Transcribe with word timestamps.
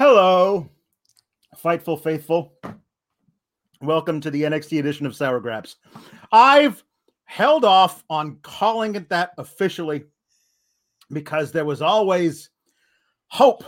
Hello, 0.00 0.66
Fightful 1.62 2.02
Faithful. 2.02 2.54
Welcome 3.82 4.18
to 4.22 4.30
the 4.30 4.44
NXT 4.44 4.80
edition 4.80 5.04
of 5.04 5.14
Sour 5.14 5.40
Graps. 5.40 5.76
I've 6.32 6.82
held 7.26 7.66
off 7.66 8.02
on 8.08 8.38
calling 8.40 8.94
it 8.94 9.10
that 9.10 9.32
officially 9.36 10.04
because 11.12 11.52
there 11.52 11.66
was 11.66 11.82
always 11.82 12.48
hope 13.28 13.62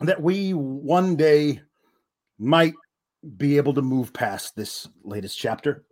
that 0.00 0.20
we 0.20 0.52
one 0.52 1.14
day 1.14 1.60
might 2.40 2.74
be 3.36 3.58
able 3.58 3.74
to 3.74 3.82
move 3.82 4.12
past 4.12 4.56
this 4.56 4.88
latest 5.04 5.38
chapter 5.38 5.84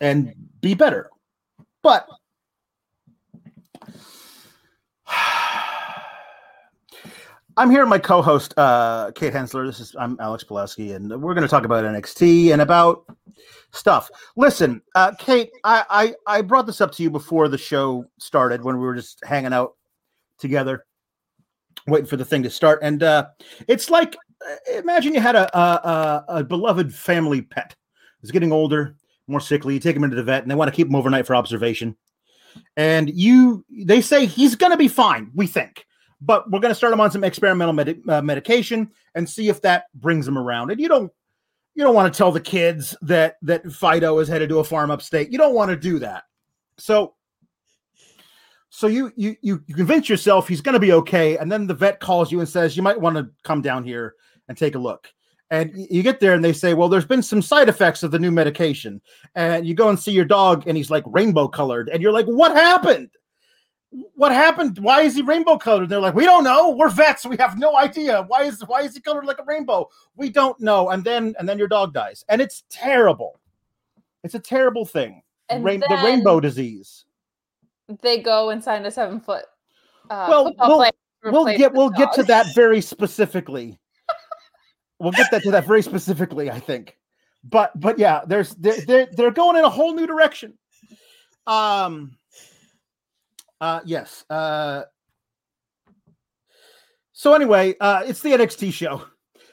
and 0.00 0.32
be 0.60 0.74
better. 0.74 1.10
But 1.82 2.06
I'm 7.60 7.68
here 7.68 7.80
with 7.80 7.90
my 7.90 7.98
co-host 7.98 8.54
uh, 8.56 9.10
Kate 9.14 9.34
Hensler. 9.34 9.66
This 9.66 9.80
is 9.80 9.94
I'm 10.00 10.16
Alex 10.18 10.42
Pulaski, 10.42 10.92
and 10.92 11.10
we're 11.10 11.34
going 11.34 11.46
to 11.46 11.48
talk 11.48 11.66
about 11.66 11.84
NXT 11.84 12.54
and 12.54 12.62
about 12.62 13.04
stuff. 13.70 14.10
Listen, 14.34 14.80
uh, 14.94 15.12
Kate, 15.18 15.50
I, 15.62 15.84
I 16.26 16.38
I 16.38 16.40
brought 16.40 16.64
this 16.64 16.80
up 16.80 16.90
to 16.92 17.02
you 17.02 17.10
before 17.10 17.48
the 17.48 17.58
show 17.58 18.06
started 18.18 18.64
when 18.64 18.78
we 18.78 18.86
were 18.86 18.94
just 18.94 19.22
hanging 19.26 19.52
out 19.52 19.76
together, 20.38 20.86
waiting 21.86 22.06
for 22.06 22.16
the 22.16 22.24
thing 22.24 22.42
to 22.44 22.50
start, 22.50 22.78
and 22.82 23.02
uh, 23.02 23.26
it's 23.68 23.90
like 23.90 24.16
uh, 24.40 24.78
imagine 24.78 25.12
you 25.12 25.20
had 25.20 25.36
a, 25.36 25.54
a, 25.54 26.24
a 26.28 26.44
beloved 26.44 26.94
family 26.94 27.42
pet. 27.42 27.76
It's 28.22 28.32
getting 28.32 28.52
older, 28.52 28.96
more 29.26 29.38
sickly. 29.38 29.74
You 29.74 29.80
take 29.80 29.96
him 29.96 30.04
into 30.04 30.16
the 30.16 30.22
vet, 30.22 30.40
and 30.40 30.50
they 30.50 30.54
want 30.54 30.70
to 30.70 30.74
keep 30.74 30.88
him 30.88 30.96
overnight 30.96 31.26
for 31.26 31.36
observation. 31.36 31.94
And 32.78 33.10
you, 33.10 33.66
they 33.68 34.00
say 34.00 34.24
he's 34.24 34.54
going 34.54 34.72
to 34.72 34.78
be 34.78 34.88
fine. 34.88 35.30
We 35.34 35.46
think 35.46 35.84
but 36.20 36.50
we're 36.50 36.60
going 36.60 36.70
to 36.70 36.74
start 36.74 36.92
him 36.92 37.00
on 37.00 37.10
some 37.10 37.24
experimental 37.24 37.72
med- 37.72 38.02
uh, 38.08 38.22
medication 38.22 38.90
and 39.14 39.28
see 39.28 39.48
if 39.48 39.60
that 39.62 39.84
brings 39.94 40.26
him 40.26 40.38
around. 40.38 40.70
And 40.70 40.80
you 40.80 40.88
don't 40.88 41.12
you 41.74 41.84
don't 41.84 41.94
want 41.94 42.12
to 42.12 42.16
tell 42.16 42.32
the 42.32 42.40
kids 42.40 42.96
that 43.02 43.36
that 43.42 43.70
Fido 43.72 44.18
is 44.18 44.28
headed 44.28 44.48
to 44.50 44.58
a 44.58 44.64
farm 44.64 44.90
upstate. 44.90 45.30
You 45.30 45.38
don't 45.38 45.54
want 45.54 45.70
to 45.70 45.76
do 45.76 45.98
that. 46.00 46.24
So 46.78 47.14
so 48.70 48.86
you 48.86 49.12
you 49.16 49.36
you 49.40 49.58
convince 49.74 50.08
yourself 50.08 50.46
he's 50.46 50.60
going 50.60 50.74
to 50.74 50.80
be 50.80 50.92
okay, 50.92 51.36
and 51.38 51.50
then 51.50 51.66
the 51.66 51.74
vet 51.74 52.00
calls 52.00 52.30
you 52.30 52.40
and 52.40 52.48
says 52.48 52.76
you 52.76 52.82
might 52.82 53.00
want 53.00 53.16
to 53.16 53.28
come 53.42 53.62
down 53.62 53.84
here 53.84 54.14
and 54.48 54.56
take 54.56 54.74
a 54.74 54.78
look. 54.78 55.12
And 55.52 55.72
you 55.74 56.04
get 56.04 56.20
there 56.20 56.34
and 56.34 56.44
they 56.44 56.52
say, 56.52 56.74
well, 56.74 56.88
there's 56.88 57.04
been 57.04 57.24
some 57.24 57.42
side 57.42 57.68
effects 57.68 58.04
of 58.04 58.12
the 58.12 58.20
new 58.20 58.30
medication. 58.30 59.00
And 59.34 59.66
you 59.66 59.74
go 59.74 59.88
and 59.88 59.98
see 59.98 60.12
your 60.12 60.24
dog 60.24 60.62
and 60.68 60.76
he's 60.76 60.92
like 60.92 61.02
rainbow 61.06 61.48
colored, 61.48 61.88
and 61.88 62.00
you're 62.02 62.12
like, 62.12 62.26
what 62.26 62.52
happened? 62.52 63.10
What 64.14 64.32
happened? 64.32 64.78
Why 64.78 65.02
is 65.02 65.14
he 65.16 65.22
rainbow 65.22 65.56
colored? 65.58 65.88
They're 65.88 66.00
like, 66.00 66.14
we 66.14 66.24
don't 66.24 66.44
know. 66.44 66.70
We're 66.70 66.90
vets. 66.90 67.26
We 67.26 67.36
have 67.38 67.58
no 67.58 67.76
idea. 67.76 68.22
Why 68.28 68.44
is 68.44 68.62
why 68.66 68.82
is 68.82 68.94
he 68.94 69.00
colored 69.00 69.24
like 69.24 69.38
a 69.40 69.44
rainbow? 69.44 69.88
We 70.14 70.30
don't 70.30 70.58
know. 70.60 70.90
And 70.90 71.02
then 71.04 71.34
and 71.38 71.48
then 71.48 71.58
your 71.58 71.68
dog 71.68 71.92
dies, 71.92 72.24
and 72.28 72.40
it's 72.40 72.62
terrible. 72.70 73.40
It's 74.22 74.34
a 74.34 74.38
terrible 74.40 74.84
thing. 74.84 75.22
Rain, 75.64 75.80
the 75.80 75.86
rainbow 76.04 76.38
disease. 76.40 77.04
They 78.02 78.18
go 78.20 78.50
and 78.50 78.62
sign 78.62 78.86
a 78.86 78.90
seven 78.90 79.18
foot. 79.20 79.46
Uh, 80.08 80.26
Well, 80.28 80.44
we'll- 80.68 80.78
We'll 81.32 81.44
get 81.58 81.72
we'll 81.72 81.90
get 81.90 82.12
to 82.14 82.22
that 82.24 82.46
very 82.54 82.80
specifically. 82.80 83.78
we'll 85.00 85.12
get 85.12 85.30
that 85.32 85.42
to 85.42 85.50
that 85.50 85.66
very 85.66 85.82
specifically, 85.82 86.50
I 86.50 86.60
think. 86.60 86.96
But 87.44 87.78
but 87.78 87.98
yeah, 87.98 88.20
there's 88.26 88.54
they're 88.54 88.80
they're, 88.86 89.08
they're 89.12 89.30
going 89.30 89.56
in 89.56 89.64
a 89.64 89.68
whole 89.70 89.94
new 89.94 90.06
direction. 90.06 90.56
Um. 91.46 92.16
Uh. 93.60 93.80
Yes. 93.84 94.24
Uh. 94.30 94.82
So 97.12 97.34
anyway, 97.34 97.74
uh, 97.80 98.02
it's 98.06 98.22
the 98.22 98.30
NXT 98.30 98.72
show. 98.72 99.04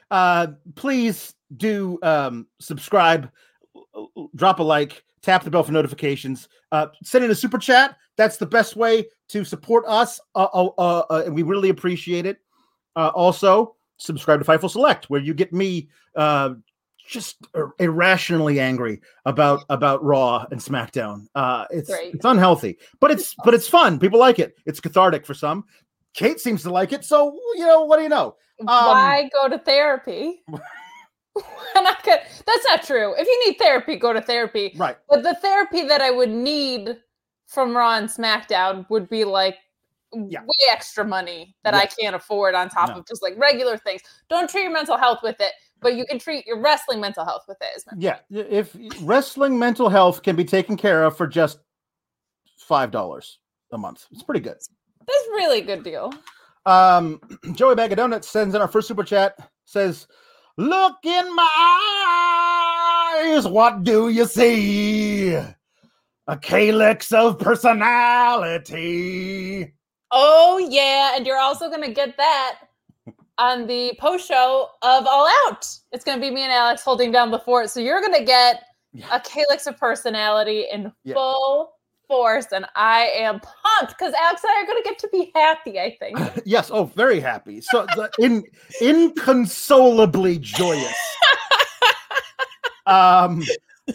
Uh, 0.09 0.47
please 0.75 1.33
do 1.57 1.99
um 2.01 2.47
subscribe, 2.59 3.29
drop 4.35 4.59
a 4.59 4.63
like, 4.63 5.03
tap 5.21 5.43
the 5.43 5.51
bell 5.51 5.63
for 5.63 5.71
notifications, 5.71 6.47
uh, 6.71 6.87
send 7.03 7.25
in 7.25 7.31
a 7.31 7.35
super 7.35 7.57
chat. 7.57 7.97
That's 8.15 8.37
the 8.37 8.45
best 8.45 8.75
way 8.75 9.05
to 9.29 9.43
support 9.43 9.83
us, 9.87 10.19
uh, 10.35 10.47
uh, 10.53 10.69
uh, 10.77 11.03
uh, 11.09 11.23
and 11.25 11.35
we 11.35 11.43
really 11.43 11.69
appreciate 11.69 12.25
it. 12.25 12.39
Uh, 12.95 13.11
also, 13.13 13.75
subscribe 13.97 14.39
to 14.39 14.45
Fightful 14.45 14.71
Select, 14.71 15.09
where 15.09 15.21
you 15.21 15.33
get 15.33 15.53
me 15.53 15.89
uh, 16.15 16.55
just 17.07 17.37
irrationally 17.79 18.59
angry 18.59 19.01
about 19.25 19.63
about 19.69 20.03
Raw 20.03 20.45
and 20.51 20.59
SmackDown. 20.59 21.25
Uh, 21.35 21.65
it's 21.69 21.89
Great. 21.89 22.13
it's 22.15 22.25
unhealthy, 22.25 22.77
but 22.99 23.11
it's 23.11 23.33
but 23.43 23.53
it's 23.53 23.67
fun. 23.67 23.97
People 23.99 24.19
like 24.19 24.39
it. 24.39 24.55
It's 24.65 24.79
cathartic 24.79 25.25
for 25.25 25.33
some. 25.33 25.63
Kate 26.13 26.39
seems 26.39 26.63
to 26.63 26.69
like 26.71 26.93
it, 26.93 27.05
so 27.05 27.37
you 27.55 27.65
know 27.65 27.83
what 27.83 27.97
do 27.97 28.03
you 28.03 28.09
know? 28.09 28.35
Um, 28.61 28.65
Why 28.67 29.29
go 29.33 29.47
to 29.49 29.59
therapy? 29.59 30.41
We're 30.47 31.81
not 31.83 32.03
gonna- 32.03 32.21
that's 32.45 32.65
not 32.65 32.83
true. 32.83 33.13
If 33.17 33.27
you 33.27 33.45
need 33.47 33.57
therapy, 33.59 33.95
go 33.95 34.11
to 34.13 34.21
therapy. 34.21 34.73
Right. 34.75 34.97
But 35.07 35.23
the 35.23 35.35
therapy 35.35 35.83
that 35.83 36.01
I 36.01 36.09
would 36.09 36.31
need 36.31 36.97
from 37.47 37.77
Raw 37.77 37.95
and 37.97 38.09
SmackDown 38.09 38.89
would 38.89 39.07
be 39.07 39.23
like 39.23 39.57
Yeah. 40.13 40.41
way 40.41 40.55
extra 40.71 41.05
money 41.05 41.55
that 41.63 41.75
I 41.75 41.85
can't 41.85 42.15
afford 42.15 42.55
on 42.55 42.69
top 42.69 42.89
No. 42.89 42.95
of 42.97 43.07
just 43.07 43.21
like 43.21 43.37
regular 43.37 43.77
things. 43.77 44.01
Don't 44.29 44.49
treat 44.49 44.63
your 44.63 44.71
mental 44.71 44.97
health 44.97 45.19
with 45.21 45.39
it, 45.39 45.51
but 45.81 45.95
you 45.95 46.05
can 46.05 46.19
treat 46.19 46.45
your 46.45 46.59
wrestling 46.59 46.99
mental 46.99 47.25
health 47.25 47.45
with 47.47 47.57
it. 47.61 47.83
Yeah, 47.97 48.19
if 48.29 48.75
wrestling 49.01 49.57
mental 49.57 49.89
health 49.89 50.23
can 50.23 50.35
be 50.35 50.45
taken 50.45 50.77
care 50.77 51.03
of 51.03 51.15
for 51.17 51.27
just 51.27 51.59
five 52.57 52.91
dollars 52.91 53.39
a 53.71 53.77
month, 53.77 54.05
it's 54.11 54.23
pretty 54.23 54.41
good. 54.41 54.57
That's 54.57 55.27
a 55.29 55.35
really 55.35 55.61
good 55.61 55.83
deal. 55.83 56.13
Um, 56.65 57.21
Joey 57.53 57.75
Bag 57.75 57.91
of 57.91 57.97
Donuts 57.97 58.27
sends 58.27 58.55
in 58.55 58.61
our 58.61 58.67
first 58.67 58.87
super 58.87 59.03
chat 59.03 59.37
says, 59.65 60.07
"Look 60.57 60.97
in 61.03 61.35
my 61.35 63.15
eyes, 63.23 63.47
what 63.47 63.83
do 63.83 64.09
you 64.09 64.25
see? 64.25 65.33
A 65.33 66.37
calyx 66.41 67.11
of 67.13 67.39
personality." 67.39 68.53
Oh 70.11 70.57
yeah, 70.69 71.15
and 71.15 71.25
you're 71.25 71.39
also 71.39 71.69
gonna 71.69 71.91
get 71.91 72.17
that 72.17 72.59
on 73.37 73.67
the 73.67 73.95
post 73.99 74.27
show 74.27 74.69
of 74.81 75.05
All 75.05 75.27
Out. 75.47 75.67
It's 75.91 76.03
gonna 76.03 76.21
be 76.21 76.31
me 76.31 76.43
and 76.43 76.51
Alex 76.51 76.81
holding 76.83 77.11
down 77.11 77.31
the 77.31 77.39
fort. 77.39 77.69
So 77.69 77.79
you're 77.79 78.01
gonna 78.01 78.23
get 78.23 78.63
Yeah. 78.93 79.05
a 79.11 79.19
calyx 79.19 79.67
of 79.67 79.77
personality 79.77 80.65
in 80.71 80.91
Yeah. 81.03 81.13
full 81.15 81.73
force, 82.07 82.47
and 82.53 82.65
I 82.75 83.07
am 83.15 83.39
pumped 83.39 83.97
because 83.97 84.13
Alex 84.13 84.43
and 84.43 84.51
I 84.51 84.63
are 84.63 84.65
gonna 84.65 84.81
get 84.83 84.97
to 84.99 85.09
be 85.09 85.31
happy. 85.35 85.79
I 85.79 85.95
think. 85.99 86.17
yes, 86.45 86.71
oh, 86.71 86.85
very 86.85 87.19
happy. 87.19 87.61
So 87.61 87.85
the, 87.95 88.09
in 88.19 88.43
inconsolably 88.81 90.37
joyous. 90.39 90.95
Um, 92.87 93.43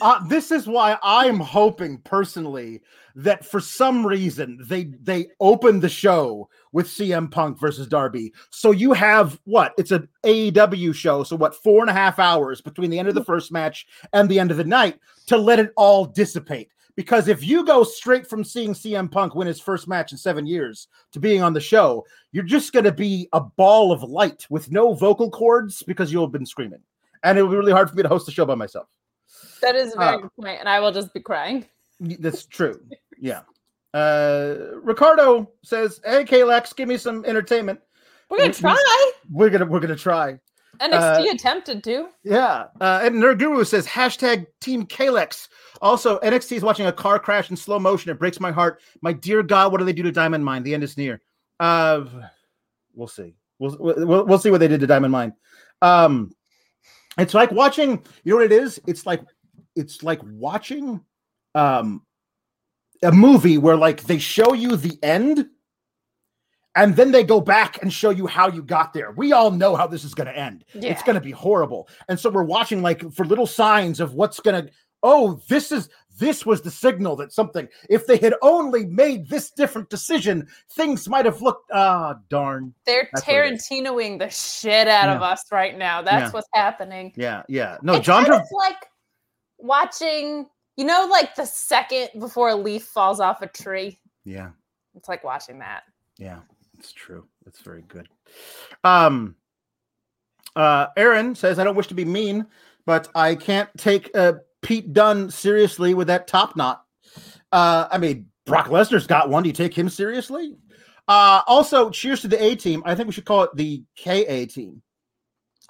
uh, 0.03 0.23
this 0.29 0.51
is 0.51 0.67
why 0.67 0.99
I'm 1.03 1.41
hoping 1.41 1.97
personally 1.99 2.83
that 3.15 3.45
for 3.45 3.59
some 3.61 4.07
reason 4.07 4.59
they 4.69 4.85
they 5.03 5.29
open 5.41 5.81
the 5.81 5.89
show 5.89 6.49
with 6.73 6.87
CM 6.87 7.31
Punk 7.31 7.59
versus 7.59 7.87
Darby. 7.87 8.33
So 8.51 8.71
you 8.71 8.93
have 8.93 9.39
what? 9.45 9.75
It's 9.79 9.91
an 9.91 10.09
AEW 10.25 10.95
show. 10.95 11.23
So 11.23 11.37
what? 11.37 11.55
Four 11.55 11.81
and 11.83 11.91
a 11.91 11.95
half 11.95 12.19
hours 12.19 12.61
between 12.61 12.91
the 12.91 12.99
end 12.99 13.09
of 13.09 13.15
the 13.15 13.25
first 13.25 13.53
match 13.53 13.87
and 14.13 14.29
the 14.29 14.41
end 14.41 14.51
of 14.51 14.57
the 14.57 14.65
night 14.65 14.99
to 15.27 15.37
let 15.37 15.59
it 15.59 15.73
all 15.77 16.05
dissipate. 16.05 16.69
Because 16.95 17.27
if 17.27 17.43
you 17.43 17.65
go 17.65 17.85
straight 17.85 18.27
from 18.27 18.45
seeing 18.45 18.75
CM 18.75 19.11
Punk 19.11 19.35
win 19.35 19.47
his 19.47 19.61
first 19.61 19.89
match 19.89 20.13
in 20.13 20.19
seven 20.19 20.47
years 20.47 20.89
to 21.13 21.21
being 21.21 21.43
on 21.43 21.55
the 21.55 21.61
show, 21.61 22.05
you're 22.33 22.45
just 22.45 22.73
going 22.73 22.85
to 22.85 22.93
be 22.93 23.29
a 23.33 23.41
ball 23.41 23.93
of 23.93 24.03
light 24.03 24.47
with 24.51 24.71
no 24.71 24.93
vocal 24.93 25.31
cords 25.31 25.83
because 25.83 26.13
you'll 26.13 26.27
have 26.27 26.33
been 26.33 26.45
screaming. 26.45 26.81
And 27.23 27.39
it 27.39 27.43
would 27.43 27.51
be 27.51 27.57
really 27.57 27.73
hard 27.73 27.89
for 27.89 27.97
me 27.97 28.03
to 28.03 28.09
host 28.11 28.27
the 28.27 28.33
show 28.33 28.45
by 28.45 28.57
myself. 28.57 28.89
That 29.63 29.75
is 29.75 29.95
a 29.95 29.97
very 29.97 30.15
Uh, 30.17 30.19
good 30.19 30.31
point, 30.39 30.61
and 30.61 30.69
I 30.69 30.81
will 30.81 30.93
just 30.93 31.15
be 31.15 31.21
crying. 31.21 31.65
That's 32.01 32.45
true. 32.47 32.81
Yeah. 33.19 33.43
Uh, 33.95 34.55
Ricardo 34.83 35.51
says, 35.63 36.01
"Hey, 36.05 36.25
Kalex, 36.25 36.75
give 36.75 36.89
me 36.89 36.97
some 36.97 37.25
entertainment. 37.25 37.81
We're 38.31 38.39
gonna 38.39 38.53
try. 38.53 39.13
We're 39.31 39.51
gonna 39.51 39.67
we're 39.67 39.81
gonna 39.81 39.97
try." 39.97 40.39
NXT 40.81 41.33
attempted 41.33 41.85
to. 41.85 42.09
Yeah. 42.25 42.67
Uh, 42.81 43.01
and 43.03 43.17
Nerd 43.17 43.39
Guru 43.39 43.65
says, 43.65 43.87
"Hashtag 43.87 44.47
Team 44.61 44.87
Kalex." 44.87 45.49
Also, 45.83 46.19
NXT 46.21 46.57
is 46.57 46.63
watching 46.63 46.87
a 46.87 46.93
car 46.93 47.19
crash 47.19 47.51
in 47.51 47.57
slow 47.57 47.79
motion. 47.79 48.11
It 48.11 48.19
breaks 48.19 48.41
my 48.41 48.51
heart. 48.51 48.81
My 49.03 49.13
dear 49.13 49.43
God, 49.43 49.71
what 49.71 49.79
do 49.79 49.85
they 49.85 49.93
do 49.93 50.03
to 50.05 50.13
Diamond 50.13 50.45
Mine? 50.45 50.63
The 50.63 50.75
end 50.75 50.83
is 50.83 50.97
near. 50.97 51.21
Uh, 51.61 52.05
we'll 52.95 53.09
see. 53.09 53.35
We'll, 53.59 53.77
we'll 53.79 54.27
we'll 54.27 54.39
see 54.39 54.51
what 54.51 54.59
they 54.59 54.69
did 54.69 54.81
to 54.81 54.87
Diamond 54.87 55.13
Mine. 55.13 55.35
Um, 55.83 56.33
it's 57.19 57.35
like 57.35 57.51
watching. 57.53 58.03
You 58.25 58.33
know 58.33 58.37
what 58.37 58.47
it 58.47 58.53
is? 58.53 58.81
It's 58.87 59.05
like 59.05 59.23
it's 59.77 60.03
like 60.03 60.21
watching 60.25 61.01
um 61.55 62.03
a 63.03 63.13
movie 63.13 63.59
where 63.59 63.77
like 63.77 64.03
they 64.05 64.19
show 64.19 64.53
you 64.53 64.77
the 64.77 64.99
end 65.03 65.47
and 66.75 66.97
then 66.97 67.13
they 67.13 67.23
go 67.25 67.41
back 67.41 67.83
and 67.83 67.93
show 67.93 68.11
you 68.11 68.27
how 68.27 68.49
you 68.49 68.63
got 68.63 68.93
there. 68.95 69.13
We 69.13 69.33
all 69.33 69.51
know 69.51 69.77
how 69.77 69.87
this 69.87 70.05
is 70.05 70.15
going 70.15 70.29
to 70.29 70.39
end. 70.39 70.65
It's 70.73 71.03
going 71.03 71.15
to 71.17 71.21
be 71.21 71.31
horrible. 71.31 71.89
And 72.09 72.19
so 72.19 72.31
we're 72.31 72.45
watching 72.45 72.81
like 72.81 73.13
for 73.13 73.27
little 73.27 73.47
signs 73.47 74.01
of 74.01 74.15
what's 74.15 74.41
going 74.41 74.67
to 74.67 74.73
oh, 75.03 75.41
this 75.49 75.73
is 75.73 75.89
this 76.19 76.45
was 76.45 76.63
the 76.63 76.71
signal 76.71 77.17
that 77.17 77.33
something, 77.33 77.67
if 77.89 78.07
they 78.07 78.19
had 78.19 78.35
only 78.43 78.85
made 78.87 79.29
this 79.29 79.51
different 79.51 79.89
decision, 79.89 80.47
things 80.73 81.09
might 81.09 81.25
have 81.25 81.41
looked, 81.41 81.71
ah, 81.73 82.17
darn. 82.29 82.75
They're 82.85 83.09
That's 83.13 83.27
what 83.27 83.37
it 83.37 83.55
is. 83.55 83.67
Tarantinoing 83.71 84.19
the 84.19 84.29
shit 84.29 84.89
out 84.89 85.09
of 85.09 85.23
us 85.23 85.45
right 85.51 85.77
now. 85.77 86.03
That's 86.03 86.29
Yeah. 86.29 86.31
what's 86.31 86.49
happening. 86.55 87.13
Yeah, 87.17 87.43
yeah. 87.49 87.79
No, 87.83 87.95
it's 87.95 88.07
John 88.07 88.25
kind 88.27 88.41
of 88.41 88.47
like 88.53 88.87
watching, 89.59 90.47
you 90.77 90.85
know, 90.85 91.07
like 91.11 91.35
the 91.35 91.45
second 91.45 92.09
before 92.19 92.51
a 92.51 92.55
leaf 92.55 92.85
falls 92.85 93.21
off 93.21 93.43
a 93.43 93.47
tree. 93.47 93.99
Yeah, 94.25 94.51
It's 94.95 95.09
like 95.09 95.25
watching 95.25 95.59
that. 95.61 95.83
yeah, 96.19 96.41
it's 96.79 96.93
true. 96.93 97.27
It's 97.47 97.61
very 97.61 97.83
good. 97.83 98.09
Um, 98.85 99.35
uh, 100.55 100.87
Aaron 100.97 101.35
says, 101.35 101.59
I 101.59 101.65
don't 101.65 101.75
wish 101.77 101.89
to 101.89 101.95
be 101.95 102.05
mean, 102.05 102.47
but 102.87 103.09
I 103.15 103.35
can't 103.35 103.69
take 103.77 104.11
uh, 104.15 104.35
Pete 104.63 104.93
Dunne 104.93 105.31
seriously 105.31 105.95
with 105.95 106.07
that 106.09 106.27
top 106.29 106.57
knot. 106.57 106.85
Uh, 107.51 107.89
I 107.91 107.99
mean, 107.99 108.27
Brock 108.47 108.69
Lesnar's 108.69 109.07
got 109.07 109.29
one. 109.29 109.43
Do 109.43 109.49
you 109.49 109.53
take 109.55 109.77
him 109.77 109.89
seriously? 109.89 110.57
Uh, 111.09 111.43
also, 111.47 111.91
cheers 111.91 112.21
to 112.23 112.29
the 112.29 112.43
A 112.43 112.55
team. 112.55 112.83
I 112.87 112.95
think 112.95 113.07
we 113.09 113.13
should 113.13 113.25
call 113.25 113.43
it 113.43 113.51
the 113.57 113.83
KA 113.99 114.47
team. 114.53 114.83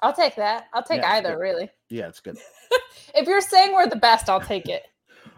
I'll 0.01 0.13
take 0.13 0.35
that. 0.35 0.67
I'll 0.73 0.83
take 0.83 1.01
Yeah, 1.01 1.13
either, 1.13 1.39
really. 1.39 1.69
Yeah, 1.89 2.07
it's 2.07 2.19
good. 2.19 2.37
If 3.15 3.27
you're 3.27 3.41
saying 3.41 3.73
we're 3.73 3.87
the 3.87 3.95
best, 3.95 4.27
I'll 4.27 4.41
take 4.41 4.67
it. 4.67 4.83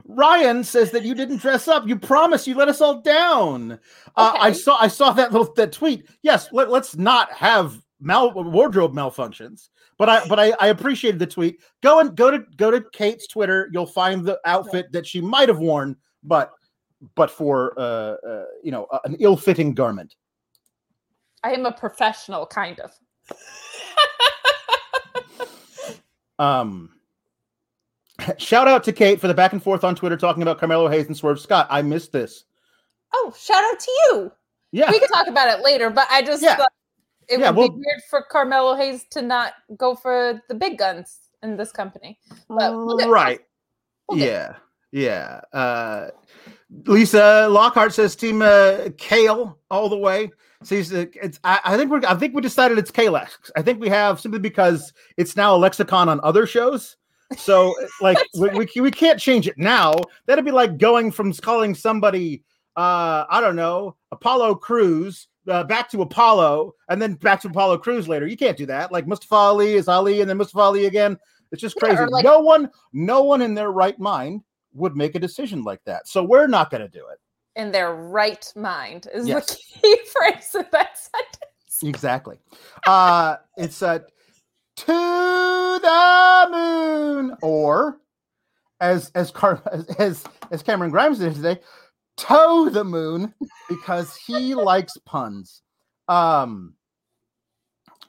Ryan 0.08 0.64
says 0.64 0.92
that 0.92 1.04
you 1.04 1.16
didn't 1.16 1.38
dress 1.38 1.68
up. 1.68 1.88
You 1.88 1.98
promised 1.98 2.48
you 2.48 2.56
let 2.56 2.70
us 2.70 2.80
all 2.82 3.02
down. 3.02 3.80
Uh, 4.16 4.38
I 4.40 4.52
saw 4.52 4.78
I 4.80 4.88
saw 4.88 5.12
that 5.14 5.32
little 5.32 5.52
that 5.56 5.72
tweet. 5.72 6.08
Yes, 6.22 6.48
let, 6.52 6.70
us 6.70 6.96
not 6.96 7.32
have 7.34 7.82
mal 8.00 8.32
wardrobe 8.32 8.94
malfunctions. 8.94 9.70
But 9.98 10.10
I 10.10 10.28
but 10.28 10.40
I, 10.40 10.54
I 10.60 10.68
appreciated 10.68 11.20
the 11.20 11.28
tweet. 11.28 11.60
Go 11.82 12.00
and 12.00 12.16
go 12.16 12.30
to 12.30 12.44
go 12.58 12.70
to 12.70 12.84
Kate's 12.92 13.28
Twitter. 13.28 13.70
You'll 13.72 13.86
find 13.86 14.24
the 14.24 14.40
outfit 14.46 14.92
that 14.92 15.08
she 15.08 15.22
might 15.22 15.50
have 15.50 15.60
worn, 15.60 15.96
but 16.24 16.52
but 17.16 17.32
for 17.32 17.74
uh, 17.78 18.16
uh 18.28 18.46
you 18.64 18.72
know 18.72 18.88
a- 18.92 19.00
an 19.06 19.16
ill-fitting 19.20 19.74
garment. 19.74 20.16
I 21.44 21.52
am 21.54 21.66
a 21.66 21.72
professional, 21.72 22.46
kind 22.46 22.80
of. 22.80 22.92
Um, 26.38 26.90
shout 28.38 28.68
out 28.68 28.84
to 28.86 28.94
Kate 28.94 29.20
for 29.20 29.28
the 29.28 29.34
back 29.34 29.54
and 29.54 29.62
forth 29.62 29.84
on 29.84 29.96
Twitter 29.96 30.18
talking 30.18 30.42
about 30.42 30.60
Carmelo 30.60 30.88
Hayes 30.90 31.08
and 31.08 31.16
Swerve 31.18 31.40
Scott. 31.40 31.68
I 31.70 31.82
missed 31.82 32.12
this. 32.12 32.46
Oh, 33.14 33.34
shout 33.38 33.64
out 33.64 33.80
to 33.80 33.92
you. 33.92 34.32
Yeah, 34.72 34.92
We 34.92 35.00
can 35.00 35.08
talk 35.08 35.28
about 35.28 35.58
it 35.58 35.64
later, 35.64 35.90
but 35.90 36.08
I 36.12 36.22
just 36.22 36.44
Yeah. 36.44 36.58
thought 36.58 36.74
it 37.30 37.40
Yeah, 37.40 37.52
would 37.52 37.58
well- 37.58 37.70
be 37.70 37.76
weird 37.76 38.02
for 38.10 38.22
Carmelo 38.24 38.76
Hayes 38.76 39.06
to 39.12 39.22
not 39.22 39.54
go 39.78 39.96
for 39.96 40.42
the 40.50 40.56
big 40.56 40.78
guns 40.78 41.20
in 41.44 41.56
this 41.56 41.72
company. 41.72 42.20
But 42.50 42.74
we'll 42.74 43.10
right. 43.10 43.40
we'll 44.10 44.20
yeah, 44.20 44.56
yeah. 44.92 45.42
Uh, 45.54 46.10
Lisa 46.86 47.48
Lockhart 47.50 47.94
says 47.94 48.16
Team 48.16 48.42
uh, 48.42 48.90
Kale 48.98 49.58
all 49.72 49.88
the 49.90 49.98
way. 49.98 50.32
Sees 50.64 50.94
uh, 50.94 51.06
it's. 51.22 51.40
I, 51.44 51.60
I 51.64 51.78
think 51.78 51.92
we're. 51.92 52.02
I 52.08 52.16
think 52.16 52.34
we 52.34 52.42
decided 52.42 52.78
it's 52.78 52.92
Kalex. 52.92 53.52
I 53.56 53.62
think 53.62 53.80
we 53.80 53.90
have 53.90 54.20
simply 54.20 54.40
because 54.40 54.92
it's 55.16 55.36
now 55.36 55.56
a 55.56 55.58
lexicon 55.58 56.10
on 56.10 56.20
other 56.24 56.48
shows. 56.48 56.98
So 57.38 57.76
like 58.02 58.18
we, 58.38 58.50
we 58.50 58.82
we 58.82 58.92
can't 58.92 59.20
change 59.20 59.48
it 59.48 59.58
now. 59.58 59.94
That'd 60.26 60.46
be 60.46 60.52
like 60.52 60.78
going 60.78 61.12
from 61.12 61.34
calling 61.34 61.74
somebody 61.76 62.44
uh 62.76 63.26
I 63.30 63.40
don't 63.42 63.56
know 63.56 63.96
Apollo 64.12 64.56
Crews 64.56 65.28
uh, 65.48 65.64
back 65.64 65.90
to 65.92 66.02
Apollo 66.02 66.74
and 66.90 67.02
then 67.02 67.14
back 67.16 67.42
to 67.42 67.48
Apollo 67.48 67.78
Crews 67.80 68.08
later. 68.08 68.26
You 68.28 68.36
can't 68.38 68.58
do 68.58 68.66
that. 68.66 68.92
Like 68.92 69.08
Mustafa 69.08 69.36
Ali 69.36 69.74
is 69.74 69.88
Ali 69.88 70.22
and 70.22 70.30
then 70.30 70.38
Mustafa 70.38 70.60
Ali 70.64 70.86
again. 70.88 71.18
It's 71.52 71.62
just 71.62 71.76
Yeah, 71.82 71.96
crazy. 71.96 72.06
like- 72.12 72.26
no 72.26 72.40
one, 72.40 72.70
no 72.94 73.24
one 73.24 73.42
in 73.44 73.54
their 73.54 73.72
right 73.72 73.98
mind 74.00 74.42
would 74.74 74.98
make 74.98 75.14
a 75.16 75.20
decision 75.20 75.62
like 75.64 75.80
that. 75.86 76.08
So 76.08 76.24
we're 76.24 76.48
not 76.48 76.70
going 76.72 76.82
to 76.82 76.90
do 76.90 77.06
it. 77.12 77.20
in 77.56 77.72
their 77.72 77.94
right 77.96 78.52
mind 78.58 79.08
is 79.14 79.28
Yes. 79.28 79.46
the 79.46 79.58
key 79.82 79.98
phrase 80.12 80.56
of 80.56 80.70
that 80.72 80.98
sentence. 80.98 81.84
Exactly. 81.84 82.38
Uh 82.88 83.36
it's 83.58 83.82
uh 83.84 84.00
to 84.78 85.80
the 85.82 86.48
moon 86.52 87.38
or 87.42 88.00
as 88.80 89.12
as 89.16 89.32
Car 89.32 89.62
as 90.00 90.26
as, 90.52 90.64
Cameron 90.64 90.92
Grimes 90.92 91.20
did 91.20 91.36
today, 91.36 91.60
toe 92.18 92.70
the 92.70 92.84
moon 92.84 93.34
because 93.70 94.16
he 94.16 94.56
likes 94.56 94.98
puns. 95.06 95.62
Um 96.08 96.74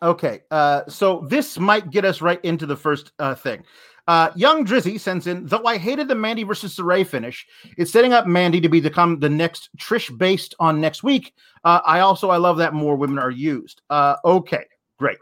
okay, 0.02 0.40
uh 0.50 0.82
so 0.88 1.26
this 1.28 1.58
might 1.58 1.90
get 1.90 2.04
us 2.04 2.20
right 2.20 2.44
into 2.44 2.66
the 2.66 2.76
first 2.76 3.12
uh 3.18 3.34
thing. 3.34 3.64
Uh, 4.08 4.30
Young 4.36 4.64
Drizzy 4.64 5.00
sends 5.00 5.26
in, 5.26 5.46
though 5.46 5.64
I 5.64 5.78
hated 5.78 6.06
the 6.06 6.14
Mandy 6.14 6.44
versus 6.44 6.76
Sarray 6.76 7.04
finish, 7.04 7.44
it's 7.76 7.90
setting 7.90 8.12
up 8.12 8.26
Mandy 8.26 8.60
to 8.60 8.68
become 8.68 9.18
the 9.18 9.28
next 9.28 9.68
Trish 9.78 10.16
based 10.16 10.54
on 10.60 10.80
next 10.80 11.02
week. 11.02 11.34
Uh, 11.64 11.80
I 11.84 12.00
also 12.00 12.30
I 12.30 12.36
love 12.36 12.56
that 12.58 12.72
more 12.72 12.94
women 12.94 13.18
are 13.18 13.32
used. 13.32 13.82
Uh, 13.90 14.14
okay, 14.24 14.64
great. 14.98 15.18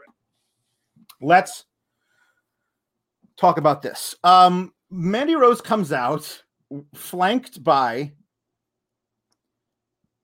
Let's 1.21 1.65
talk 3.37 3.57
about 3.57 3.81
this. 3.81 4.15
Um, 4.23 4.73
Mandy 4.89 5.35
Rose 5.35 5.61
comes 5.61 5.91
out 5.91 6.43
flanked 6.93 7.63
by 7.63 8.13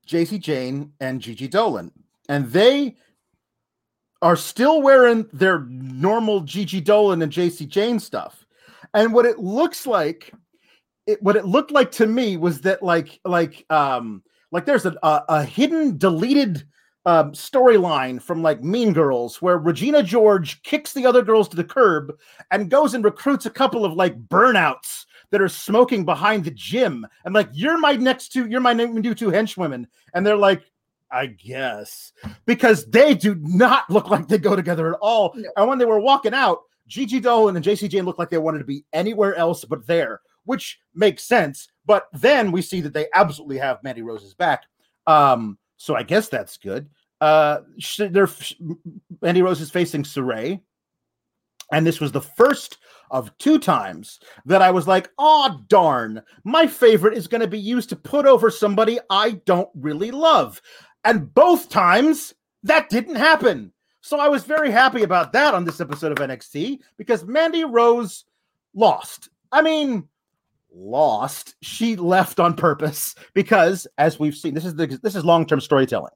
Jacy 0.05 0.39
Jayne 0.39 0.93
and 0.99 1.21
Gigi 1.21 1.47
Dolin, 1.47 1.91
and 2.29 2.51
they 2.51 2.95
are 4.21 4.35
still 4.35 4.81
wearing 4.81 5.27
their 5.33 5.59
normal 5.69 6.41
Gigi 6.41 6.81
Dolin 6.81 7.23
and 7.23 7.31
Jacy 7.31 7.65
Jayne 7.65 7.99
stuff. 7.99 8.45
And 8.93 9.13
what 9.13 9.25
it 9.25 9.39
looks 9.39 9.87
like, 9.87 10.31
it, 11.07 11.21
what 11.23 11.35
it 11.35 11.45
looked 11.45 11.71
like 11.71 11.91
to 11.93 12.05
me 12.05 12.37
was 12.37 12.61
that 12.61 12.83
like 12.83 13.19
like 13.25 13.65
um 13.69 14.21
like 14.51 14.65
there's 14.65 14.85
a 14.85 14.95
a, 15.01 15.23
a 15.29 15.43
hidden 15.43 15.97
deleted 15.97 16.65
um, 17.05 17.31
storyline 17.31 18.21
from 18.21 18.43
like 18.43 18.63
Mean 18.63 18.93
Girls 18.93 19.41
where 19.41 19.57
Regina 19.57 20.03
George 20.03 20.61
kicks 20.63 20.93
the 20.93 21.05
other 21.05 21.21
girls 21.21 21.47
to 21.49 21.55
the 21.55 21.63
curb 21.63 22.17
and 22.51 22.69
goes 22.69 22.93
and 22.93 23.03
recruits 23.03 23.45
a 23.45 23.51
couple 23.51 23.85
of 23.85 23.93
like 23.93 24.19
burnouts 24.27 25.05
that 25.31 25.41
are 25.41 25.49
smoking 25.49 26.05
behind 26.05 26.43
the 26.43 26.51
gym 26.51 27.07
and 27.25 27.33
like 27.33 27.49
you're 27.53 27.79
my 27.79 27.93
next 27.93 28.29
two 28.29 28.47
you're 28.47 28.61
my 28.61 28.73
new 28.73 29.15
two 29.15 29.29
henchwomen 29.29 29.85
and 30.13 30.25
they're 30.25 30.35
like 30.35 30.61
I 31.11 31.25
guess 31.25 32.13
because 32.45 32.85
they 32.85 33.13
do 33.13 33.35
not 33.39 33.89
look 33.89 34.09
like 34.09 34.27
they 34.27 34.37
go 34.37 34.55
together 34.55 34.93
at 34.93 34.99
all. 35.01 35.33
No. 35.35 35.49
And 35.57 35.67
when 35.67 35.77
they 35.77 35.85
were 35.85 35.99
walking 35.99 36.33
out, 36.33 36.59
Gigi 36.87 37.19
Dolin 37.19 37.55
and 37.55 37.63
Jacy 37.63 37.87
Jayne 37.87 38.05
looked 38.05 38.19
like 38.19 38.29
they 38.29 38.37
wanted 38.37 38.59
to 38.59 38.65
be 38.65 38.85
anywhere 38.93 39.35
else 39.35 39.65
but 39.65 39.85
there, 39.85 40.21
which 40.45 40.79
makes 40.95 41.23
sense. 41.23 41.67
But 41.85 42.07
then 42.13 42.51
we 42.51 42.61
see 42.61 42.81
that 42.81 42.93
they 42.93 43.07
absolutely 43.13 43.57
have 43.57 43.83
Mandy 43.83 44.01
Rose's 44.01 44.33
back. 44.33 44.63
Um, 45.05 45.57
so 45.81 45.95
I 45.95 46.03
guess 46.03 46.29
that's 46.29 46.57
good. 46.57 46.89
Uh, 47.19 47.61
they're 47.97 48.29
Mandy 49.21 49.41
Rose 49.41 49.61
is 49.61 49.71
facing 49.71 50.03
Sarray, 50.03 50.61
and 51.71 51.85
this 51.85 51.99
was 51.99 52.11
the 52.11 52.21
first 52.21 52.77
of 53.09 53.35
two 53.39 53.57
times 53.57 54.19
that 54.45 54.61
I 54.61 54.69
was 54.69 54.87
like, 54.87 55.09
"Oh 55.17 55.63
darn, 55.67 56.21
my 56.43 56.67
favorite 56.67 57.17
is 57.17 57.27
going 57.27 57.41
to 57.41 57.47
be 57.47 57.59
used 57.59 57.89
to 57.89 57.95
put 57.95 58.27
over 58.27 58.51
somebody 58.51 58.99
I 59.09 59.41
don't 59.45 59.69
really 59.73 60.11
love," 60.11 60.61
and 61.03 61.33
both 61.33 61.69
times 61.69 62.35
that 62.61 62.89
didn't 62.89 63.15
happen. 63.15 63.73
So 64.01 64.19
I 64.19 64.29
was 64.29 64.43
very 64.43 64.69
happy 64.69 65.01
about 65.01 65.33
that 65.33 65.55
on 65.55 65.65
this 65.65 65.81
episode 65.81 66.11
of 66.11 66.19
NXT 66.19 66.79
because 66.97 67.25
Mandy 67.25 67.65
Rose 67.65 68.25
lost. 68.75 69.29
I 69.51 69.63
mean, 69.63 70.07
lost. 70.73 71.55
She 71.61 71.95
left 71.95 72.39
on 72.39 72.53
purpose 72.55 73.15
because, 73.33 73.87
as 73.97 74.19
we've 74.19 74.35
seen, 74.35 74.53
this 74.53 74.65
is 74.65 74.75
the 74.75 74.99
this 75.01 75.15
is 75.15 75.25
long 75.25 75.45
term 75.45 75.61
storytelling. 75.61 76.13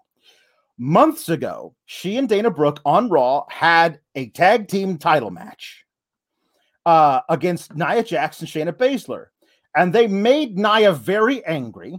Months 0.78 1.30
ago, 1.30 1.74
she 1.86 2.18
and 2.18 2.28
Dana 2.28 2.52
Brooke 2.52 2.82
on 2.86 3.10
Raw 3.10 3.46
had 3.50 4.00
a 4.16 4.30
tag 4.32 4.68
team 4.68 4.98
title 4.98 5.32
match 5.32 5.86
uh, 6.86 7.22
against 7.30 7.76
Nia 7.76 8.04
Jax 8.04 8.42
and 8.42 8.50
Shayna 8.50 8.74
Baszler, 8.74 9.28
and 9.76 9.94
they 9.94 10.08
made 10.08 10.58
Nia 10.58 10.92
very 10.92 11.46
angry, 11.46 11.98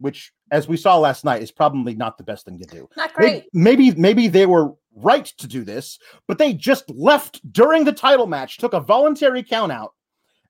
which, 0.00 0.32
as 0.50 0.66
we 0.66 0.76
saw 0.76 0.98
last 0.98 1.24
night, 1.24 1.42
is 1.42 1.52
probably 1.52 1.94
not 1.94 2.18
the 2.18 2.24
best 2.24 2.46
thing 2.46 2.58
to 2.58 2.66
do. 2.66 2.88
Not 2.96 3.14
great. 3.14 3.44
maybe 3.52 3.92
maybe 3.92 4.26
they 4.26 4.46
were 4.46 4.72
right 4.96 5.26
to 5.26 5.46
do 5.46 5.62
this, 5.62 5.98
but 6.26 6.38
they 6.38 6.52
just 6.52 6.90
left 6.90 7.40
during 7.52 7.84
the 7.84 7.92
title 7.92 8.26
match, 8.26 8.56
took 8.56 8.72
a 8.72 8.80
voluntary 8.80 9.42
count 9.42 9.70
out, 9.70 9.92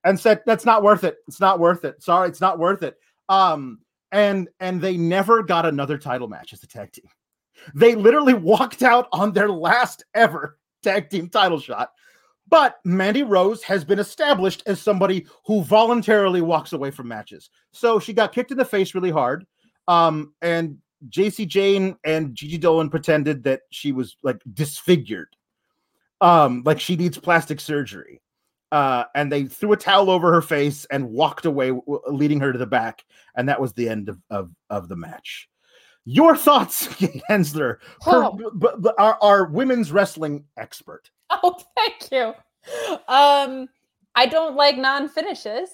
and 0.07 0.17
said 0.17 0.41
that's 0.45 0.65
not 0.65 0.83
worth 0.83 1.03
it. 1.03 1.17
It's 1.27 1.41
not 1.41 1.59
worth 1.59 1.83
it. 1.83 2.01
Sorry, 2.01 2.29
it's 2.29 2.41
not 2.41 2.59
worth 2.59 2.81
it. 2.81 2.97
Um, 3.27 3.79
and 4.13 4.47
and 4.61 4.81
they 4.81 4.95
never 4.95 5.43
got 5.43 5.65
another 5.65 5.97
title 5.97 6.29
match 6.29 6.53
as 6.53 6.63
a 6.63 6.67
tag 6.67 6.93
team. 6.93 7.09
They 7.75 7.93
literally 7.93 8.33
walked 8.33 8.83
out 8.83 9.09
on 9.11 9.33
their 9.33 9.49
last 9.49 10.05
ever 10.13 10.57
tag 10.81 11.09
team 11.09 11.27
title 11.27 11.59
shot. 11.59 11.91
But 12.49 12.77
Mandy 12.85 13.23
Rose 13.23 13.61
has 13.63 13.83
been 13.83 13.99
established 13.99 14.63
as 14.65 14.81
somebody 14.81 15.27
who 15.45 15.61
voluntarily 15.63 16.39
walks 16.39 16.71
away 16.71 16.91
from 16.91 17.09
matches. 17.09 17.49
So 17.73 17.99
she 17.99 18.13
got 18.13 18.31
kicked 18.31 18.51
in 18.51 18.57
the 18.57 18.63
face 18.63 18.95
really 18.95 19.11
hard. 19.11 19.45
Um, 19.89 20.33
and 20.41 20.77
Jacy 21.09 21.45
Jayne 21.45 21.97
and 22.05 22.33
Gigi 22.33 22.57
Dolin 22.57 22.89
pretended 22.89 23.43
that 23.43 23.61
she 23.71 23.91
was 23.91 24.15
like 24.23 24.41
disfigured. 24.53 25.35
Um, 26.21 26.63
like 26.65 26.79
she 26.79 26.95
needs 26.95 27.17
plastic 27.17 27.59
surgery. 27.59 28.21
Uh, 28.71 29.05
and 29.15 29.31
they 29.31 29.45
threw 29.45 29.71
a 29.71 29.77
towel 29.77 30.09
over 30.09 30.31
her 30.33 30.41
face 30.41 30.85
and 30.91 31.09
walked 31.09 31.45
away, 31.45 31.69
w- 31.69 32.01
leading 32.07 32.39
her 32.41 32.51
to 32.51 32.59
the 32.59 32.65
back, 32.67 33.05
and 33.35 33.47
that 33.47 33.61
was 33.61 33.71
the 33.73 33.87
end 33.87 34.09
of 34.09 34.19
of, 34.29 34.51
of 34.69 34.89
the 34.89 34.95
match. 34.95 35.47
Your 36.05 36.35
thoughts, 36.35 36.87
Hensler, 37.29 37.79
Oh. 38.05 38.33
b- 38.33 38.45
b- 38.59 38.67
b- 38.81 38.89
our, 38.97 39.17
our 39.21 39.45
women's 39.45 39.91
wrestling 39.91 40.43
expert. 40.57 41.09
Oh, 41.29 41.57
thank 41.75 42.09
you. 42.11 42.33
Um, 43.07 43.67
I 44.15 44.25
don't 44.27 44.55
like 44.55 44.77
non-finishes, 44.77 45.69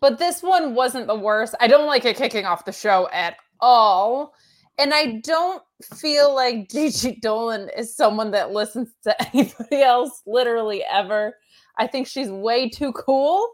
but 0.00 0.18
this 0.18 0.42
one 0.42 0.74
wasn't 0.74 1.06
the 1.06 1.14
worst. 1.18 1.54
I 1.60 1.68
don't 1.68 1.86
like 1.86 2.04
it 2.06 2.16
kicking 2.16 2.46
off 2.46 2.64
the 2.64 2.72
show 2.72 3.08
at 3.12 3.36
all. 3.60 4.32
And 4.78 4.94
I 4.94 5.20
don't 5.22 5.62
feel 5.96 6.34
like 6.34 6.68
Gigi 6.70 7.20
Dolin 7.22 7.68
is 7.78 7.94
someone 7.94 8.30
that 8.30 8.52
listens 8.52 8.88
to 9.04 9.14
anybody 9.36 9.82
else 9.82 10.22
literally 10.26 10.82
ever. 10.90 11.34
I 11.80 11.86
think 11.86 12.06
she's 12.06 12.30
way 12.30 12.68
too 12.68 12.92
cool. 12.92 13.48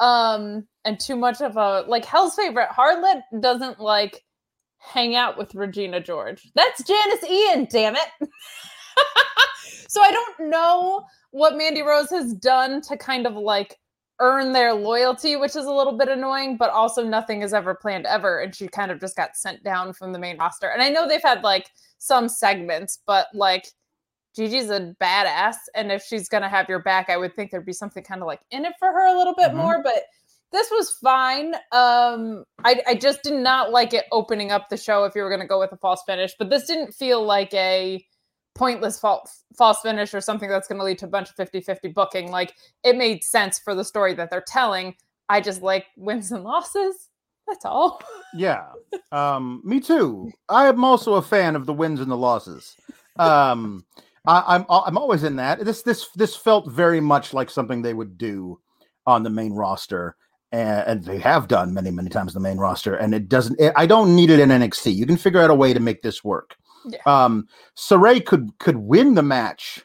Um, 0.00 0.66
and 0.84 0.98
too 0.98 1.14
much 1.16 1.40
of 1.40 1.56
a 1.56 1.84
like 1.86 2.04
Hell's 2.04 2.34
favorite 2.34 2.68
harlot 2.70 3.22
doesn't 3.40 3.78
like 3.80 4.24
hang 4.78 5.14
out 5.14 5.36
with 5.36 5.54
Regina 5.54 6.00
George. 6.00 6.50
That's 6.54 6.82
Janis 6.82 7.24
Ian, 7.24 7.68
damn 7.70 7.96
it. 7.96 8.08
so 9.88 10.02
I 10.02 10.10
don't 10.10 10.50
know 10.50 11.04
what 11.30 11.56
Mandy 11.56 11.82
Rose 11.82 12.10
has 12.10 12.32
done 12.34 12.80
to 12.82 12.96
kind 12.96 13.26
of 13.26 13.34
like 13.34 13.76
earn 14.20 14.52
their 14.52 14.72
loyalty, 14.72 15.36
which 15.36 15.56
is 15.56 15.66
a 15.66 15.72
little 15.72 15.98
bit 15.98 16.08
annoying, 16.08 16.56
but 16.56 16.70
also 16.70 17.04
nothing 17.04 17.42
is 17.42 17.52
ever 17.52 17.74
planned 17.74 18.06
ever. 18.06 18.40
And 18.40 18.54
she 18.54 18.68
kind 18.68 18.90
of 18.90 19.00
just 19.00 19.16
got 19.16 19.36
sent 19.36 19.62
down 19.62 19.92
from 19.92 20.12
the 20.12 20.18
main 20.18 20.38
roster. 20.38 20.68
And 20.68 20.82
I 20.82 20.88
know 20.88 21.06
they've 21.06 21.22
had 21.22 21.42
like 21.42 21.68
some 21.98 22.28
segments, 22.28 23.00
but 23.06 23.26
like 23.34 23.66
Gigi's 24.36 24.70
a 24.70 24.94
badass. 25.00 25.56
And 25.74 25.90
if 25.90 26.02
she's 26.02 26.28
going 26.28 26.42
to 26.42 26.48
have 26.48 26.68
your 26.68 26.80
back, 26.82 27.08
I 27.10 27.16
would 27.16 27.34
think 27.34 27.50
there'd 27.50 27.64
be 27.66 27.72
something 27.72 28.04
kind 28.04 28.20
of 28.20 28.26
like 28.26 28.40
in 28.50 28.64
it 28.64 28.74
for 28.78 28.88
her 28.88 29.06
a 29.06 29.16
little 29.16 29.34
bit 29.34 29.52
Mhm. 29.52 29.56
more. 29.56 29.82
But 29.82 30.04
this 30.52 30.70
was 30.70 30.90
fine. 31.02 31.54
Um, 31.72 32.44
I, 32.64 32.80
I 32.86 32.94
just 32.94 33.22
did 33.22 33.34
not 33.34 33.70
like 33.72 33.92
it 33.94 34.04
opening 34.12 34.52
up 34.52 34.68
the 34.68 34.76
show 34.76 35.04
if 35.04 35.14
you 35.16 35.22
were 35.22 35.28
going 35.30 35.40
to 35.40 35.46
go 35.46 35.58
with 35.58 35.72
a 35.72 35.76
false 35.78 36.02
finish, 36.06 36.34
but 36.38 36.50
this 36.50 36.66
didn't 36.66 36.92
feel 36.94 37.24
like 37.24 37.52
a 37.54 38.06
pointless 38.54 38.98
false 38.98 39.42
false 39.58 39.80
finish 39.82 40.14
or 40.14 40.20
something 40.22 40.48
that's 40.48 40.66
going 40.66 40.78
to 40.78 40.84
lead 40.84 40.98
to 40.98 41.04
a 41.04 41.08
bunch 41.08 41.28
of 41.28 41.36
50-50 41.36 41.92
booking 41.92 42.30
like 42.30 42.54
it 42.84 42.96
made 42.96 43.22
sense 43.22 43.58
for 43.58 43.74
the 43.74 43.84
story 43.84 44.14
that 44.14 44.30
they're 44.30 44.40
telling 44.46 44.94
i 45.28 45.42
just 45.42 45.60
like 45.60 45.84
wins 45.98 46.32
and 46.32 46.42
losses 46.42 47.10
that's 47.46 47.66
all 47.66 48.00
Yeah, 48.32 48.64
um, 49.12 49.60
me 49.62 49.78
too. 49.80 50.32
I 50.48 50.68
am 50.68 50.84
also 50.84 51.14
a 51.16 51.22
fan 51.22 51.54
of 51.54 51.66
the 51.66 51.74
wins 51.74 52.00
and 52.00 52.10
the 52.10 52.16
losses. 52.16 52.74
Um, 53.18 53.84
I, 54.26 54.42
I'm 54.46 54.64
I'm 54.68 54.98
always 54.98 55.22
in 55.22 55.36
that. 55.36 55.64
This 55.64 55.82
this 55.82 56.08
this 56.14 56.36
felt 56.36 56.70
very 56.70 57.00
much 57.00 57.32
like 57.32 57.50
something 57.50 57.82
they 57.82 57.94
would 57.94 58.18
do 58.18 58.60
on 59.06 59.22
the 59.22 59.30
main 59.30 59.52
roster, 59.52 60.16
and, 60.52 60.86
and 60.86 61.04
they 61.04 61.18
have 61.18 61.48
done 61.48 61.72
many 61.72 61.90
many 61.90 62.08
times 62.08 62.34
the 62.34 62.40
main 62.40 62.58
roster. 62.58 62.94
And 62.94 63.14
it 63.14 63.28
doesn't. 63.28 63.60
It, 63.60 63.72
I 63.76 63.86
don't 63.86 64.14
need 64.14 64.30
it 64.30 64.40
in 64.40 64.48
NXT. 64.48 64.94
You 64.94 65.06
can 65.06 65.16
figure 65.16 65.40
out 65.40 65.50
a 65.50 65.54
way 65.54 65.72
to 65.72 65.80
make 65.80 66.02
this 66.02 66.24
work. 66.24 66.56
Yeah. 66.86 66.98
Um, 67.06 67.48
Sarray 67.76 68.24
could 68.24 68.50
could 68.58 68.76
win 68.76 69.14
the 69.14 69.22
match 69.22 69.84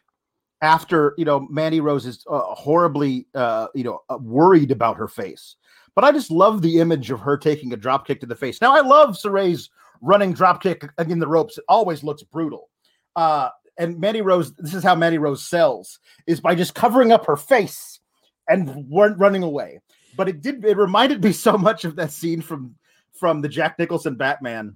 after 0.62 1.14
you 1.18 1.26
know 1.26 1.48
Mandy 1.50 1.80
Rose 1.80 2.06
is 2.06 2.26
uh, 2.30 2.40
horribly 2.40 3.28
uh, 3.36 3.68
you 3.76 3.84
know 3.84 4.02
uh, 4.10 4.18
worried 4.18 4.72
about 4.72 4.98
her 4.98 5.08
face. 5.08 5.56
But 5.94 6.06
I 6.06 6.12
just 6.12 6.32
love 6.32 6.62
the 6.62 6.80
image 6.80 7.12
of 7.12 7.20
her 7.20 7.38
taking 7.38 7.74
a 7.74 7.78
drop 7.78 8.08
kick 8.08 8.22
to 8.22 8.26
the 8.26 8.36
face. 8.36 8.62
Now 8.62 8.74
I 8.74 8.80
love 8.80 9.18
Sarray's 9.18 9.70
running 10.02 10.34
drop 10.34 10.64
kick 10.64 10.84
in 10.98 11.20
the 11.20 11.28
ropes. 11.28 11.58
It 11.58 11.66
always 11.68 12.04
looks 12.04 12.24
brutal. 12.24 12.70
Uh, 13.16 13.50
and 13.82 14.00
Mandy 14.00 14.22
Rose, 14.22 14.54
this 14.54 14.76
is 14.76 14.84
how 14.84 14.94
Mandy 14.94 15.18
Rose 15.18 15.44
sells, 15.44 16.00
is 16.28 16.40
by 16.40 16.54
just 16.54 16.76
covering 16.76 17.12
up 17.12 17.26
her 17.26 17.36
face 17.36 18.00
and 18.48 18.86
run, 18.92 19.18
running 19.18 19.42
away. 19.42 19.80
But 20.16 20.30
it 20.30 20.42
did 20.42 20.64
it 20.64 20.78
reminded 20.78 21.24
me 21.24 21.32
so 21.32 21.58
much 21.58 21.84
of 21.84 21.96
that 21.96 22.12
scene 22.12 22.42
from 22.42 22.76
from 23.14 23.42
the 23.42 23.50
Jack 23.50 23.80
Nicholson 23.80 24.16
Batman, 24.16 24.76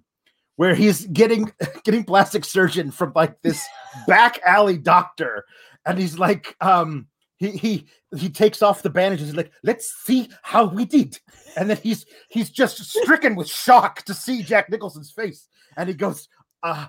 where 0.56 0.74
he's 0.74 1.06
getting 1.08 1.52
getting 1.84 2.04
plastic 2.04 2.44
surgeon 2.44 2.90
from 2.90 3.12
like 3.16 3.40
this 3.44 3.64
back 4.08 4.40
alley 4.44 4.78
doctor, 4.78 5.46
and 5.86 6.00
he's 6.00 6.18
like, 6.18 6.56
um, 6.62 7.08
he 7.38 7.52
he 7.52 7.88
he 8.18 8.30
takes 8.30 8.64
off 8.64 8.82
the 8.82 8.90
bandages, 8.90 9.28
he's 9.28 9.38
like, 9.38 9.52
let's 9.62 9.94
see 10.04 10.30
how 10.42 10.66
we 10.66 10.84
did. 10.84 11.20
And 11.56 11.70
then 11.70 11.78
he's 11.84 12.08
he's 12.30 12.50
just 12.50 12.84
stricken 12.84 13.36
with 13.36 13.48
shock 13.48 14.02
to 14.04 14.16
see 14.16 14.42
Jack 14.42 14.70
Nicholson's 14.72 15.12
face. 15.12 15.48
And 15.78 15.90
he 15.90 15.96
goes, 15.96 16.28
uh 16.64 16.88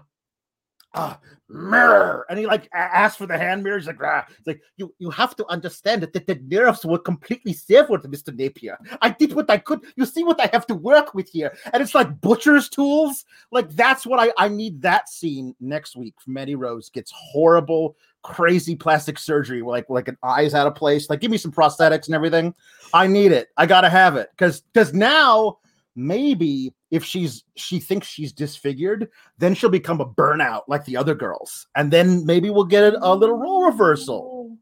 uh 0.96 1.14
mirror. 1.48 2.26
And 2.28 2.38
he 2.38 2.46
like 2.46 2.66
a- 2.66 2.76
asks 2.76 3.18
for 3.18 3.26
the 3.26 3.38
hand 3.38 3.62
mirror. 3.62 3.78
He's 3.78 3.86
like 3.86 4.02
ah. 4.02 4.26
it's 4.28 4.46
like 4.46 4.60
you 4.76 4.92
you 4.98 5.10
have 5.10 5.36
to 5.36 5.46
understand 5.46 6.02
that 6.02 6.12
the, 6.12 6.40
nerves 6.46 6.84
were 6.84 6.98
completely 6.98 7.52
severed 7.52 8.02
with 8.02 8.10
mr 8.10 8.36
napier. 8.36 8.76
I 9.00 9.10
did 9.10 9.32
what 9.32 9.50
i 9.50 9.58
could. 9.58 9.84
You 9.96 10.06
see 10.06 10.24
what 10.24 10.40
i 10.40 10.48
have 10.52 10.66
to 10.68 10.74
work 10.74 11.14
with 11.14 11.28
here. 11.28 11.56
And 11.72 11.82
it's 11.82 11.94
like 11.94 12.20
butcher's 12.20 12.68
tools. 12.68 13.24
Like 13.52 13.70
that's 13.70 14.06
what 14.06 14.18
i 14.18 14.32
i 14.38 14.48
need 14.48 14.82
that 14.82 15.08
scene 15.08 15.54
next 15.60 15.96
week. 15.96 16.14
Mandy 16.26 16.54
rose 16.54 16.88
gets 16.90 17.12
horrible 17.14 17.96
crazy 18.22 18.74
plastic 18.74 19.20
surgery 19.20 19.62
like 19.62 19.88
like 19.88 20.08
an 20.08 20.18
eye's 20.22 20.54
out 20.54 20.66
of 20.66 20.74
place. 20.74 21.08
Like 21.08 21.20
give 21.20 21.30
me 21.30 21.38
some 21.38 21.52
prosthetics 21.52 22.06
and 22.06 22.14
everything. 22.14 22.54
I 22.92 23.06
need 23.06 23.30
it. 23.30 23.48
I 23.56 23.66
gotta 23.66 23.88
have 23.88 24.16
it. 24.16 24.30
Because 24.32 24.62
because 24.62 24.92
now 24.92 25.58
maybe 25.96 26.72
if 26.90 27.02
she's 27.02 27.42
she 27.56 27.80
thinks 27.80 28.06
she's 28.06 28.32
disfigured 28.32 29.08
then 29.38 29.54
she'll 29.54 29.70
become 29.70 30.00
a 30.00 30.06
burnout 30.06 30.62
like 30.68 30.84
the 30.84 30.96
other 30.96 31.14
girls. 31.14 31.66
And 31.74 31.90
then 31.90 32.24
maybe 32.26 32.50
we'll 32.50 32.64
get 32.64 32.84
a, 32.94 32.98
a 33.02 33.14
little 33.14 33.36
role 33.38 33.64
reversal. 33.64 34.56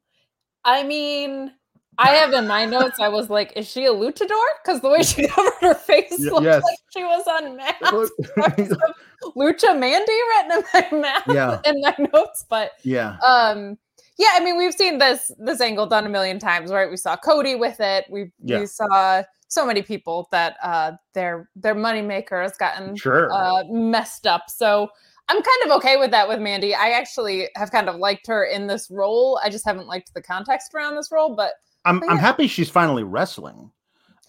I 0.65 0.83
mean 0.85 1.53
i 1.97 2.09
have 2.09 2.33
in 2.33 2.49
my 2.49 2.65
notes 2.65 2.99
i 2.99 3.09
was 3.09 3.31
like 3.31 3.53
is 3.55 3.69
she 3.71 3.85
a 3.87 3.93
luchador? 3.93 4.45
Because 4.65 4.81
the 4.81 4.89
way 4.89 5.03
she 5.05 5.29
covered 5.35 5.53
her 5.61 5.75
face 5.75 6.11
Y- 6.19 6.31
looked 6.31 6.43
yes. 6.45 6.63
like 6.63 6.79
she 6.93 7.05
was 7.05 7.25
on 7.29 7.47
unmasked 7.47 7.83
lucha 9.37 9.79
mandy 9.79 10.13
written 10.13 10.65
in 10.93 11.01
my 11.01 11.03
mouth 11.03 11.23
Yeah. 11.29 11.61
in 11.67 11.81
my 11.81 11.95
notes 12.13 12.45
but 12.49 12.73
yeah. 12.83 13.17
um 13.25 13.79
yeah 14.19 14.29
i 14.35 14.41
mean 14.41 14.57
we've 14.57 14.75
seen 14.75 14.99
this 14.99 15.31
this 15.39 15.61
angle 15.61 15.87
done 15.87 16.07
a 16.07 16.09
million 16.09 16.39
times 16.39 16.71
right? 16.71 16.91
We 16.91 16.97
saw 16.97 17.17
cody 17.17 17.55
with 17.55 17.81
it. 17.81 18.05
We 18.11 18.31
Yeah. 18.43 18.61
we 18.61 18.67
saw 18.67 19.23
so 19.49 19.67
many 19.67 19.83
people 19.83 20.29
that 20.33 20.57
uh 20.63 20.93
their 21.13 21.49
their 21.57 21.75
moneymaker 21.75 22.43
has 22.43 22.57
gotten 22.57 22.97
sure. 22.97 23.31
uh 23.33 23.65
messed 23.71 24.27
up. 24.27 24.45
So 24.49 24.89
i'm 25.29 25.37
kind 25.37 25.59
of 25.67 25.71
okay 25.79 25.97
with 25.97 26.11
that 26.11 26.29
with 26.29 26.41
mandy. 26.41 26.75
I 26.75 26.91
actually 26.91 27.49
have 27.57 27.71
kind 27.71 27.89
of 27.89 27.97
liked 27.97 28.27
her 28.27 28.45
in 28.45 28.67
this 28.67 28.91
role. 28.91 29.41
I 29.43 29.49
just 29.51 29.65
haven't 29.65 29.87
liked 29.87 30.13
the 30.15 30.23
context 30.23 30.75
around 30.75 30.97
this 30.97 31.11
role 31.13 31.35
but 31.35 31.53
i'm 31.85 32.01
but 32.01 32.11
i'm 32.11 32.19
happy 32.19 32.47
she's 32.47 32.71
finally 32.71 33.03
wrestling. 33.05 33.71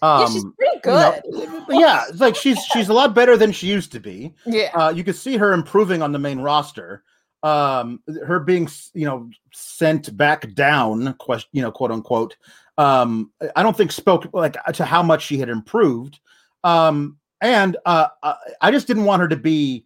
Um 0.01 0.21
yeah 0.21 0.27
she's 0.27 0.45
pretty 0.57 0.79
you 0.85 0.91
know, 0.91 1.65
good. 1.67 1.79
yeah 1.79 2.03
it's 2.09 2.19
like 2.19 2.35
she's 2.35 2.59
she's 2.73 2.89
a 2.89 2.93
lot 2.93 3.13
better 3.15 3.37
than 3.37 3.51
she 3.51 3.67
used 3.67 3.91
to 3.93 3.99
be. 3.99 4.33
Yeah. 4.45 4.71
Uh, 4.73 4.89
you 4.89 5.03
can 5.03 5.13
see 5.13 5.37
her 5.37 5.53
improving 5.53 6.01
on 6.01 6.11
the 6.11 6.19
main 6.19 6.39
roster. 6.39 7.03
Um, 7.45 7.99
her 8.25 8.39
being, 8.39 8.67
you 8.95 9.05
know, 9.05 9.29
sent 9.53 10.17
back 10.17 10.51
down, 10.55 11.13
question, 11.19 11.49
you 11.53 11.61
know, 11.61 11.71
quote 11.71 11.91
unquote. 11.91 12.35
Um, 12.79 13.31
I 13.55 13.61
don't 13.61 13.77
think 13.77 13.91
spoke 13.91 14.27
like 14.33 14.57
to 14.73 14.83
how 14.83 15.03
much 15.03 15.23
she 15.23 15.37
had 15.37 15.49
improved. 15.49 16.19
Um, 16.63 17.17
and 17.41 17.77
uh, 17.85 18.07
I- 18.23 18.35
I 18.61 18.71
just 18.71 18.87
didn't 18.87 19.05
want 19.05 19.21
her 19.21 19.27
to 19.27 19.35
be. 19.35 19.85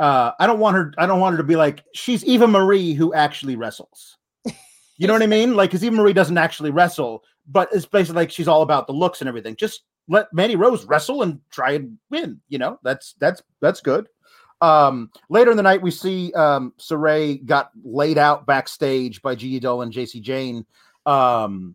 Uh, 0.00 0.32
I 0.40 0.46
don't 0.48 0.58
want 0.58 0.76
her. 0.76 0.92
I 0.98 1.06
don't 1.06 1.20
want 1.20 1.34
her 1.34 1.36
to 1.36 1.46
be 1.46 1.54
like 1.56 1.84
she's 1.94 2.24
Eva 2.24 2.48
Marie 2.48 2.92
who 2.94 3.14
actually 3.14 3.54
wrestles. 3.54 4.16
You 4.96 5.06
know 5.06 5.12
what 5.12 5.22
I 5.22 5.26
mean? 5.38 5.54
Like, 5.54 5.70
because 5.70 5.84
Eva 5.84 5.94
Marie 5.94 6.12
doesn't 6.12 6.38
actually 6.38 6.70
wrestle, 6.72 7.22
but 7.46 7.68
it's 7.72 7.86
basically 7.86 8.22
like 8.22 8.30
she's 8.32 8.48
all 8.48 8.62
about 8.62 8.88
the 8.88 8.92
looks 8.94 9.20
and 9.20 9.28
everything. 9.28 9.54
Just 9.54 9.82
let 10.08 10.32
Mandy 10.32 10.56
Rose 10.56 10.84
wrestle 10.86 11.22
and 11.22 11.38
try 11.50 11.72
and 11.72 11.96
win. 12.10 12.40
You 12.48 12.58
know, 12.58 12.80
that's 12.82 13.14
that's 13.20 13.42
that's 13.60 13.80
good. 13.80 14.08
Um, 14.60 15.10
later 15.28 15.50
in 15.50 15.56
the 15.56 15.62
night, 15.62 15.82
we 15.82 15.90
see 15.90 16.32
um, 16.34 16.72
Sarray 16.78 17.44
got 17.44 17.70
laid 17.82 18.18
out 18.18 18.46
backstage 18.46 19.22
by 19.22 19.34
Gigi 19.34 19.60
Dolin 19.60 19.84
and 19.84 19.92
Jacy 19.92 20.20
Jayne. 20.20 20.66
Um, 21.06 21.74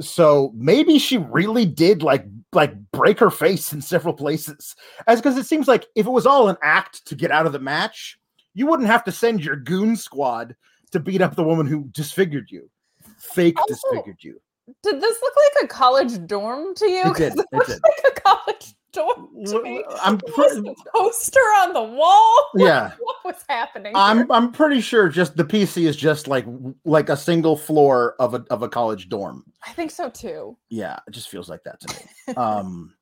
so 0.00 0.52
maybe 0.54 0.98
she 0.98 1.18
really 1.18 1.66
did 1.66 2.02
like 2.02 2.24
like 2.52 2.72
break 2.92 3.18
her 3.18 3.30
face 3.30 3.72
in 3.72 3.80
several 3.82 4.14
places, 4.14 4.74
as 5.06 5.20
because 5.20 5.36
it 5.36 5.46
seems 5.46 5.66
like 5.68 5.86
if 5.96 6.06
it 6.06 6.10
was 6.10 6.26
all 6.26 6.48
an 6.48 6.56
act 6.62 7.04
to 7.06 7.14
get 7.14 7.30
out 7.30 7.46
of 7.46 7.52
the 7.52 7.58
match, 7.58 8.18
you 8.54 8.66
wouldn't 8.66 8.88
have 8.88 9.04
to 9.04 9.12
send 9.12 9.44
your 9.44 9.56
goon 9.56 9.96
squad 9.96 10.54
to 10.92 11.00
beat 11.00 11.20
up 11.20 11.34
the 11.36 11.42
woman 11.44 11.66
who 11.66 11.84
disfigured 11.92 12.50
you, 12.50 12.70
fake 13.18 13.58
Also, 13.58 13.74
disfigured 13.74 14.18
you. 14.22 14.40
did 14.82 15.00
this 15.00 15.18
look 15.20 15.34
like 15.36 15.64
a 15.64 15.66
college 15.68 16.26
dorm 16.26 16.74
to 16.76 16.88
you 16.88 17.02
It 17.10 17.16
did. 17.16 17.32
It 17.38 17.46
looked 17.52 17.66
did. 17.66 17.80
like 17.82 18.16
a 18.16 18.20
college 18.20 18.74
me 18.96 19.84
I'm 20.02 20.18
pre- 20.18 20.58
a 20.58 20.74
poster 20.92 21.40
on 21.40 21.72
the 21.72 21.82
wall 21.82 22.50
yeah. 22.56 22.92
what 23.00 23.16
was 23.24 23.44
happening 23.48 23.92
I'm? 23.94 24.30
I'm 24.30 24.50
pretty 24.52 24.80
sure 24.80 25.08
just 25.08 25.36
the 25.36 25.44
PC 25.44 25.86
is 25.86 25.96
just 25.96 26.26
like 26.28 26.46
like 26.84 27.08
a 27.08 27.16
single 27.16 27.56
floor 27.56 28.14
of 28.18 28.34
a 28.34 28.44
of 28.50 28.62
a 28.62 28.68
college 28.68 29.08
dorm. 29.08 29.44
i 29.66 29.72
think 29.72 29.90
so 29.90 30.08
too 30.08 30.56
Yeah, 30.70 30.98
it 31.06 31.10
just 31.12 31.28
feels 31.28 31.48
like 31.48 31.62
that 31.64 31.80
to 31.80 31.94
me. 32.28 32.34
um 32.36 32.94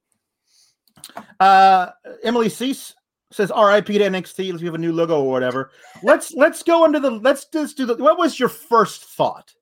uh 1.41 1.91
Emily 2.25 2.49
Cease 2.49 2.95
says 3.33 3.51
RIP 3.51 3.87
to 3.87 3.99
NXT. 3.99 4.53
Let's 4.53 4.63
have 4.63 4.75
a 4.75 4.79
new 4.79 4.93
logo 4.93 5.21
or 5.23 5.31
whatever. 5.31 5.71
Let's 6.03 6.33
let's 6.35 6.63
go 6.63 6.85
into 6.85 7.01
the 7.01 7.11
let's 7.11 7.45
just 7.47 7.77
do 7.77 7.87
the 7.87 7.97
what 7.97 8.19
was 8.19 8.39
your 8.39 8.49
first 8.49 9.05
thought 9.05 9.53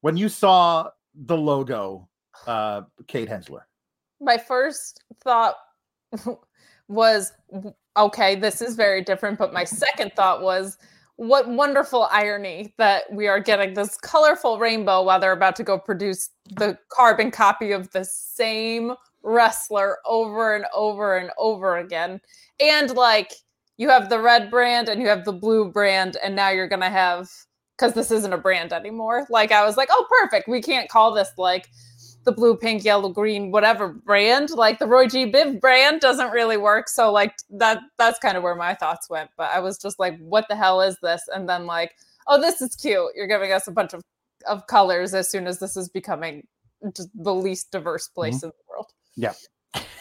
when 0.00 0.16
you 0.16 0.28
saw 0.28 0.90
the 1.14 1.36
logo, 1.36 2.08
uh, 2.46 2.82
Kate 3.06 3.28
Hensler? 3.28 3.62
My 4.20 4.38
first 4.38 5.02
thought 5.22 5.56
was 6.88 7.32
okay, 7.96 8.34
this 8.34 8.60
is 8.60 8.76
very 8.76 9.02
different. 9.02 9.38
But 9.38 9.52
my 9.52 9.64
second 9.64 10.12
thought 10.14 10.42
was, 10.42 10.78
what 11.16 11.48
wonderful 11.48 12.08
irony 12.12 12.74
that 12.76 13.10
we 13.10 13.26
are 13.26 13.40
getting 13.40 13.72
this 13.72 13.96
colorful 13.96 14.58
rainbow 14.58 15.02
while 15.02 15.18
they're 15.18 15.32
about 15.32 15.56
to 15.56 15.64
go 15.64 15.78
produce 15.78 16.28
the 16.56 16.78
carbon 16.90 17.30
copy 17.30 17.72
of 17.72 17.90
the 17.92 18.04
same 18.04 18.92
wrestler 19.22 19.96
over 20.04 20.54
and 20.54 20.66
over 20.74 21.16
and 21.16 21.30
over 21.38 21.78
again. 21.78 22.20
And 22.60 22.90
like 22.94 23.32
you 23.78 23.88
have 23.88 24.10
the 24.10 24.20
red 24.20 24.50
brand 24.50 24.90
and 24.90 25.00
you 25.00 25.08
have 25.08 25.24
the 25.24 25.32
blue 25.32 25.70
brand, 25.72 26.18
and 26.22 26.36
now 26.36 26.50
you're 26.50 26.68
gonna 26.68 26.90
have 26.90 27.30
because 27.76 27.94
this 27.94 28.10
isn't 28.10 28.32
a 28.32 28.38
brand 28.38 28.72
anymore. 28.72 29.26
Like 29.30 29.52
I 29.52 29.64
was 29.64 29.76
like, 29.76 29.88
oh, 29.90 30.06
perfect. 30.20 30.48
We 30.48 30.62
can't 30.62 30.88
call 30.88 31.12
this 31.12 31.30
like 31.36 31.68
the 32.26 32.32
blue, 32.32 32.56
pink, 32.56 32.84
yellow, 32.84 33.08
green, 33.08 33.50
whatever 33.50 33.88
brand. 33.88 34.50
Like 34.50 34.78
the 34.78 34.86
Roy 34.86 35.06
G. 35.06 35.30
Biv 35.30 35.60
brand 35.60 36.00
doesn't 36.00 36.32
really 36.32 36.56
work. 36.56 36.88
So 36.88 37.10
like 37.10 37.38
that 37.50 37.80
that's 37.96 38.18
kind 38.18 38.36
of 38.36 38.42
where 38.42 38.56
my 38.56 38.74
thoughts 38.74 39.08
went. 39.08 39.30
But 39.38 39.50
I 39.52 39.60
was 39.60 39.78
just 39.78 39.98
like, 39.98 40.18
what 40.18 40.46
the 40.48 40.56
hell 40.56 40.82
is 40.82 40.98
this? 41.02 41.22
And 41.34 41.48
then 41.48 41.64
like, 41.64 41.92
oh, 42.26 42.38
this 42.38 42.60
is 42.60 42.74
cute. 42.74 43.12
You're 43.14 43.28
giving 43.28 43.52
us 43.52 43.66
a 43.68 43.72
bunch 43.72 43.94
of 43.94 44.02
of 44.46 44.66
colors 44.66 45.14
as 45.14 45.30
soon 45.30 45.46
as 45.46 45.58
this 45.58 45.76
is 45.76 45.88
becoming 45.88 46.46
just 46.94 47.08
the 47.14 47.34
least 47.34 47.70
diverse 47.70 48.08
place 48.08 48.36
mm-hmm. 48.38 48.46
in 48.46 48.50
the 48.50 48.64
world. 48.68 48.86
Yeah. 49.16 49.32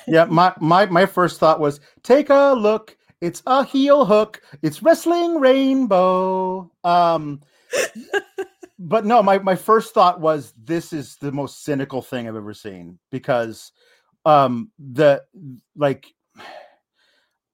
Yeah. 0.07 0.25
My 0.25 0.53
my 0.59 0.87
my 0.87 1.05
first 1.05 1.39
thought 1.39 1.59
was 1.59 1.79
take 2.03 2.29
a 2.29 2.53
look. 2.57 2.97
It's 3.21 3.43
a 3.45 3.63
heel 3.63 4.03
hook. 4.03 4.41
It's 4.63 4.81
wrestling 4.83 5.39
rainbow. 5.39 6.71
Um 6.83 7.41
but 8.77 9.05
no, 9.05 9.23
my, 9.23 9.39
my 9.39 9.55
first 9.55 9.93
thought 9.93 10.19
was 10.19 10.53
this 10.61 10.91
is 10.91 11.17
the 11.17 11.31
most 11.31 11.63
cynical 11.63 12.01
thing 12.01 12.27
I've 12.27 12.35
ever 12.35 12.53
seen 12.53 12.99
because 13.11 13.71
um 14.25 14.71
the 14.79 15.21
like 15.75 16.07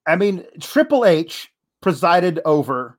I 0.07 0.15
mean 0.15 0.45
Triple 0.59 1.05
H 1.05 1.51
presided 1.81 2.39
over 2.45 2.97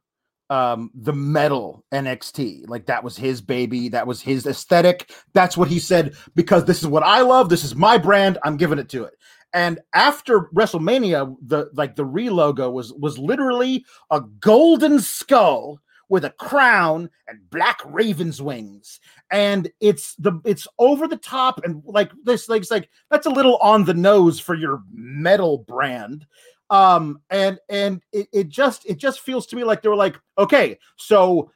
um 0.50 0.91
the 0.95 1.12
metal 1.12 1.85
NXT. 1.93 2.69
Like 2.69 2.87
that 2.87 3.02
was 3.02 3.17
his 3.17 3.41
baby, 3.41 3.88
that 3.88 4.07
was 4.07 4.21
his 4.21 4.47
aesthetic. 4.47 5.11
That's 5.33 5.57
what 5.57 5.69
he 5.69 5.79
said 5.79 6.14
because 6.35 6.64
this 6.64 6.81
is 6.81 6.87
what 6.87 7.02
I 7.02 7.23
love, 7.23 7.49
this 7.49 7.64
is 7.64 7.75
my 7.75 7.99
brand, 7.99 8.38
I'm 8.45 8.57
giving 8.57 8.79
it 8.79 8.88
to 8.91 9.05
it. 9.05 9.14
And 9.55 9.81
after 9.95 10.49
WrestleMania, 10.55 11.37
the 11.43 11.71
like 11.75 11.97
the 11.97 12.05
re 12.05 12.31
logo 12.31 12.71
was 12.71 12.93
was 12.95 13.19
literally 13.19 13.85
a 14.11 14.21
golden 14.41 15.00
skull 15.00 15.79
with 16.12 16.26
a 16.26 16.31
crown 16.33 17.09
and 17.26 17.40
black 17.49 17.81
raven's 17.87 18.42
wings. 18.42 19.00
And 19.31 19.73
it's 19.81 20.14
the 20.16 20.38
it's 20.45 20.69
over 20.78 21.09
the 21.09 21.16
top 21.16 21.64
and 21.64 21.83
like 21.87 22.12
this 22.23 22.50
like 22.50 22.71
like 22.71 22.90
that's 23.11 23.25
a 23.25 23.31
little 23.31 23.57
on 23.57 23.87
the 23.87 23.95
nose 23.95 24.38
for 24.38 24.54
your 24.54 24.83
metal 24.92 25.64
brand. 25.66 26.26
Um 26.69 27.23
and 27.31 27.59
and 27.71 28.02
it, 28.12 28.28
it 28.31 28.49
just 28.50 28.85
it 28.85 28.99
just 28.99 29.21
feels 29.21 29.47
to 29.47 29.57
me 29.57 29.64
like 29.64 29.81
they 29.81 29.88
were 29.88 29.97
like 29.97 30.21
okay 30.37 30.78
so 30.97 31.50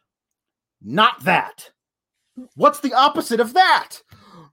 not 0.83 1.23
that. 1.25 1.71
What's 2.55 2.81
the 2.81 2.95
opposite 2.95 3.41
of 3.41 3.53
that? 3.53 3.99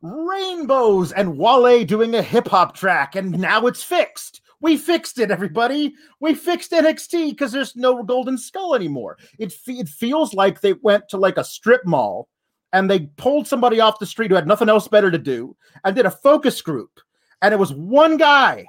Rainbows 0.02 1.14
and 1.14 1.38
wale 1.38 1.86
doing 1.86 2.14
a 2.14 2.22
hip-hop 2.22 2.76
track 2.76 3.16
and 3.16 3.40
now 3.40 3.68
it's 3.68 3.84
fixed 3.84 4.42
we 4.64 4.78
fixed 4.78 5.20
it, 5.20 5.30
everybody. 5.30 5.94
We 6.22 6.34
fixed 6.34 6.72
NXT 6.72 7.32
because 7.32 7.52
there's 7.52 7.76
no 7.76 8.02
Golden 8.02 8.38
Skull 8.38 8.74
anymore. 8.74 9.18
It 9.38 9.54
it 9.68 9.90
feels 9.90 10.34
like 10.34 10.62
they 10.62 10.74
went 10.74 11.10
to 11.10 11.18
like 11.18 11.38
a 11.38 11.44
strip 11.44 11.86
mall 11.86 12.30
and 12.72 12.90
they 12.90 13.02
pulled 13.18 13.46
somebody 13.46 13.82
off 13.82 14.00
the 14.00 14.06
street 14.06 14.32
who 14.32 14.36
had 14.36 14.48
nothing 14.48 14.70
else 14.70 14.88
better 14.88 15.12
to 15.12 15.18
do 15.18 15.56
and 15.84 15.96
did 15.96 16.06
a 16.06 16.12
focus 16.12 16.62
group. 16.62 17.02
And 17.42 17.54
it 17.54 17.58
was 17.58 17.74
one 17.74 18.16
guy. 18.16 18.66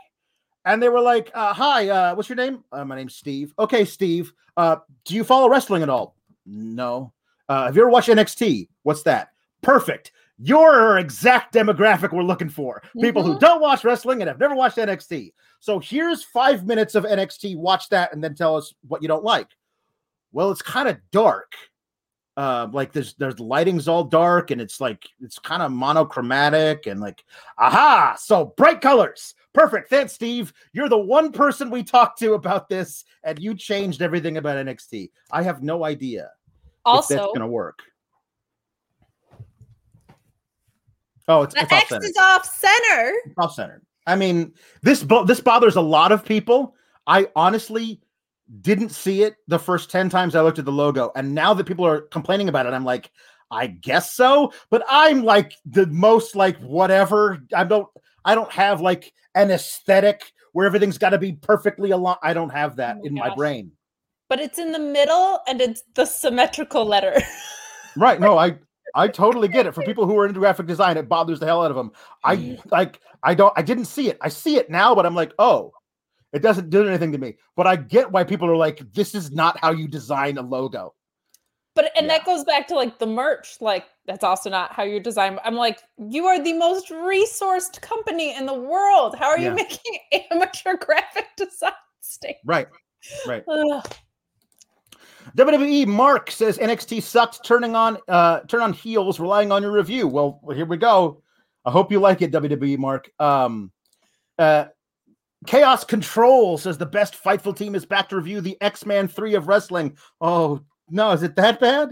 And 0.65 0.83
they 0.83 0.89
were 0.89 1.01
like, 1.01 1.31
uh, 1.33 1.55
"Hi, 1.55 1.89
uh, 1.89 2.15
what's 2.17 2.29
your 2.29 2.37
name? 2.37 2.65
Uh, 2.73 2.85
my 2.85 2.97
name's 2.97 3.15
Steve. 3.15 3.55
Okay, 3.57 3.85
Steve. 3.85 4.33
Uh, 4.57 4.77
do 5.05 5.15
you 5.15 5.23
follow 5.23 5.49
wrestling 5.49 5.85
at 5.85 5.89
all? 5.91 6.17
No. 6.45 7.13
Uh, 7.49 7.67
have 7.67 7.77
you 7.77 7.83
ever 7.83 7.91
watched 7.91 8.09
NXT? 8.09 8.69
What's 8.83 9.05
that? 9.05 9.29
Perfect 9.63 10.11
your 10.39 10.99
exact 10.99 11.55
demographic 11.55 12.13
we're 12.13 12.23
looking 12.23 12.49
for 12.49 12.83
people 13.01 13.23
mm-hmm. 13.23 13.33
who 13.33 13.39
don't 13.39 13.61
watch 13.61 13.85
wrestling 13.85 14.21
and 14.21 14.29
have 14.29 14.41
never 14.41 14.55
watched 14.55 14.79
NXT. 14.79 15.33
So 15.61 15.79
here's 15.79 16.25
five 16.25 16.67
minutes 16.67 16.95
of 16.95 17.05
NXT. 17.05 17.57
Watch 17.57 17.89
that 17.91 18.13
and 18.13 18.23
then 18.23 18.35
tell 18.35 18.57
us 18.57 18.75
what 18.87 19.01
you 19.01 19.09
don't 19.09 19.25
like. 19.25 19.49
Well, 20.33 20.51
it's 20.51 20.63
kind 20.63 20.89
of 20.89 20.99
dark. 21.13 21.53
Uh, 22.37 22.67
like 22.73 22.93
there's 22.93 23.15
there's 23.15 23.39
lighting's 23.39 23.87
all 23.87 24.03
dark 24.03 24.51
and 24.51 24.61
it's 24.61 24.81
like 24.81 25.09
it's 25.21 25.39
kind 25.39 25.63
of 25.63 25.71
monochromatic 25.71 26.89
and 26.89 26.99
like 26.99 27.23
aha 27.59 28.17
so 28.19 28.53
bright 28.57 28.81
colors 28.81 29.37
perfect 29.53 29.89
thanks 29.89 30.15
steve 30.15 30.53
you're 30.73 30.89
the 30.89 30.99
one 30.99 31.31
person 31.31 31.71
we 31.71 31.85
talked 31.85 32.19
to 32.19 32.33
about 32.33 32.69
this 32.69 33.05
and 33.23 33.39
you 33.39 33.55
changed 33.55 34.03
everything 34.03 34.37
about 34.37 34.67
nxt 34.67 35.11
i 35.31 35.45
have 35.45 35.63
no 35.63 35.85
idea 35.85 36.29
also 36.85 37.15
if 37.15 37.21
that's 37.21 37.33
gonna 37.35 37.47
work 37.47 37.85
Oh, 41.29 41.43
it's, 41.43 41.55
the 41.55 41.63
it's 41.63 41.73
X 41.73 41.93
is 42.05 42.17
off 42.21 42.47
center. 42.47 43.15
off 43.39 43.55
center. 43.55 43.83
I 44.07 44.17
mean, 44.17 44.53
this 44.83 45.03
bo- 45.03 45.25
this 45.25 45.41
bothers 45.41 45.77
a 45.77 45.81
lot 45.81 46.13
of 46.13 46.25
people. 46.25 46.75
I 47.07 47.29
honestly 47.35 48.01
didn't 48.61 48.91
see 48.91 49.23
it 49.23 49.37
the 49.49 49.59
first 49.59 49.91
10 49.91 50.09
times 50.11 50.35
I 50.35 50.43
looked 50.43 50.59
at 50.59 50.65
the 50.65 50.73
logo. 50.73 51.11
And 51.17 51.35
now 51.35 51.55
that 51.55 51.65
people 51.65 51.87
are 51.87 52.03
complaining 52.03 52.49
about 52.49 52.67
it, 52.67 52.73
I'm 52.73 52.85
like, 52.85 53.11
I 53.51 53.69
guess 53.69 54.13
so. 54.13 54.53
But 54.71 54.85
I'm 54.89 55.23
like 55.23 55.55
the 55.65 55.87
most 55.87 56.37
like 56.37 56.59
whatever. 56.59 57.43
I 57.55 57.65
don't 57.65 57.89
I 58.25 58.35
don't 58.35 58.51
have 58.53 58.81
like 58.81 59.13
an 59.35 59.51
aesthetic 59.51 60.33
where 60.53 60.67
everything's 60.67 60.99
got 60.99 61.11
to 61.11 61.19
be 61.19 61.33
perfectly 61.33 61.91
aligned. 61.91 62.19
I 62.23 62.33
don't 62.33 62.51
have 62.51 62.77
that 62.77 62.99
oh 63.01 63.07
in 63.07 63.15
gosh. 63.15 63.29
my 63.29 63.35
brain. 63.35 63.73
But 64.29 64.41
it's 64.41 64.59
in 64.59 64.73
the 64.73 64.79
middle 64.79 65.41
and 65.47 65.61
it's 65.61 65.83
the 65.95 66.07
symmetrical 66.07 66.85
letter. 66.85 67.21
right. 67.97 68.19
No, 68.19 68.39
I 68.39 68.57
I 68.95 69.09
totally 69.09 69.49
get 69.49 69.67
it. 69.67 69.75
For 69.75 69.83
people 69.83 70.07
who 70.07 70.17
are 70.19 70.27
into 70.27 70.41
graphic 70.41 70.67
design, 70.67 70.97
it 70.97 71.09
bothers 71.09 71.41
the 71.41 71.47
hell 71.47 71.65
out 71.65 71.71
of 71.71 71.77
them. 71.77 71.93
I 72.23 72.37
mm. 72.37 72.71
like 72.71 73.01
I 73.23 73.35
don't 73.35 73.53
I 73.57 73.63
didn't 73.63 73.87
see 73.87 74.09
it. 74.09 74.19
I 74.21 74.29
see 74.29 74.57
it 74.57 74.71
now, 74.71 74.95
but 74.95 75.05
I'm 75.05 75.15
like, 75.15 75.33
oh, 75.39 75.73
it 76.33 76.43
doesn't 76.43 76.71
do 76.71 76.87
anything 76.87 77.13
to 77.13 77.19
me. 77.19 77.37
But 77.57 77.67
I 77.67 77.77
get 77.77 78.11
why 78.11 78.25
people 78.25 78.49
are 78.49 78.57
like, 78.57 78.81
this 78.93 79.15
is 79.15 79.31
not 79.31 79.59
how 79.61 79.73
you 79.73 79.89
design 79.89 80.39
a 80.39 80.43
logo. 80.43 80.95
But 81.75 81.91
and 81.97 82.07
yeah. 82.07 82.19
that 82.19 82.27
goes 82.27 82.45
back 82.45 82.69
to 82.69 82.77
like 82.77 82.99
the 82.99 83.07
merch. 83.07 83.57
Like 83.61 83.87
that's 84.07 84.23
also 84.23 84.49
not 84.49 84.73
how 84.73 84.85
you 84.85 85.01
design. 85.01 85.39
I'm 85.45 85.57
like, 85.57 85.81
you 85.99 86.27
are 86.27 86.43
the 86.43 86.53
most 86.53 86.89
resourced 86.91 87.81
company 87.81 88.37
in 88.37 88.47
the 88.47 88.55
world. 88.55 89.17
How 89.17 89.27
are 89.27 89.39
you 89.39 89.51
making 89.51 89.99
amateur 90.31 90.77
graphic 90.77 91.27
design? 91.37 91.73
State? 92.01 92.37
Right. 92.45 92.69
Right. 93.27 93.45
WWE 95.37 95.87
Mark 95.87 96.31
says 96.31 96.59
NXT 96.59 97.03
sucked, 97.03 97.45
turning 97.45 97.75
on 97.75 97.99
uh 98.09 98.41
turn 98.41 98.63
on 98.63 98.73
heels, 98.73 99.19
relying 99.19 99.53
on 99.53 99.63
your 99.63 99.73
review. 99.73 100.07
Well, 100.07 100.41
here 100.55 100.67
we 100.67 100.77
go. 100.77 101.23
I 101.65 101.71
hope 101.71 101.91
you 101.91 102.01
like 102.01 102.23
it, 102.23 102.33
WWE 102.33 102.79
Mark. 102.79 103.11
Um 103.19 103.73
uh 104.39 104.67
Chaos 105.47 105.85
Control 105.85 106.57
says 106.57 106.79
the 106.79 106.87
best 106.87 107.23
fightful 107.23 107.57
team 107.57 107.75
is 107.75 107.85
back 107.85 108.09
to 108.09 108.17
review 108.17 108.41
the 108.41 108.57
X-Men 108.63 109.09
3 109.09 109.35
of 109.35 109.49
wrestling. 109.49 109.97
Oh 110.21 110.61
no, 110.89 111.11
is 111.13 111.23
it 111.23 111.37
that 111.37 111.61
bad? 111.61 111.91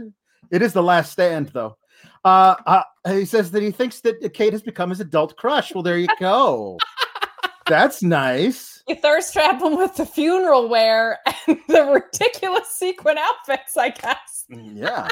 It 0.50 0.62
is 0.62 0.72
the 0.72 0.82
last 0.82 1.12
stand 1.12 1.48
though. 1.48 1.76
Uh, 2.24 2.54
uh 2.66 2.82
he 3.08 3.24
says 3.24 3.50
that 3.50 3.62
he 3.62 3.70
thinks 3.70 4.00
that 4.00 4.32
Kate 4.34 4.52
has 4.52 4.62
become 4.62 4.90
his 4.90 5.00
adult 5.00 5.36
crush. 5.36 5.74
Well, 5.74 5.82
there 5.82 5.98
you 5.98 6.08
go. 6.20 6.78
That's 7.66 8.02
nice. 8.02 8.82
You 8.88 8.96
thirst 8.96 9.32
trap 9.32 9.60
them 9.60 9.76
with 9.76 9.94
the 9.96 10.06
funeral 10.06 10.68
wear 10.68 11.18
the 11.68 11.84
ridiculous 11.84 12.68
sequin 12.68 13.18
outfits, 13.18 13.76
I 13.76 13.90
guess. 13.90 14.44
Mm, 14.50 14.76
yeah. 14.76 15.08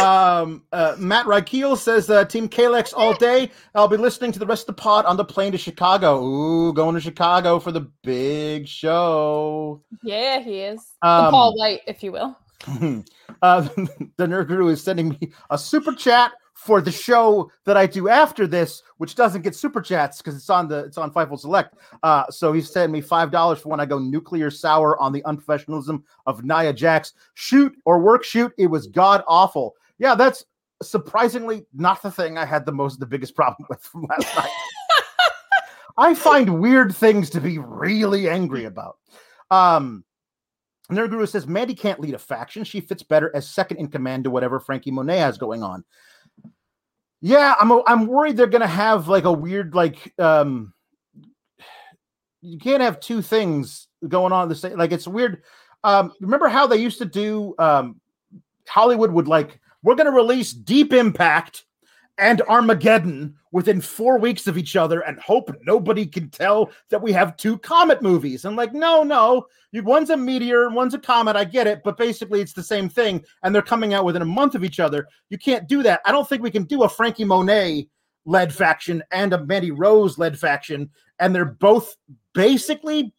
um, 0.00 0.62
uh, 0.72 0.96
Matt 0.98 1.26
Rykeel 1.26 1.76
says, 1.76 2.08
uh, 2.10 2.24
Team 2.24 2.48
Kalex 2.48 2.92
all 2.96 3.14
day. 3.18 3.50
I'll 3.74 3.88
be 3.88 3.96
listening 3.96 4.32
to 4.32 4.38
the 4.38 4.46
rest 4.46 4.68
of 4.68 4.76
the 4.76 4.82
pod 4.82 5.04
on 5.04 5.16
the 5.16 5.24
plane 5.24 5.52
to 5.52 5.58
Chicago. 5.58 6.24
Ooh, 6.24 6.72
going 6.72 6.94
to 6.94 7.00
Chicago 7.00 7.58
for 7.58 7.72
the 7.72 7.88
big 8.02 8.66
show. 8.68 9.82
Yeah, 10.02 10.40
he 10.40 10.60
is. 10.60 10.80
Um, 11.02 11.26
the 11.26 11.30
Paul 11.30 11.54
Wight, 11.58 11.80
if 11.86 12.02
you 12.02 12.12
will. 12.12 12.38
uh, 13.42 13.60
the 14.16 14.26
Nerd 14.26 14.48
Guru 14.48 14.68
is 14.68 14.82
sending 14.82 15.10
me 15.10 15.32
a 15.50 15.58
super 15.58 15.92
chat 15.92 16.32
for 16.54 16.80
the 16.80 16.90
show 16.90 17.50
that 17.64 17.76
I 17.76 17.86
do 17.86 18.08
after 18.08 18.46
this, 18.46 18.82
which 18.96 19.14
doesn't 19.16 19.42
get 19.42 19.54
super 19.54 19.82
chats 19.82 20.18
because 20.18 20.34
it's 20.36 20.48
on 20.48 20.68
the 20.68 20.84
it's 20.84 20.96
on 20.96 21.12
Fightful 21.12 21.38
Select. 21.38 21.74
Uh, 22.02 22.24
so 22.30 22.52
he 22.52 22.60
sent 22.60 22.92
me 22.92 23.00
five 23.00 23.30
dollars 23.30 23.60
for 23.60 23.68
when 23.68 23.80
I 23.80 23.86
go 23.86 23.98
nuclear 23.98 24.50
sour 24.50 24.98
on 25.00 25.12
the 25.12 25.22
unprofessionalism 25.22 26.02
of 26.26 26.44
Nia 26.44 26.72
Jax. 26.72 27.12
Shoot 27.34 27.74
or 27.84 27.98
work 28.00 28.24
shoot, 28.24 28.52
it 28.56 28.68
was 28.68 28.86
god 28.86 29.22
awful. 29.26 29.74
Yeah, 29.98 30.14
that's 30.14 30.44
surprisingly 30.82 31.66
not 31.74 32.02
the 32.02 32.10
thing 32.10 32.38
I 32.38 32.44
had 32.44 32.64
the 32.66 32.72
most 32.72 33.00
the 33.00 33.06
biggest 33.06 33.34
problem 33.36 33.66
with 33.68 33.82
from 33.82 34.06
last 34.08 34.34
night. 34.36 34.50
I 35.96 36.14
find 36.14 36.60
weird 36.60 36.94
things 36.94 37.30
to 37.30 37.40
be 37.40 37.58
really 37.58 38.28
angry 38.28 38.64
about. 38.64 38.98
Um, 39.50 40.04
Nerd 40.90 41.10
Guru 41.10 41.26
says 41.26 41.46
Mandy 41.46 41.74
can't 41.74 42.00
lead 42.00 42.14
a 42.14 42.18
faction. 42.18 42.64
She 42.64 42.80
fits 42.80 43.02
better 43.02 43.30
as 43.34 43.48
second 43.48 43.78
in 43.78 43.88
command 43.88 44.24
to 44.24 44.30
whatever 44.30 44.60
Franky 44.60 44.90
Monet 44.90 45.18
has 45.18 45.38
going 45.38 45.62
on. 45.62 45.84
Yeah, 47.26 47.54
I'm 47.58 47.72
I'm 47.86 48.06
worried 48.06 48.36
they're 48.36 48.46
gonna 48.46 48.66
have 48.66 49.08
like 49.08 49.24
a 49.24 49.32
weird 49.32 49.74
like 49.74 50.12
um 50.18 50.74
you 52.42 52.58
can't 52.58 52.82
have 52.82 53.00
two 53.00 53.22
things 53.22 53.88
going 54.06 54.30
on 54.30 54.50
the 54.50 54.54
same 54.54 54.76
like 54.76 54.92
it's 54.92 55.08
weird. 55.08 55.42
Um 55.84 56.12
remember 56.20 56.48
how 56.48 56.66
they 56.66 56.76
used 56.76 56.98
to 56.98 57.06
do 57.06 57.54
um 57.58 57.98
Hollywood 58.68 59.10
would 59.10 59.26
like 59.26 59.58
we're 59.82 59.94
gonna 59.94 60.10
release 60.10 60.52
Deep 60.52 60.92
Impact 60.92 61.64
and 62.18 62.42
Armageddon 62.42 63.34
within 63.50 63.80
four 63.80 64.18
weeks 64.18 64.46
of 64.46 64.58
each 64.58 64.76
other 64.76 65.00
and 65.00 65.18
hope 65.20 65.50
nobody 65.62 66.06
can 66.06 66.28
tell 66.28 66.70
that 66.90 67.02
we 67.02 67.12
have 67.12 67.36
two 67.36 67.58
comet 67.58 68.02
movies. 68.02 68.44
And 68.44 68.56
like, 68.56 68.72
no, 68.72 69.02
no, 69.02 69.46
one's 69.72 70.10
a 70.10 70.16
meteor, 70.16 70.70
one's 70.70 70.94
a 70.94 70.98
comet. 70.98 71.36
I 71.36 71.44
get 71.44 71.66
it, 71.66 71.82
but 71.84 71.96
basically 71.96 72.40
it's 72.40 72.52
the 72.52 72.62
same 72.62 72.88
thing. 72.88 73.24
And 73.42 73.54
they're 73.54 73.62
coming 73.62 73.94
out 73.94 74.04
within 74.04 74.22
a 74.22 74.26
month 74.26 74.54
of 74.54 74.64
each 74.64 74.80
other. 74.80 75.08
You 75.30 75.38
can't 75.38 75.68
do 75.68 75.82
that. 75.82 76.00
I 76.04 76.12
don't 76.12 76.28
think 76.28 76.42
we 76.42 76.50
can 76.50 76.64
do 76.64 76.84
a 76.84 76.88
Franky 76.88 77.24
Monet 77.24 77.88
led 78.26 78.54
faction 78.54 79.02
and 79.10 79.32
a 79.32 79.44
Mandy 79.44 79.70
Rose 79.70 80.18
led 80.18 80.38
faction, 80.38 80.90
and 81.18 81.34
they're 81.34 81.44
both 81.44 81.96
basically 82.32 83.12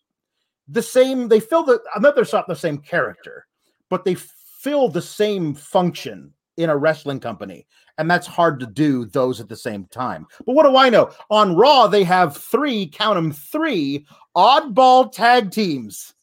the 0.67 0.81
same. 0.81 1.27
They 1.27 1.39
fill 1.39 1.63
the 1.63 1.81
another 1.95 2.25
not 2.33 2.47
the 2.47 2.55
same 2.55 2.79
character, 2.79 3.45
but 3.89 4.03
they 4.03 4.15
fill 4.15 4.89
the 4.89 5.01
same 5.01 5.53
function 5.53 6.33
in 6.57 6.69
a 6.69 6.77
wrestling 6.77 7.19
company 7.19 7.67
and 7.97 8.09
that's 8.09 8.27
hard 8.27 8.59
to 8.59 8.65
do 8.65 9.05
those 9.05 9.39
at 9.39 9.47
the 9.47 9.55
same 9.55 9.85
time. 9.85 10.25
But 10.45 10.53
what 10.53 10.63
do 10.63 10.75
I 10.75 10.89
know? 10.89 11.11
On 11.29 11.55
Raw, 11.55 11.87
they 11.87 12.03
have 12.03 12.35
three, 12.35 12.87
count 12.87 13.15
them 13.15 13.31
three 13.31 14.05
oddball 14.35 15.11
tag 15.11 15.51
teams. 15.51 16.14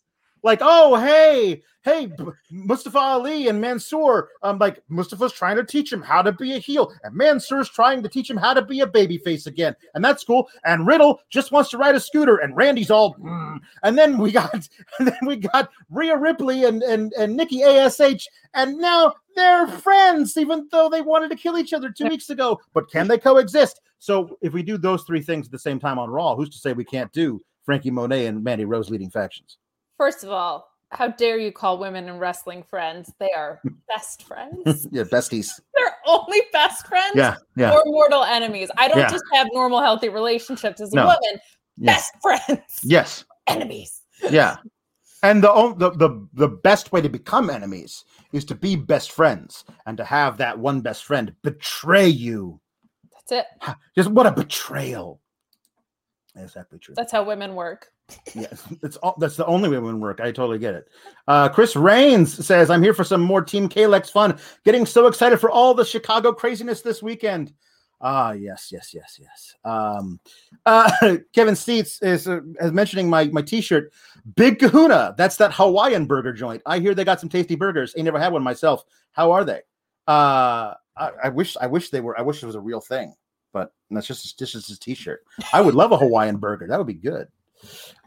Like, 0.43 0.59
oh, 0.63 0.97
hey, 0.97 1.63
hey, 1.83 2.11
Mustafa 2.51 2.99
Ali 2.99 3.49
and 3.49 3.61
Mansoor. 3.61 4.31
Um, 4.43 4.59
like 4.59 4.83
Mustafa's 4.89 5.33
trying 5.33 5.57
to 5.57 5.65
teach 5.65 5.93
him 5.93 6.03
how 6.03 6.23
to 6.23 6.33
be 6.33 6.55
a 6.55 6.59
heel, 6.59 6.93
and 7.03 7.15
Mansoor's 7.15 7.69
trying 7.69 8.03
to 8.03 8.09
teach 8.09 8.31
him 8.31 8.37
how 8.37 8.55
to 8.55 8.63
be 8.63 8.81
a 8.81 8.87
babyface 8.87 9.47
again, 9.47 9.77
and 9.95 10.05
that's 10.05 10.25
cool. 10.25 10.49
And 10.65 10.87
Riddle 10.87 11.21
just 11.31 11.53
wants 11.53 11.71
to 11.71 11.79
ride 11.79 11.95
a 11.95 12.01
scooter, 12.01 12.39
and 12.39 12.57
Randy's 12.57 12.91
all. 12.91 13.15
Mm. 13.17 13.61
And 13.83 13.99
then 13.99 14.19
we 14.19 14.33
got, 14.33 14.53
and 14.99 15.09
then 15.09 15.19
we 15.27 15.37
got 15.37 15.71
Rhea 15.91 16.17
Ripley 16.17 16.65
and 16.65 16.83
and 16.83 17.13
and 17.15 17.37
Nikki 17.37 17.63
Ash, 17.63 18.01
and 18.55 18.79
now 18.79 19.15
they're 19.35 19.67
friends, 19.67 20.37
even 20.37 20.69
though 20.71 20.89
they 20.89 21.01
wanted 21.01 21.31
to 21.31 21.37
kill 21.37 21.59
each 21.59 21.73
other 21.73 21.91
two 21.91 22.09
weeks 22.09 22.31
ago. 22.31 22.61
But 22.75 22.91
can 22.91 23.09
they 23.09 23.19
coexist? 23.19 23.81
So 23.99 24.37
if 24.43 24.53
we 24.53 24.63
do 24.63 24.79
those 24.79 25.05
three 25.05 25.23
things 25.23 25.47
at 25.47 25.53
the 25.53 25.59
same 25.59 25.79
time 25.79 25.99
on 25.99 26.11
Raw, 26.11 26.35
who's 26.35 26.51
to 26.51 26.59
say 26.59 26.73
we 26.73 26.85
can't 26.85 27.13
do 27.13 27.41
Franky 27.65 27.91
Monet 27.91 28.27
and 28.27 28.43
Mandy 28.43 28.65
Rose 28.65 28.91
leading 28.91 29.11
factions? 29.11 29.59
First 30.03 30.25
of 30.25 30.31
all, 30.31 30.69
how 30.91 31.07
dare 31.07 31.39
you 31.39 31.53
call 31.53 31.79
women 31.79 32.09
in 32.09 32.19
wrestling 32.19 32.65
friends? 32.65 33.13
They 33.21 33.31
are 33.37 33.61
best 33.87 34.25
friends. 34.25 34.89
yeah, 34.91 35.05
besties. 35.05 35.49
They're 35.77 35.95
only 36.09 36.41
best 36.53 36.89
friends. 36.89 37.15
Yeah, 37.15 37.37
yeah. 37.55 37.71
Or 37.71 37.85
mortal 37.85 38.25
enemies. 38.25 38.69
I 38.77 38.89
don't 38.89 38.99
yeah. 38.99 39.09
just 39.09 39.23
have 39.33 39.47
normal, 39.53 39.81
healthy 39.81 40.09
relationships 40.09 40.81
as 40.81 40.93
a 40.93 40.97
no. 40.97 41.05
woman. 41.05 41.41
Best 41.79 42.13
friends. 42.21 42.81
Yes. 42.83 43.25
Enemies. 43.47 44.03
Yeah. 44.29 44.57
And 45.23 45.45
the, 45.45 45.73
the 45.79 45.91
the 45.91 46.29
the 46.33 46.49
best 46.49 46.91
way 46.91 47.01
to 47.01 47.09
become 47.09 47.49
enemies 47.49 48.05
is 48.33 48.45
to 48.47 48.57
be 48.57 48.75
best 48.75 49.13
friends 49.13 49.65
and 49.87 49.97
to 49.99 50.05
have 50.05 50.37
that 50.39 50.59
one 50.59 50.81
best 50.81 51.05
friend 51.05 51.33
betray 51.45 52.09
you. 52.09 52.61
That's 53.13 53.47
it. 53.47 53.77
Just 53.95 54.11
what 54.11 54.27
a 54.27 54.33
betrayal. 54.33 55.21
Exactly 56.37 56.79
true. 56.79 56.95
That's 56.95 57.13
how 57.13 57.25
women 57.25 57.55
work. 57.55 57.89
yeah, 58.35 58.47
it's 58.83 58.97
all, 58.99 59.15
that's 59.19 59.37
the 59.37 59.47
only 59.47 59.69
way 59.69 59.79
women 59.79 60.01
work. 60.01 60.21
I 60.21 60.33
totally 60.33 60.59
get 60.59 60.75
it. 60.75 60.89
Uh, 61.29 61.49
Chris 61.49 61.77
Rains 61.77 62.45
says, 62.45 62.69
"I'm 62.69 62.83
here 62.83 62.93
for 62.93 63.05
some 63.05 63.21
more 63.21 63.43
Team 63.43 63.69
Kalex 63.69 64.11
fun. 64.11 64.37
Getting 64.65 64.85
so 64.85 65.07
excited 65.07 65.39
for 65.39 65.53
all 65.53 65.73
the 65.73 65.85
Chicago 65.85 66.33
craziness 66.33 66.83
this 66.83 67.01
weekend." 67.01 67.53
Ah, 68.01 68.33
yes, 68.33 68.71
yes, 68.73 68.93
yes, 68.93 69.21
yes. 69.21 69.55
Um, 69.65 70.19
uh, 70.67 70.91
Kevin 71.33 71.55
Steets 71.55 72.03
is, 72.03 72.27
uh, 72.27 72.41
is 72.61 72.73
mentioning 72.73 73.09
my 73.09 73.27
my 73.27 73.41
T-shirt. 73.41 73.93
Big 74.35 74.59
Kahuna. 74.59 75.15
That's 75.17 75.37
that 75.37 75.53
Hawaiian 75.53 76.07
burger 76.07 76.33
joint. 76.33 76.61
I 76.67 76.81
hear 76.81 76.93
they 76.93 77.05
got 77.05 77.21
some 77.21 77.29
tasty 77.29 77.55
burgers. 77.55 77.95
I 77.97 78.03
never 78.03 78.19
had 78.19 78.33
one 78.33 78.43
myself. 78.43 78.85
How 79.13 79.31
are 79.31 79.45
they? 79.45 79.61
Uh, 80.09 80.75
I, 80.97 81.11
I 81.25 81.29
wish 81.29 81.57
I 81.61 81.69
wish 81.69 81.91
they 81.91 82.01
were. 82.01 82.19
I 82.19 82.23
wish 82.23 82.43
it 82.43 82.47
was 82.47 82.57
a 82.57 82.61
real 82.61 82.81
thing, 82.81 83.15
but 83.53 83.73
that's 83.91 84.07
just 84.07 84.39
this 84.39 84.55
is 84.55 84.67
his 84.67 84.79
T-shirt. 84.79 85.25
I 85.53 85.61
would 85.61 85.75
love 85.75 85.93
a 85.93 85.97
Hawaiian 85.97 86.37
burger. 86.37 86.67
That 86.67 86.79
would 86.79 86.87
be 86.87 86.95
good. 86.95 87.29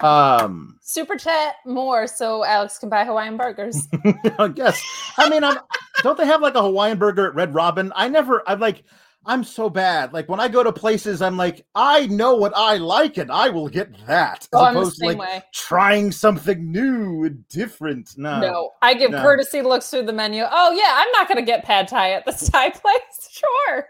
Um, 0.01 0.77
super 0.81 1.15
chat 1.15 1.55
more 1.65 2.07
so 2.07 2.43
Alex 2.43 2.77
can 2.77 2.89
buy 2.89 3.05
Hawaiian 3.05 3.37
burgers. 3.37 3.87
I 4.39 4.49
guess. 4.49 4.81
I 5.17 5.29
mean, 5.29 5.43
I'm, 5.43 5.57
don't 6.03 6.17
they 6.17 6.25
have 6.25 6.41
like 6.41 6.55
a 6.55 6.61
Hawaiian 6.61 6.97
burger 6.97 7.27
at 7.27 7.35
Red 7.35 7.53
Robin? 7.53 7.93
I 7.95 8.09
never. 8.09 8.43
I'm 8.47 8.59
like 8.59 8.83
I'm 9.27 9.43
so 9.43 9.69
bad. 9.69 10.13
Like 10.13 10.29
when 10.29 10.39
I 10.39 10.47
go 10.47 10.63
to 10.63 10.71
places, 10.71 11.21
I'm 11.21 11.35
like, 11.35 11.65
I 11.73 12.05
know 12.07 12.35
what 12.35 12.53
I 12.55 12.77
like, 12.77 13.17
and 13.17 13.31
I 13.31 13.49
will 13.49 13.67
get 13.67 13.89
that. 14.05 14.43
As 14.43 14.49
oh, 14.53 14.65
opposed 14.65 14.99
to 14.99 15.07
like 15.07 15.17
way. 15.17 15.43
trying 15.51 16.11
something 16.11 16.71
new 16.71 17.23
and 17.23 17.47
different. 17.47 18.17
No, 18.17 18.39
no, 18.39 18.71
I 18.81 18.93
give 18.93 19.11
no. 19.11 19.21
courtesy 19.21 19.61
looks 19.63 19.89
through 19.89 20.05
the 20.05 20.13
menu. 20.13 20.43
Oh 20.49 20.71
yeah, 20.71 20.91
I'm 20.93 21.11
not 21.11 21.27
going 21.27 21.43
to 21.43 21.45
get 21.45 21.63
pad 21.63 21.87
thai 21.87 22.11
at 22.11 22.25
this 22.25 22.49
Thai 22.49 22.69
place. 22.71 23.29
Sure. 23.31 23.85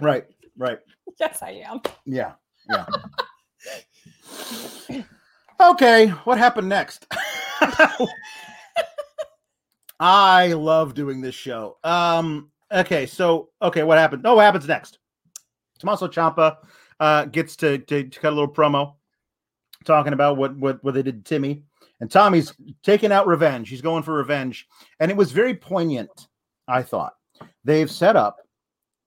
Right. 0.00 0.24
Right. 0.56 0.78
Yes, 1.20 1.42
I 1.42 1.62
am. 1.66 1.80
Yeah. 2.04 2.32
Yeah. 2.68 2.84
okay, 5.60 6.08
what 6.08 6.36
happened 6.36 6.68
next? 6.68 7.06
I 9.98 10.52
love 10.52 10.92
doing 10.92 11.22
this 11.22 11.34
show. 11.34 11.78
Um, 11.82 12.50
Okay, 12.72 13.06
so 13.06 13.50
okay, 13.62 13.84
what 13.84 13.98
happened? 13.98 14.22
Oh, 14.26 14.34
what 14.36 14.44
happens 14.44 14.66
next? 14.66 14.98
Tommaso 15.78 16.08
Ciampa 16.08 16.56
uh, 16.98 17.26
gets 17.26 17.54
to, 17.56 17.78
to, 17.78 18.04
to 18.04 18.20
cut 18.20 18.32
a 18.32 18.34
little 18.36 18.52
promo 18.52 18.94
talking 19.84 20.12
about 20.12 20.36
what 20.36 20.56
what 20.56 20.82
what 20.82 20.94
they 20.94 21.02
did 21.02 21.24
to 21.24 21.28
Timmy, 21.28 21.62
and 22.00 22.10
Tommy's 22.10 22.52
taking 22.82 23.12
out 23.12 23.28
revenge. 23.28 23.68
He's 23.68 23.82
going 23.82 24.02
for 24.02 24.14
revenge, 24.14 24.66
and 24.98 25.10
it 25.10 25.16
was 25.16 25.30
very 25.30 25.54
poignant. 25.54 26.28
I 26.66 26.82
thought 26.82 27.14
they've 27.64 27.90
set 27.90 28.16
up 28.16 28.38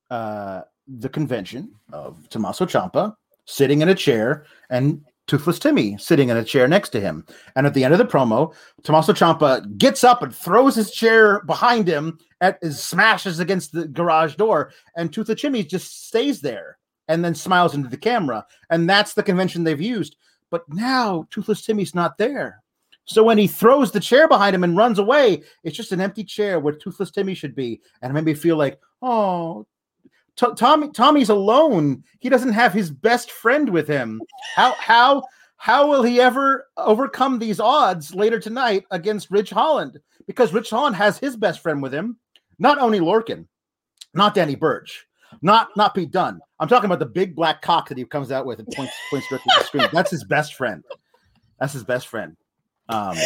uh, 0.10 0.62
the 0.98 1.10
convention 1.10 1.72
of 1.92 2.28
Tommaso 2.30 2.66
Ciampa 2.66 3.16
sitting 3.46 3.82
in 3.82 3.90
a 3.90 3.96
chair 3.96 4.46
and 4.70 5.04
Toothless 5.28 5.60
Timmy 5.60 5.96
sitting 5.98 6.30
in 6.30 6.38
a 6.38 6.44
chair 6.44 6.68
next 6.68 6.90
to 6.90 7.00
him. 7.00 7.24
And 7.56 7.68
at 7.68 7.76
the 7.76 7.84
end 7.84 7.94
of 7.94 8.00
the 8.00 8.06
promo, 8.06 8.54
Tommaso 8.84 9.14
Ciampa 9.14 9.78
gets 9.78 10.04
up 10.04 10.24
and 10.24 10.36
throws 10.36 10.76
his 10.76 10.92
chair 10.92 11.44
behind 11.44 11.88
him 11.88 12.18
at 12.42 12.64
smashes 12.66 13.40
against 13.40 13.72
the 13.72 13.88
garage 13.88 14.36
door, 14.36 14.72
and 14.96 15.14
Toothless 15.14 15.42
Timmy 15.42 15.64
just 15.64 16.08
stays 16.08 16.42
there 16.42 16.78
and 17.08 17.24
then 17.24 17.36
smiles 17.36 17.76
into 17.76 17.90
the 17.90 17.98
camera. 17.98 18.46
And 18.70 18.90
that's 18.90 19.14
the 19.14 19.24
convention 19.24 19.64
they've 19.64 19.80
used. 19.80 20.16
But 20.50 20.64
now 20.68 21.28
Toothless 21.30 21.64
Timmy's 21.64 21.94
not 21.94 22.18
there. 22.18 22.64
So 23.06 23.24
when 23.24 23.38
he 23.38 23.48
throws 23.48 23.92
the 23.92 24.00
chair 24.00 24.28
behind 24.28 24.56
him 24.56 24.64
and 24.64 24.78
runs 24.78 25.00
away, 25.00 25.44
it's 25.64 25.78
just 25.78 25.92
an 25.92 26.02
empty 26.02 26.24
chair 26.24 26.60
where 26.60 26.74
Toothless 26.74 27.12
Timmy 27.12 27.34
should 27.34 27.56
be. 27.56 27.82
And 28.02 28.12
it 28.12 28.14
made 28.14 28.26
me 28.26 28.36
feel 28.36 28.56
like, 28.56 28.80
oh, 29.02 29.66
T- 30.40 30.48
Tommy 30.56 30.90
Tommy's 30.90 31.30
alone. 31.30 32.04
He 32.20 32.30
doesn't 32.30 32.54
have 32.54 32.72
his 32.72 32.92
best 32.92 33.32
friend 33.32 33.70
with 33.70 33.88
him. 33.88 34.22
How 34.56 34.74
how 34.74 35.24
how 35.58 35.90
will 35.90 36.02
he 36.02 36.22
ever 36.22 36.68
overcome 36.78 37.40
these 37.40 37.60
odds 37.60 38.16
later 38.16 38.40
tonight 38.40 38.86
against 38.92 39.32
Ridge 39.32 39.50
Holland? 39.50 40.00
Because 40.28 40.54
Ridge 40.54 40.70
Holland 40.70 40.96
has 40.96 41.18
his 41.18 41.36
best 41.36 41.60
friend 41.60 41.82
with 41.82 41.94
him, 41.94 42.18
not 42.58 42.78
only 42.78 43.02
Lorcan, 43.02 43.48
not 44.14 44.34
Danny 44.34 44.56
Burch, 44.56 45.08
not 45.42 45.76
not 45.76 45.94
Pete 45.94 46.12
Dunne. 46.12 46.40
I'm 46.60 46.70
talking 46.70 46.86
about 46.86 47.00
the 47.00 47.06
big 47.06 47.36
black 47.36 47.62
cock 47.62 47.90
that 47.90 47.98
he 47.98 48.06
comes 48.06 48.32
out 48.32 48.46
with 48.46 48.60
and 48.60 48.68
points 48.70 48.94
points 49.10 49.28
directly 49.28 49.52
at 49.54 49.60
the 49.60 49.66
screen. 49.66 49.90
That's 49.94 50.12
his 50.12 50.24
best 50.24 50.56
friend. 50.56 50.86
That's 51.60 51.74
his 51.74 51.84
best 51.84 52.08
friend. 52.08 52.38
Um, 52.88 53.18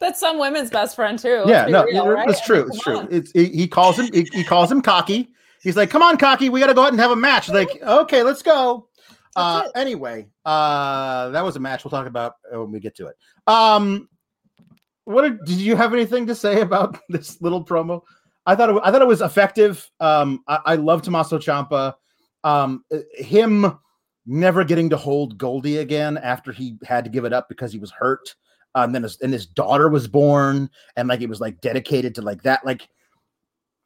that's 0.00 0.18
some 0.18 0.40
women's 0.40 0.70
best 0.70 0.96
friend 0.96 1.16
too. 1.16 1.44
Yeah, 1.46 1.66
no, 1.66 1.84
real, 1.84 2.08
right? 2.08 2.28
it's 2.28 2.40
true. 2.40 2.66
It's 2.66 2.80
true. 2.80 3.06
It's 3.10 3.30
he, 3.30 3.44
he 3.44 3.68
calls 3.68 3.98
him 3.98 4.12
he, 4.12 4.26
he 4.32 4.42
calls 4.42 4.72
him 4.72 4.80
cocky 4.80 5.28
He's 5.60 5.76
like, 5.76 5.90
"Come 5.90 6.02
on, 6.02 6.16
cocky, 6.16 6.48
we 6.48 6.60
got 6.60 6.68
to 6.68 6.74
go 6.74 6.84
out 6.84 6.92
and 6.92 7.00
have 7.00 7.10
a 7.10 7.16
match." 7.16 7.48
Like, 7.48 7.68
okay, 7.82 8.22
let's 8.22 8.42
go. 8.42 8.88
Uh, 9.36 9.68
anyway, 9.76 10.28
uh, 10.44 11.28
that 11.30 11.44
was 11.44 11.56
a 11.56 11.60
match 11.60 11.84
we'll 11.84 11.90
talk 11.90 12.06
about 12.06 12.34
when 12.50 12.72
we 12.72 12.80
get 12.80 12.96
to 12.96 13.06
it. 13.06 13.16
Um, 13.46 14.08
what 15.04 15.22
did, 15.22 15.44
did 15.44 15.58
you 15.58 15.76
have 15.76 15.92
anything 15.92 16.26
to 16.26 16.34
say 16.34 16.60
about 16.62 16.98
this 17.08 17.40
little 17.40 17.64
promo? 17.64 18.02
I 18.46 18.54
thought 18.54 18.70
it, 18.70 18.80
I 18.82 18.90
thought 18.90 19.02
it 19.02 19.08
was 19.08 19.20
effective. 19.20 19.88
Um, 20.00 20.42
I, 20.48 20.58
I 20.66 20.74
love 20.76 21.02
Tommaso 21.02 21.38
Ciampa. 21.38 21.94
Um, 22.42 22.84
him 23.14 23.78
never 24.26 24.64
getting 24.64 24.90
to 24.90 24.96
hold 24.96 25.38
Goldie 25.38 25.78
again 25.78 26.16
after 26.18 26.52
he 26.52 26.78
had 26.84 27.04
to 27.04 27.10
give 27.10 27.24
it 27.24 27.32
up 27.32 27.48
because 27.48 27.72
he 27.72 27.78
was 27.78 27.90
hurt. 27.90 28.34
Uh, 28.74 28.82
and 28.82 28.94
then 28.94 29.02
his, 29.02 29.18
and 29.20 29.32
his 29.32 29.46
daughter 29.46 29.88
was 29.88 30.06
born, 30.06 30.70
and 30.96 31.08
like 31.08 31.20
it 31.20 31.28
was 31.28 31.40
like 31.40 31.60
dedicated 31.60 32.14
to 32.14 32.22
like 32.22 32.42
that. 32.42 32.64
Like 32.64 32.88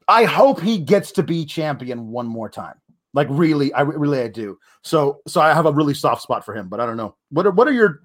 I 0.09 0.25
hope 0.25 0.61
he 0.61 0.79
gets 0.79 1.12
to 1.12 1.23
be 1.23 1.45
champion 1.45 2.09
one 2.09 2.27
more 2.27 2.49
time. 2.49 2.75
Like 3.12 3.29
really, 3.31 3.73
I 3.73 3.83
really 3.83 4.21
I 4.21 4.29
do. 4.29 4.59
So 4.83 5.21
so 5.27 5.40
I 5.40 5.55
have 5.55 5.67
a 5.67 5.73
really 5.73 5.95
soft 5.95 6.23
spot 6.23 6.45
for 6.45 6.55
him, 6.55 6.69
but 6.69 6.81
I 6.81 6.87
don't 6.87 6.97
know. 6.97 7.17
What 7.31 7.47
are 7.47 7.53
what 7.53 7.69
are 7.69 7.73
your 7.73 8.01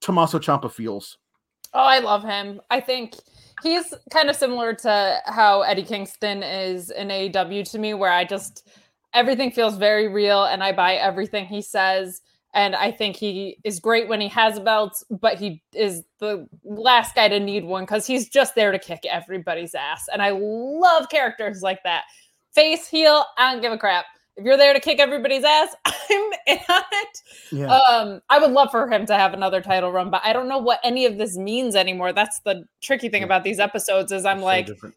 Tommaso 0.00 0.38
Ciampa 0.38 0.70
feels? 0.70 1.18
Oh, 1.72 1.80
I 1.80 2.00
love 2.00 2.24
him. 2.24 2.60
I 2.68 2.80
think 2.80 3.14
he's 3.62 3.94
kind 4.10 4.28
of 4.28 4.34
similar 4.34 4.74
to 4.74 5.20
how 5.26 5.62
Eddie 5.62 5.84
Kingston 5.84 6.42
is 6.42 6.90
in 6.90 7.08
AEW 7.08 7.70
to 7.70 7.78
me, 7.78 7.94
where 7.94 8.10
I 8.10 8.24
just 8.24 8.68
everything 9.14 9.52
feels 9.52 9.76
very 9.76 10.08
real, 10.08 10.44
and 10.44 10.64
I 10.64 10.72
buy 10.72 10.94
everything 10.94 11.46
he 11.46 11.62
says. 11.62 12.20
And 12.52 12.74
I 12.74 12.90
think 12.90 13.16
he 13.16 13.58
is 13.62 13.78
great 13.78 14.08
when 14.08 14.20
he 14.20 14.28
has 14.28 14.58
a 14.58 14.60
belt, 14.60 15.02
but 15.08 15.38
he 15.38 15.62
is 15.72 16.02
the 16.18 16.48
last 16.64 17.14
guy 17.14 17.28
to 17.28 17.38
need 17.38 17.64
one 17.64 17.84
because 17.84 18.06
he's 18.06 18.28
just 18.28 18.54
there 18.56 18.72
to 18.72 18.78
kick 18.78 19.00
everybody's 19.08 19.74
ass. 19.74 20.06
And 20.12 20.20
I 20.20 20.30
love 20.30 21.08
characters 21.08 21.62
like 21.62 21.82
that. 21.84 22.04
Face, 22.52 22.88
heel, 22.88 23.24
I 23.38 23.52
don't 23.52 23.62
give 23.62 23.72
a 23.72 23.78
crap. 23.78 24.06
If 24.36 24.44
you're 24.44 24.56
there 24.56 24.72
to 24.72 24.80
kick 24.80 24.98
everybody's 24.98 25.44
ass, 25.44 25.74
I'm 25.84 26.30
in 26.46 26.58
on 26.68 26.82
it. 26.92 27.22
Yeah. 27.52 27.66
Um, 27.66 28.20
I 28.30 28.40
would 28.40 28.50
love 28.50 28.70
for 28.72 28.90
him 28.90 29.06
to 29.06 29.14
have 29.14 29.32
another 29.32 29.60
title 29.60 29.92
run, 29.92 30.10
but 30.10 30.22
I 30.24 30.32
don't 30.32 30.48
know 30.48 30.58
what 30.58 30.80
any 30.82 31.06
of 31.06 31.18
this 31.18 31.36
means 31.36 31.76
anymore. 31.76 32.12
That's 32.12 32.40
the 32.40 32.64
tricky 32.82 33.08
thing 33.08 33.22
about 33.22 33.44
these 33.44 33.60
episodes 33.60 34.10
is 34.10 34.24
I'm 34.24 34.38
it's 34.38 34.44
like, 34.44 34.68
so 34.68 34.90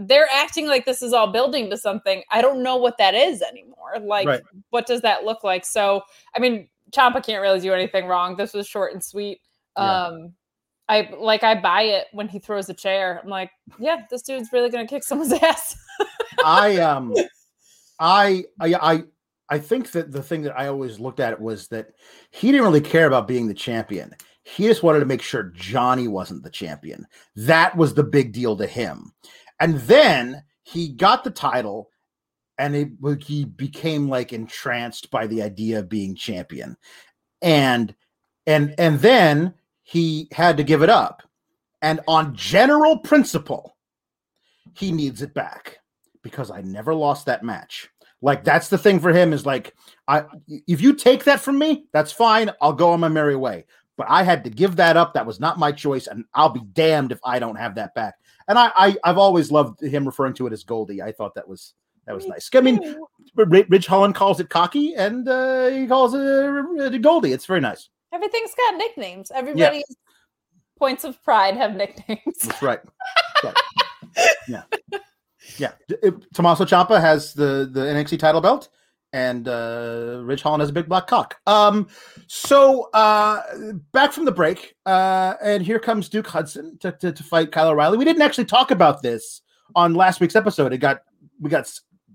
they're 0.00 0.28
acting 0.32 0.66
like 0.66 0.86
this 0.86 1.02
is 1.02 1.12
all 1.12 1.30
building 1.30 1.68
to 1.68 1.76
something. 1.76 2.22
I 2.30 2.40
don't 2.40 2.62
know 2.62 2.76
what 2.76 2.96
that 2.96 3.14
is 3.14 3.42
anymore. 3.42 3.98
Like, 4.00 4.26
right. 4.26 4.40
what 4.70 4.86
does 4.86 5.02
that 5.02 5.24
look 5.24 5.44
like? 5.44 5.66
So, 5.66 6.00
I 6.34 6.38
mean, 6.38 6.69
Ciampa 6.90 7.24
can't 7.24 7.42
really 7.42 7.60
do 7.60 7.72
anything 7.72 8.06
wrong. 8.06 8.36
This 8.36 8.52
was 8.52 8.66
short 8.66 8.92
and 8.92 9.02
sweet. 9.02 9.40
Yeah. 9.76 10.06
Um, 10.06 10.34
I 10.88 11.08
like 11.16 11.44
I 11.44 11.54
buy 11.54 11.82
it 11.82 12.08
when 12.12 12.28
he 12.28 12.40
throws 12.40 12.68
a 12.68 12.74
chair. 12.74 13.20
I'm 13.22 13.30
like, 13.30 13.50
yeah, 13.78 14.02
this 14.10 14.22
dude's 14.22 14.52
really 14.52 14.70
gonna 14.70 14.88
kick 14.88 15.04
someone's 15.04 15.32
ass. 15.42 15.76
I 16.44 16.78
um 16.78 17.14
I 18.00 18.44
I 18.58 18.74
I 18.74 19.02
I 19.48 19.58
think 19.58 19.92
that 19.92 20.10
the 20.10 20.22
thing 20.22 20.42
that 20.42 20.58
I 20.58 20.66
always 20.66 20.98
looked 20.98 21.20
at 21.20 21.40
was 21.40 21.68
that 21.68 21.88
he 22.30 22.50
didn't 22.50 22.66
really 22.66 22.80
care 22.80 23.06
about 23.06 23.28
being 23.28 23.46
the 23.46 23.54
champion. 23.54 24.14
He 24.42 24.66
just 24.66 24.82
wanted 24.82 25.00
to 25.00 25.06
make 25.06 25.22
sure 25.22 25.52
Johnny 25.54 26.08
wasn't 26.08 26.42
the 26.42 26.50
champion. 26.50 27.06
That 27.36 27.76
was 27.76 27.94
the 27.94 28.02
big 28.02 28.32
deal 28.32 28.56
to 28.56 28.66
him. 28.66 29.12
And 29.60 29.78
then 29.80 30.42
he 30.62 30.88
got 30.88 31.24
the 31.24 31.30
title 31.30 31.89
and 32.60 32.76
it, 32.76 33.22
he 33.22 33.46
became 33.46 34.08
like 34.08 34.34
entranced 34.34 35.10
by 35.10 35.26
the 35.26 35.42
idea 35.42 35.78
of 35.78 35.88
being 35.88 36.14
champion. 36.14 36.76
And 37.40 37.94
and 38.46 38.74
and 38.76 39.00
then 39.00 39.54
he 39.82 40.28
had 40.30 40.58
to 40.58 40.62
give 40.64 40.82
it 40.82 40.90
up. 40.90 41.22
And 41.80 42.00
on 42.06 42.36
general 42.36 42.98
principle, 42.98 43.76
he 44.74 44.92
needs 44.92 45.22
it 45.22 45.32
back 45.32 45.78
because 46.22 46.50
I 46.50 46.60
never 46.60 46.94
lost 46.94 47.26
that 47.26 47.42
match. 47.42 47.88
Like 48.20 48.44
that's 48.44 48.68
the 48.68 48.76
thing 48.76 49.00
for 49.00 49.10
him 49.10 49.32
is 49.32 49.46
like 49.46 49.74
I 50.06 50.24
if 50.46 50.82
you 50.82 50.92
take 50.92 51.24
that 51.24 51.40
from 51.40 51.58
me, 51.58 51.86
that's 51.94 52.12
fine. 52.12 52.50
I'll 52.60 52.74
go 52.74 52.90
on 52.90 53.00
my 53.00 53.08
merry 53.08 53.36
way. 53.36 53.64
But 53.96 54.06
I 54.10 54.22
had 54.22 54.44
to 54.44 54.50
give 54.50 54.76
that 54.76 54.98
up. 54.98 55.14
That 55.14 55.26
was 55.26 55.40
not 55.40 55.58
my 55.58 55.72
choice, 55.72 56.06
and 56.06 56.24
I'll 56.34 56.50
be 56.50 56.62
damned 56.72 57.12
if 57.12 57.20
I 57.24 57.38
don't 57.38 57.56
have 57.56 57.74
that 57.74 57.94
back. 57.94 58.14
And 58.48 58.58
I, 58.58 58.72
I 58.74 58.96
have 59.04 59.18
always 59.18 59.50
loved 59.50 59.82
him 59.82 60.06
referring 60.06 60.34
to 60.34 60.46
it 60.46 60.52
as 60.54 60.64
Goldie. 60.64 61.02
I 61.02 61.12
thought 61.12 61.34
that 61.34 61.46
was 61.46 61.74
that 62.10 62.16
was 62.16 62.26
nice. 62.26 62.50
I 62.52 62.60
mean, 62.60 62.96
Ridge 63.36 63.86
Holland 63.86 64.16
calls 64.16 64.40
it 64.40 64.48
cocky, 64.48 64.94
and 64.94 65.28
uh, 65.28 65.68
he 65.68 65.86
calls 65.86 66.12
it 66.12 66.20
uh, 66.20 66.98
Goldie. 66.98 67.32
It's 67.32 67.46
very 67.46 67.60
nice. 67.60 67.88
Everything's 68.12 68.52
got 68.56 68.76
nicknames. 68.76 69.30
Everybody's 69.32 69.84
yeah. 69.88 69.96
points 70.76 71.04
of 71.04 71.22
pride 71.22 71.56
have 71.56 71.76
nicknames. 71.76 72.38
That's 72.42 72.62
right. 72.62 72.80
right. 73.44 73.56
yeah. 74.48 74.62
Yeah, 75.56 75.72
Tommaso 76.34 76.64
Ciampa 76.64 77.00
has 77.00 77.32
the 77.34 77.68
the 77.70 77.80
NXT 77.80 78.18
title 78.18 78.40
belt, 78.40 78.68
and 79.12 79.46
uh, 79.46 80.20
Ridge 80.24 80.42
Holland 80.42 80.62
has 80.62 80.70
a 80.70 80.72
big 80.72 80.88
black 80.88 81.06
cock. 81.06 81.36
Um, 81.46 81.88
so 82.26 82.90
uh, 82.92 83.42
back 83.92 84.12
from 84.12 84.24
the 84.24 84.32
break, 84.32 84.74
uh, 84.86 85.34
and 85.42 85.62
here 85.62 85.78
comes 85.78 86.08
Duke 86.08 86.26
Hudson 86.26 86.78
to, 86.78 86.92
to, 86.92 87.12
to 87.12 87.22
fight 87.22 87.52
Kyle 87.52 87.68
O'Reilly. 87.68 87.98
We 87.98 88.04
didn't 88.04 88.22
actually 88.22 88.46
talk 88.46 88.70
about 88.70 89.02
this 89.02 89.42
on 89.74 89.94
last 89.94 90.20
week's 90.20 90.36
episode. 90.36 90.72
It 90.72 90.78
got 90.78 91.02
we 91.40 91.50
got 91.50 91.70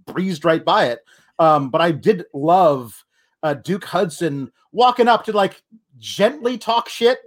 breezed 0.05 0.45
right 0.45 0.63
by 0.63 0.85
it. 0.85 0.99
Um, 1.39 1.69
but 1.69 1.81
I 1.81 1.91
did 1.91 2.25
love 2.33 3.03
uh, 3.43 3.55
Duke 3.55 3.85
Hudson 3.85 4.51
walking 4.71 5.07
up 5.07 5.25
to 5.25 5.31
like 5.31 5.61
gently 5.97 6.57
talk 6.57 6.89
shit 6.89 7.19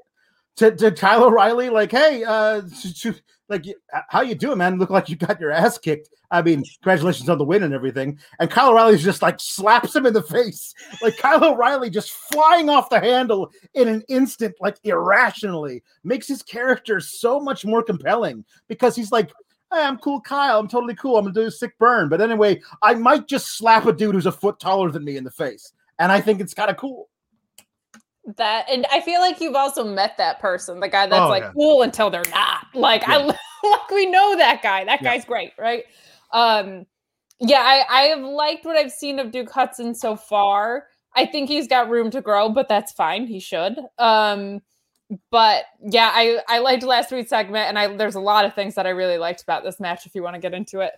to, 0.57 0.75
to 0.75 0.91
Kyle 0.91 1.25
O'Reilly, 1.25 1.71
like, 1.71 1.93
hey, 1.93 2.25
uh, 2.25 2.63
to, 3.01 3.15
like 3.49 3.65
how 4.09 4.21
you 4.23 4.35
doing, 4.35 4.59
man? 4.59 4.79
Look 4.79 4.91
like 4.91 5.09
you 5.09 5.17
got 5.17 5.41
your 5.41 5.53
ass 5.53 5.79
kicked. 5.79 6.11
I 6.31 6.43
mean, 6.43 6.65
congratulations 6.83 7.29
on 7.29 7.39
the 7.39 7.45
win 7.45 7.63
and 7.63 7.73
everything. 7.73 8.19
And 8.39 8.51
Kyle 8.51 8.71
O'Reilly's 8.71 9.03
just 9.03 9.23
like 9.23 9.41
slaps 9.41 9.95
him 9.95 10.05
in 10.05 10.13
the 10.13 10.23
face. 10.23 10.75
Like 11.01 11.17
Kyle 11.17 11.43
O'Reilly 11.43 11.89
just 11.89 12.11
flying 12.11 12.69
off 12.69 12.91
the 12.91 13.01
handle 13.01 13.51
in 13.75 13.89
an 13.89 14.03
instant, 14.09 14.55
like 14.61 14.79
irrationally, 14.85 15.83
makes 16.05 16.29
his 16.29 16.43
character 16.43 17.01
so 17.01 17.41
much 17.41 17.65
more 17.65 17.83
compelling 17.83 18.45
because 18.67 18.95
he's 18.95 19.13
like, 19.13 19.33
hey, 19.73 19.83
I'm 19.83 19.99
cool, 19.99 20.21
Kyle. 20.21 20.59
I'm 20.59 20.69
totally 20.69 20.95
cool. 20.95 21.17
I'm 21.17 21.25
gonna 21.25 21.35
do 21.35 21.47
a 21.47 21.51
sick 21.51 21.79
burn. 21.79 22.09
But 22.09 22.21
anyway, 22.21 22.61
I 22.83 22.95
might 22.95 23.29
just 23.29 23.57
slap 23.57 23.87
a 23.87 23.93
dude 23.93 24.15
who's 24.15 24.27
a 24.27 24.33
foot 24.33 24.59
taller 24.59 24.91
than 24.91 25.05
me 25.05 25.17
in 25.17 25.25
the 25.25 25.31
face. 25.31 25.73
And 25.99 26.13
I 26.13 26.21
think 26.21 26.41
it's 26.41 26.55
kind 26.55 26.71
of 26.71 26.77
cool 26.77 27.09
that 28.37 28.67
and 28.71 28.87
i 28.93 29.01
feel 29.01 29.21
like 29.21 29.41
you've 29.41 29.55
also 29.55 29.83
met 29.83 30.17
that 30.19 30.39
person 30.39 30.81
the 30.81 30.89
guy 30.89 31.07
that's 31.07 31.21
oh, 31.21 31.29
like 31.29 31.43
yeah. 31.43 31.53
cool 31.55 31.83
until 31.83 32.11
they're 32.11 32.23
not 32.31 32.67
like 32.75 33.03
yeah. 33.03 33.17
i 33.17 33.25
like 33.69 33.91
we 33.91 34.07
know 34.07 34.37
that 34.37 34.63
guy 34.63 34.85
that 34.85 35.01
yeah. 35.03 35.15
guy's 35.15 35.25
great 35.25 35.53
right 35.59 35.85
um 36.33 36.85
yeah 37.41 37.61
i 37.61 37.85
i 37.89 38.03
have 38.03 38.21
liked 38.21 38.65
what 38.65 38.77
i've 38.77 38.93
seen 38.93 39.19
of 39.19 39.31
duke 39.31 39.51
hudson 39.51 39.95
so 39.95 40.15
far 40.15 40.85
i 41.15 41.25
think 41.25 41.49
he's 41.49 41.67
got 41.67 41.89
room 41.89 42.11
to 42.11 42.21
grow 42.21 42.51
but 42.51 42.69
that's 42.69 42.93
fine 42.93 43.27
he 43.27 43.41
should 43.41 43.79
um 43.99 44.61
but 45.31 45.65
yeah 45.83 46.11
i 46.15 46.39
i 46.49 46.59
liked 46.59 46.83
last 46.83 47.11
week's 47.11 47.31
segment 47.31 47.69
and 47.69 47.79
i 47.79 47.87
there's 47.97 48.15
a 48.15 48.21
lot 48.21 48.45
of 48.45 48.55
things 48.55 48.75
that 48.75 48.87
i 48.87 48.91
really 48.91 49.19
liked 49.19 49.43
about 49.43 49.65
this 49.65 49.81
match 49.81 50.07
if 50.07 50.15
you 50.15 50.23
want 50.23 50.35
to 50.35 50.41
get 50.41 50.53
into 50.53 50.81
it 50.81 50.93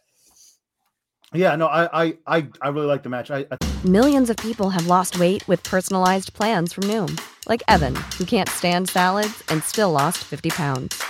yeah, 1.32 1.54
no, 1.54 1.66
I 1.66 2.04
I 2.04 2.16
I, 2.26 2.46
I 2.60 2.68
really 2.70 2.86
like 2.86 3.02
the 3.02 3.08
match. 3.08 3.30
I, 3.30 3.46
I, 3.50 3.58
Millions 3.84 4.30
of 4.30 4.36
people 4.36 4.70
have 4.70 4.86
lost 4.86 5.18
weight 5.18 5.46
with 5.46 5.62
personalized 5.62 6.34
plans 6.34 6.72
from 6.72 6.84
Noom, 6.84 7.20
like 7.48 7.62
Evan, 7.68 7.94
who 8.18 8.24
can't 8.24 8.48
stand 8.48 8.88
salads 8.88 9.42
and 9.48 9.62
still 9.62 9.92
lost 9.92 10.18
50 10.18 10.50
pounds. 10.50 11.02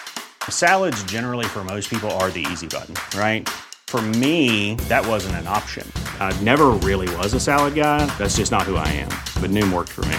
Salads, 0.49 1.03
generally, 1.05 1.47
for 1.47 1.65
most 1.65 1.91
people, 1.91 2.11
are 2.13 2.31
the 2.31 2.47
easy 2.53 2.67
button, 2.67 2.95
right? 3.19 3.49
For 3.89 4.01
me, 4.01 4.77
that 4.89 5.05
wasn't 5.05 5.37
an 5.37 5.49
option. 5.49 5.91
I 6.21 6.39
never 6.43 6.67
really 6.69 7.15
was 7.17 7.35
a 7.35 7.41
salad 7.41 7.75
guy. 7.75 8.07
That's 8.19 8.37
just 8.37 8.53
not 8.53 8.63
who 8.63 8.77
I 8.77 8.87
am. 8.89 9.09
But 9.43 9.51
Noom 9.51 9.73
worked 9.73 9.91
for 9.91 10.05
me. 10.05 10.19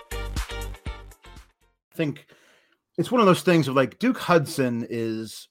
Think 1.93 2.25
it's 2.97 3.11
one 3.11 3.21
of 3.21 3.27
those 3.27 3.41
things 3.41 3.67
of 3.67 3.75
like 3.75 3.99
Duke 3.99 4.17
Hudson 4.17 4.85
is, 4.89 5.47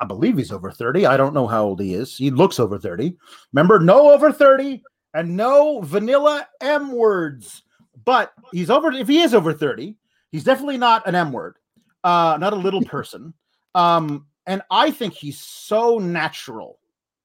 I 0.00 0.04
believe 0.04 0.36
he's 0.36 0.52
over 0.52 0.70
30. 0.70 1.06
I 1.06 1.16
don't 1.16 1.34
know 1.34 1.46
how 1.46 1.64
old 1.64 1.80
he 1.80 1.94
is. 1.94 2.16
He 2.16 2.30
looks 2.30 2.58
over 2.60 2.78
30. 2.78 3.16
Remember, 3.52 3.78
no 3.78 4.12
over 4.12 4.32
30 4.32 4.82
and 5.14 5.36
no 5.36 5.80
vanilla 5.80 6.46
M 6.60 6.92
words. 6.92 7.62
But 8.04 8.32
he's 8.52 8.70
over, 8.70 8.92
if 8.92 9.08
he 9.08 9.20
is 9.20 9.34
over 9.34 9.52
30, 9.52 9.96
he's 10.30 10.44
definitely 10.44 10.78
not 10.78 11.06
an 11.06 11.14
M 11.14 11.32
word, 11.32 11.56
uh, 12.04 12.38
not 12.40 12.52
a 12.52 12.56
little 12.56 12.82
person. 12.82 13.34
Um, 13.74 14.26
and 14.46 14.62
I 14.70 14.90
think 14.90 15.14
he's 15.14 15.38
so 15.38 15.98
natural 15.98 16.78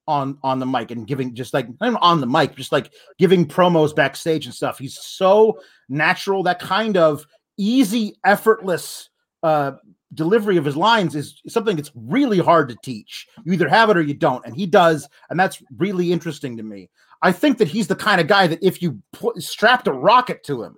on 0.07 0.37
on 0.43 0.59
the 0.59 0.65
mic 0.65 0.91
and 0.91 1.07
giving 1.07 1.33
just 1.33 1.53
like 1.53 1.67
on 1.81 2.19
the 2.19 2.27
mic, 2.27 2.55
just 2.55 2.73
like 2.73 2.91
giving 3.17 3.47
promos 3.47 3.95
backstage 3.95 4.45
and 4.45 4.53
stuff. 4.53 4.77
He's 4.77 4.97
so 4.97 5.59
natural. 5.87 6.43
That 6.43 6.59
kind 6.59 6.97
of 6.97 7.25
easy, 7.57 8.15
effortless 8.25 9.09
uh, 9.41 9.73
delivery 10.13 10.57
of 10.57 10.65
his 10.65 10.77
lines 10.77 11.15
is 11.15 11.41
something 11.47 11.75
that's 11.75 11.91
really 11.95 12.39
hard 12.39 12.69
to 12.69 12.77
teach. 12.83 13.27
You 13.43 13.53
either 13.53 13.67
have 13.69 13.89
it 13.89 13.97
or 13.97 14.01
you 14.01 14.13
don't, 14.13 14.45
and 14.45 14.55
he 14.55 14.65
does, 14.65 15.07
and 15.29 15.39
that's 15.39 15.61
really 15.77 16.11
interesting 16.11 16.57
to 16.57 16.63
me. 16.63 16.89
I 17.21 17.31
think 17.31 17.57
that 17.57 17.67
he's 17.67 17.87
the 17.87 17.95
kind 17.95 18.19
of 18.19 18.27
guy 18.27 18.47
that 18.47 18.61
if 18.61 18.81
you 18.81 19.01
put, 19.13 19.41
strapped 19.41 19.87
a 19.87 19.93
rocket 19.93 20.43
to 20.45 20.63
him, 20.63 20.75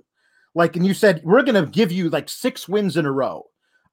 like, 0.53 0.75
and 0.75 0.85
you 0.85 0.93
said 0.93 1.21
we're 1.23 1.43
going 1.43 1.61
to 1.63 1.69
give 1.69 1.91
you 1.91 2.09
like 2.09 2.29
six 2.29 2.67
wins 2.67 2.97
in 2.97 3.05
a 3.05 3.11
row, 3.11 3.45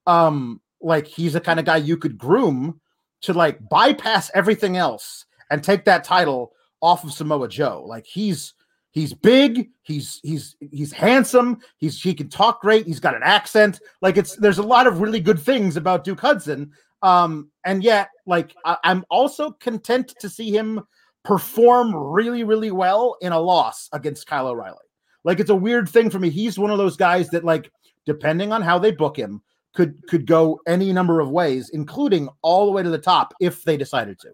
um, 0.07 0.61
like 0.81 1.07
he's 1.07 1.33
the 1.33 1.41
kind 1.41 1.59
of 1.59 1.65
guy 1.65 1.77
you 1.77 1.97
could 1.97 2.17
groom 2.17 2.79
to 3.21 3.33
like 3.33 3.57
bypass 3.69 4.29
everything 4.33 4.77
else 4.77 5.25
and 5.49 5.63
take 5.63 5.85
that 5.85 6.03
title 6.03 6.53
off 6.81 7.03
of 7.03 7.13
Samoa 7.13 7.47
Joe. 7.47 7.83
Like 7.87 8.05
he's 8.05 8.53
He's 8.93 9.11
big. 9.11 9.71
He's 9.81 10.19
he's 10.21 10.55
he's 10.71 10.91
handsome. 10.91 11.57
He's 11.77 11.99
he 11.99 12.13
can 12.13 12.29
talk 12.29 12.61
great. 12.61 12.85
He's 12.85 12.99
got 12.99 13.15
an 13.15 13.23
accent. 13.23 13.79
Like 14.03 14.17
it's 14.17 14.35
there's 14.35 14.59
a 14.59 14.63
lot 14.63 14.85
of 14.85 15.01
really 15.01 15.19
good 15.19 15.39
things 15.39 15.77
about 15.77 16.03
Duke 16.03 16.21
Hudson. 16.21 16.71
Um, 17.01 17.49
and 17.65 17.83
yet, 17.83 18.09
like 18.27 18.55
I, 18.65 18.77
I'm 18.83 19.03
also 19.09 19.49
content 19.51 20.13
to 20.19 20.29
see 20.29 20.55
him 20.55 20.79
perform 21.23 21.95
really, 21.95 22.43
really 22.43 22.69
well 22.69 23.17
in 23.19 23.31
a 23.31 23.39
loss 23.39 23.89
against 23.93 24.27
Kyle 24.27 24.47
O'Reilly. 24.47 24.77
Like 25.23 25.39
it's 25.39 25.49
a 25.49 25.55
weird 25.55 25.89
thing 25.89 26.11
for 26.11 26.19
me. 26.19 26.29
He's 26.29 26.59
one 26.59 26.69
of 26.69 26.77
those 26.77 26.95
guys 26.95 27.29
that, 27.29 27.43
like, 27.43 27.71
depending 28.05 28.51
on 28.51 28.61
how 28.61 28.77
they 28.77 28.91
book 28.91 29.17
him, 29.17 29.41
could 29.73 30.05
could 30.07 30.27
go 30.27 30.59
any 30.67 30.93
number 30.93 31.19
of 31.19 31.31
ways, 31.31 31.71
including 31.73 32.29
all 32.43 32.67
the 32.67 32.71
way 32.71 32.83
to 32.83 32.91
the 32.91 32.97
top 32.99 33.33
if 33.41 33.63
they 33.63 33.75
decided 33.75 34.19
to. 34.19 34.29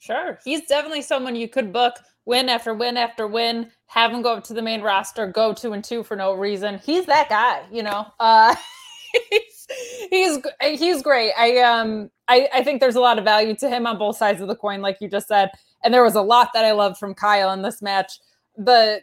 Sure. 0.00 0.38
He's 0.44 0.66
definitely 0.66 1.02
someone 1.02 1.34
you 1.34 1.48
could 1.48 1.72
book 1.72 1.94
win 2.30 2.48
after 2.48 2.72
win 2.72 2.96
after 2.96 3.26
win, 3.26 3.70
have 3.86 4.12
him 4.12 4.22
go 4.22 4.34
up 4.34 4.44
to 4.44 4.54
the 4.54 4.62
main 4.62 4.80
roster, 4.80 5.26
go 5.26 5.52
two 5.52 5.72
and 5.72 5.84
two 5.84 6.02
for 6.02 6.16
no 6.16 6.32
reason. 6.32 6.78
He's 6.78 7.06
that 7.06 7.28
guy, 7.28 7.62
you 7.70 7.82
know. 7.82 8.06
Uh 8.18 8.54
he's, 9.30 9.66
he's 10.10 10.38
he's 10.60 11.02
great. 11.02 11.32
I 11.36 11.58
um 11.58 12.10
I, 12.28 12.48
I 12.54 12.64
think 12.64 12.80
there's 12.80 12.96
a 12.96 13.00
lot 13.00 13.18
of 13.18 13.24
value 13.24 13.54
to 13.56 13.68
him 13.68 13.86
on 13.86 13.98
both 13.98 14.16
sides 14.16 14.40
of 14.40 14.48
the 14.48 14.56
coin, 14.56 14.80
like 14.80 14.98
you 15.00 15.08
just 15.08 15.28
said. 15.28 15.50
And 15.82 15.92
there 15.92 16.04
was 16.04 16.14
a 16.14 16.22
lot 16.22 16.50
that 16.54 16.64
I 16.64 16.72
loved 16.72 16.98
from 16.98 17.14
Kyle 17.14 17.52
in 17.52 17.62
this 17.62 17.82
match. 17.82 18.12
The 18.56 19.02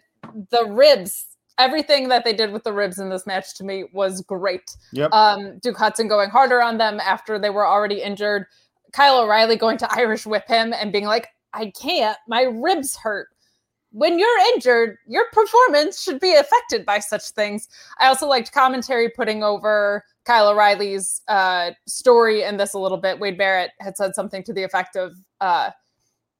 the 0.50 0.66
ribs 0.66 1.26
everything 1.58 2.08
that 2.10 2.24
they 2.24 2.34
did 2.34 2.52
with 2.52 2.63
the 2.63 2.74
ribs 2.74 3.00
in 3.00 3.10
this 3.10 3.26
match 3.26 3.56
to 3.56 3.63
me 3.63 3.86
was 3.92 4.22
great. 4.22 4.78
Yep. 4.94 5.12
Um, 5.12 5.58
Duke 5.60 5.78
Hudson 5.78 6.08
going 6.08 6.30
harder 6.30 6.62
on 6.62 6.78
them 6.78 7.00
after 7.00 7.40
they 7.40 7.50
were 7.50 7.66
already 7.66 8.02
injured. 8.02 8.46
Kyle 8.94 9.20
O'Reilly 9.20 9.56
going 9.56 9.78
to 9.80 9.92
Irish 9.92 10.26
whip 10.26 10.48
him 10.48 10.74
and 10.74 10.92
being 10.92 11.06
like, 11.06 11.30
I 11.54 11.72
can't, 11.80 12.18
my 12.28 12.44
ribs 12.44 12.96
hurt. 12.96 13.30
When 13.92 14.20
you're 14.20 14.40
injured, 14.54 14.98
your 15.08 15.26
performance 15.32 16.02
should 16.02 16.20
be 16.20 16.36
affected 16.36 16.86
by 16.86 17.00
such 17.00 17.30
things. 17.30 17.68
I 18.00 18.08
also 18.08 18.28
liked 18.28 18.52
commentary 18.52 19.10
putting 19.10 19.44
over 19.44 20.04
Kyle 20.26 20.50
O'Reilly's 20.50 21.22
uh, 21.30 21.72
story 21.88 22.44
in 22.44 22.58
this 22.58 22.74
a 22.74 22.80
little 22.80 22.98
bit. 22.98 23.20
Wade 23.20 23.38
Barrett 23.38 23.72
had 23.80 23.96
said 23.96 24.14
something 24.14 24.44
to 24.44 24.54
the 24.54 24.64
effect 24.64 24.98
of, 24.98 25.16
uh, 25.40 25.72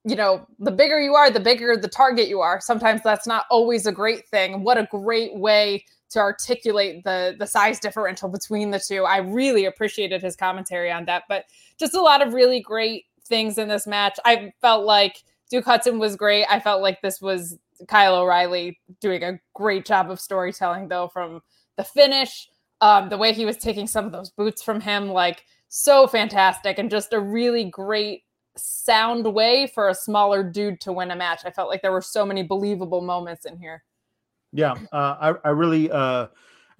you 0.04 0.16
know, 0.16 0.46
the 0.60 0.72
bigger 0.72 1.00
you 1.00 1.16
are, 1.16 1.32
the 1.32 1.40
bigger 1.40 1.76
the 1.78 1.88
target 1.88 2.28
you 2.28 2.42
are. 2.42 2.60
Sometimes 2.60 3.02
that's 3.02 3.26
not 3.26 3.46
always 3.50 3.86
a 3.86 3.92
great 3.92 4.28
thing. 4.28 4.64
What 4.64 4.78
a 4.78 4.88
great 4.92 5.36
way 5.36 5.86
to 6.10 6.20
articulate 6.20 7.04
the 7.04 7.36
the 7.38 7.48
size 7.48 7.80
differential 7.80 8.30
between 8.30 8.72
the 8.72 8.80
two. 8.80 9.04
I 9.04 9.18
really 9.18 9.66
appreciated 9.66 10.22
his 10.22 10.36
commentary 10.36 10.92
on 10.92 11.06
that, 11.06 11.24
but 11.28 11.46
just 11.78 11.96
a 11.96 12.02
lot 12.02 12.26
of 12.26 12.34
really 12.34 12.62
great 12.62 13.06
things 13.28 13.58
in 13.58 13.68
this 13.68 13.88
match. 13.88 14.18
I 14.26 14.54
felt 14.62 14.86
like 14.86 15.24
Duke 15.50 15.66
Hudson 15.66 16.00
was 16.00 16.16
great. 16.16 16.46
I 16.50 16.60
felt 16.60 16.82
like 16.82 17.02
this 17.02 17.22
was 17.22 17.58
Kyle 17.88 18.16
O'Reilly 18.16 18.80
doing 19.02 19.24
a 19.24 19.40
great 19.54 19.86
job 19.86 20.10
of 20.10 20.20
storytelling 20.20 20.88
though 20.88 21.08
from 21.08 21.42
the 21.78 21.84
finish, 21.84 22.50
um, 22.82 23.10
the 23.10 23.18
way 23.18 23.34
he 23.34 23.46
was 23.46 23.58
taking 23.58 23.88
some 23.88 24.06
of 24.06 24.12
those 24.12 24.30
boots 24.30 24.64
from 24.64 24.82
him, 24.82 25.10
like 25.10 25.44
so 25.70 26.08
fantastic 26.08 26.80
and 26.80 26.90
just 26.90 27.14
a 27.14 27.20
really 27.20 27.66
great 27.66 28.24
sound 28.56 29.32
way 29.34 29.68
for 29.68 29.90
a 29.90 29.96
smaller 29.96 30.44
dude 30.44 30.82
to 30.82 30.92
win 30.92 31.12
a 31.12 31.16
match. 31.16 31.42
I 31.46 31.52
felt 31.52 31.70
like 31.70 31.82
there 31.82 31.92
were 31.92 32.02
so 32.02 32.26
many 32.26 32.44
believable 32.44 33.02
moments 33.02 33.46
in 33.46 33.58
here. 33.58 33.84
Yeah, 34.54 34.74
uh, 34.92 35.16
I 35.20 35.34
I 35.44 35.50
really 35.50 35.92
uh, 35.92 36.28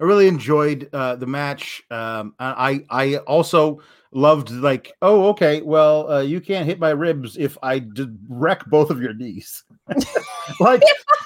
I 0.00 0.04
really 0.04 0.28
enjoyed 0.28 0.88
uh, 0.92 1.16
the 1.16 1.26
match. 1.26 1.82
Um, 1.90 2.34
I 2.38 2.84
I 2.90 3.16
also 3.18 3.80
loved 4.12 4.50
like 4.50 4.92
oh 5.02 5.28
okay 5.28 5.60
well 5.60 6.10
uh, 6.10 6.20
you 6.22 6.40
can't 6.40 6.64
hit 6.64 6.78
my 6.78 6.90
ribs 6.90 7.36
if 7.36 7.58
I 7.62 7.78
did 7.78 8.18
wreck 8.28 8.64
both 8.66 8.90
of 8.90 9.02
your 9.02 9.12
knees. 9.12 9.64
like 10.60 10.82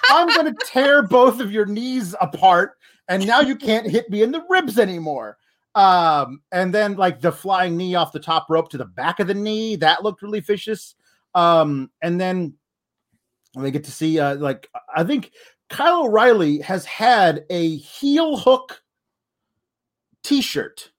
I'm 0.08 0.28
gonna 0.28 0.54
tear 0.66 1.02
both 1.02 1.40
of 1.40 1.52
your 1.52 1.66
knees 1.66 2.14
apart, 2.20 2.78
and 3.08 3.26
now 3.26 3.40
you 3.40 3.56
can't 3.56 3.88
hit 3.88 4.08
me 4.10 4.22
in 4.22 4.32
the 4.32 4.44
ribs 4.48 4.78
anymore. 4.78 5.36
Um, 5.74 6.42
and 6.50 6.72
then 6.72 6.96
like 6.96 7.20
the 7.20 7.32
flying 7.32 7.76
knee 7.76 7.94
off 7.94 8.12
the 8.12 8.20
top 8.20 8.46
rope 8.50 8.70
to 8.70 8.78
the 8.78 8.84
back 8.84 9.20
of 9.20 9.26
the 9.26 9.34
knee, 9.34 9.76
that 9.76 10.02
looked 10.02 10.22
really 10.22 10.40
vicious. 10.40 10.94
Um, 11.34 11.90
and 12.02 12.20
then 12.20 12.54
we 13.54 13.70
get 13.70 13.84
to 13.84 13.92
see 13.92 14.18
uh 14.18 14.36
like 14.36 14.68
I 14.94 15.04
think 15.04 15.30
Kyle 15.72 16.04
O'Reilly 16.04 16.58
has 16.58 16.84
had 16.84 17.44
a 17.48 17.78
heel 17.78 18.36
hook 18.36 18.82
t-shirt 20.22 20.90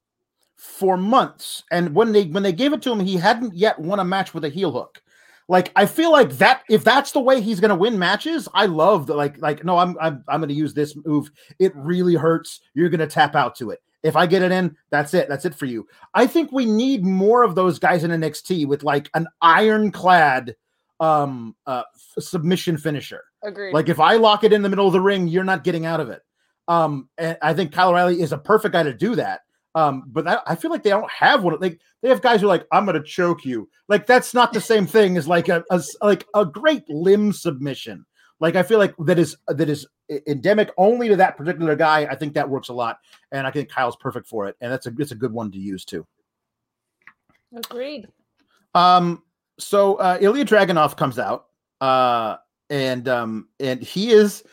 for 0.58 0.98
months. 0.98 1.64
And 1.72 1.94
when 1.94 2.12
they 2.12 2.26
when 2.26 2.44
they 2.44 2.52
gave 2.52 2.74
it 2.74 2.82
to 2.82 2.92
him, 2.92 3.00
he 3.00 3.16
hadn't 3.16 3.54
yet 3.54 3.78
won 3.80 4.00
a 4.00 4.04
match 4.04 4.34
with 4.34 4.44
a 4.46 4.50
heel 4.50 4.72
hook. 4.72 5.02
Like 5.48 5.72
I 5.76 5.86
feel 5.86 6.12
like 6.12 6.32
that 6.38 6.64
if 6.70 6.84
that's 6.84 7.12
the 7.12 7.20
way 7.20 7.40
he's 7.40 7.60
gonna 7.60 7.76
win 7.76 8.00
matches, 8.00 8.50
I 8.56 8.66
love 8.66 9.06
the 9.06 9.14
like 9.14 9.38
like 9.38 9.64
no, 9.64 9.78
I'm 9.78 9.96
I'm 10.02 10.24
I'm 10.28 10.42
gonna 10.42 10.54
use 10.54 10.74
this 10.74 10.98
move. 11.06 11.30
It 11.60 11.72
really 11.76 12.16
hurts. 12.16 12.62
You're 12.74 12.90
gonna 12.90 13.06
tap 13.06 13.36
out 13.36 13.56
to 13.58 13.70
it. 13.70 13.80
If 14.02 14.16
I 14.16 14.26
get 14.26 14.42
it 14.42 14.52
in, 14.52 14.76
that's 14.90 15.14
it. 15.14 15.30
That's 15.30 15.46
it 15.46 15.54
for 15.54 15.66
you. 15.66 15.88
I 16.16 16.26
think 16.26 16.52
we 16.52 16.66
need 16.66 17.06
more 17.06 17.44
of 17.44 17.54
those 17.54 17.78
guys 17.78 18.04
in 18.04 18.12
NXT 18.12 18.68
with 18.68 18.84
like 18.84 19.10
an 19.14 19.28
ironclad 19.42 20.56
um 21.00 21.56
uh 21.68 21.84
f- 22.18 22.24
submission 22.24 22.78
finisher. 22.78 23.24
Agreed. 23.44 23.74
Like 23.74 23.90
if 23.90 24.00
I 24.00 24.16
lock 24.16 24.44
it 24.44 24.54
in 24.54 24.62
the 24.62 24.70
middle 24.70 24.88
of 24.88 24.94
the 24.94 25.02
ring, 25.02 25.28
you're 25.28 25.44
not 25.44 25.64
getting 25.64 25.86
out 25.86 26.00
of 26.00 26.10
it. 26.10 26.22
Um, 26.68 27.10
and 27.18 27.38
I 27.42 27.54
think 27.54 27.74
Kyle 27.74 27.90
O'Reilly 27.90 28.22
is 28.22 28.32
a 28.32 28.38
perfect 28.38 28.74
guy 28.74 28.84
to 28.84 28.94
do 28.94 29.16
that. 29.16 29.42
Um, 29.76 30.04
but 30.08 30.26
that, 30.26 30.44
I 30.46 30.56
feel 30.56 30.72
like 30.72 30.84
they 30.84 30.92
don't 30.92 31.12
have 31.12 31.44
one. 31.44 31.58
Like 31.60 31.80
they 32.02 32.10
have 32.10 32.22
guys 32.22 32.42
who 32.42 32.48
are 32.48 32.50
like, 32.50 32.68
I'm 32.72 32.86
gonna 32.86 33.04
choke 33.04 33.44
you. 33.44 33.70
Like 33.90 34.06
that's 34.06 34.34
not 34.34 34.54
the 34.54 34.62
same 34.62 34.86
thing 34.86 35.18
as 35.18 35.28
like 35.28 35.50
a, 35.50 35.64
a 35.72 35.84
like 36.02 36.26
a 36.36 36.46
great 36.46 36.88
limb 36.90 37.34
submission. 37.34 38.06
Like 38.40 38.56
I 38.56 38.64
feel 38.64 38.78
like 38.78 38.94
that 39.00 39.18
is 39.18 39.36
that 39.48 39.70
is 39.70 39.88
endemic 40.28 40.70
only 40.78 41.08
to 41.10 41.16
that 41.16 41.38
particular 41.38 41.76
guy. 41.76 42.02
I 42.06 42.16
think 42.16 42.36
that 42.36 42.50
works 42.50 42.70
a 42.70 42.74
lot, 42.74 43.00
and 43.32 43.48
I 43.48 43.52
think 43.52 43.70
Kyle's 43.70 43.96
perfect 43.96 44.28
for 44.28 44.48
it. 44.48 44.56
And 44.62 44.72
that's 44.72 44.86
a 44.86 44.94
it's 45.00 45.12
a 45.12 45.16
good 45.16 45.34
one 45.34 45.52
to 45.52 45.58
use 45.58 45.86
too. 45.86 46.06
Agreed. 47.56 48.08
Um, 48.76 49.24
so 49.60 49.96
uh, 49.96 50.18
Ilya 50.22 50.46
Dragunov 50.46 50.98
comes 50.98 51.20
out, 51.20 51.48
uh, 51.82 52.38
and 52.70 53.08
um, 53.08 53.48
and 53.60 53.82
he 53.82 54.12
is 54.12 54.44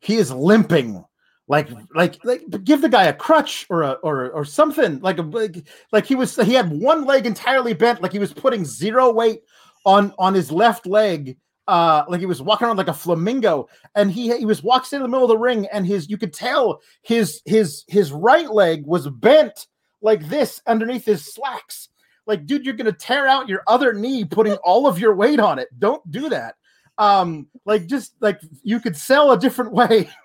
he 0.00 0.16
is 0.16 0.32
limping, 0.32 1.04
like 1.46 1.68
like 1.94 2.18
like 2.24 2.42
give 2.64 2.82
the 2.82 2.88
guy 2.88 3.04
a 3.04 3.12
crutch 3.12 3.66
or 3.70 3.82
a 3.82 3.92
or 4.02 4.30
or 4.30 4.44
something. 4.44 5.00
Like 5.00 5.18
a 5.18 5.22
like, 5.22 5.66
like 5.92 6.06
he 6.06 6.14
was 6.14 6.36
he 6.36 6.54
had 6.54 6.70
one 6.70 7.04
leg 7.04 7.26
entirely 7.26 7.74
bent, 7.74 8.02
like 8.02 8.12
he 8.12 8.18
was 8.18 8.32
putting 8.32 8.64
zero 8.64 9.12
weight 9.12 9.42
on 9.84 10.12
on 10.18 10.34
his 10.34 10.50
left 10.50 10.86
leg. 10.86 11.38
Uh, 11.66 12.02
like 12.08 12.20
he 12.20 12.26
was 12.26 12.40
walking 12.40 12.66
around 12.66 12.78
like 12.78 12.88
a 12.88 12.94
flamingo, 12.94 13.68
and 13.94 14.10
he 14.10 14.36
he 14.38 14.46
was 14.46 14.62
walks 14.62 14.92
in 14.92 15.02
the 15.02 15.08
middle 15.08 15.24
of 15.24 15.28
the 15.28 15.36
ring, 15.38 15.66
and 15.72 15.86
his 15.86 16.08
you 16.08 16.16
could 16.16 16.32
tell 16.32 16.80
his 17.02 17.42
his 17.44 17.84
his 17.88 18.10
right 18.10 18.50
leg 18.50 18.86
was 18.86 19.08
bent 19.08 19.66
like 20.00 20.26
this 20.28 20.62
underneath 20.66 21.04
his 21.04 21.34
slacks. 21.34 21.90
Like 22.26 22.46
dude 22.46 22.64
you're 22.64 22.74
gonna 22.74 22.92
tear 22.92 23.26
out 23.26 23.48
your 23.48 23.62
other 23.66 23.92
knee 23.92 24.24
putting 24.24 24.54
all 24.64 24.86
of 24.86 24.98
your 24.98 25.14
weight 25.14 25.40
on 25.40 25.58
it. 25.58 25.68
Don't 25.78 26.10
do 26.10 26.30
that 26.30 26.54
um 26.98 27.46
like 27.64 27.86
just 27.86 28.14
like 28.20 28.40
you 28.62 28.80
could 28.80 28.96
sell 28.96 29.32
a 29.32 29.38
different 29.38 29.72
way. 29.72 30.08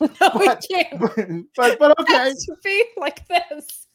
No, 0.00 0.30
we 0.38 0.46
But- 0.46 0.64
can't. 0.70 0.98
but 1.54 1.78
but, 1.78 2.00
okay. 2.00 2.14
Has 2.14 2.42
to 2.46 2.54
be 2.64 2.84
like 2.96 3.20
this. 3.28 3.86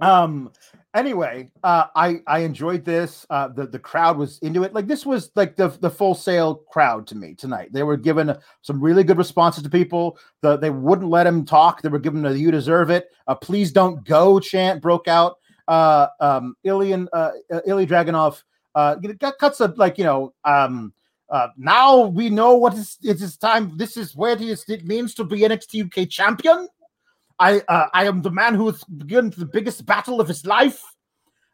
um 0.00 0.52
anyway 0.94 1.50
uh 1.64 1.86
i 1.96 2.20
i 2.28 2.38
enjoyed 2.40 2.84
this. 2.84 3.26
Uh 3.30 3.48
the 3.48 3.66
the 3.66 3.78
crowd 3.80 4.16
was 4.16 4.38
into 4.40 4.62
it. 4.62 4.72
Like 4.72 4.86
this 4.86 5.04
was 5.04 5.30
like 5.34 5.56
the 5.56 5.68
the 5.80 5.90
Full 5.90 6.14
Sail 6.14 6.54
crowd 6.70 7.06
to 7.08 7.16
me 7.16 7.34
tonight. 7.34 7.70
They 7.72 7.82
were 7.82 7.96
given 7.96 8.36
some 8.62 8.80
really 8.80 9.02
good 9.02 9.18
responses 9.18 9.62
to 9.64 9.70
people. 9.70 10.18
The 10.42 10.56
they 10.56 10.70
wouldn't 10.70 11.10
let 11.10 11.26
him 11.26 11.44
talk. 11.44 11.82
They 11.82 11.88
were 11.88 11.98
giving 11.98 12.22
the 12.22 12.38
you 12.38 12.50
deserve 12.52 12.90
it. 12.90 13.08
Uh 13.26 13.34
please 13.34 13.72
don't 13.72 14.04
go 14.06 14.38
chant 14.38 14.80
broke 14.82 15.08
out. 15.08 15.36
Uh 15.66 16.06
um 16.20 16.54
ilian 16.62 17.08
uh 17.12 17.32
uh, 17.52 17.60
Ilya 17.66 17.86
dragunov 17.88 18.42
uh 18.76 18.94
got 18.94 19.38
cuts 19.38 19.60
of 19.60 19.76
like 19.78 19.98
you 19.98 20.04
know 20.04 20.32
um 20.44 20.92
uh, 21.30 21.48
now 21.56 22.06
we 22.06 22.28
know 22.28 22.54
what 22.56 22.74
is 22.74 22.98
it 23.02 23.20
is 23.22 23.36
time. 23.36 23.76
This 23.76 23.96
is 23.96 24.16
what 24.16 24.40
it, 24.40 24.48
is, 24.48 24.64
it 24.68 24.84
means 24.84 25.14
to 25.14 25.24
be 25.24 25.40
NXT 25.40 25.86
UK 25.86 26.08
champion. 26.08 26.68
I 27.38 27.60
uh, 27.68 27.86
I 27.92 28.06
am 28.06 28.22
the 28.22 28.30
man 28.30 28.54
who 28.54 28.66
has 28.66 28.82
begun 28.84 29.32
the 29.36 29.46
biggest 29.46 29.86
battle 29.86 30.20
of 30.20 30.28
his 30.28 30.44
life, 30.44 30.82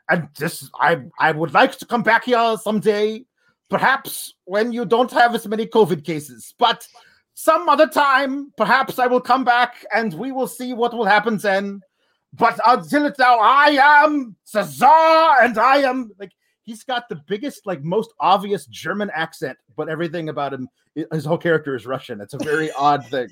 and 0.08 0.28
this 0.38 0.68
I 0.80 1.02
I 1.18 1.32
would 1.32 1.52
like 1.52 1.76
to 1.78 1.86
come 1.86 2.02
back 2.02 2.24
here 2.24 2.56
someday, 2.62 3.24
perhaps 3.68 4.34
when 4.46 4.72
you 4.72 4.86
don't 4.86 5.12
have 5.12 5.34
as 5.34 5.46
many 5.46 5.66
COVID 5.66 6.04
cases, 6.04 6.54
but 6.58 6.88
some 7.34 7.68
other 7.68 7.86
time, 7.86 8.50
perhaps 8.56 8.98
I 8.98 9.06
will 9.06 9.20
come 9.20 9.44
back 9.44 9.84
and 9.94 10.14
we 10.14 10.32
will 10.32 10.46
see 10.46 10.72
what 10.72 10.94
will 10.94 11.04
happen 11.04 11.36
then. 11.36 11.82
But 12.32 12.58
until 12.66 13.04
it's 13.04 13.18
now, 13.18 13.38
I 13.38 13.76
am 13.78 14.36
Cesar, 14.44 14.86
and 14.86 15.58
I 15.58 15.78
am 15.82 16.12
like 16.18 16.32
he's 16.66 16.84
got 16.84 17.08
the 17.08 17.16
biggest, 17.26 17.64
like 17.64 17.82
most 17.82 18.12
obvious 18.20 18.66
German 18.66 19.10
accent, 19.14 19.56
but 19.76 19.88
everything 19.88 20.28
about 20.28 20.52
him, 20.52 20.68
his 21.12 21.24
whole 21.24 21.38
character 21.38 21.74
is 21.74 21.86
Russian. 21.86 22.20
It's 22.20 22.34
a 22.34 22.44
very 22.44 22.70
odd 22.78 23.06
thing. 23.06 23.28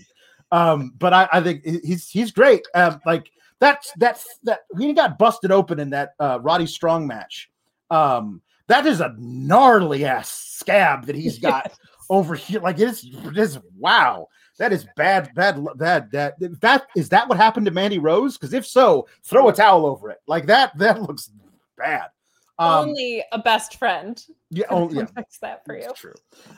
Um, 0.52 0.94
but 0.98 1.12
I, 1.12 1.28
I 1.32 1.40
think 1.42 1.64
he's 1.64 2.08
he's 2.08 2.30
great. 2.30 2.62
Um, 2.74 3.00
like 3.04 3.30
that's 3.58 3.92
that's 3.98 4.38
that 4.44 4.60
he 4.78 4.92
got 4.92 5.18
busted 5.18 5.50
open 5.50 5.80
in 5.80 5.90
that 5.90 6.12
uh, 6.20 6.38
Roddy 6.40 6.66
Strong 6.66 7.06
match. 7.06 7.50
Um, 7.90 8.40
That 8.68 8.86
is 8.86 9.00
a 9.00 9.14
gnarly 9.18 10.04
ass 10.04 10.30
scab 10.30 11.06
that 11.06 11.16
he's 11.16 11.38
got 11.38 11.64
yes. 11.66 11.78
over 12.08 12.34
here. 12.34 12.60
Like 12.60 12.78
it's 12.78 13.02
just 13.02 13.58
wow. 13.76 14.28
That 14.58 14.72
is 14.72 14.86
bad, 14.94 15.34
bad, 15.34 15.66
bad. 15.76 16.10
That 16.12 16.34
that 16.60 16.86
is 16.94 17.08
that 17.08 17.28
what 17.28 17.36
happened 17.36 17.66
to 17.66 17.72
Mandy 17.72 17.98
Rose? 17.98 18.38
Because 18.38 18.52
if 18.52 18.64
so, 18.64 19.08
throw 19.24 19.48
a 19.48 19.52
towel 19.52 19.84
over 19.84 20.10
it. 20.10 20.18
Like 20.28 20.46
that. 20.46 20.78
That 20.78 21.02
looks 21.02 21.32
bad. 21.76 22.10
Um, 22.58 22.88
only 22.88 23.24
a 23.32 23.38
best 23.38 23.78
friend. 23.78 24.22
Yeah, 24.50 24.66
only 24.70 24.98
yeah. 24.98 25.06
fix 25.06 25.38
that 25.38 25.64
for 25.64 25.76
you. 25.76 25.84
That's 25.84 26.00
true. 26.00 26.14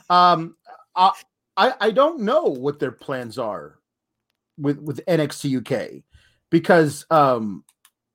Um, 0.09 0.55
I 0.95 1.73
I 1.79 1.91
don't 1.91 2.21
know 2.21 2.43
what 2.43 2.79
their 2.79 2.91
plans 2.91 3.37
are 3.37 3.79
with 4.57 4.79
with 4.79 5.05
NXT 5.05 5.57
UK 5.59 6.03
because 6.49 7.05
um 7.11 7.63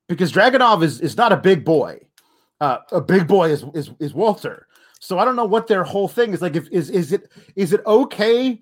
because 0.07 0.31
Dragunov 0.31 0.83
is 0.83 1.01
is 1.01 1.17
not 1.17 1.31
a 1.31 1.37
big 1.37 1.63
boy. 1.63 1.99
Uh, 2.61 2.77
a 2.91 3.01
big 3.01 3.27
boy 3.27 3.49
is 3.49 3.65
is 3.73 3.91
is 3.99 4.13
Walter. 4.13 4.67
So 4.99 5.19
I 5.19 5.25
don't 5.25 5.35
know 5.35 5.45
what 5.45 5.67
their 5.67 5.83
whole 5.83 6.07
thing 6.07 6.33
is 6.33 6.41
like. 6.41 6.55
If 6.55 6.69
is 6.71 6.89
is 6.89 7.11
it 7.11 7.29
is 7.55 7.73
it 7.73 7.81
okay 7.85 8.61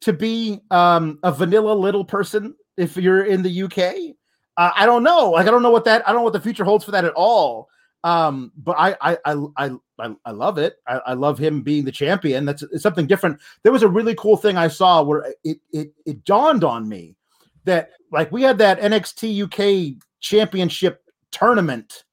to 0.00 0.12
be 0.12 0.60
um 0.70 1.18
a 1.22 1.32
vanilla 1.32 1.72
little 1.72 2.04
person 2.04 2.54
if 2.76 2.96
you're 2.96 3.24
in 3.24 3.42
the 3.42 3.62
UK? 3.62 4.16
Uh, 4.56 4.72
I 4.74 4.86
don't 4.86 5.04
know. 5.04 5.30
Like 5.30 5.46
I 5.46 5.50
don't 5.50 5.62
know 5.62 5.70
what 5.70 5.84
that 5.84 6.06
I 6.08 6.12
don't 6.12 6.20
know 6.20 6.24
what 6.24 6.32
the 6.32 6.40
future 6.40 6.64
holds 6.64 6.84
for 6.84 6.90
that 6.90 7.04
at 7.04 7.12
all. 7.14 7.68
Um, 8.04 8.52
but 8.56 8.76
I 8.78 8.96
I 9.00 9.18
I 9.56 9.70
I, 9.98 10.16
I 10.24 10.30
love 10.30 10.58
it. 10.58 10.76
I, 10.86 10.98
I 10.98 11.14
love 11.14 11.38
him 11.38 11.62
being 11.62 11.84
the 11.84 11.92
champion. 11.92 12.44
That's 12.44 12.64
something 12.76 13.06
different. 13.06 13.40
There 13.62 13.72
was 13.72 13.82
a 13.82 13.88
really 13.88 14.14
cool 14.14 14.36
thing 14.36 14.56
I 14.56 14.68
saw 14.68 15.02
where 15.02 15.34
it 15.44 15.58
it 15.72 15.92
it 16.06 16.24
dawned 16.24 16.64
on 16.64 16.88
me 16.88 17.16
that 17.64 17.90
like 18.12 18.30
we 18.30 18.42
had 18.42 18.58
that 18.58 18.80
NXT 18.80 19.44
UK 19.44 20.00
championship 20.20 21.02
tournament 21.30 22.04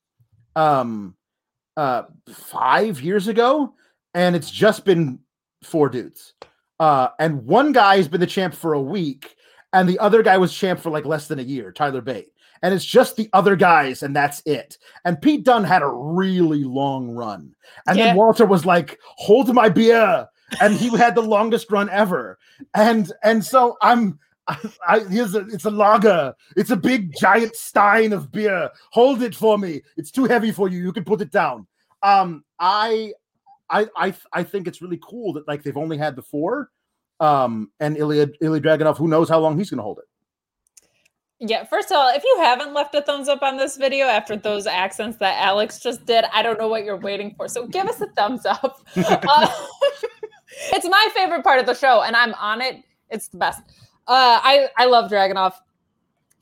um 0.55 1.15
uh 1.77 2.03
five 2.29 3.01
years 3.01 3.27
ago, 3.27 3.73
and 4.15 4.35
it's 4.35 4.49
just 4.49 4.85
been 4.85 5.19
four 5.63 5.89
dudes. 5.89 6.33
Uh, 6.79 7.09
and 7.19 7.45
one 7.45 7.71
guy 7.71 7.95
has 7.97 8.07
been 8.07 8.19
the 8.19 8.27
champ 8.27 8.53
for 8.53 8.73
a 8.73 8.81
week, 8.81 9.35
and 9.71 9.87
the 9.87 9.99
other 9.99 10.23
guy 10.23 10.37
was 10.37 10.53
champ 10.53 10.79
for 10.79 10.89
like 10.89 11.05
less 11.05 11.27
than 11.27 11.39
a 11.39 11.43
year, 11.43 11.71
Tyler 11.71 12.01
Bate 12.01 12.34
and 12.61 12.73
it's 12.73 12.85
just 12.85 13.15
the 13.15 13.29
other 13.33 13.55
guys, 13.55 14.03
and 14.03 14.15
that's 14.15 14.41
it. 14.45 14.77
And 15.03 15.21
Pete 15.21 15.43
Dunne 15.43 15.63
had 15.63 15.81
a 15.81 15.87
really 15.87 16.63
long 16.63 17.09
run, 17.09 17.55
and 17.87 17.97
yeah. 17.97 18.07
then 18.07 18.15
Walter 18.15 18.45
was 18.45 18.65
like, 18.65 18.99
"Hold 19.17 19.53
my 19.53 19.69
beer," 19.69 20.27
and 20.61 20.73
he 20.73 20.89
had 20.95 21.15
the 21.15 21.21
longest 21.21 21.71
run 21.71 21.89
ever. 21.89 22.37
And 22.73 23.11
and 23.23 23.43
so 23.43 23.77
I'm. 23.81 24.19
I, 24.47 24.59
I 24.87 24.99
here's 24.99 25.33
a 25.33 25.39
it's 25.47 25.65
a 25.65 25.71
lager. 25.71 26.35
It's 26.55 26.69
a 26.69 26.75
big 26.75 27.15
giant 27.17 27.55
stein 27.55 28.13
of 28.13 28.31
beer. 28.31 28.69
Hold 28.91 29.23
it 29.23 29.33
for 29.33 29.57
me. 29.57 29.81
It's 29.97 30.11
too 30.11 30.25
heavy 30.25 30.51
for 30.51 30.69
you. 30.69 30.83
You 30.83 30.93
can 30.93 31.03
put 31.03 31.21
it 31.21 31.31
down. 31.31 31.65
Um, 32.03 32.43
I 32.59 33.13
I 33.71 33.87
I 33.95 34.13
I 34.33 34.43
think 34.43 34.67
it's 34.67 34.83
really 34.83 34.99
cool 35.01 35.33
that 35.33 35.47
like 35.47 35.63
they've 35.63 35.75
only 35.75 35.97
had 35.97 36.15
the 36.15 36.21
four. 36.21 36.69
Um, 37.19 37.71
and 37.79 37.97
Ilya 37.97 38.29
Ilya 38.41 38.61
Dragunov, 38.61 38.97
who 38.97 39.07
knows 39.07 39.29
how 39.29 39.39
long 39.39 39.57
he's 39.57 39.69
gonna 39.71 39.81
hold 39.81 39.99
it. 39.99 40.05
Yeah, 41.39 41.65
first 41.65 41.91
of 41.91 41.97
all, 41.97 42.15
if 42.15 42.23
you 42.23 42.37
haven't 42.39 42.73
left 42.73 42.95
a 42.95 43.01
thumbs 43.01 43.27
up 43.27 43.41
on 43.41 43.57
this 43.57 43.75
video 43.75 44.05
after 44.05 44.37
those 44.37 44.65
accents 44.65 45.17
that 45.17 45.37
Alex 45.43 45.79
just 45.79 46.05
did, 46.05 46.23
I 46.31 46.41
don't 46.41 46.57
know 46.57 46.69
what 46.69 46.85
you're 46.85 46.99
waiting 46.99 47.33
for. 47.35 47.49
So 47.49 47.67
give 47.67 47.87
us 47.87 47.99
a 47.99 48.07
thumbs 48.07 48.45
up. 48.45 48.79
uh, 48.95 49.47
it's 50.71 50.87
my 50.87 51.07
favorite 51.13 51.43
part 51.43 51.59
of 51.59 51.65
the 51.65 51.73
show, 51.73 52.03
and 52.03 52.15
I'm 52.15 52.33
on 52.35 52.61
it. 52.61 52.83
It's 53.09 53.27
the 53.27 53.37
best. 53.37 53.61
Uh, 54.07 54.39
I 54.41 54.69
I 54.77 54.85
love 54.85 55.11
Dragunov. 55.11 55.53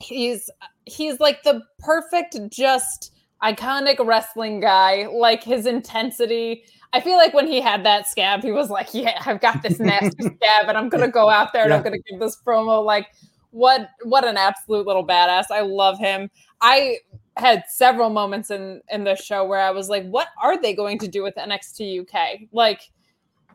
He's 0.00 0.48
he's 0.84 1.18
like 1.18 1.42
the 1.42 1.62
perfect, 1.80 2.38
just 2.50 3.12
iconic 3.42 4.04
wrestling 4.04 4.60
guy. 4.60 5.06
Like 5.06 5.42
his 5.42 5.66
intensity. 5.66 6.64
I 6.92 7.00
feel 7.00 7.16
like 7.16 7.34
when 7.34 7.48
he 7.48 7.60
had 7.60 7.84
that 7.84 8.06
scab, 8.06 8.42
he 8.42 8.52
was 8.52 8.70
like, 8.70 8.94
"Yeah, 8.94 9.20
I've 9.26 9.40
got 9.40 9.60
this 9.62 9.80
nasty 9.80 10.22
scab, 10.36 10.68
and 10.68 10.78
I'm 10.78 10.88
gonna 10.88 11.08
go 11.08 11.28
out 11.28 11.52
there 11.52 11.64
and 11.64 11.70
yeah. 11.70 11.78
I'm 11.78 11.82
gonna 11.82 11.98
give 11.98 12.20
this 12.20 12.36
promo 12.46 12.84
like." 12.84 13.08
What 13.54 13.90
what 14.02 14.26
an 14.26 14.36
absolute 14.36 14.86
little 14.86 15.06
badass. 15.06 15.44
I 15.50 15.60
love 15.60 15.98
him. 15.98 16.28
I 16.60 16.98
had 17.36 17.62
several 17.68 18.10
moments 18.10 18.50
in 18.50 18.80
in 18.90 19.04
the 19.04 19.14
show 19.14 19.44
where 19.44 19.60
I 19.60 19.70
was 19.70 19.88
like, 19.88 20.04
what 20.06 20.28
are 20.42 20.60
they 20.60 20.74
going 20.74 20.98
to 20.98 21.08
do 21.08 21.22
with 21.22 21.36
NXT 21.36 22.00
UK? 22.00 22.48
Like 22.52 22.90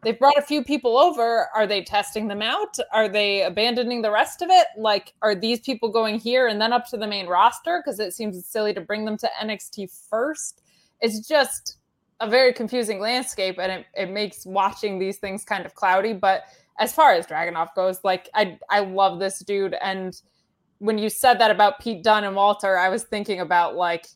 they've 0.03 0.17
brought 0.17 0.37
a 0.37 0.41
few 0.41 0.63
people 0.63 0.97
over. 0.97 1.49
Are 1.53 1.67
they 1.67 1.83
testing 1.83 2.29
them 2.29 2.41
out? 2.41 2.77
Are 2.93 3.09
they 3.09 3.43
abandoning 3.43 4.01
the 4.01 4.11
rest 4.11 4.41
of 4.41 4.49
it? 4.49 4.67
Like, 4.77 5.13
are 5.21 5.35
these 5.35 5.59
people 5.59 5.89
going 5.89 6.17
here 6.17 6.47
and 6.47 6.61
then 6.61 6.71
up 6.71 6.87
to 6.89 6.97
the 6.97 7.07
main 7.07 7.27
roster? 7.27 7.81
Because 7.83 7.99
it 7.99 8.13
seems 8.13 8.45
silly 8.45 8.73
to 8.73 8.81
bring 8.81 9.03
them 9.03 9.17
to 9.17 9.29
NXT 9.41 9.91
first. 10.09 10.61
It's 11.01 11.27
just 11.27 11.77
a 12.21 12.29
very 12.29 12.53
confusing 12.53 13.01
landscape 13.01 13.57
and 13.59 13.71
it, 13.71 13.85
it 13.95 14.09
makes 14.09 14.45
watching 14.45 14.97
these 14.97 15.17
things 15.17 15.43
kind 15.43 15.65
of 15.65 15.75
cloudy. 15.75 16.13
But 16.13 16.43
as 16.79 16.93
far 16.93 17.11
as 17.13 17.27
Dragunov 17.27 17.75
goes, 17.75 17.99
like 18.03 18.29
I 18.33 18.57
I 18.69 18.79
love 18.79 19.19
this 19.19 19.39
dude. 19.39 19.75
And 19.81 20.19
when 20.79 20.97
you 20.97 21.09
said 21.09 21.39
that 21.39 21.51
about 21.51 21.79
Pete 21.79 22.03
Dunne 22.03 22.23
and 22.23 22.35
Walter, 22.35 22.77
I 22.77 22.89
was 22.89 23.03
thinking 23.03 23.41
about 23.41 23.75
like, 23.75 24.07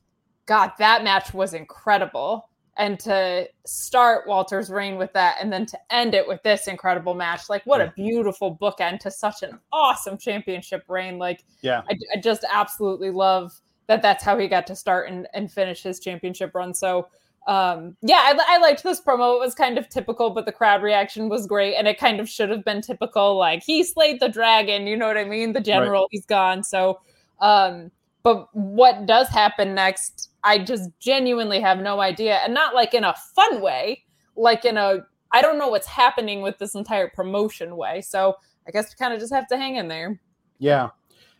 God, 0.45 0.71
that 0.79 1.03
match 1.03 1.33
was 1.33 1.53
incredible. 1.53 2.49
And 2.75 2.99
to 3.01 3.47
start 3.67 4.27
Walter's 4.27 4.71
reign 4.71 4.95
with 4.97 5.13
that 5.13 5.37
and 5.39 5.53
then 5.53 5.67
to 5.67 5.77
end 5.91 6.15
it 6.15 6.27
with 6.27 6.41
this 6.41 6.67
incredible 6.67 7.13
match, 7.13 7.47
like 7.47 7.63
what 7.65 7.81
a 7.81 7.93
beautiful 7.95 8.57
bookend 8.57 8.99
to 9.01 9.11
such 9.11 9.43
an 9.43 9.59
awesome 9.71 10.17
championship 10.17 10.83
reign. 10.87 11.19
Like, 11.19 11.43
yeah, 11.61 11.81
I, 11.87 11.95
I 12.15 12.19
just 12.19 12.43
absolutely 12.51 13.11
love 13.11 13.53
that 13.85 14.01
that's 14.01 14.23
how 14.23 14.39
he 14.39 14.47
got 14.47 14.65
to 14.67 14.75
start 14.75 15.09
and, 15.09 15.27
and 15.35 15.51
finish 15.51 15.83
his 15.83 15.99
championship 15.99 16.55
run. 16.55 16.73
So 16.73 17.09
um 17.47 17.97
yeah 18.01 18.21
I, 18.23 18.55
I 18.55 18.57
liked 18.59 18.83
this 18.83 19.01
promo. 19.01 19.35
It 19.35 19.39
was 19.39 19.53
kind 19.53 19.77
of 19.77 19.89
typical 19.89 20.29
but 20.29 20.45
the 20.45 20.51
crowd 20.51 20.81
reaction 20.81 21.27
was 21.27 21.45
great 21.45 21.75
and 21.75 21.87
it 21.87 21.99
kind 21.99 22.19
of 22.19 22.29
should 22.29 22.49
have 22.49 22.63
been 22.63 22.81
typical 22.81 23.37
like 23.37 23.63
he 23.63 23.83
slayed 23.83 24.19
the 24.21 24.29
dragon 24.29 24.87
you 24.87 24.95
know 24.95 25.07
what 25.07 25.17
i 25.17 25.25
mean? 25.25 25.53
The 25.53 25.59
general 25.59 26.03
right. 26.03 26.07
he's 26.11 26.25
gone. 26.25 26.63
So 26.63 27.01
um 27.39 27.91
but 28.23 28.47
what 28.55 29.05
does 29.05 29.27
happen 29.27 29.75
next 29.75 30.29
i 30.45 30.57
just 30.57 30.89
genuinely 30.99 31.59
have 31.59 31.79
no 31.79 31.99
idea 31.99 32.35
and 32.37 32.53
not 32.53 32.73
like 32.73 32.93
in 32.93 33.03
a 33.03 33.13
fun 33.35 33.59
way 33.59 34.03
like 34.37 34.63
in 34.63 34.77
a 34.77 35.05
i 35.33 35.41
don't 35.41 35.57
know 35.57 35.67
what's 35.67 35.87
happening 35.87 36.41
with 36.41 36.57
this 36.59 36.75
entire 36.75 37.09
promotion 37.09 37.75
way. 37.75 37.99
So 38.01 38.35
i 38.67 38.71
guess 38.71 38.89
we 38.89 39.03
kind 39.03 39.13
of 39.13 39.19
just 39.19 39.33
have 39.33 39.47
to 39.47 39.57
hang 39.57 39.75
in 39.75 39.89
there. 39.89 40.19
Yeah. 40.59 40.89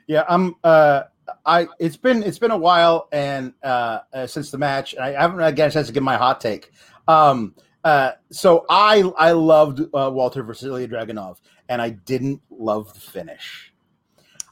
Yeah 0.08 0.26
i'm 0.28 0.56
uh 0.66 1.04
I 1.45 1.67
it's 1.80 1.97
been 1.97 2.24
it's 2.24 2.39
been 2.39 2.51
a 2.51 2.57
while 2.57 3.07
and 3.11 3.53
uh, 3.63 3.99
uh, 4.13 4.28
since 4.28 4.51
the 4.51 4.57
match. 4.57 4.95
I 4.97 5.11
haven't 5.11 5.38
really 5.38 5.51
got 5.51 5.69
a 5.69 5.71
chance 5.71 5.88
to 5.88 5.93
give 5.93 6.03
my 6.03 6.17
hot 6.17 6.41
take. 6.41 6.71
Um, 7.07 7.55
uh, 7.84 8.11
so 8.32 8.65
I 8.69 9.01
I 9.17 9.32
loved 9.32 9.82
uh, 9.93 10.09
Walter 10.13 10.43
versus 10.43 10.67
Ilya 10.67 10.88
Dragunov, 10.88 11.38
and 11.69 11.82
I 11.82 11.89
didn't 11.91 12.41
love 12.49 12.93
the 12.93 12.99
finish. 12.99 13.74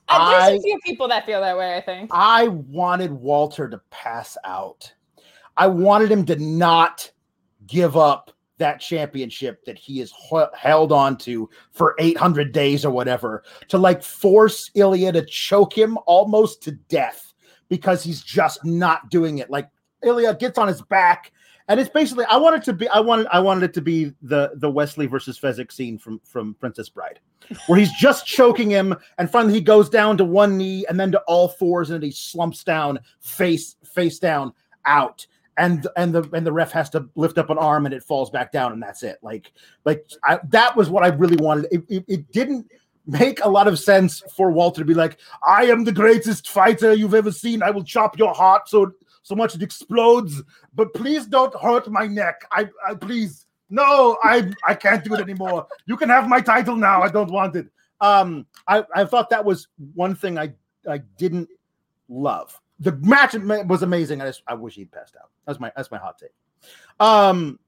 Uh, 0.08 0.30
there's 0.32 0.44
I, 0.44 0.50
a 0.52 0.60
few 0.60 0.80
people 0.84 1.08
that 1.08 1.26
feel 1.26 1.42
that 1.42 1.58
way. 1.58 1.76
I 1.76 1.82
think 1.82 2.10
I 2.14 2.48
wanted 2.50 3.12
Walter 3.12 3.70
to 3.70 3.78
pass 3.90 4.38
out. 4.44 4.94
I 5.56 5.68
wanted 5.68 6.12
him 6.12 6.26
to 6.26 6.36
not 6.38 7.12
give 7.68 7.96
up 7.96 8.32
that 8.62 8.80
championship 8.80 9.66
that 9.66 9.78
he 9.78 9.98
has 9.98 10.14
held 10.56 10.92
on 10.92 11.18
to 11.18 11.50
for 11.72 11.96
800 11.98 12.52
days 12.52 12.86
or 12.86 12.92
whatever 12.92 13.44
to 13.70 13.80
like 13.80 14.04
force 14.04 14.70
Ilya 14.76 15.14
to 15.14 15.26
choke 15.26 15.76
him 15.76 15.98
almost 16.06 16.62
to 16.64 16.72
death 16.72 17.34
because 17.70 18.04
he's 18.04 18.22
just 18.22 18.64
not 18.64 19.10
doing 19.10 19.40
it. 19.40 19.50
Like 19.50 19.68
Ilya 20.04 20.36
gets 20.36 20.60
on 20.60 20.68
his 20.68 20.82
back 20.84 21.32
and 21.68 21.80
it's 21.80 21.90
basically 21.90 22.26
I 22.26 22.38
wanted 22.38 22.64
to 22.64 22.74
be 22.74 22.88
I 22.90 23.00
wanted 23.00 23.28
I 23.32 23.40
wanted 23.40 23.64
it 23.64 23.74
to 23.76 23.82
be 23.82 24.14
the 24.22 24.52
the 24.56 24.70
Westley 24.70 25.08
versus 25.08 25.40
Fezzik 25.40 25.72
scene 25.72 25.98
from 25.98 26.20
from 26.24 26.54
Princess 26.60 26.90
Bride, 26.90 27.20
where 27.68 27.80
he's 27.80 27.94
just 27.94 28.26
choking 28.28 28.70
him, 28.70 28.96
and 29.18 29.30
finally 29.30 29.54
he 29.54 29.62
goes 29.62 29.90
down 29.90 30.18
to 30.18 30.26
one 30.26 30.58
knee 30.58 30.86
and 30.88 31.00
then 31.00 31.12
to 31.14 31.20
all 31.22 31.48
fours, 31.48 31.90
and 31.90 32.04
he 32.04 32.12
slumps 32.12 32.64
down 32.64 33.00
face 33.22 33.76
face 33.84 34.20
down 34.20 34.54
out 34.86 35.26
and 35.58 35.88
and 35.98 36.14
the 36.14 36.30
and 36.34 36.46
the 36.46 36.52
ref 36.52 36.72
has 36.72 36.90
to 36.92 37.10
lift 37.16 37.38
up 37.38 37.50
an 37.50 37.58
arm 37.58 37.86
and 37.86 37.94
it 37.94 38.04
falls 38.04 38.30
back 38.30 38.52
down 38.52 38.72
and 38.72 38.82
that's 38.82 39.04
it. 39.04 39.18
Like 39.22 39.52
like 39.86 40.10
I, 40.24 40.40
that 40.50 40.76
was 40.76 40.90
what 40.90 41.04
i 41.04 41.08
really 41.08 41.38
wanted. 41.38 41.68
It, 41.72 41.84
it, 41.90 42.06
it, 42.08 42.32
didn't 42.32 42.72
make 43.06 43.44
a 43.44 43.50
lot 43.50 43.68
of 43.68 43.80
sense 43.80 44.22
for 44.36 44.52
walter 44.52 44.80
to 44.82 44.86
be 44.86 44.94
like 44.94 45.18
i 45.46 45.64
am 45.66 45.84
the 45.84 45.92
greatest 45.92 46.50
fighter 46.50 46.94
you've 46.94 47.14
ever 47.14 47.32
seen. 47.32 47.62
I 47.62 47.72
will 47.72 47.84
chop 47.84 48.18
your 48.18 48.34
heart 48.34 48.70
so 48.70 48.92
so 49.24 49.36
much 49.36 49.56
it 49.56 49.62
explodes 49.62 50.42
but 50.74 50.94
please 50.94 51.26
don't 51.26 51.54
hurt 51.62 51.90
my 51.90 52.08
neck. 52.08 52.46
I, 52.52 52.70
I 52.88 52.96
please 52.96 53.46
no 53.70 54.18
i 54.24 54.52
i 54.66 54.74
can't 54.74 55.04
do 55.04 55.14
it 55.16 55.20
anymore. 55.20 55.68
You 55.86 55.98
can 55.98 56.10
have 56.10 56.30
my 56.30 56.42
title 56.42 56.76
now. 56.76 57.02
I 57.02 57.10
don't 57.10 57.32
want 57.32 57.56
it. 57.56 57.68
Um 58.00 58.46
i 58.68 58.84
i 58.96 59.04
thought 59.04 59.30
that 59.32 59.44
was 59.44 59.68
one 59.96 60.16
thing 60.16 60.38
i 60.38 60.54
i 60.88 61.00
didn't 61.18 61.50
love 62.08 62.61
the 62.82 62.94
match 62.98 63.36
was 63.36 63.84
amazing. 63.84 64.22
I 64.22 64.26
just 64.26 64.42
I 64.48 64.56
wish 64.56 64.76
he'd 64.76 64.92
passed 64.92 65.16
out. 65.16 65.30
That's 65.46 65.60
my 65.60 65.72
that's 65.76 65.92
my 65.92 65.98
hot 65.98 66.18
take. 66.18 66.32
Um. 67.00 67.60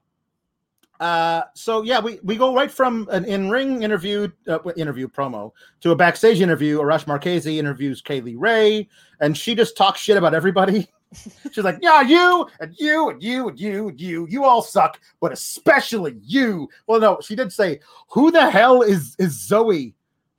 Uh. 0.99 1.43
So 1.53 1.83
yeah, 1.83 1.99
we 1.99 2.19
we 2.23 2.35
go 2.35 2.53
right 2.53 2.71
from 2.71 3.07
an 3.11 3.23
in 3.25 3.49
ring 3.49 3.83
interview 3.83 4.27
uh, 4.47 4.59
interview 4.75 5.07
promo 5.07 5.51
to 5.81 5.91
a 5.91 5.95
backstage 5.95 6.41
interview. 6.41 6.79
Arash 6.79 7.05
Markazi 7.05 7.57
interviews 7.57 8.01
Kay 8.01 8.21
Lee 8.21 8.35
Ray, 8.35 8.89
and 9.19 9.37
she 9.37 9.53
just 9.53 9.77
talks 9.77 10.01
shit 10.01 10.17
about 10.17 10.33
everybody. 10.33 10.89
She's 11.51 11.63
like, 11.63 11.77
yeah, 11.79 12.01
you 12.01 12.47
and 12.59 12.73
you 12.79 13.09
and 13.09 13.21
you 13.21 13.49
and 13.49 13.59
you 13.59 13.89
and 13.89 14.01
you, 14.01 14.27
you 14.27 14.43
all 14.43 14.63
suck, 14.63 14.99
but 15.21 15.31
especially 15.31 16.17
you. 16.23 16.67
Well, 16.87 16.99
no, 16.99 17.19
she 17.21 17.35
did 17.35 17.53
say, 17.53 17.81
who 18.09 18.31
the 18.31 18.49
hell 18.49 18.81
is 18.81 19.15
is 19.19 19.37
Zoey? 19.37 19.93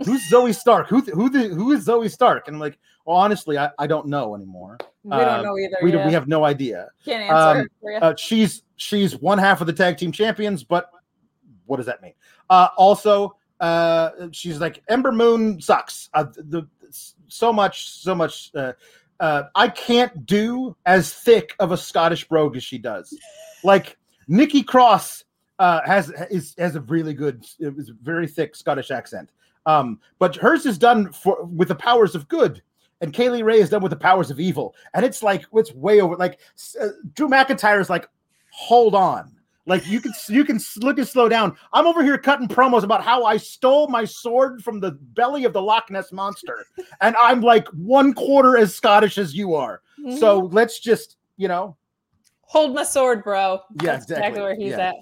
Who's 0.05 0.29
Zoey 0.29 0.53
Stark? 0.53 0.89
Who 0.89 1.01
who 1.01 1.31
the 1.31 1.49
who 1.49 1.71
is 1.71 1.87
Zoey 1.87 2.11
Stark? 2.11 2.49
And 2.49 2.57
I'm 2.57 2.61
like, 2.61 2.77
well, 3.05 3.17
honestly, 3.17 3.59
I, 3.59 3.71
I 3.79 3.87
don't 3.87 4.07
know 4.07 4.35
anymore. 4.35 4.79
We 5.03 5.11
don't 5.11 5.29
Um, 5.29 5.43
know 5.45 5.59
either. 5.59 5.77
We, 5.83 5.93
yeah. 5.93 6.07
we 6.07 6.13
have 6.13 6.29
no 6.29 6.45
idea. 6.45 6.89
Can't 7.05 7.23
answer 7.23 7.61
um, 7.61 7.69
for 7.81 7.93
you. 7.93 7.99
Uh, 7.99 8.15
she's 8.17 8.63
she's 8.77 9.17
one 9.17 9.39
half 9.39 9.61
of 9.61 9.67
the 9.67 9.73
tag 9.73 9.99
team 9.99 10.13
champions, 10.13 10.65
but 10.65 10.91
what 11.67 11.77
does 11.77 11.87
that 11.87 12.03
mean? 12.03 12.15
Uh, 12.51 12.69
also, 12.77 13.37
uh, 13.61 14.11
she's 14.33 14.61
like 14.61 14.83
Ember 14.89 15.13
Moon 15.13 15.61
sucks. 15.61 16.09
Uh, 16.15 16.25
the 16.37 16.67
so 17.29 17.53
much, 17.53 17.91
so 17.91 18.15
much. 18.15 18.51
Uh, 18.55 18.73
uh, 19.21 19.45
I 19.55 19.69
can't 19.69 20.27
do 20.27 20.77
as 20.87 21.13
thick 21.13 21.55
of 21.59 21.73
a 21.73 21.77
Scottish 21.77 22.27
brogue 22.29 22.57
as 22.57 22.65
she 22.65 22.79
does. 22.79 23.17
Like 23.63 23.97
Nikki 24.29 24.63
Cross 24.63 25.25
uh, 25.59 25.81
has 25.85 26.11
is 26.31 26.55
has 26.59 26.77
a 26.77 26.81
really 26.83 27.15
good, 27.15 27.45
it 27.59 27.75
was 27.75 27.91
a 27.91 27.95
very 28.03 28.27
thick 28.27 28.57
Scottish 28.57 28.91
accent. 28.91 29.31
Um, 29.67 30.01
but 30.19 30.37
hers 30.37 30.67
is 30.67 30.79
done 30.79 31.13
for 31.13 31.45
with 31.45 31.69
the 31.69 31.75
powers 31.75 32.15
of 32.15 32.29
good, 32.29 32.63
and 33.01 33.13
Kay 33.13 33.29
Lee 33.31 33.43
Ray 33.43 33.59
is 33.61 33.71
done 33.71 33.83
with 33.83 33.91
the 33.91 33.97
powers 33.97 34.31
of 34.31 34.41
evil, 34.41 34.75
and 34.95 35.05
it's 35.05 35.23
like 35.23 35.45
it's 35.55 35.73
way 35.73 36.01
over. 36.01 36.17
Like 36.17 36.39
uh, 36.81 36.89
Drew 37.15 37.29
McIntyre 37.29 37.81
is 37.81 37.91
like, 37.91 38.09
hold 38.51 38.95
on. 38.95 39.31
Like 39.67 39.87
you 39.87 39.99
can 40.01 40.13
you 40.29 40.45
can 40.45 40.61
look 40.79 40.99
and 40.99 41.09
slow 41.09 41.27
down. 41.29 41.57
I'm 41.73 41.87
over 41.87 42.03
here 42.05 42.19
cutting 42.19 42.49
promos 42.49 42.83
about 42.83 43.03
how 43.03 43.25
I 43.25 43.39
stole 43.39 43.89
my 43.89 44.05
sword 44.05 44.63
from 44.63 44.79
the 44.79 44.93
belly 44.93 45.45
of 45.45 45.55
the 45.55 45.63
Loch 45.63 45.91
Ness 45.91 46.13
monster, 46.13 46.67
and 47.01 47.17
I'm 47.17 47.41
like 47.41 47.67
one 47.69 48.13
quarter 48.13 48.59
as 48.59 48.75
Scottish 48.75 49.17
as 49.17 49.35
you 49.35 49.55
are. 49.55 49.81
Mhm. 49.99 50.19
So 50.19 50.51
let's 50.53 50.81
just 50.81 51.17
you 51.39 51.49
know, 51.49 51.77
hold 52.43 52.75
my 52.75 52.85
sword, 52.85 53.25
bro. 53.25 53.61
Yeah, 53.83 53.93
That's 53.93 54.05
exactly. 54.11 54.41
where 54.41 54.55
he's 54.55 54.71
Yeah. 54.73 54.93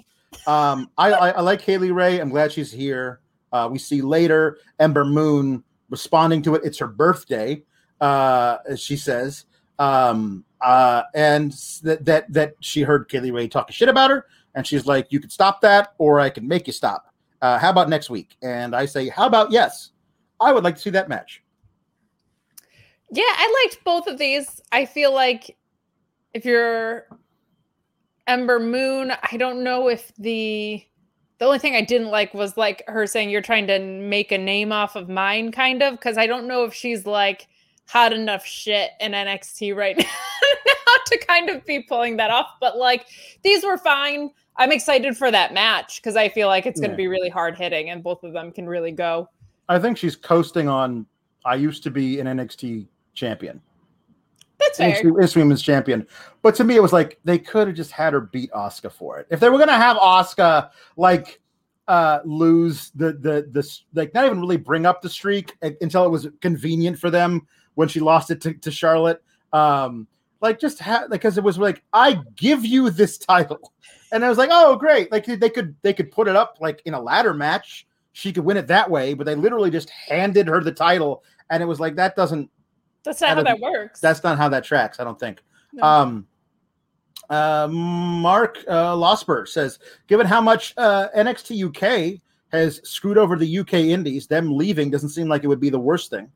at. 0.46 0.48
um, 0.48 0.88
I, 0.96 1.12
I 1.12 1.28
I 1.30 1.40
like 1.40 1.60
Haley 1.60 1.90
Ray. 1.90 2.20
I'm 2.20 2.30
glad 2.30 2.52
she's 2.52 2.70
here. 2.72 3.20
Uh, 3.52 3.68
we 3.70 3.78
see 3.78 4.00
later 4.00 4.58
Ember 4.78 5.04
Moon 5.04 5.62
responding 5.90 6.40
to 6.42 6.54
it. 6.54 6.62
It's 6.64 6.78
her 6.78 6.86
birthday, 6.86 7.62
uh, 8.02 8.58
as 8.68 8.80
she 8.80 8.96
says, 8.96 9.46
um, 9.78 10.44
uh, 10.60 11.04
and 11.14 11.52
that 11.84 12.04
that 12.04 12.30
that 12.32 12.54
she 12.60 12.82
heard 12.82 13.08
Kay 13.08 13.20
Lee 13.20 13.30
Ray 13.30 13.48
talking 13.48 13.72
shit 13.72 13.88
about 13.88 14.10
her, 14.10 14.26
and 14.54 14.66
she's 14.66 14.84
like, 14.84 15.06
"You 15.10 15.20
can 15.20 15.30
stop 15.30 15.60
that, 15.62 15.94
or 15.98 16.20
I 16.20 16.28
can 16.28 16.46
make 16.46 16.66
you 16.66 16.72
stop." 16.72 17.14
Uh, 17.40 17.58
how 17.58 17.70
about 17.70 17.88
next 17.88 18.10
week? 18.10 18.36
And 18.42 18.74
I 18.74 18.86
say, 18.86 19.08
"How 19.08 19.26
about 19.26 19.52
yes?" 19.52 19.90
I 20.40 20.52
would 20.52 20.64
like 20.64 20.74
to 20.74 20.80
see 20.80 20.90
that 20.90 21.08
match. 21.08 21.42
Yeah, 23.12 23.22
I 23.24 23.64
liked 23.64 23.84
both 23.84 24.08
of 24.08 24.18
these. 24.18 24.60
I 24.72 24.84
feel 24.84 25.14
like 25.14 25.56
if 26.34 26.44
you're 26.44 27.06
Ember 28.26 28.58
Moon, 28.58 29.12
I 29.30 29.36
don't 29.36 29.62
know 29.62 29.88
if 29.88 30.12
the 30.18 30.84
the 31.38 31.44
only 31.44 31.60
thing 31.60 31.76
I 31.76 31.82
didn't 31.82 32.08
like 32.08 32.34
was 32.34 32.56
like 32.56 32.82
her 32.88 33.06
saying 33.06 33.30
you're 33.30 33.42
trying 33.42 33.68
to 33.68 33.78
make 33.78 34.32
a 34.32 34.38
name 34.38 34.72
off 34.72 34.96
of 34.96 35.08
mine, 35.08 35.52
kind 35.52 35.82
of, 35.82 35.94
because 35.94 36.18
I 36.18 36.26
don't 36.26 36.48
know 36.48 36.64
if 36.64 36.74
she's 36.74 37.06
like 37.06 37.46
hot 37.86 38.12
enough 38.12 38.44
shit 38.44 38.90
in 39.00 39.12
NXT 39.12 39.76
right 39.76 39.96
now 39.98 40.04
to 41.06 41.18
kind 41.26 41.50
of 41.50 41.64
be 41.64 41.82
pulling 41.82 42.16
that 42.18 42.30
off. 42.30 42.54
But 42.60 42.76
like 42.76 43.06
these 43.42 43.64
were 43.64 43.78
fine. 43.78 44.30
I'm 44.56 44.72
excited 44.72 45.16
for 45.16 45.30
that 45.30 45.54
match 45.54 46.00
because 46.00 46.16
I 46.16 46.28
feel 46.28 46.48
like 46.48 46.66
it's 46.66 46.80
going 46.80 46.90
to 46.90 46.96
be 46.96 47.06
really 47.06 47.30
hard 47.30 47.56
hitting 47.56 47.90
and 47.90 48.02
both 48.02 48.22
of 48.22 48.32
them 48.32 48.52
can 48.52 48.68
really 48.68 48.92
go. 48.92 49.28
I 49.68 49.78
think 49.78 49.96
she's 49.96 50.16
coasting 50.16 50.68
on. 50.68 51.06
I 51.44 51.54
used 51.54 51.82
to 51.84 51.90
be 51.90 52.20
an 52.20 52.26
NXT 52.26 52.86
champion. 53.14 53.60
That's 54.58 54.78
fair. 54.78 55.12
NXT 55.12 55.36
Women's 55.36 55.62
Champion. 55.62 56.06
But 56.42 56.54
to 56.56 56.64
me, 56.64 56.76
it 56.76 56.82
was 56.82 56.92
like 56.92 57.18
they 57.24 57.38
could 57.38 57.66
have 57.66 57.76
just 57.76 57.90
had 57.90 58.12
her 58.12 58.20
beat 58.20 58.50
Asuka 58.52 58.92
for 58.92 59.18
it. 59.18 59.26
If 59.30 59.40
they 59.40 59.48
were 59.48 59.58
gonna 59.58 59.72
have 59.72 59.96
Asuka 59.96 60.70
like 60.96 61.40
uh 61.88 62.20
lose 62.24 62.90
the 62.90 63.12
the 63.12 63.48
the 63.50 63.78
like 63.94 64.14
not 64.14 64.24
even 64.24 64.40
really 64.40 64.56
bring 64.56 64.86
up 64.86 65.02
the 65.02 65.08
streak 65.08 65.56
uh, 65.62 65.70
until 65.80 66.04
it 66.04 66.10
was 66.10 66.28
convenient 66.40 66.98
for 66.98 67.10
them 67.10 67.46
when 67.74 67.88
she 67.88 68.00
lost 68.00 68.30
it 68.30 68.40
to, 68.42 68.54
to 68.54 68.70
Charlotte. 68.70 69.22
Um 69.52 70.06
like 70.42 70.58
just 70.58 70.78
have 70.80 71.08
because 71.08 71.38
it 71.38 71.44
was 71.44 71.56
like 71.56 71.82
I 71.92 72.20
give 72.36 72.64
you 72.66 72.90
this 72.90 73.16
title. 73.16 73.72
And 74.10 74.24
I 74.24 74.28
was 74.28 74.36
like, 74.36 74.50
oh 74.52 74.76
great. 74.76 75.10
Like 75.10 75.24
they 75.24 75.48
could 75.48 75.74
they 75.82 75.94
could 75.94 76.10
put 76.10 76.28
it 76.28 76.36
up 76.36 76.58
like 76.60 76.82
in 76.84 76.94
a 76.94 77.00
ladder 77.00 77.32
match. 77.32 77.86
She 78.12 78.32
could 78.32 78.44
win 78.44 78.58
it 78.58 78.66
that 78.66 78.90
way, 78.90 79.14
but 79.14 79.24
they 79.24 79.34
literally 79.34 79.70
just 79.70 79.88
handed 79.88 80.46
her 80.46 80.60
the 80.62 80.72
title, 80.72 81.24
and 81.48 81.62
it 81.62 81.66
was 81.66 81.80
like 81.80 81.96
that 81.96 82.14
doesn't 82.14 82.50
That's 83.04 83.22
not 83.22 83.36
how 83.36 83.42
that 83.42 83.58
works. 83.58 84.00
that's 84.00 84.22
not 84.22 84.36
how 84.36 84.50
that 84.50 84.64
tracks. 84.64 85.00
I 85.00 85.04
don't 85.04 85.18
think. 85.18 85.42
No. 85.72 85.82
Um, 85.82 86.26
uh, 87.30 87.68
Mark 87.70 88.58
uh, 88.68 88.94
Losberg 88.94 89.48
says, 89.48 89.78
given 90.08 90.26
how 90.26 90.42
much 90.42 90.74
uh, 90.76 91.08
NXT 91.16 91.68
UK 91.68 92.20
has 92.50 92.86
screwed 92.86 93.16
over 93.16 93.36
the 93.36 93.58
UK 93.60 93.74
Indies, 93.74 94.26
them 94.26 94.54
leaving 94.54 94.90
doesn't 94.90 95.08
seem 95.08 95.28
like 95.28 95.42
it 95.42 95.48
would 95.48 95.60
be 95.60 95.70
the 95.70 95.78
worst 95.78 96.10
thing. 96.10 96.30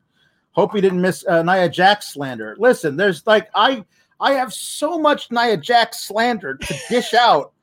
Hope 0.57 0.73
we 0.73 0.81
didn't 0.81 0.99
miss 1.01 1.23
uh, 1.27 1.43
Nia 1.43 1.69
Jax 1.69 2.13
slander. 2.13 2.55
Listen, 2.59 2.97
there's 2.97 3.25
like 3.27 3.47
I 3.53 3.85
I 4.19 4.33
have 4.33 4.51
so 4.51 4.97
much 4.97 5.31
Nia 5.31 5.55
Jax 5.55 5.99
slander 6.07 6.55
to 6.57 6.75
dish 6.89 7.13
out 7.13 7.53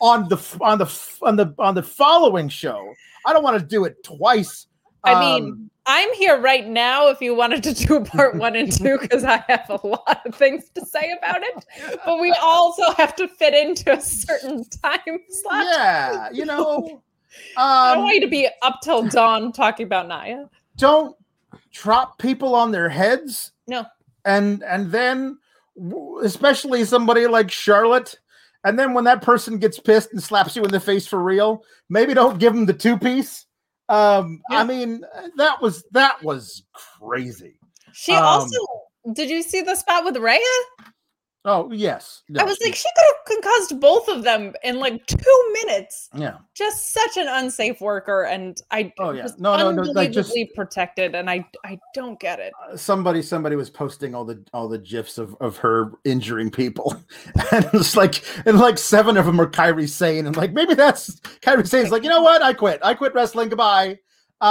on 0.00 0.28
the 0.28 0.36
on 0.60 0.78
the 0.78 0.86
on 1.22 1.36
the 1.36 1.54
on 1.58 1.74
the 1.74 1.82
following 1.82 2.48
show. 2.50 2.92
I 3.26 3.32
don't 3.32 3.42
want 3.42 3.58
to 3.58 3.64
do 3.64 3.84
it 3.86 4.02
twice. 4.04 4.66
I 5.04 5.18
mean, 5.18 5.44
Um, 5.50 5.70
I'm 5.86 6.12
here 6.14 6.38
right 6.40 6.66
now 6.68 7.08
if 7.08 7.20
you 7.20 7.34
wanted 7.34 7.62
to 7.64 7.74
do 7.74 8.00
part 8.04 8.36
one 8.36 8.54
and 8.54 8.70
two, 8.70 8.98
because 9.00 9.24
I 9.24 9.42
have 9.48 9.68
a 9.70 9.84
lot 9.86 10.20
of 10.26 10.34
things 10.34 10.68
to 10.74 10.84
say 10.84 11.12
about 11.18 11.42
it. 11.42 11.64
But 12.04 12.20
we 12.20 12.32
also 12.42 12.90
have 12.92 13.16
to 13.16 13.26
fit 13.28 13.54
into 13.54 13.92
a 13.92 14.00
certain 14.00 14.64
time 14.68 15.18
slot. 15.28 15.66
yeah, 15.72 16.28
you 16.32 16.44
know. 16.44 17.02
I 17.56 17.94
don't 17.94 17.98
Um, 17.98 18.02
want 18.04 18.14
you 18.16 18.20
to 18.20 18.28
be 18.28 18.46
up 18.60 18.80
till 18.82 19.08
dawn 19.08 19.52
talking 19.52 19.86
about 19.86 20.06
Naya. 20.06 20.44
don't 20.76 21.16
drop 21.72 22.18
people 22.18 22.54
on 22.54 22.70
their 22.72 22.88
heads 22.88 23.52
No. 23.66 23.84
and 24.24 24.62
and 24.64 24.90
then 24.92 25.38
especially 26.22 26.84
somebody 26.84 27.26
like 27.26 27.50
charlotte 27.50 28.14
and 28.64 28.78
then 28.78 28.94
when 28.94 29.04
that 29.04 29.22
person 29.22 29.58
gets 29.58 29.78
pissed 29.80 30.12
and 30.12 30.22
slaps 30.22 30.54
you 30.54 30.62
in 30.62 30.70
the 30.70 30.78
face 30.80 31.06
for 31.06 31.22
real 31.22 31.64
maybe 31.88 32.14
don't 32.14 32.38
give 32.38 32.52
them 32.52 32.66
the 32.66 32.72
two 32.74 32.98
piece 32.98 33.46
um 33.88 34.40
i 34.50 34.62
mean 34.64 35.02
that 35.36 35.60
was 35.60 35.84
that 35.92 36.22
was 36.22 36.64
crazy 36.72 37.58
She 37.92 38.12
Um, 38.12 38.22
also 38.24 38.56
did 39.14 39.28
you 39.30 39.42
see 39.42 39.62
the 39.62 39.74
spot 39.74 40.04
with 40.04 40.16
Rhea? 40.16 40.38
Oh 41.44 41.72
yes 41.72 42.22
I 42.38 42.44
was 42.44 42.56
she- 42.58 42.66
like, 42.66 42.74
she 42.76 42.88
could 42.96 43.04
have 43.04 43.24
concussed 43.42 43.80
both 43.80 44.08
of 44.08 44.22
them 44.22 44.54
in 44.62 44.78
like 44.78 45.04
two 45.06 45.54
minutes. 45.64 46.08
yeah 46.14 46.36
Just 46.54 46.92
such 46.92 47.16
an 47.16 47.26
unsafe 47.28 47.80
worker, 47.80 48.22
and 48.24 48.60
I 48.70 48.92
Oh, 48.98 49.10
yeah. 49.10 49.26
No, 49.38 49.56
no, 49.56 49.72
no, 49.72 49.82
like, 49.90 50.12
just- 50.12 50.36
protected, 50.54 51.14
and 51.16 51.28
I 51.28 51.44
I 51.64 51.78
don't 51.94 52.18
get 52.20 52.38
it. 52.38 52.52
Uh, 52.70 52.76
somebody 52.76 53.22
somebody 53.22 53.56
was 53.56 53.70
posting 53.70 54.14
all 54.14 54.24
the 54.24 54.40
all 54.52 54.68
the 54.68 54.78
gifs 54.78 55.18
of, 55.18 55.34
of 55.40 55.56
her 55.56 55.92
injuring 56.04 56.50
people 56.50 56.94
and 57.52 57.68
it's 57.72 57.96
like 57.96 58.22
and 58.46 58.58
like 58.60 58.78
seven 58.78 59.16
of 59.16 59.26
them 59.26 59.40
are 59.40 59.46
Kairi 59.46 59.88
Sane 59.88 60.26
and 60.26 60.36
like 60.36 60.52
maybe 60.52 60.74
that's 60.74 61.18
Kairi 61.40 61.66
Sane's 61.66 61.90
like 61.90 62.04
you 62.04 62.08
know 62.08 62.22
what 62.22 62.40
I 62.42 62.52
quit 62.52 62.78
I 62.84 62.94
quit 62.94 63.14
wrestling 63.14 63.48
goodbye 63.48 63.98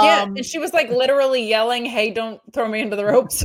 yeah, 0.00 0.22
um 0.22 0.34
and 0.36 0.44
she 0.46 0.58
was 0.58 0.72
like 0.72 0.88
literally 0.90 1.46
yelling, 1.46 1.84
"Hey, 1.86 2.10
don't 2.10 2.40
throw 2.52 2.68
me 2.68 2.80
into 2.80 2.96
the 2.96 3.04
ropes!" 3.04 3.44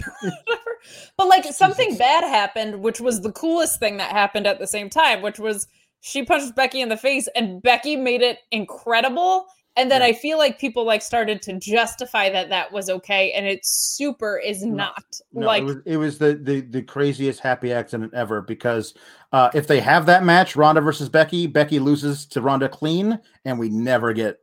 But 1.18 1.28
like 1.28 1.46
something 1.52 1.98
bad 1.98 2.24
happened, 2.24 2.82
which 2.82 3.00
was 3.02 3.22
the 3.22 3.32
coolest 3.32 3.80
thing 3.80 3.98
that 3.98 4.12
happened 4.12 4.48
at 4.48 4.60
the 4.60 4.68
same 4.68 4.90
time, 4.90 5.22
which 5.22 5.40
was 5.40 5.68
she 6.02 6.24
punched 6.24 6.56
Becky 6.56 6.82
in 6.82 6.90
the 6.90 6.98
face, 6.98 7.28
and 7.36 7.62
Becky 7.62 7.96
made 7.96 8.22
it 8.22 8.40
incredible. 8.52 9.48
And 9.76 9.92
then 9.92 10.02
Yeah. 10.02 10.08
I 10.08 10.14
feel 10.14 10.38
like 10.40 10.60
people 10.60 10.86
like 10.86 11.02
started 11.04 11.42
to 11.44 11.60
justify 11.60 12.30
that 12.32 12.50
that 12.50 12.72
was 12.72 12.90
okay, 12.90 13.32
and 13.34 13.46
it 13.46 13.66
super 13.66 14.38
is 14.40 14.64
No. 14.64 14.76
not. 14.76 15.04
no, 15.34 15.48
like 15.48 15.62
it 15.62 15.66
was 15.66 15.76
it 15.86 15.98
was 15.98 16.18
the, 16.20 16.36
the 16.36 16.62
the 16.62 16.82
craziest 16.82 17.40
happy 17.40 17.72
accident 17.74 18.14
ever 18.14 18.42
because 18.42 18.94
uh 19.34 19.50
if 19.54 19.68
they 19.68 19.80
have 19.80 20.06
that 20.08 20.24
match 20.24 20.56
Ronda 20.56 20.82
versus 20.82 21.10
Becky 21.10 21.48
Becky 21.48 21.80
loses 21.80 22.26
to 22.28 22.42
Ronda 22.42 22.70
clean 22.70 23.20
and 23.46 23.60
we 23.60 23.70
never 23.70 24.14
get 24.14 24.38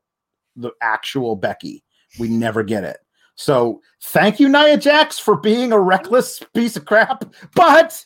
the 0.56 0.72
actual 0.80 1.36
Becky 1.36 1.83
we 2.18 2.28
never 2.28 2.62
get 2.62 2.84
it 2.84 2.98
so 3.36 3.80
thank 4.02 4.38
you 4.38 4.48
Nia 4.48 4.76
Jax 4.76 5.18
for 5.18 5.36
being 5.36 5.72
a 5.72 5.80
reckless 5.80 6.42
piece 6.54 6.76
of 6.76 6.84
crap 6.84 7.24
but 7.54 8.04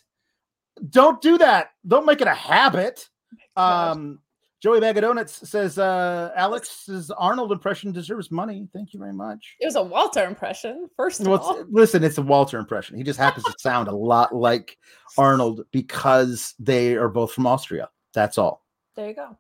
don't 0.91 1.21
do 1.21 1.39
that 1.39 1.71
don't 1.87 2.07
make 2.07 2.21
it 2.21 2.29
a 2.29 2.35
habit 2.35 3.09
um 3.57 4.21
Joey 4.61 4.81
Bag 4.81 4.97
of 4.97 5.03
Donuts 5.03 5.49
says 5.49 5.79
uh 5.79 6.33
Alex's 6.35 7.11
Arnold 7.11 7.53
impression 7.53 7.93
deserves 7.93 8.31
money 8.31 8.69
thank 8.73 8.93
you 8.93 8.99
very 8.99 9.13
much 9.13 9.57
it 9.61 9.67
was 9.67 9.77
a 9.77 9.83
Walter 9.83 10.25
impression, 10.25 10.89
first 10.97 11.21
of 11.21 11.27
well, 11.27 11.41
all. 11.41 11.65
listen, 11.71 12.03
it's 12.03 12.19
a 12.19 12.23
Walter 12.23 12.59
impression. 12.59 12.97
He 12.97 13.03
just 13.03 13.19
happens 13.19 13.45
to 13.45 13.55
sound 13.59 13.89
a 13.89 13.95
lot 13.95 14.35
like 14.35 14.79
Arnold 15.17 15.65
because 15.71 16.55
they 16.59 16.95
are 16.95 17.09
both 17.09 17.33
from 17.33 17.47
Austria. 17.47 17.89
That's 18.15 18.39
all. 18.39 18.65
There 18.97 19.09
you 19.09 19.15
go. 19.15 19.39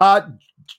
Uh, 0.00 0.22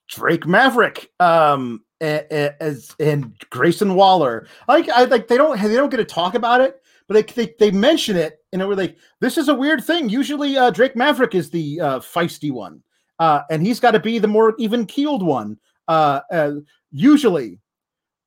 Drake 0.09 0.45
Maverick, 0.45 1.09
um, 1.19 1.84
as 2.01 2.95
and 2.99 3.33
Grayson 3.49 3.95
Waller. 3.95 4.47
Like, 4.67 4.89
I 4.89 5.05
like 5.05 5.27
they 5.27 5.37
don't 5.37 5.59
they 5.61 5.75
don't 5.75 5.89
get 5.89 5.97
to 5.97 6.05
talk 6.05 6.35
about 6.35 6.61
it, 6.61 6.81
but 7.07 7.13
they 7.13 7.45
they, 7.45 7.53
they 7.59 7.71
mention 7.71 8.15
it 8.15 8.39
and 8.51 8.67
we're 8.67 8.75
like, 8.75 8.97
this 9.19 9.37
is 9.37 9.47
a 9.47 9.53
weird 9.53 9.83
thing. 9.83 10.09
Usually, 10.09 10.57
uh, 10.57 10.71
Drake 10.71 10.95
Maverick 10.95 11.35
is 11.35 11.49
the 11.49 11.79
uh, 11.79 11.99
feisty 11.99 12.51
one, 12.51 12.81
uh, 13.19 13.41
and 13.49 13.65
he's 13.65 13.79
got 13.79 13.91
to 13.91 13.99
be 13.99 14.19
the 14.19 14.27
more 14.27 14.55
even 14.57 14.85
keeled 14.85 15.23
one. 15.23 15.57
Uh, 15.87 16.21
uh, 16.31 16.51
usually, 16.91 17.59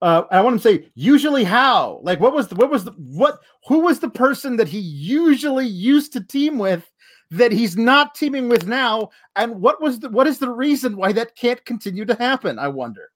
uh, 0.00 0.22
I 0.30 0.40
want 0.40 0.60
to 0.60 0.68
say 0.68 0.90
usually 0.94 1.44
how 1.44 2.00
like 2.02 2.20
what 2.20 2.34
was 2.34 2.48
the, 2.48 2.54
what 2.56 2.70
was 2.70 2.84
the 2.84 2.92
what 2.92 3.40
who 3.66 3.80
was 3.80 3.98
the 4.00 4.10
person 4.10 4.56
that 4.56 4.68
he 4.68 4.78
usually 4.78 5.66
used 5.66 6.12
to 6.12 6.20
team 6.20 6.58
with 6.58 6.88
that 7.30 7.50
he's 7.50 7.76
not 7.76 8.14
teaming 8.14 8.48
with 8.48 8.66
now 8.66 9.08
and 9.36 9.60
what 9.60 9.80
was 9.80 10.00
the 10.00 10.10
what 10.10 10.26
is 10.26 10.38
the 10.38 10.50
reason 10.50 10.96
why 10.96 11.12
that 11.12 11.34
can't 11.34 11.64
continue 11.64 12.04
to 12.04 12.14
happen 12.16 12.58
I 12.58 12.68
wonder 12.68 13.10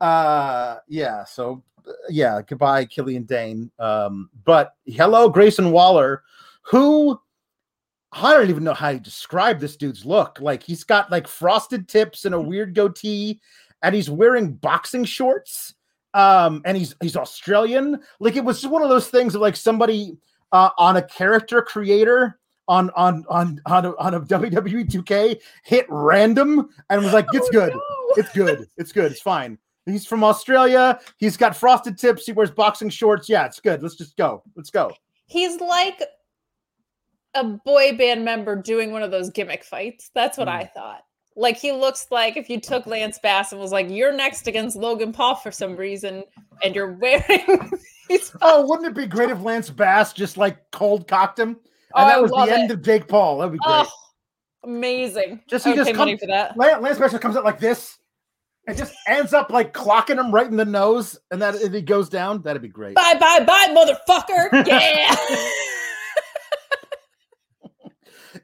uh 0.00 0.76
yeah 0.88 1.24
so 1.24 1.62
uh, 1.86 1.92
yeah 2.08 2.40
goodbye 2.46 2.84
Killian 2.84 3.24
Dain 3.24 3.70
um 3.78 4.30
but 4.44 4.74
hello 4.86 5.28
Grayson 5.28 5.70
Waller 5.70 6.22
who 6.62 7.20
I 8.12 8.32
don't 8.34 8.50
even 8.50 8.64
know 8.64 8.74
how 8.74 8.92
to 8.92 8.98
describe 8.98 9.60
this 9.60 9.76
dude's 9.76 10.04
look 10.04 10.38
like 10.40 10.62
he's 10.62 10.84
got 10.84 11.10
like 11.10 11.28
frosted 11.28 11.88
tips 11.88 12.24
and 12.24 12.34
a 12.34 12.40
weird 12.52 12.74
goatee 12.74 13.40
and 13.82 13.94
he's 13.94 14.10
wearing 14.10 14.54
boxing 14.54 15.04
shorts 15.04 15.74
um, 16.16 16.62
and 16.64 16.76
he's 16.78 16.94
he's 17.02 17.14
Australian. 17.14 18.00
Like 18.20 18.36
it 18.36 18.44
was 18.44 18.62
just 18.62 18.72
one 18.72 18.82
of 18.82 18.88
those 18.88 19.08
things 19.08 19.34
of 19.34 19.42
like 19.42 19.54
somebody 19.54 20.16
uh, 20.50 20.70
on 20.78 20.96
a 20.96 21.02
character 21.02 21.60
creator 21.60 22.40
on 22.68 22.90
on 22.96 23.24
on 23.28 23.60
on 23.66 23.84
a, 23.84 23.96
on 23.98 24.14
a 24.14 24.20
WWE 24.22 24.88
2K 24.88 25.38
hit 25.62 25.84
random 25.90 26.70
and 26.88 27.04
was 27.04 27.12
like, 27.12 27.26
"It's 27.34 27.48
Oh, 27.48 27.52
good, 27.52 27.72
no. 27.74 27.80
it's 28.16 28.32
good, 28.32 28.66
it's 28.78 28.92
good, 28.92 29.12
it's 29.12 29.20
fine." 29.20 29.58
He's 29.86 30.04
from 30.04 30.24
Australia. 30.24 30.98
He's 31.18 31.36
got 31.36 31.56
frosted 31.56 31.96
tips. 31.96 32.26
He 32.26 32.32
wears 32.32 32.50
boxing 32.50 32.88
shorts. 32.90 33.28
Yeah, 33.28 33.46
it's 33.46 33.60
good. 33.60 33.82
Let's 33.82 33.94
just 33.96 34.16
go. 34.16 34.42
Let's 34.56 34.70
go. 34.70 34.92
He's 35.26 35.60
like 35.60 36.02
a 37.34 37.44
boy 37.44 37.96
band 37.96 38.24
member 38.24 38.56
doing 38.60 38.90
one 38.92 39.02
of 39.02 39.10
those 39.10 39.30
gimmick 39.30 39.62
fights. 39.64 40.10
That's 40.14 40.36
what 40.38 40.48
Mm. 40.48 40.52
I 40.52 40.64
thought. 40.74 41.02
Like 41.38 41.56
he 41.58 41.70
looks 41.70 42.06
like 42.10 42.36
if 42.38 42.48
you 42.48 42.58
took 42.60 42.86
Lance 42.86 43.18
Bass 43.22 43.52
and 43.52 43.60
was 43.60 43.70
like, 43.70 43.90
"You're 43.90 44.12
next 44.12 44.46
against 44.46 44.74
Logan 44.74 45.12
Paul 45.12 45.34
for 45.34 45.50
some 45.52 45.76
reason," 45.76 46.24
and 46.62 46.74
you're 46.74 46.92
wearing 47.00 47.70
these. 48.08 48.34
Oh, 48.40 48.66
wouldn't 48.66 48.88
it 48.88 48.94
be 48.94 49.06
great 49.06 49.28
if 49.30 49.42
Lance 49.42 49.68
Bass 49.68 50.14
just 50.14 50.38
like 50.38 50.58
cold 50.72 51.06
cocked 51.06 51.38
him? 51.38 51.48
And 51.50 51.56
Oh, 51.94 52.06
that 52.06 52.22
was 52.22 52.30
the 52.30 52.52
end 52.54 52.70
of 52.70 52.80
Jake 52.82 53.06
Paul. 53.06 53.38
That'd 53.38 53.52
be 53.52 53.58
great. 53.58 53.84
Oh, 53.86 53.90
amazing! 54.64 55.42
Just- 55.48 55.66
he 55.66 55.74
just 55.74 55.90
pay 55.90 55.96
money 55.96 56.16
for 56.16 56.26
that. 56.26 56.56
Lance, 56.56 56.82
Lance 56.82 56.98
Bass 56.98 57.10
just 57.10 57.22
comes 57.22 57.36
out 57.36 57.44
like 57.44 57.60
this 57.60 57.98
and 58.66 58.76
just 58.76 58.94
ends 59.06 59.32
up 59.32 59.50
like 59.50 59.72
clocking 59.72 60.18
him 60.18 60.32
right 60.32 60.46
in 60.46 60.56
the 60.56 60.64
nose, 60.64 61.18
and 61.30 61.40
that 61.42 61.54
if 61.56 61.72
he 61.72 61.82
goes 61.82 62.08
down, 62.08 62.42
that'd 62.42 62.62
be 62.62 62.68
great. 62.68 62.94
Bye, 62.96 63.14
bye, 63.18 63.44
bye, 63.44 63.68
motherfucker! 64.08 64.66
Yeah. 64.66 65.14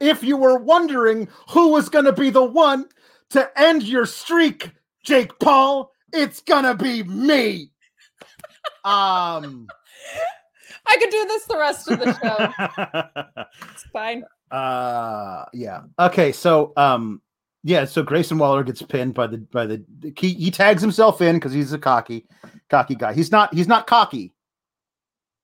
If 0.00 0.24
you 0.24 0.36
were 0.36 0.58
wondering 0.58 1.28
who 1.50 1.68
was 1.68 1.88
going 1.88 2.06
to 2.06 2.12
be 2.12 2.30
the 2.30 2.42
one 2.44 2.86
to 3.30 3.48
end 3.60 3.82
your 3.84 4.06
streak, 4.06 4.70
Jake 5.04 5.38
Paul, 5.38 5.92
it's 6.12 6.40
gonna 6.40 6.74
be 6.74 7.02
me. 7.04 7.70
Um. 8.84 9.66
I 10.86 10.96
could 10.96 11.10
do 11.10 11.24
this 11.26 11.44
the 11.44 11.56
rest 11.58 11.88
of 11.88 12.00
the 12.00 12.12
show. 12.20 13.44
It's 13.72 13.84
fine. 13.92 14.24
uh 14.50 15.44
yeah 15.52 15.82
okay 15.98 16.32
so 16.32 16.72
um 16.76 17.22
yeah 17.64 17.84
so 17.84 18.02
grayson 18.02 18.38
waller 18.38 18.64
gets 18.64 18.82
pinned 18.82 19.14
by 19.14 19.26
the 19.26 19.38
by 19.38 19.66
the 19.66 19.84
he, 20.16 20.34
he 20.34 20.50
tags 20.50 20.82
himself 20.82 21.20
in 21.20 21.36
because 21.36 21.52
he's 21.52 21.72
a 21.72 21.78
cocky 21.78 22.26
cocky 22.72 22.96
guy. 22.96 23.12
He's 23.12 23.30
not 23.30 23.54
he's 23.54 23.68
not 23.68 23.86
cocky. 23.86 24.32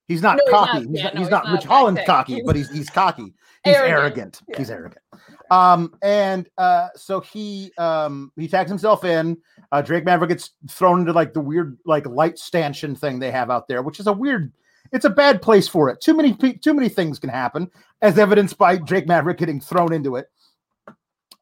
He's 0.09 0.23
not 0.23 0.39
No, 0.39 0.43
he's 0.45 0.53
cocky. 0.53 0.73
Not. 0.73 0.83
he's, 0.89 0.97
Yeah, 0.99 1.05
not, 1.05 1.15
no, 1.15 1.19
he's 1.21 1.27
he's 1.27 1.31
not 1.31 1.45
not. 1.45 1.53
Ridge 1.53 1.65
Holland's 1.65 2.01
cocky 2.07 2.43
but 2.45 2.57
he's 2.57 2.71
he's 2.71 2.91
cocky. 2.91 3.35
He's 3.65 3.77
arrogant, 3.77 4.41
Arrogant. 4.43 4.43
he's 4.57 4.71
arrogant. 4.71 5.03
Um 5.51 5.95
and 6.03 6.49
uh 6.59 6.89
so 6.97 7.21
he 7.21 7.71
um 7.79 8.33
he 8.37 8.49
tags 8.49 8.71
himself 8.71 9.05
in. 9.05 9.37
Uh 9.71 9.83
drake 9.83 10.05
maverick 10.05 10.31
gets 10.31 10.51
thrown 10.69 11.01
into 11.01 11.13
like 11.13 11.35
the 11.35 11.41
weird 11.41 11.79
like 11.85 12.07
light 12.07 12.39
stanchion 12.39 12.97
thing 12.97 13.19
they 13.19 13.31
have 13.31 13.51
out 13.51 13.69
there 13.69 13.83
which 13.83 14.01
is 14.01 14.07
a 14.07 14.13
weird 14.13 14.53
it's 14.91 15.05
a 15.05 15.11
bad 15.11 15.43
place 15.43 15.69
for 15.69 15.91
it. 15.91 16.01
Too 16.01 16.15
many 16.17 16.33
too 16.35 16.75
many 16.75 16.89
things 16.89 17.19
can 17.19 17.31
happen 17.31 17.71
as 18.01 18.19
evidenced 18.19 18.57
by 18.57 18.77
Drake 18.77 19.07
Maverick 19.07 19.39
getting 19.39 19.61
thrown 19.61 19.93
into 19.93 20.17
it. 20.17 20.29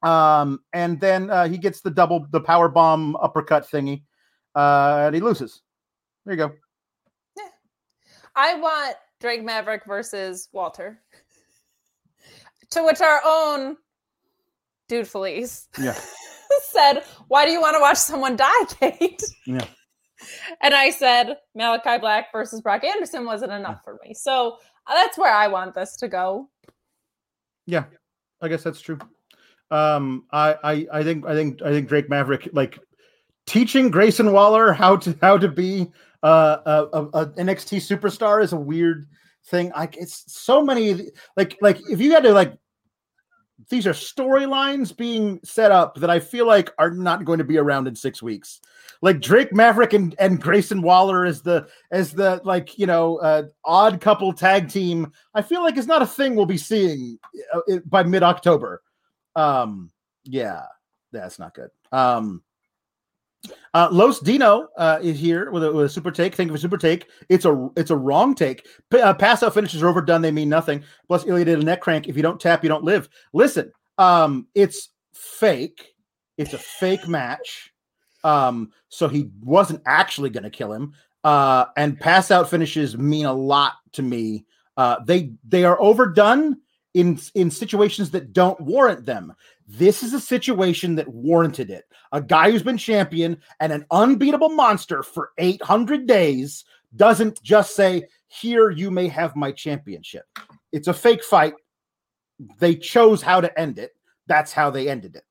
Um, 0.02 0.60
and 0.72 1.00
then 1.00 1.30
uh, 1.30 1.48
he 1.48 1.58
gets 1.58 1.80
the 1.80 1.90
double, 1.90 2.26
the 2.30 2.40
power 2.40 2.68
bomb 2.68 3.16
uppercut 3.16 3.68
thingy, 3.68 4.02
uh, 4.54 5.04
and 5.06 5.14
he 5.14 5.20
loses. 5.20 5.62
There 6.24 6.34
you 6.34 6.38
go. 6.38 6.52
Yeah. 7.36 7.48
I 8.34 8.54
want 8.54 8.96
Drake 9.20 9.44
Maverick 9.44 9.82
versus 9.86 10.48
Walter. 10.52 11.00
To 12.70 12.84
which 12.84 13.00
our 13.00 13.20
own 13.24 13.76
dude 14.88 15.06
Felice 15.06 15.68
Yeah. 15.78 15.96
said, 16.62 17.04
Why 17.28 17.46
do 17.46 17.52
you 17.52 17.60
want 17.60 17.76
to 17.76 17.80
watch 17.80 17.96
someone 17.96 18.34
die, 18.34 18.64
Kate? 18.80 19.22
Yeah. 19.46 19.64
And 20.62 20.74
I 20.74 20.90
said, 20.90 21.36
Malakai 21.56 22.00
Black 22.00 22.32
versus 22.32 22.60
Brock 22.60 22.82
Anderson 22.82 23.24
wasn't 23.24 23.52
enough 23.52 23.82
for 23.84 23.98
me. 24.04 24.14
So 24.14 24.56
uh, 24.88 24.94
that's 24.94 25.16
where 25.16 25.32
I 25.32 25.46
want 25.46 25.74
this 25.74 25.96
to 25.98 26.08
go. 26.08 26.48
Yeah, 27.66 27.84
I 28.40 28.48
guess 28.48 28.64
that's 28.64 28.80
true. 28.80 28.98
Um, 29.70 30.24
I, 30.30 30.56
I, 30.62 30.86
I 30.92 31.02
think, 31.02 31.26
I 31.26 31.34
think, 31.34 31.62
I 31.62 31.70
think 31.70 31.88
Drake 31.88 32.08
Maverick 32.08 32.48
like 32.52 32.78
teaching 33.46 33.90
Grayson 33.90 34.32
Waller 34.32 34.72
how 34.72 34.96
to 34.96 35.16
how 35.20 35.38
to 35.38 35.48
be 35.48 35.90
uh, 36.22 36.86
a, 36.92 37.00
a, 37.02 37.26
NXT 37.26 37.78
superstar 37.78 38.42
is 38.42 38.52
a 38.52 38.56
weird 38.56 39.06
thing. 39.46 39.70
Like 39.70 39.96
it's 39.96 40.24
so 40.26 40.62
many 40.62 41.10
like 41.36 41.56
like 41.60 41.78
if 41.90 42.00
you 42.00 42.12
had 42.12 42.24
to 42.24 42.32
like 42.32 42.54
these 43.70 43.86
are 43.86 43.92
storylines 43.92 44.94
being 44.94 45.40
set 45.42 45.70
up 45.70 45.96
that 45.96 46.10
I 46.10 46.20
feel 46.20 46.46
like 46.46 46.70
are 46.78 46.90
not 46.90 47.24
going 47.24 47.38
to 47.38 47.44
be 47.44 47.58
around 47.58 47.88
in 47.88 47.96
six 47.96 48.22
weeks. 48.22 48.60
Like 49.02 49.20
Drake 49.20 49.52
Maverick 49.52 49.92
and, 49.92 50.14
and 50.18 50.40
Grayson 50.40 50.82
Waller 50.82 51.24
as 51.24 51.42
the 51.42 51.68
as 51.90 52.12
the 52.12 52.40
like 52.44 52.78
you 52.78 52.86
know 52.86 53.18
uh, 53.18 53.44
odd 53.64 54.00
couple 54.00 54.32
tag 54.32 54.68
team. 54.68 55.12
I 55.34 55.42
feel 55.42 55.62
like 55.62 55.76
it's 55.76 55.86
not 55.86 56.02
a 56.02 56.06
thing 56.06 56.34
we'll 56.34 56.46
be 56.46 56.58
seeing 56.58 57.18
uh, 57.52 57.78
by 57.86 58.02
mid 58.02 58.22
October. 58.22 58.82
Um, 59.36 59.92
yeah, 60.24 60.62
that's 61.12 61.38
not 61.38 61.54
good. 61.54 61.70
Um, 61.92 62.42
uh, 63.74 63.88
Los 63.92 64.18
Dino 64.20 64.68
uh, 64.76 64.98
is 65.02 65.18
here 65.18 65.50
with 65.50 65.62
a, 65.62 65.72
with 65.72 65.86
a 65.86 65.88
super 65.88 66.10
take. 66.10 66.34
Thank 66.34 66.48
you 66.48 66.54
for 66.54 66.60
super 66.60 66.78
take. 66.78 67.08
It's 67.28 67.44
a 67.44 67.68
it's 67.76 67.90
a 67.90 67.96
wrong 67.96 68.34
take. 68.34 68.66
P- 68.90 69.00
uh, 69.00 69.14
pass 69.14 69.42
out 69.42 69.54
finishes 69.54 69.82
are 69.82 69.88
overdone. 69.88 70.22
They 70.22 70.32
mean 70.32 70.48
nothing. 70.48 70.82
Plus, 71.06 71.26
Ilya 71.26 71.44
did 71.44 71.60
a 71.60 71.64
neck 71.64 71.80
crank. 71.80 72.08
If 72.08 72.16
you 72.16 72.22
don't 72.22 72.40
tap, 72.40 72.64
you 72.64 72.68
don't 72.68 72.84
live. 72.84 73.08
Listen, 73.32 73.70
um, 73.98 74.48
it's 74.54 74.88
fake. 75.14 75.94
It's 76.38 76.54
a 76.54 76.58
fake 76.58 77.06
match. 77.08 77.72
Um, 78.24 78.72
so 78.88 79.06
he 79.06 79.30
wasn't 79.40 79.82
actually 79.86 80.30
going 80.30 80.44
to 80.44 80.50
kill 80.50 80.72
him. 80.72 80.94
Uh, 81.22 81.66
and 81.76 81.98
pass 82.00 82.30
out 82.30 82.48
finishes 82.50 82.96
mean 82.96 83.26
a 83.26 83.32
lot 83.32 83.74
to 83.92 84.02
me. 84.02 84.44
Uh, 84.76 84.96
they 85.04 85.32
they 85.46 85.64
are 85.64 85.80
overdone 85.80 86.56
in 86.96 87.20
in 87.34 87.50
situations 87.50 88.10
that 88.10 88.32
don't 88.32 88.58
warrant 88.58 89.04
them. 89.04 89.34
This 89.68 90.02
is 90.02 90.14
a 90.14 90.20
situation 90.20 90.94
that 90.94 91.06
warranted 91.06 91.70
it. 91.70 91.84
A 92.12 92.22
guy 92.22 92.50
who's 92.50 92.62
been 92.62 92.78
champion 92.78 93.36
and 93.60 93.70
an 93.70 93.84
unbeatable 93.90 94.48
monster 94.48 95.02
for 95.02 95.32
800 95.36 96.06
days 96.06 96.64
doesn't 96.96 97.42
just 97.42 97.76
say, 97.76 98.08
"Here, 98.28 98.70
you 98.70 98.90
may 98.90 99.08
have 99.08 99.36
my 99.36 99.52
championship." 99.52 100.24
It's 100.72 100.88
a 100.88 100.94
fake 100.94 101.22
fight. 101.22 101.52
They 102.58 102.74
chose 102.74 103.20
how 103.20 103.42
to 103.42 103.60
end 103.60 103.78
it. 103.78 103.94
That's 104.26 104.52
how 104.52 104.70
they 104.70 104.88
ended 104.88 105.16
it. 105.16 105.24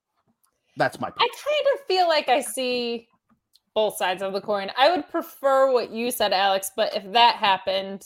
That's 0.78 1.00
my 1.00 1.08
I 1.08 1.10
point. 1.10 1.20
kind 1.32 1.68
of 1.74 1.86
feel 1.88 2.08
like 2.08 2.30
I 2.30 2.42
see 2.42 3.08
both 3.74 3.98
sides 3.98 4.22
of 4.22 4.34
the 4.34 4.42
coin. 4.42 4.70
I 4.78 4.92
would 4.92 5.10
prefer 5.10 5.72
what 5.72 5.90
you 5.90 6.12
said, 6.12 6.32
Alex, 6.32 6.70
but 6.76 6.96
if 6.96 7.12
that 7.14 7.38
happened, 7.38 8.06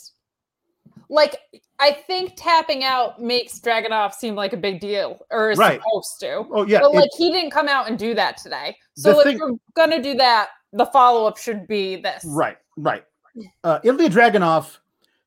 like 1.08 1.36
I 1.78 1.92
think 1.92 2.34
tapping 2.36 2.84
out 2.84 3.20
makes 3.20 3.58
Dragunov 3.58 4.12
seem 4.12 4.34
like 4.34 4.52
a 4.52 4.56
big 4.56 4.80
deal, 4.80 5.24
or 5.30 5.50
is 5.50 5.58
Right. 5.58 5.80
supposed 5.80 6.20
to. 6.20 6.46
Oh 6.52 6.66
yeah, 6.66 6.80
but 6.80 6.92
like 6.94 7.10
he 7.16 7.30
didn't 7.32 7.50
come 7.50 7.68
out 7.68 7.88
and 7.88 7.98
do 7.98 8.14
that 8.14 8.36
today. 8.36 8.76
So 8.96 9.18
if 9.20 9.24
thing- 9.24 9.38
you're 9.38 9.56
gonna 9.74 10.02
do 10.02 10.14
that, 10.16 10.50
the 10.72 10.86
follow 10.86 11.26
up 11.26 11.36
should 11.38 11.66
be 11.66 11.96
this. 11.96 12.24
Right, 12.26 12.58
right. 12.76 13.04
Uh, 13.64 13.78
Ilya 13.84 14.10
Dragunov 14.10 14.78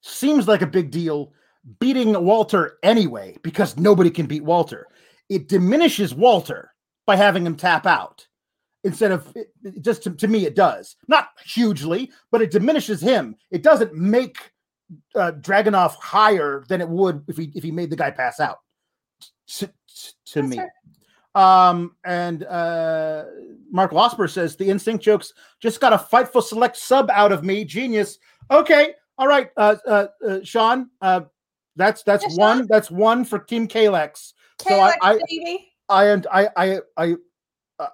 seems 0.02 0.48
like 0.48 0.62
a 0.62 0.68
big 0.68 0.92
deal 0.92 1.34
beating 1.80 2.14
Walter 2.24 2.78
anyway 2.84 3.38
because 3.42 3.78
nobody 3.78 4.10
can 4.12 4.26
beat 4.26 4.44
Walter. 4.44 4.88
It 5.30 5.48
diminishes 5.48 6.14
Walter 6.14 6.74
by 7.06 7.16
having 7.16 7.46
him 7.46 7.56
tap 7.56 7.86
out 7.86 8.28
instead 8.84 9.12
of 9.12 9.32
it, 9.36 9.54
it 9.64 9.82
just 9.82 10.04
to, 10.04 10.12
to 10.12 10.28
me 10.28 10.46
it 10.46 10.56
does 10.56 10.98
not 11.08 11.30
hugely, 11.46 12.12
but 12.32 12.42
it 12.42 12.52
diminishes 12.52 13.02
him. 13.02 13.36
It 13.50 13.64
doesn't 13.64 13.94
make 13.94 14.52
uh, 15.16 15.32
Dragunov 15.34 15.96
higher 15.96 16.64
than 16.68 16.82
it 16.82 16.90
would 16.90 17.24
if 17.28 17.38
he 17.38 17.52
if 17.56 17.64
he 17.64 17.72
made 17.72 17.90
the 17.90 17.96
guy 17.96 18.12
pass 18.12 18.40
out. 18.40 18.60
To, 19.48 19.70
to 20.26 20.44
me. 20.44 20.58
fair. 20.58 20.74
Um, 21.36 21.96
and 22.06 22.44
uh, 22.44 23.26
Mark 23.72 23.92
Losper 23.92 24.30
says 24.30 24.56
the 24.56 24.70
instinct 24.70 25.04
jokes 25.04 25.34
just 25.60 25.82
got 25.82 25.94
a 25.94 25.98
fightful 25.98 26.44
select 26.44 26.78
sub 26.78 27.10
out 27.12 27.32
of 27.32 27.44
me. 27.44 27.66
Genius. 27.66 28.20
Okay, 28.52 28.94
All 29.18 29.28
right, 29.28 29.50
uh, 29.58 29.76
uh, 29.88 30.08
uh, 30.28 30.40
Sean. 30.44 30.90
Uh, 31.02 31.22
that's 31.76 32.04
that's 32.04 32.26
Yeah, 32.30 32.36
one. 32.36 32.58
Sean. 32.60 32.68
That's 32.70 32.92
one 32.92 33.26
for 33.26 33.40
Team 33.40 33.68
Kalex. 33.68 34.34
So 34.62 34.80
I, 34.80 34.96
I, 35.02 35.20
baby. 35.30 35.72
I, 35.90 36.06
and 36.06 36.28
I, 36.32 36.50
I, 36.56 36.80
I, 36.98 37.16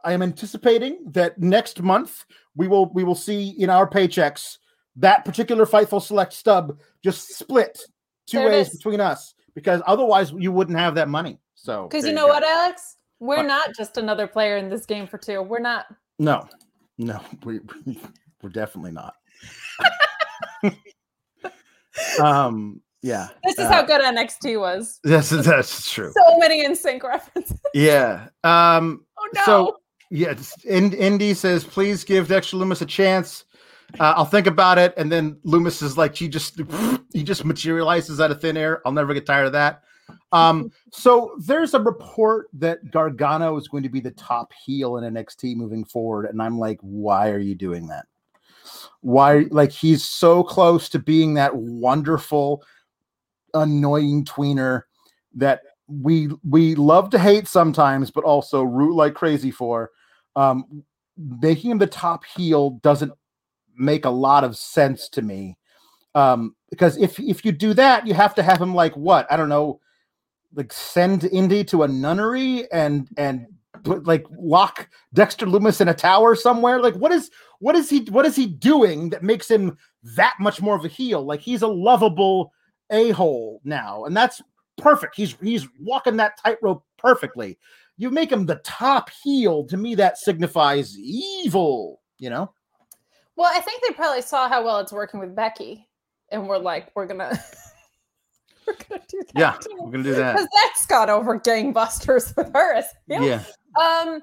I 0.04 0.14
am 0.14 0.22
anticipating 0.22 1.00
that 1.12 1.40
next 1.40 1.82
month 1.82 2.26
we 2.56 2.68
will 2.68 2.92
we 2.94 3.04
will 3.04 3.16
see 3.16 3.50
in 3.58 3.70
our 3.70 3.90
paychecks 3.90 4.58
that 5.00 5.26
particular 5.26 5.66
Fightful 5.66 6.02
Select 6.02 6.34
stub 6.34 6.78
just 7.04 7.38
split 7.38 7.80
two 8.28 8.38
There 8.38 8.50
ways 8.50 8.70
between 8.70 9.00
us 9.02 9.34
because 9.56 9.82
otherwise 9.88 10.32
you 10.38 10.52
wouldn't 10.52 10.78
have 10.78 10.96
that 10.96 11.10
money. 11.10 11.40
So 11.56 11.88
Because 11.88 12.06
you 12.06 12.14
know 12.14 12.28
go. 12.28 12.34
what, 12.34 12.44
Alex? 12.44 12.96
We're 13.20 13.38
What? 13.38 13.48
not 13.48 13.76
just 13.76 13.98
another 13.98 14.28
player 14.28 14.58
in 14.58 14.70
this 14.70 14.86
game 14.86 15.08
for 15.08 15.18
two. 15.18 15.42
We're 15.42 15.60
not. 15.60 15.88
No, 16.20 16.48
no, 16.98 17.20
we 17.44 17.60
we're 18.42 18.50
definitely 18.50 18.92
not. 18.92 19.16
um. 22.22 22.82
Yeah. 23.02 23.30
This 23.46 23.58
is 23.58 23.66
uh, 23.66 23.72
how 23.72 23.84
good 23.84 24.02
NXT 24.02 24.60
was. 24.60 25.00
That's 25.06 25.30
that's 25.30 25.90
true. 25.90 26.12
So 26.14 26.38
many 26.38 26.68
NSYNC 26.68 27.02
references. 27.02 27.58
Yeah. 27.74 28.28
Um. 28.44 29.06
Oh 29.18 29.30
no. 29.36 29.42
So 29.46 29.78
yeah, 30.12 30.34
Indi 30.66 31.34
says, 31.34 31.64
please 31.64 32.04
give 32.04 32.28
Dexter 32.28 32.58
Lumis 32.58 32.82
a 32.82 32.86
chance. 32.86 33.46
Uh, 34.00 34.14
I'll 34.16 34.26
think 34.26 34.48
about 34.48 34.78
it. 34.78 34.94
And 34.98 35.12
then 35.12 35.36
Lumis 35.46 35.82
is 35.82 35.98
like, 35.98 36.16
he 36.16 36.28
just 36.28 36.60
he 37.14 37.24
just 37.24 37.46
materializes 37.46 38.20
out 38.20 38.32
of 38.32 38.42
thin 38.42 38.58
air. 38.58 38.82
I'll 38.86 38.92
never 38.92 39.14
get 39.14 39.26
tired 39.26 39.48
of 39.48 39.54
that. 39.54 39.84
Um, 40.32 40.72
so 40.92 41.36
there's 41.40 41.74
a 41.74 41.80
report 41.80 42.48
that 42.54 42.92
Gargano 42.92 43.58
is 43.58 43.68
going 43.68 43.84
to 43.84 43.90
be 43.90 44.00
the 44.00 44.12
top 44.12 44.52
heel 44.66 44.98
in 44.98 45.14
NXT 45.14 45.56
moving 45.56 45.84
forward, 45.84 46.26
and 46.26 46.42
I'm 46.42 46.60
like, 46.60 46.80
why 46.82 47.30
are 47.30 47.40
you 47.40 47.56
doing 47.56 47.88
that? 47.88 48.06
Why 49.02 49.46
like 49.50 49.72
he's 49.72 50.04
so 50.04 50.44
close 50.44 50.90
to 50.90 51.00
being 51.00 51.34
that 51.36 51.56
wonderful, 51.56 52.64
annoying 53.54 54.26
tweener 54.26 54.84
that 55.36 55.62
we 55.88 56.30
we 56.48 56.76
love 56.76 57.10
to 57.12 57.20
hate 57.20 57.48
sometimes, 57.48 58.12
but 58.12 58.24
also 58.24 58.64
root 58.64 58.96
like 58.96 59.16
crazy 59.16 59.52
for. 59.52 59.92
Um, 60.36 60.84
making 61.42 61.72
him 61.72 61.78
the 61.78 61.88
top 61.88 62.24
heel 62.26 62.72
doesn't 62.82 63.12
make 63.80 64.06
a 64.06 64.10
lot 64.10 64.44
of 64.44 64.58
sense 64.58 65.10
to 65.10 65.22
me. 65.22 65.58
Um, 66.16 66.56
because 66.70 66.98
if 66.98 67.20
if 67.20 67.46
you 67.46 67.52
do 67.52 67.74
that, 67.76 68.06
you 68.06 68.14
have 68.14 68.36
to 68.36 68.44
have 68.44 68.62
him 68.62 68.76
like 68.76 68.96
what? 68.96 69.32
I 69.32 69.38
don't 69.38 69.50
know, 69.50 69.80
like 70.54 70.74
send 70.74 71.24
Indi 71.26 71.64
to 71.66 71.84
a 71.84 71.88
nunnery 71.88 72.70
and 72.72 73.08
and 73.18 73.48
put, 73.84 74.06
like 74.06 74.26
lock 74.38 74.90
Dexter 75.14 75.46
Lumis 75.46 75.82
in 75.82 75.88
a 75.88 75.94
tower 75.94 76.36
somewhere. 76.36 76.82
Like 76.82 76.96
what 76.96 77.12
is 77.12 77.32
what 77.60 77.76
is 77.76 77.90
he 77.90 78.02
what 78.06 78.26
is 78.26 78.36
he 78.36 78.46
doing 78.46 79.10
that 79.10 79.24
makes 79.24 79.50
him 79.50 79.78
that 80.16 80.36
much 80.40 80.62
more 80.62 80.76
of 80.76 80.86
a 80.86 80.90
heel? 80.90 81.24
Like 81.24 81.42
he's 81.42 81.62
a 81.62 81.68
lovable 81.68 82.52
a-hole 82.92 83.62
now, 83.64 84.06
and 84.06 84.16
that's 84.16 84.42
perfect. 84.78 85.16
He's 85.16 85.36
he's 85.42 85.68
walking 85.80 86.18
that 86.18 86.40
tightrope 86.44 86.84
perfectly. 86.98 87.58
You 87.98 88.10
make 88.10 88.32
him 88.32 88.46
the 88.46 88.62
top 88.64 89.10
heel. 89.24 89.66
To 89.66 89.78
me, 89.78 89.96
that 89.96 90.18
signifies 90.18 90.98
evil. 90.98 92.02
You 92.18 92.30
know. 92.32 92.54
Well, 93.40 93.50
I 93.56 93.62
think 93.62 93.82
they 93.88 93.94
probably 93.94 94.22
saw 94.22 94.50
how 94.50 94.66
well 94.66 94.80
it's 94.80 94.92
working 94.92 95.22
with 95.22 95.34
Becky, 95.34 95.88
and 96.30 96.46
we're 96.46 96.58
like, 96.58 96.92
we're 96.94 97.06
gonna, 97.06 97.42
we're 98.68 98.76
gonna 98.90 99.02
do 99.08 99.22
that. 99.34 99.34
Yeah, 99.34 99.52
too. 99.54 99.78
we're 99.80 99.92
gonna 99.92 100.04
do 100.04 100.14
that. 100.14 100.34
because 100.34 100.50
that's 100.62 100.86
got 100.86 101.10
over 101.10 101.40
gangbusters 101.40 102.36
with 102.38 102.54
her. 102.54 102.84
Yeah. 103.08 103.42
Um, 103.80 104.20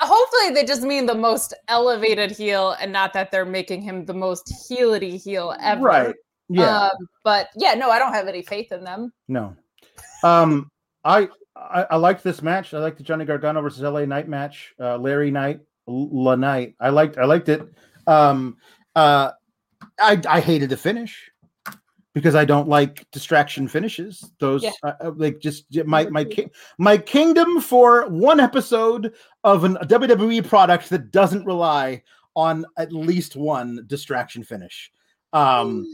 hopefully 0.00 0.52
they 0.52 0.64
just 0.64 0.82
mean 0.82 1.06
the 1.06 1.14
most 1.14 1.54
elevated 1.68 2.32
heel, 2.32 2.74
and 2.80 2.92
not 2.92 3.12
that 3.12 3.30
they're 3.30 3.44
making 3.44 3.82
him 3.82 4.04
the 4.04 4.14
most 4.14 4.52
heelity 4.68 5.22
heel 5.22 5.54
ever. 5.60 5.82
Right. 5.82 6.14
Yeah. 6.48 6.86
Um, 6.86 6.90
but 7.22 7.50
yeah, 7.56 7.74
no, 7.74 7.88
I 7.92 8.00
don't 8.00 8.14
have 8.14 8.26
any 8.26 8.42
faith 8.42 8.72
in 8.72 8.82
them. 8.82 9.12
No. 9.28 9.54
Um, 10.24 10.72
I, 11.04 11.28
I 11.54 11.86
I 11.90 11.96
liked 11.98 12.24
this 12.24 12.42
match. 12.42 12.74
I 12.74 12.78
like 12.78 12.96
the 12.96 13.04
Johnny 13.04 13.26
Gargano 13.26 13.62
versus 13.62 13.82
LA 13.82 14.06
Knight 14.06 14.28
match. 14.28 14.74
Uh, 14.80 14.98
Larry 14.98 15.30
Knight, 15.30 15.60
La 15.86 16.34
Knight. 16.34 16.74
I 16.80 16.88
liked 16.88 17.16
I 17.16 17.26
liked 17.26 17.48
it. 17.48 17.62
Um, 18.06 18.56
uh, 18.94 19.32
I 20.00 20.20
I 20.28 20.40
hated 20.40 20.70
the 20.70 20.76
finish 20.76 21.30
because 22.14 22.34
I 22.34 22.46
don't 22.46 22.68
like 22.68 23.06
distraction 23.10 23.68
finishes. 23.68 24.32
Those 24.38 24.62
Yeah. 24.62 24.70
uh, 24.82 24.92
uh, 25.00 25.12
like 25.16 25.38
just 25.38 25.66
my 25.84 26.06
my 26.06 26.24
ki- 26.24 26.48
my 26.78 26.96
kingdom 26.96 27.60
for 27.60 28.08
one 28.08 28.40
episode 28.40 29.12
of 29.44 29.64
an, 29.64 29.76
a 29.78 29.86
WWE 29.86 30.46
product 30.48 30.88
that 30.90 31.10
doesn't 31.10 31.44
rely 31.44 32.02
on 32.34 32.64
at 32.78 32.92
least 32.92 33.36
one 33.36 33.84
distraction 33.86 34.42
finish. 34.44 34.90
Um, 35.32 35.86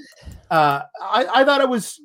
uh, 0.51 0.83
I 1.01 1.27
I 1.35 1.45
thought 1.45 1.61
it 1.61 1.69
was 1.69 2.01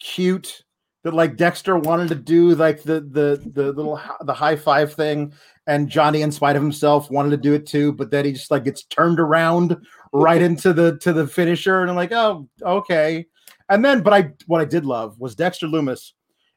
cute 0.00 0.64
that 1.02 1.14
like 1.14 1.36
Dexter 1.36 1.78
wanted 1.78 2.08
to 2.08 2.14
do 2.14 2.54
like 2.54 2.82
the 2.82 3.00
the 3.00 3.42
the 3.52 3.72
little 3.72 4.00
the 4.22 4.34
high 4.34 4.56
five 4.56 4.92
thing, 4.92 5.32
and 5.66 5.88
Johnny, 5.88 6.22
in 6.22 6.32
spite 6.32 6.56
of 6.56 6.62
himself, 6.62 7.10
wanted 7.10 7.30
to 7.30 7.36
do 7.36 7.54
it 7.54 7.66
too, 7.66 7.92
but 7.92 8.10
then 8.10 8.24
he 8.24 8.32
just 8.32 8.50
like 8.50 8.64
gets 8.64 8.84
turned 8.84 9.20
around 9.20 9.76
right 10.12 10.42
into 10.42 10.72
the 10.72 10.98
to 10.98 11.12
the 11.12 11.26
finisher, 11.26 11.80
and 11.80 11.90
I'm 11.90 11.96
like, 11.96 12.12
oh, 12.12 12.48
okay. 12.62 13.26
And 13.68 13.84
then, 13.84 14.02
but 14.02 14.12
I 14.12 14.32
what 14.46 14.60
I 14.60 14.64
did 14.64 14.84
love 14.84 15.18
was 15.18 15.34
Dexter 15.34 15.66
Lumis, 15.66 16.12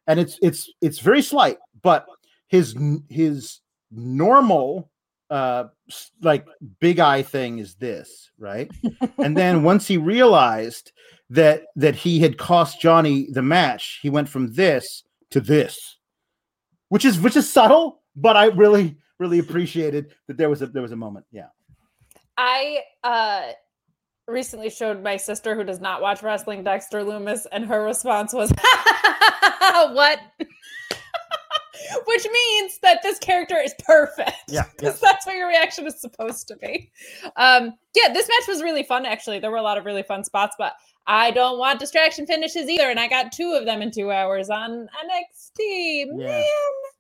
and 0.07 0.19
it's 0.19 0.37
it's 0.41 0.71
it's 0.81 0.99
very 0.99 1.21
slight, 1.21 1.57
but 1.81 2.05
his 2.47 2.75
his 3.09 3.59
normal 3.91 4.89
uh 5.33 5.65
like 6.21 6.45
big 6.79 6.99
eye 6.99 7.23
thing 7.23 7.57
is 7.57 7.75
this 7.75 8.29
right 8.37 8.69
and 9.17 9.35
then 9.35 9.63
once 9.71 9.87
he 9.87 9.97
realized 9.97 10.91
that 11.33 11.63
that 11.75 11.95
he 11.95 12.19
had 12.19 12.37
cost 12.37 12.79
Johnny 12.79 13.27
the 13.31 13.41
match, 13.41 13.99
he 14.03 14.09
went 14.09 14.29
from 14.29 14.53
this 14.53 15.03
to 15.31 15.41
this, 15.41 15.97
which 16.89 17.05
is 17.05 17.19
which 17.19 17.35
is 17.35 17.51
subtle, 17.51 18.01
but 18.15 18.37
I 18.37 18.45
really 18.45 18.97
really 19.19 19.39
appreciated 19.39 20.13
that 20.27 20.37
there 20.37 20.49
was 20.49 20.61
a 20.61 20.67
there 20.67 20.83
was 20.83 20.91
a 20.91 20.95
moment. 20.95 21.25
Yeah, 21.31 21.47
I 22.37 22.81
uh 23.03 23.51
recently 24.27 24.69
showed 24.69 25.01
my 25.01 25.17
sister 25.17 25.55
who 25.55 25.63
does 25.63 25.81
not 25.81 26.01
watch 26.01 26.21
wrestling 26.21 26.63
Dexter 26.63 26.99
Lumis 26.99 27.45
and 27.51 27.65
her 27.65 27.83
response 27.83 28.31
was 28.31 28.51
what 29.59 30.19
which 32.05 32.25
means 32.31 32.79
that 32.81 33.01
this 33.03 33.19
character 33.19 33.57
is 33.57 33.73
perfect 33.85 34.31
Yeah, 34.47 34.63
because 34.77 34.99
that's 34.99 35.25
what 35.25 35.35
your 35.35 35.47
reaction 35.47 35.85
is 35.87 35.99
supposed 35.99 36.47
to 36.49 36.55
be 36.57 36.91
um 37.35 37.73
yeah 37.95 38.11
this 38.13 38.27
match 38.27 38.47
was 38.47 38.61
really 38.63 38.83
fun 38.83 39.05
actually 39.05 39.39
there 39.39 39.51
were 39.51 39.57
a 39.57 39.61
lot 39.63 39.77
of 39.77 39.85
really 39.85 40.03
fun 40.03 40.23
spots 40.23 40.55
but 40.57 40.73
I 41.05 41.31
don't 41.31 41.59
want 41.59 41.79
distraction 41.79 42.25
finishes 42.25 42.69
either 42.69 42.89
and 42.89 42.99
I 42.99 43.07
got 43.07 43.31
two 43.31 43.51
of 43.59 43.65
them 43.65 43.81
in 43.81 43.91
2 43.91 44.09
hours 44.11 44.49
on 44.49 44.87
NXT 45.05 46.05
Yeah. 46.17 46.27
man 46.27 46.43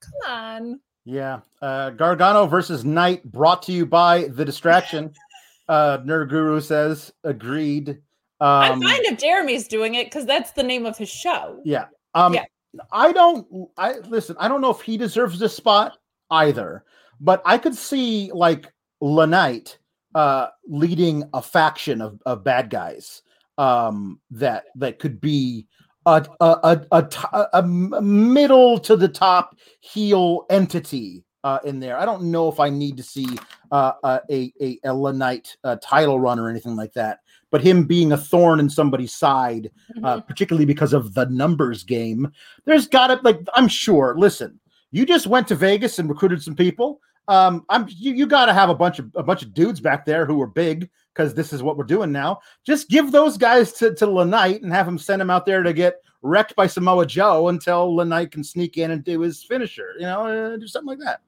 come 0.01 0.31
on 0.31 0.79
yeah. 1.05 1.39
Uh, 1.61 1.89
Gargano 1.89 2.45
versus 2.45 2.85
Knight, 2.85 3.29
brought 3.29 3.61
to 3.63 3.73
you 3.73 3.85
by 3.85 4.23
the 4.29 4.45
Distraction. 4.45 5.13
uh, 5.67 5.97
Nerd 5.97 6.29
Guru 6.29 6.61
says 6.61 7.11
agreed. 7.25 7.97
I'm 8.39 8.73
Um, 8.73 8.81
fine 8.81 9.03
if 9.03 9.17
Jeremy's 9.19 9.67
doing 9.67 9.95
it 9.95 10.05
because 10.05 10.25
that's 10.25 10.51
the 10.51 10.63
name 10.63 10.85
of 10.85 10.97
his 10.97 11.09
show 11.09 11.59
Yeah. 11.65 11.85
Um 12.15 12.33
Yeah. 12.33 12.45
I 12.91 13.11
don't 13.11 13.69
I 13.77 13.99
listen, 13.99 14.35
I 14.39 14.47
don't 14.47 14.61
know 14.61 14.71
if 14.71 14.81
he 14.81 14.97
deserves 14.97 15.39
this 15.39 15.55
spot 15.55 15.97
either, 16.31 16.83
but 17.19 17.41
I 17.45 17.57
could 17.57 17.75
see 17.75 18.31
like 18.33 18.71
LA 19.01 19.25
Knight 19.25 19.77
uh 20.15 20.47
leading 20.67 21.23
a 21.33 21.41
faction 21.41 22.01
of, 22.01 22.21
of 22.25 22.43
bad 22.43 22.69
guys 22.69 23.23
um 23.57 24.19
that 24.31 24.65
that 24.75 24.99
could 24.99 25.19
be 25.19 25.67
a 26.05 26.25
a 26.39 26.81
a, 26.91 27.49
a, 27.53 27.63
middle 27.63 28.77
to 28.79 28.95
the 28.95 29.07
top 29.07 29.55
heel 29.79 30.45
entity 30.49 31.23
uh 31.43 31.59
in 31.63 31.79
there. 31.79 31.97
I 31.97 32.05
don't 32.05 32.23
know 32.23 32.49
if 32.49 32.59
I 32.59 32.69
need 32.69 32.97
to 32.97 33.03
see 33.03 33.27
uh, 33.71 33.93
uh 34.03 34.19
a 34.29 34.53
a 34.61 34.79
a 34.83 34.93
LA 34.93 35.11
Knight 35.11 35.55
uh, 35.63 35.77
title 35.81 36.19
run 36.19 36.39
or 36.39 36.49
anything 36.49 36.75
like 36.75 36.93
that, 36.93 37.19
but 37.53 37.61
him 37.61 37.83
being 37.83 38.11
a 38.13 38.17
thorn 38.17 38.59
in 38.59 38.67
somebody's 38.67 39.13
side 39.13 39.69
uh, 40.03 40.19
particularly 40.21 40.65
because 40.65 40.91
of 40.91 41.13
the 41.13 41.25
numbers 41.27 41.83
game. 41.83 42.31
There's 42.65 42.87
got 42.87 43.07
to 43.07 43.19
like 43.21 43.39
I'm 43.53 43.67
sure. 43.67 44.15
Listen, 44.17 44.59
you 44.89 45.05
just 45.05 45.27
went 45.27 45.47
to 45.49 45.55
Vegas 45.55 45.99
and 45.99 46.09
recruited 46.09 46.41
some 46.41 46.55
people. 46.55 46.99
Um, 47.27 47.63
I'm 47.69 47.85
you, 47.89 48.11
you 48.13 48.25
got 48.25 48.47
to 48.47 48.53
have 48.53 48.71
a 48.71 48.75
bunch 48.75 48.97
of 48.97 49.11
a 49.13 49.21
bunch 49.21 49.43
of 49.43 49.53
dudes 49.53 49.79
back 49.79 50.03
there 50.03 50.25
who 50.25 50.41
are 50.41 50.47
big 50.47 50.89
because 51.13 51.35
this 51.35 51.53
is 51.53 51.61
what 51.61 51.77
we're 51.77 51.83
doing 51.83 52.11
now. 52.11 52.39
Just 52.65 52.89
give 52.89 53.11
those 53.11 53.37
guys 53.37 53.71
to 53.73 53.93
to 53.93 54.07
LA 54.07 54.23
Knight 54.23 54.63
and 54.63 54.73
have 54.73 54.87
him 54.87 54.97
send 54.97 55.21
him 55.21 55.29
out 55.29 55.45
there 55.45 55.61
to 55.61 55.73
get 55.73 56.01
wrecked 56.23 56.55
by 56.55 56.65
Samoa 56.65 57.05
Joe 57.05 57.49
until 57.49 57.95
LA 57.95 58.03
Knight 58.03 58.31
can 58.31 58.43
sneak 58.43 58.79
in 58.79 58.89
and 58.89 59.03
do 59.03 59.21
his 59.21 59.43
finisher. 59.43 59.93
You 59.99 60.07
know, 60.07 60.25
uh, 60.25 60.57
do 60.57 60.67
something 60.67 60.97
like 60.97 61.05
that. 61.05 61.21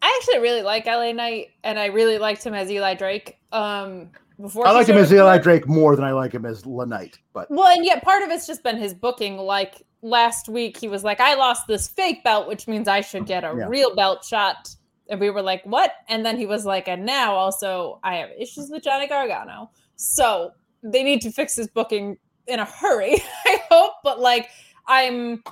I 0.00 0.18
actually 0.18 0.38
really 0.38 0.62
like 0.62 0.86
LA 0.86 1.12
Knight, 1.12 1.48
and 1.62 1.78
I 1.78 1.86
really 1.86 2.16
liked 2.16 2.42
him 2.42 2.54
as 2.54 2.70
Eli 2.70 2.94
Drake. 2.94 3.38
Um, 3.52 4.10
before 4.40 4.66
I 4.66 4.72
like 4.72 4.86
him 4.88 4.96
as 4.96 5.12
Eli. 5.12 5.38
Drake 5.38 5.66
more 5.68 5.96
than 5.96 6.04
I 6.04 6.12
like 6.12 6.32
him 6.32 6.44
as 6.44 6.64
LA 6.66 6.84
Knight, 6.84 7.18
but 7.32 7.50
Well, 7.50 7.68
and 7.68 7.84
yet 7.84 8.02
part 8.02 8.22
of 8.22 8.30
it's 8.30 8.46
just 8.46 8.62
been 8.62 8.76
his 8.76 8.94
booking. 8.94 9.36
Like 9.38 9.82
last 10.02 10.48
week, 10.48 10.76
he 10.76 10.88
was 10.88 11.04
like, 11.04 11.20
"I 11.20 11.34
lost 11.34 11.66
this 11.66 11.88
fake 11.88 12.22
belt, 12.24 12.46
which 12.48 12.68
means 12.68 12.88
I 12.88 13.00
should 13.00 13.26
get 13.26 13.44
a 13.44 13.54
Yeah. 13.56 13.66
real 13.68 13.94
belt 13.94 14.24
shot." 14.24 14.74
And 15.08 15.20
we 15.20 15.30
were 15.30 15.42
like, 15.42 15.62
"What?" 15.64 15.92
And 16.08 16.24
then 16.26 16.36
he 16.36 16.46
was 16.46 16.64
like, 16.66 16.88
"And 16.88 17.06
now 17.06 17.34
also, 17.34 17.98
I 18.02 18.16
have 18.16 18.30
issues 18.38 18.70
with 18.70 18.82
Johnny 18.82 19.06
Gargano." 19.06 19.70
So 19.96 20.50
they 20.82 21.02
need 21.02 21.22
to 21.22 21.30
fix 21.30 21.54
his 21.56 21.68
booking 21.68 22.18
in 22.46 22.60
a 22.60 22.64
hurry. 22.64 23.16
I 23.46 23.62
hope, 23.70 23.92
but 24.04 24.20
like 24.20 24.48
I'm 24.88 25.42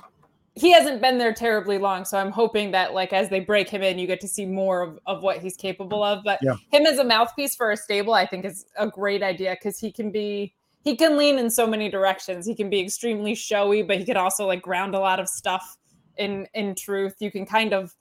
he 0.55 0.71
hasn't 0.71 1.01
been 1.01 1.17
there 1.17 1.33
terribly 1.33 1.77
long, 1.77 2.05
so 2.05 2.17
I'm 2.17 2.31
hoping 2.31 2.71
that 2.71 2.93
like 2.93 3.11
as 3.11 3.29
they 3.29 3.41
break 3.41 3.69
him 3.69 3.81
in, 3.83 3.99
you 3.99 4.07
get 4.07 4.21
to 4.21 4.27
see 4.27 4.45
more 4.45 4.81
of, 4.81 4.99
of 5.05 5.21
what 5.21 5.39
he's 5.39 5.57
capable 5.57 6.01
of. 6.01 6.23
But 6.23 6.39
Yeah. 6.41 6.55
him 6.71 6.85
as 6.85 6.97
a 6.97 7.03
mouthpiece 7.03 7.55
for 7.55 7.71
a 7.71 7.77
stable, 7.77 8.13
I 8.13 8.25
think 8.25 8.45
is 8.45 8.65
a 8.77 8.87
great 8.87 9.21
idea 9.21 9.51
because 9.59 9.79
he 9.79 9.91
can 9.91 10.11
be 10.11 10.53
he 10.83 10.95
can 10.95 11.17
lean 11.17 11.39
in 11.39 11.49
so 11.49 11.65
many 11.65 11.89
directions. 11.89 12.45
He 12.45 12.53
can 12.55 12.69
be 12.69 12.79
extremely 12.79 13.33
showy, 13.35 13.81
but 13.81 13.97
he 13.97 14.05
could 14.05 14.17
also 14.17 14.45
like 14.45 14.61
ground 14.61 14.93
a 14.95 14.99
lot 14.99 15.19
of 15.19 15.27
stuff 15.27 15.77
in 16.17 16.47
in 16.53 16.73
truth. 16.75 17.15
You 17.19 17.31
can 17.31 17.45
kind 17.45 17.73
of 17.73 17.93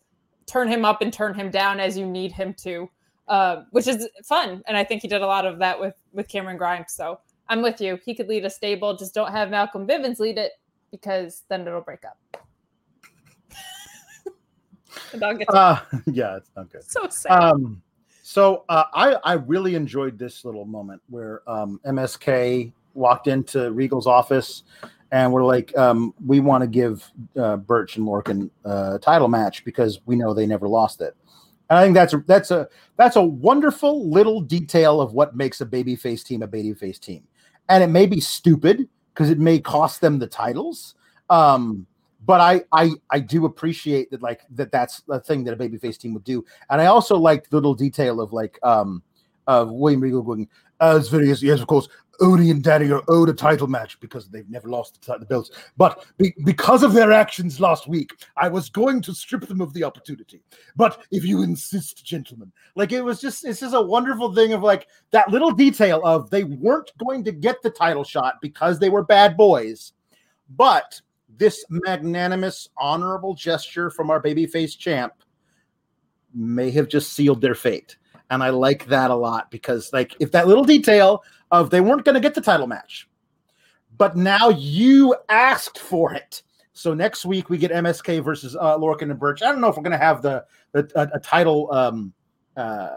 turn 0.46 0.68
him 0.68 0.84
up 0.84 1.00
and 1.02 1.12
turn 1.12 1.34
him 1.34 1.50
down 1.50 1.80
as 1.80 1.96
you 1.98 2.07
need 2.07 2.30
him 2.30 2.55
to, 2.62 2.88
uh, 3.28 3.62
which 3.70 3.88
is 3.88 4.09
fun. 4.22 4.62
And 4.66 4.76
I 4.76 4.84
think 4.84 5.02
he 5.02 5.09
did 5.09 5.22
a 5.22 5.26
lot 5.26 5.44
of 5.46 5.59
that 5.59 5.80
with 5.80 5.94
with 6.12 6.28
Cameron 6.28 6.57
Grimes. 6.59 6.92
So 6.92 7.18
I'm 7.48 7.62
with 7.62 7.80
you. 7.80 7.98
He 8.05 8.14
could 8.14 8.28
lead 8.28 8.44
a 8.44 8.50
stable. 8.50 8.96
Just 8.96 9.12
don't 9.12 9.32
have 9.32 9.50
Malcolm 9.50 9.86
Bivens 9.88 10.20
lead 10.20 10.38
it 10.38 10.52
because 10.92 11.42
then 11.48 11.66
it'll 11.66 11.80
break 11.80 12.05
up. 12.05 12.43
Uh, 15.49 15.80
yeah, 16.07 16.36
it's 16.36 16.51
not 16.57 16.70
good. 16.70 16.84
so 16.84 17.09
sad. 17.09 17.32
Um, 17.32 17.82
so 18.22 18.64
uh, 18.68 18.84
I 18.95 19.14
I 19.24 19.32
really 19.34 19.74
enjoyed 19.74 20.18
this 20.18 20.45
little 20.45 20.64
moment 20.64 21.03
where 21.09 21.42
um, 21.49 21.80
MSK 21.86 22.72
walked 22.95 23.26
into 23.26 23.70
Regal's 23.72 24.07
office 24.07 24.62
and 25.14 25.32
we're 25.32 25.45
like, 25.45 25.76
um, 25.76 26.12
we 26.26 26.40
want 26.40 26.62
to 26.62 26.66
give 26.66 27.09
uh, 27.36 27.57
Burch 27.57 27.97
and 27.97 28.07
Lorcan 28.07 28.51
uh, 28.66 28.95
a 28.95 28.99
title 28.99 29.28
match 29.28 29.64
because 29.64 30.01
we 30.07 30.16
know 30.16 30.34
they 30.34 30.47
never 30.47 30.66
lost 30.66 31.01
it. 31.01 31.14
And 31.70 31.78
I 31.78 31.84
think 31.84 31.95
that's 31.95 32.14
that's 32.26 32.51
a 32.51 32.68
that's 32.97 33.16
a 33.16 33.22
wonderful 33.22 34.11
little 34.11 34.40
detail 34.40 35.01
of 35.01 35.12
what 35.12 35.36
makes 35.36 35.61
a 35.61 35.66
babyface 35.66 36.24
team 36.24 36.42
a 36.42 36.49
babyface 36.49 36.99
team. 36.99 37.22
And 37.68 37.82
it 37.82 37.88
may 37.88 38.07
be 38.07 38.20
stupid 38.20 38.88
because 39.12 39.30
it 39.30 39.38
may 39.38 39.61
cost 39.61 40.01
them 40.01 40.18
the 40.18 40.26
titles. 40.26 40.97
Um, 41.30 41.86
but 42.25 42.41
I, 42.41 42.62
I 42.72 42.93
I 43.11 43.20
do 43.20 43.45
appreciate 43.45 44.11
that 44.11 44.22
like 44.22 44.43
that 44.51 44.72
that's 44.72 45.01
the 45.03 45.20
thing 45.20 45.45
that 45.45 45.55
a 45.55 45.57
babyface 45.57 45.99
team 45.99 46.14
would 46.14 46.25
do. 46.25 46.45
And 46.70 46.81
I 46.81 46.87
also 46.87 47.16
liked 47.16 47.51
the 47.51 47.57
little 47.57 47.75
detail 47.75 48.20
of 48.20 48.33
like 48.33 48.59
um 48.62 49.03
of 49.47 49.70
William 49.70 50.01
Regal 50.01 50.22
going, 50.22 50.49
as 50.81 51.09
very 51.09 51.29
yes, 51.29 51.43
yes, 51.43 51.61
of 51.61 51.66
course, 51.66 51.89
Odie 52.20 52.51
and 52.51 52.62
Daddy 52.62 52.91
are 52.93 53.03
owed 53.09 53.29
a 53.29 53.33
title 53.33 53.66
match 53.66 53.99
because 54.01 54.29
they've 54.29 54.49
never 54.49 54.68
lost 54.68 55.03
the, 55.05 55.18
the 55.18 55.27
belts. 55.27 55.51
But 55.77 56.05
be, 56.16 56.35
because 56.45 56.83
of 56.83 56.93
their 56.93 57.12
actions 57.12 57.61
last 57.61 57.89
week, 57.89 58.12
I 58.37 58.49
was 58.49 58.70
going 58.70 59.03
to 59.03 59.14
strip 59.14 59.47
them 59.47 59.61
of 59.61 59.72
the 59.72 59.85
opportunity. 59.85 60.43
But 60.77 61.03
if 61.11 61.25
you 61.25 61.43
insist, 61.43 62.05
gentlemen, 62.05 62.53
like 62.75 62.93
it 62.93 63.03
was 63.03 63.20
just 63.20 63.45
it's 63.45 63.61
just 63.61 63.75
a 63.75 63.81
wonderful 63.81 64.35
thing 64.35 64.53
of 64.53 64.62
like 64.62 64.89
that 65.11 65.31
little 65.31 65.51
detail 65.51 66.01
of 66.05 66.31
they 66.31 66.45
weren't 66.45 66.93
going 66.99 67.25
to 67.25 67.33
get 67.33 67.62
the 67.62 67.70
title 67.70 68.05
shot 68.05 68.37
because 68.41 68.79
they 68.79 68.91
were 68.91 69.05
bad 69.05 69.37
boys, 69.37 69.93
but 70.57 71.01
this 71.39 71.64
magnanimous, 71.68 72.68
honorable 72.76 73.35
gesture 73.35 73.91
from 73.91 74.11
our 74.11 74.22
babyface 74.22 74.76
champ 74.76 75.12
may 76.35 76.70
have 76.70 76.89
just 76.89 77.12
sealed 77.12 77.41
their 77.41 77.55
fate. 77.55 77.97
And 78.30 78.43
I 78.43 78.51
like 78.51 78.87
that 78.87 79.11
a 79.11 79.14
lot 79.14 79.51
because, 79.51 79.93
like, 79.93 80.16
if 80.18 80.32
that 80.32 80.49
little 80.49 80.64
detail 80.64 81.22
of 81.51 81.70
they 81.70 81.80
weren't 81.80 82.05
going 82.05 82.14
to 82.14 82.20
get 82.20 82.35
the 82.35 82.41
title 82.41 82.66
match, 82.66 83.09
but 83.97 84.16
now 84.16 84.49
you 84.49 85.14
asked 85.28 85.78
for 85.78 86.14
it. 86.14 86.43
So 86.72 86.95
next 86.95 87.24
week 87.24 87.51
we 87.51 87.59
get 87.59 87.70
MSK 87.70 88.24
versus 88.24 88.57
uh, 88.57 88.76
Lorcan 88.76 89.11
and 89.11 89.18
Burch. 89.18 89.43
I 89.43 89.53
don't 89.53 89.61
know 89.61 89.68
if 89.68 89.76
we're 89.76 89.85
going 89.85 89.93
to 89.93 90.05
have 90.05 90.22
the, 90.22 90.45
the 90.72 90.91
a, 90.97 91.16
a 91.16 91.20
title 91.20 91.72
um, 91.72 92.12
uh, 92.57 92.91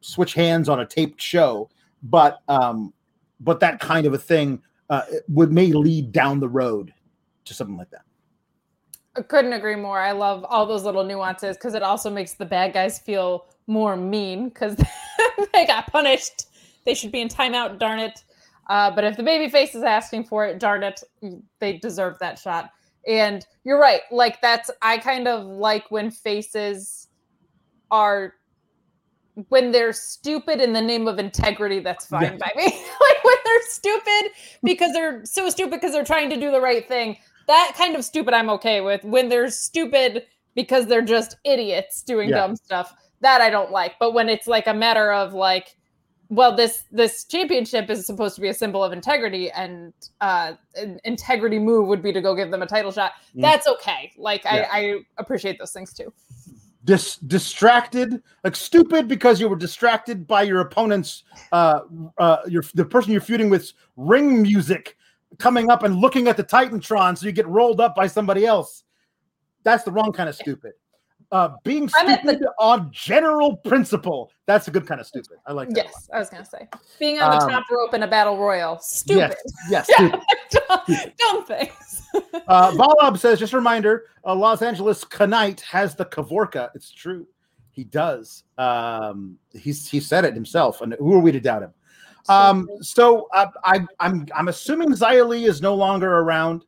switch 0.00 0.34
hands 0.34 0.68
on 0.68 0.80
a 0.80 0.86
taped 0.86 1.20
show, 1.20 1.70
but 2.02 2.40
um, 2.48 2.92
but 3.38 3.60
that 3.60 3.78
kind 3.78 4.06
of 4.06 4.14
a 4.14 4.18
thing 4.18 4.60
uh, 4.90 5.02
would 5.28 5.52
may 5.52 5.72
lead 5.72 6.10
down 6.12 6.40
the 6.40 6.48
road 6.48 6.92
to 7.44 7.54
something 7.54 7.76
like 7.76 7.90
that. 7.90 8.02
I 9.16 9.22
couldn't 9.22 9.52
agree 9.52 9.76
more. 9.76 9.98
I 9.98 10.12
love 10.12 10.44
all 10.48 10.64
those 10.64 10.84
little 10.84 11.04
nuances 11.04 11.56
because 11.56 11.74
it 11.74 11.82
also 11.82 12.10
makes 12.10 12.32
the 12.34 12.46
bad 12.46 12.72
guys 12.72 12.98
feel 12.98 13.46
more 13.66 13.96
mean 13.96 14.48
because 14.48 14.76
they 15.52 15.66
got 15.66 15.86
punished. 15.88 16.46
They 16.86 16.94
should 16.94 17.12
be 17.12 17.20
in 17.20 17.28
timeout, 17.28 17.78
darn 17.78 17.98
it. 17.98 18.24
Uh, 18.68 18.90
but 18.90 19.04
if 19.04 19.16
the 19.16 19.22
baby 19.22 19.50
face 19.50 19.74
is 19.74 19.82
asking 19.82 20.24
for 20.24 20.46
it, 20.46 20.58
darn 20.58 20.82
it, 20.82 21.02
they 21.58 21.74
deserve 21.78 22.18
that 22.20 22.38
shot. 22.38 22.70
And 23.06 23.44
you're 23.64 23.78
right. 23.80 24.00
Like 24.10 24.40
that's 24.40 24.70
I 24.80 24.96
kind 24.98 25.28
of 25.28 25.44
like 25.44 25.90
when 25.90 26.10
faces 26.10 27.08
are 27.90 28.34
when 29.48 29.72
they're 29.72 29.92
stupid 29.92 30.60
in 30.60 30.72
the 30.72 30.80
name 30.80 31.08
of 31.08 31.18
integrity, 31.18 31.80
that's 31.80 32.06
fine 32.06 32.22
Yeah. 32.22 32.36
by 32.38 32.52
me. 32.56 32.64
like 33.00 33.24
when 33.24 33.34
they're 33.44 33.62
stupid 33.68 34.30
because 34.62 34.92
they're 34.92 35.24
so 35.24 35.48
stupid 35.50 35.72
because 35.72 35.92
they're 35.92 36.04
trying 36.04 36.30
to 36.30 36.36
do 36.38 36.50
the 36.50 36.60
right 36.60 36.86
thing. 36.86 37.16
That 37.46 37.72
kind 37.76 37.96
of 37.96 38.04
stupid 38.04 38.34
I'm 38.34 38.50
okay 38.50 38.80
with. 38.80 39.02
When 39.04 39.28
they're 39.28 39.50
stupid 39.50 40.24
because 40.54 40.86
they're 40.86 41.02
just 41.02 41.36
idiots 41.44 42.02
doing 42.02 42.28
Yeah. 42.28 42.36
dumb 42.36 42.56
stuff, 42.56 42.94
that 43.20 43.40
I 43.40 43.50
don't 43.50 43.70
like. 43.70 43.94
But 43.98 44.12
when 44.14 44.28
it's 44.28 44.46
like 44.46 44.66
a 44.66 44.74
matter 44.74 45.12
of 45.12 45.32
like, 45.32 45.76
well, 46.28 46.54
this 46.56 46.84
this 46.90 47.24
championship 47.24 47.90
is 47.90 48.06
supposed 48.06 48.34
to 48.36 48.40
be 48.40 48.48
a 48.48 48.54
symbol 48.54 48.82
of 48.82 48.92
integrity, 48.92 49.50
and 49.50 49.92
uh, 50.20 50.54
an 50.76 50.98
integrity 51.04 51.58
move 51.58 51.88
would 51.88 52.02
be 52.02 52.12
to 52.12 52.20
go 52.22 52.34
give 52.34 52.50
them 52.50 52.62
a 52.62 52.66
title 52.66 52.90
shot. 52.90 53.12
Mm. 53.36 53.42
That's 53.42 53.66
okay. 53.68 54.12
Like 54.16 54.44
Yeah. 54.44 54.68
I, 54.72 54.78
I 54.80 54.98
appreciate 55.18 55.58
those 55.58 55.72
things 55.72 55.92
too. 55.92 56.12
dis- 56.84 57.16
distracted, 57.18 58.22
like 58.44 58.56
stupid 58.56 59.08
because 59.08 59.40
you 59.40 59.48
were 59.48 59.56
distracted 59.56 60.26
by 60.26 60.42
your 60.42 60.60
opponent's, 60.60 61.24
uh, 61.52 61.80
uh, 62.18 62.38
your 62.48 62.64
the 62.74 62.84
person 62.84 63.12
you're 63.12 63.20
feuding 63.20 63.50
with 63.50 63.72
ring 63.96 64.42
music 64.42 64.96
coming 65.38 65.70
up 65.70 65.82
and 65.82 65.96
looking 65.96 66.28
at 66.28 66.36
the 66.36 66.44
Titantron, 66.44 67.16
so 67.16 67.26
you 67.26 67.32
get 67.32 67.46
rolled 67.48 67.80
up 67.80 67.94
by 67.94 68.06
somebody 68.06 68.44
else. 68.46 68.84
That's 69.64 69.84
the 69.84 69.90
wrong 69.92 70.12
kind 70.12 70.28
of 70.28 70.34
stupid. 70.34 70.72
Uh, 71.30 71.50
being 71.64 71.88
I'm 71.98 72.06
the- 72.08 72.18
stupid 72.18 72.46
on 72.58 72.90
general 72.92 73.56
principle, 73.56 74.30
that's 74.46 74.68
a 74.68 74.70
good 74.70 74.86
kind 74.86 75.00
of 75.00 75.06
stupid. 75.06 75.38
I 75.46 75.52
like 75.52 75.70
that. 75.70 75.86
Yes, 75.86 76.10
I 76.12 76.18
was 76.18 76.28
gonna 76.28 76.44
say 76.44 76.68
being 76.98 77.20
on 77.20 77.30
the 77.38 77.44
Um, 77.44 77.50
top 77.50 77.64
rope 77.70 77.94
in 77.94 78.02
a 78.02 78.08
battle 78.08 78.36
royal, 78.36 78.78
stupid. 78.80 79.34
Yes, 79.70 79.86
yes, 79.88 79.90
Yeah, 79.98 80.20
stupid. 80.48 80.68
dumb, 80.68 81.12
dumb 81.18 81.44
things. 81.46 81.98
Uh, 82.48 82.70
Valab 82.72 83.16
says, 83.18 83.38
just 83.38 83.54
a 83.54 83.56
reminder, 83.56 84.04
uh, 84.26 84.34
Los 84.34 84.60
Angeles 84.60 85.02
Knight 85.18 85.60
has 85.62 85.94
the 85.94 86.04
Kavorka. 86.04 86.68
It's 86.74 86.90
true. 86.92 87.26
He 87.70 87.84
does. 87.84 88.44
Um, 88.58 89.38
he's 89.54 89.88
he 89.88 89.98
said 90.00 90.26
it 90.26 90.34
himself. 90.34 90.82
And 90.82 90.92
who 90.98 91.14
are 91.14 91.20
we 91.20 91.32
to 91.32 91.40
doubt 91.40 91.62
him? 91.62 91.72
Um, 92.28 92.68
so 92.80 93.28
uh, 93.34 93.48
I, 93.64 93.80
I'm 94.00 94.26
I'm 94.34 94.48
assuming 94.48 94.90
Xia 94.90 95.46
is 95.46 95.60
no 95.60 95.74
longer 95.74 96.18
around 96.18 96.64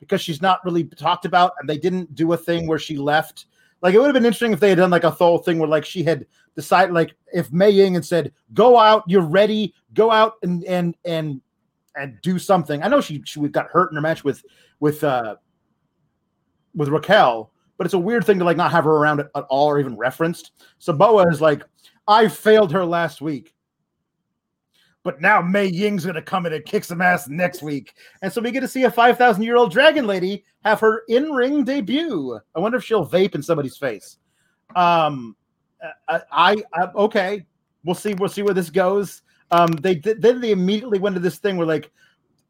because 0.00 0.20
she's 0.20 0.42
not 0.42 0.64
really 0.64 0.84
talked 0.84 1.24
about, 1.24 1.52
and 1.60 1.68
they 1.68 1.78
didn't 1.78 2.14
do 2.14 2.32
a 2.32 2.36
thing 2.36 2.66
where 2.66 2.78
she 2.78 2.96
left. 2.96 3.46
Like 3.80 3.94
it 3.94 3.98
would 3.98 4.06
have 4.06 4.14
been 4.14 4.24
interesting 4.24 4.52
if 4.52 4.60
they 4.60 4.68
had 4.68 4.78
done 4.78 4.90
like 4.90 5.04
a 5.04 5.10
whole 5.10 5.38
thing 5.38 5.58
where 5.58 5.68
like 5.68 5.84
she 5.84 6.04
had 6.04 6.26
decided, 6.54 6.94
like 6.94 7.14
if 7.32 7.52
Mei 7.52 7.70
Ying 7.70 7.94
had 7.94 8.04
said, 8.04 8.32
"Go 8.54 8.78
out, 8.78 9.02
you're 9.06 9.22
ready, 9.22 9.74
go 9.94 10.10
out 10.10 10.34
and 10.42 10.64
and 10.64 10.94
and 11.04 11.40
and 11.96 12.18
do 12.22 12.38
something." 12.38 12.82
I 12.82 12.88
know 12.88 13.00
she 13.00 13.22
she 13.24 13.40
got 13.48 13.66
hurt 13.68 13.90
in 13.90 13.96
her 13.96 14.02
match 14.02 14.22
with 14.22 14.44
with 14.78 15.02
uh 15.02 15.36
with 16.74 16.88
Raquel, 16.88 17.52
but 17.76 17.86
it's 17.86 17.94
a 17.94 17.98
weird 17.98 18.24
thing 18.24 18.38
to 18.38 18.44
like 18.44 18.56
not 18.56 18.70
have 18.70 18.84
her 18.84 18.92
around 18.92 19.20
at, 19.20 19.30
at 19.34 19.44
all 19.48 19.66
or 19.66 19.80
even 19.80 19.96
referenced. 19.96 20.52
So 20.78 20.92
Boa 20.92 21.28
is 21.28 21.40
like, 21.40 21.64
I 22.06 22.28
failed 22.28 22.72
her 22.72 22.84
last 22.84 23.20
week. 23.20 23.54
But 25.04 25.20
now 25.20 25.42
Mei 25.42 25.66
Ying's 25.66 26.06
gonna 26.06 26.22
come 26.22 26.46
in 26.46 26.52
and 26.52 26.64
kick 26.64 26.84
some 26.84 27.00
ass 27.00 27.28
next 27.28 27.62
week. 27.62 27.94
And 28.22 28.32
so 28.32 28.40
we 28.40 28.50
get 28.50 28.60
to 28.60 28.68
see 28.68 28.84
a 28.84 28.90
5,000 28.90 29.42
year 29.42 29.56
old 29.56 29.72
dragon 29.72 30.06
lady 30.06 30.44
have 30.64 30.80
her 30.80 31.02
in-ring 31.08 31.64
debut. 31.64 32.38
I 32.54 32.60
wonder 32.60 32.78
if 32.78 32.84
she'll 32.84 33.08
vape 33.08 33.34
in 33.34 33.42
somebody's 33.42 33.76
face. 33.76 34.18
Um 34.76 35.36
I, 36.08 36.20
I, 36.30 36.56
I 36.72 36.82
okay. 36.94 37.44
We'll 37.84 37.94
see. 37.94 38.14
We'll 38.14 38.28
see 38.28 38.42
where 38.42 38.54
this 38.54 38.70
goes. 38.70 39.22
Um, 39.50 39.72
they 39.72 39.96
then 39.96 40.40
they 40.40 40.52
immediately 40.52 40.98
went 40.98 41.14
to 41.16 41.20
this 41.20 41.38
thing 41.38 41.56
where 41.56 41.66
like 41.66 41.90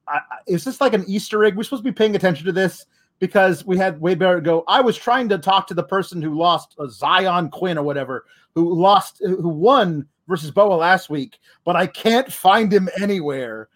I, 0.08 0.20
is 0.46 0.64
this 0.64 0.80
like 0.80 0.92
an 0.92 1.04
Easter 1.06 1.44
egg? 1.44 1.56
We're 1.56 1.64
supposed 1.64 1.84
to 1.84 1.90
be 1.90 1.94
paying 1.94 2.14
attention 2.14 2.46
to 2.46 2.52
this 2.52 2.86
because 3.18 3.64
we 3.64 3.76
had 3.76 4.00
Wade 4.00 4.18
Barrett 4.18 4.44
go. 4.44 4.64
I 4.68 4.80
was 4.80 4.96
trying 4.96 5.28
to 5.30 5.38
talk 5.38 5.66
to 5.68 5.74
the 5.74 5.82
person 5.82 6.20
who 6.20 6.36
lost 6.36 6.74
uh, 6.78 6.88
Zion 6.88 7.50
Quinn 7.50 7.78
or 7.78 7.84
whatever, 7.84 8.26
who 8.54 8.74
lost, 8.74 9.18
who 9.20 9.48
won 9.48 10.06
versus 10.28 10.50
Boa 10.50 10.74
last 10.74 11.10
week, 11.10 11.38
but 11.64 11.76
I 11.76 11.86
can't 11.86 12.32
find 12.32 12.72
him 12.72 12.88
anywhere. 13.00 13.68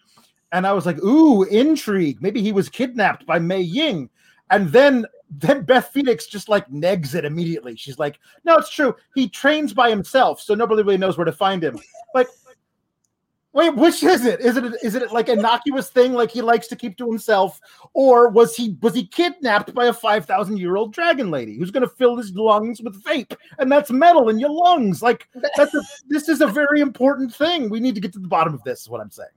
And 0.51 0.65
I 0.65 0.73
was 0.73 0.85
like, 0.85 0.97
ooh, 1.03 1.43
intrigue. 1.43 2.21
Maybe 2.21 2.41
he 2.41 2.51
was 2.51 2.69
kidnapped 2.69 3.25
by 3.25 3.39
Mei 3.39 3.61
Ying. 3.61 4.09
And 4.49 4.69
then 4.69 5.05
then 5.29 5.63
Beth 5.63 5.89
Phoenix 5.89 6.27
just 6.27 6.47
like 6.47 6.69
negs 6.69 7.13
it 7.13 7.25
immediately. 7.25 7.75
She's 7.75 7.99
like, 7.99 8.19
no, 8.45 8.55
it's 8.55 8.69
true. 8.69 8.95
He 9.13 9.27
trains 9.27 9.73
by 9.73 9.89
himself, 9.89 10.39
so 10.39 10.53
nobody 10.53 10.81
really 10.83 10.97
knows 10.97 11.17
where 11.17 11.25
to 11.25 11.31
find 11.31 11.63
him. 11.63 11.77
Like, 12.13 12.27
wait, 13.57 13.75
which 13.75 14.03
is 14.03 14.23
it? 14.23 14.39
Is 14.39 14.55
it 14.55 14.65
is 14.83 14.93
it 14.93 15.11
like 15.11 15.29
innocuous 15.29 15.89
thing 15.89 16.13
like 16.13 16.29
he 16.29 16.41
likes 16.41 16.67
to 16.67 16.75
keep 16.75 16.95
to 16.97 17.09
himself, 17.09 17.59
or 17.93 18.29
was 18.29 18.55
he 18.55 18.77
was 18.81 18.93
he 18.93 19.05
kidnapped 19.05 19.73
by 19.73 19.87
a 19.87 19.93
five 19.93 20.25
thousand 20.25 20.57
year 20.57 20.75
old 20.75 20.93
dragon 20.93 21.31
lady 21.31 21.57
who's 21.57 21.71
going 21.71 21.87
to 21.87 21.95
fill 21.95 22.15
his 22.15 22.31
lungs 22.33 22.81
with 22.81 23.03
vape, 23.03 23.35
and 23.57 23.71
that's 23.71 23.89
metal 23.91 24.29
in 24.29 24.39
your 24.39 24.51
lungs? 24.51 25.01
Like 25.01 25.27
that's 25.57 25.73
a, 25.73 25.81
this 26.07 26.29
is 26.29 26.41
a 26.41 26.47
very 26.47 26.81
important 26.81 27.33
thing. 27.33 27.69
We 27.69 27.79
need 27.79 27.95
to 27.95 28.01
get 28.01 28.13
to 28.13 28.19
the 28.19 28.27
bottom 28.27 28.53
of 28.53 28.63
this. 28.63 28.81
Is 28.81 28.89
what 28.89 29.01
I'm 29.01 29.11
saying. 29.11 29.29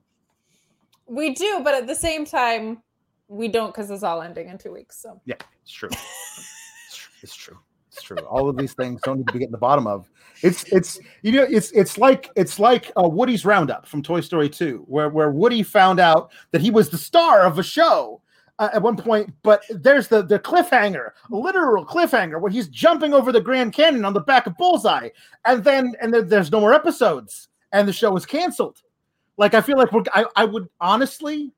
We 1.07 1.35
do, 1.35 1.63
but 1.65 1.75
at 1.75 1.87
the 1.87 1.95
same 1.95 2.25
time, 2.25 2.83
we 3.27 3.49
don't 3.49 3.75
because 3.75 3.91
it's 3.91 4.03
all 4.03 4.21
ending 4.21 4.49
in 4.49 4.59
two 4.59 4.73
weeks. 4.73 5.01
So 5.01 5.21
Yeah, 5.25 5.37
it's 5.63 5.73
true. 5.73 5.89
it's, 5.91 6.97
true. 6.97 7.13
it's 7.23 7.35
true. 7.35 7.59
It's 7.93 8.03
true. 8.03 8.19
All 8.19 8.49
of 8.49 8.57
these 8.57 8.73
things 8.73 9.01
don't 9.03 9.19
need 9.19 9.27
to 9.27 9.33
be 9.33 9.41
getting 9.41 9.53
the 9.53 9.59
bottom 9.59 9.87
of. 9.87 10.09
It's 10.43 10.63
it's 10.73 10.99
you 11.23 11.33
know 11.33 11.43
it's 11.43 11.73
it's 11.73 11.99
like 11.99 12.31
it's 12.37 12.59
like 12.59 12.93
uh, 12.97 13.09
Woody's 13.09 13.45
Roundup 13.45 13.87
from 13.87 14.03
Toy 14.03 14.21
Story 14.21 14.49
2, 14.49 14.85
where 14.87 15.09
where 15.09 15.31
Woody 15.31 15.63
found 15.63 15.99
out 15.99 16.31
that 16.53 16.61
he 16.61 16.71
was 16.71 16.89
the 16.89 16.99
star 16.99 17.43
of 17.43 17.59
a 17.59 17.63
show 17.65 18.23
uh, 18.61 18.69
at 18.73 18.83
one 18.83 18.97
point, 18.97 19.33
but 19.43 19.65
there's 19.71 20.07
the 20.07 20.23
the 20.23 20.39
cliffhanger, 20.39 21.11
literal 21.31 21.85
cliffhanger, 21.85 22.41
where 22.41 22.51
he's 22.51 22.69
jumping 22.69 23.13
over 23.13 23.33
the 23.33 23.41
Grand 23.41 23.73
Canyon 23.73 24.05
on 24.05 24.13
the 24.13 24.21
back 24.21 24.47
of 24.47 24.57
Bullseye, 24.57 25.09
and 25.47 25.65
then 25.65 25.95
and 26.01 26.15
then 26.15 26.29
there's 26.29 26.53
no 26.53 26.61
more 26.61 26.75
episodes, 26.75 27.49
and 27.73 27.89
the 27.89 27.93
show 27.93 28.17
is 28.17 28.25
canceled. 28.25 28.83
Like 29.37 29.55
I 29.55 29.61
feel 29.63 29.79
like 29.79 29.91
we're 29.91 30.05
I, 30.13 30.27
I 30.37 30.45
would 30.45 30.69
honestly 30.81 31.53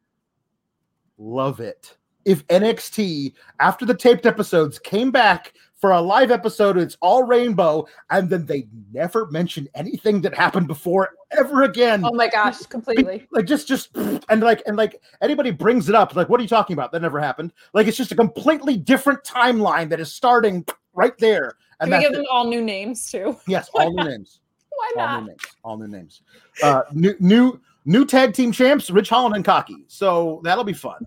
love 1.18 1.60
it 1.60 1.96
if 2.24 2.46
NXT 2.46 3.34
after 3.60 3.84
the 3.84 3.94
taped 3.94 4.26
episodes 4.26 4.78
came 4.78 5.10
back 5.10 5.54
for 5.82 5.90
a 5.90 6.00
live 6.00 6.30
episode. 6.30 6.78
It's 6.78 6.96
all 7.00 7.24
rainbow, 7.24 7.86
and 8.08 8.30
then 8.30 8.46
they 8.46 8.68
never 8.92 9.26
mention 9.26 9.68
anything 9.74 10.20
that 10.20 10.32
happened 10.32 10.68
before 10.68 11.10
ever 11.32 11.64
again. 11.64 12.04
oh 12.04 12.12
my 12.14 12.28
gosh, 12.28 12.60
completely. 12.60 13.26
Like 13.32 13.46
just, 13.46 13.66
just, 13.66 13.90
and 13.96 14.40
like, 14.40 14.62
and 14.66 14.76
like 14.76 15.02
anybody 15.20 15.50
brings 15.50 15.88
it 15.88 15.96
up, 15.96 16.14
like, 16.14 16.28
what 16.28 16.38
are 16.38 16.42
you 16.44 16.48
talking 16.48 16.74
about? 16.74 16.92
That 16.92 17.02
never 17.02 17.18
happened. 17.18 17.52
Like 17.74 17.88
it's 17.88 17.96
just 17.96 18.12
a 18.12 18.14
completely 18.14 18.76
different 18.76 19.24
timeline 19.24 19.88
that 19.88 19.98
is 19.98 20.12
starting 20.12 20.64
right 20.94 21.18
there. 21.18 21.56
And 21.80 21.90
Can 21.90 21.98
we 21.98 22.04
give 22.04 22.12
it. 22.12 22.16
them 22.18 22.26
all 22.30 22.46
new 22.46 22.62
names 22.62 23.10
too? 23.10 23.36
yes, 23.48 23.68
all 23.74 23.92
new 23.92 24.04
names, 24.04 24.38
Why 24.70 24.92
not? 24.94 25.08
all 25.10 25.20
new 25.20 25.26
names, 25.26 25.42
all 25.64 25.76
new 25.78 25.88
names. 25.88 26.22
Uh, 26.62 26.82
new, 26.92 27.16
new, 27.18 27.60
new 27.86 28.04
tag 28.06 28.34
team 28.34 28.52
champs, 28.52 28.88
Ridge 28.88 29.08
Holland 29.08 29.34
and 29.34 29.44
Cocky. 29.44 29.84
So 29.88 30.40
that'll 30.44 30.62
be 30.62 30.74
fun. 30.74 31.04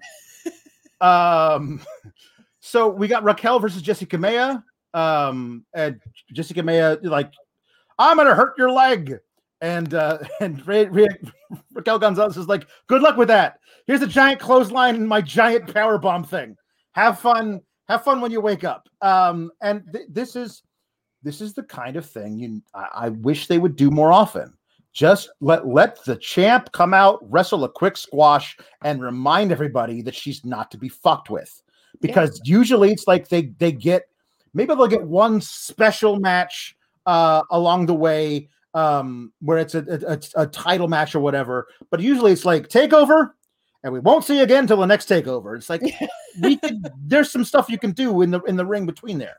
um, 1.00 1.80
so 2.66 2.90
we 2.90 3.08
got 3.08 3.24
Raquel 3.24 3.60
versus 3.60 3.84
Jessi 3.84 4.08
Kamea. 4.08 4.64
Um, 5.00 5.66
and 5.76 6.02
Jessi 6.34 6.54
Kamea 6.54 6.98
like, 7.04 7.32
I'm 8.00 8.18
gonna 8.18 8.34
hurt 8.34 8.58
your 8.58 8.72
leg. 8.72 9.20
And 9.62 9.94
uh, 9.94 10.18
and 10.42 10.68
Ra- 10.68 10.86
Ra- 10.90 11.60
Raquel 11.74 12.00
Gonzalez 12.00 12.38
is 12.38 12.48
like, 12.48 12.66
good 12.88 13.04
luck 13.04 13.18
with 13.18 13.28
that. 13.28 13.60
Here's 13.86 14.02
a 14.02 14.08
giant 14.08 14.40
clothesline 14.40 14.96
and 14.96 15.08
my 15.08 15.22
giant 15.22 15.72
power 15.72 16.00
bomb 16.00 16.24
thing. 16.24 16.58
Have 16.94 17.20
fun. 17.20 17.62
Have 17.88 18.04
fun 18.04 18.20
when 18.20 18.32
you 18.32 18.42
wake 18.42 18.64
up. 18.64 18.90
Um, 19.00 19.52
and 19.62 19.84
th- 19.94 20.08
this 20.10 20.36
is 20.36 20.64
this 21.22 21.42
is 21.42 21.54
the 21.54 21.64
kind 21.64 21.98
of 21.98 22.10
thing 22.10 22.40
you 22.40 22.64
I, 22.74 22.88
I 22.94 23.10
wish 23.10 23.46
they 23.46 23.60
would 23.60 23.76
do 23.76 23.92
more 23.92 24.12
often. 24.12 24.52
Just 24.92 25.30
let 25.40 25.68
let 25.68 26.04
the 26.04 26.16
champ 26.16 26.72
come 26.72 26.96
out, 26.96 27.20
wrestle 27.30 27.64
a 27.64 27.70
quick 27.70 27.96
squash, 27.96 28.58
and 28.84 29.04
remind 29.04 29.52
everybody 29.52 30.02
that 30.02 30.16
she's 30.16 30.44
not 30.44 30.72
to 30.72 30.80
be 30.80 30.90
fucked 30.90 31.30
with. 31.30 31.62
Because 32.02 32.42
usually 32.44 32.92
it's 32.92 33.08
like 33.08 33.30
they 33.30 33.44
they 33.58 33.72
get 33.72 34.04
maybe 34.54 34.74
they'll 34.74 34.88
get 34.88 35.04
one 35.04 35.42
special 35.42 36.20
match 36.20 36.76
uh 37.06 37.44
along 37.52 37.86
the 37.86 37.94
way 37.94 38.50
um 38.74 39.32
where 39.42 39.58
it's 39.58 39.76
a, 39.76 39.80
a, 39.88 40.14
a- 40.14 40.44
a 40.44 40.48
title 40.48 40.88
match 40.88 41.14
or 41.14 41.20
whatever 41.20 41.68
but 41.92 42.00
usually 42.00 42.32
it's 42.32 42.46
like 42.46 42.68
takeover 42.68 43.32
and 43.84 43.94
we 43.94 44.00
won't 44.00 44.24
see 44.26 44.38
you 44.38 44.44
again 44.44 44.64
until 44.64 44.78
the 44.78 44.86
next 44.86 45.08
takeover 45.08 45.56
it's 45.56 45.70
like 45.70 45.82
we 46.42 46.58
could 46.58 46.88
there's 47.06 47.32
some 47.32 47.44
stuff 47.46 47.70
you 47.70 47.78
can 47.78 47.92
do 47.92 48.22
in 48.24 48.32
the 48.32 48.42
in 48.42 48.56
the 48.56 48.66
ring 48.66 48.86
between 48.86 49.18
there 49.20 49.38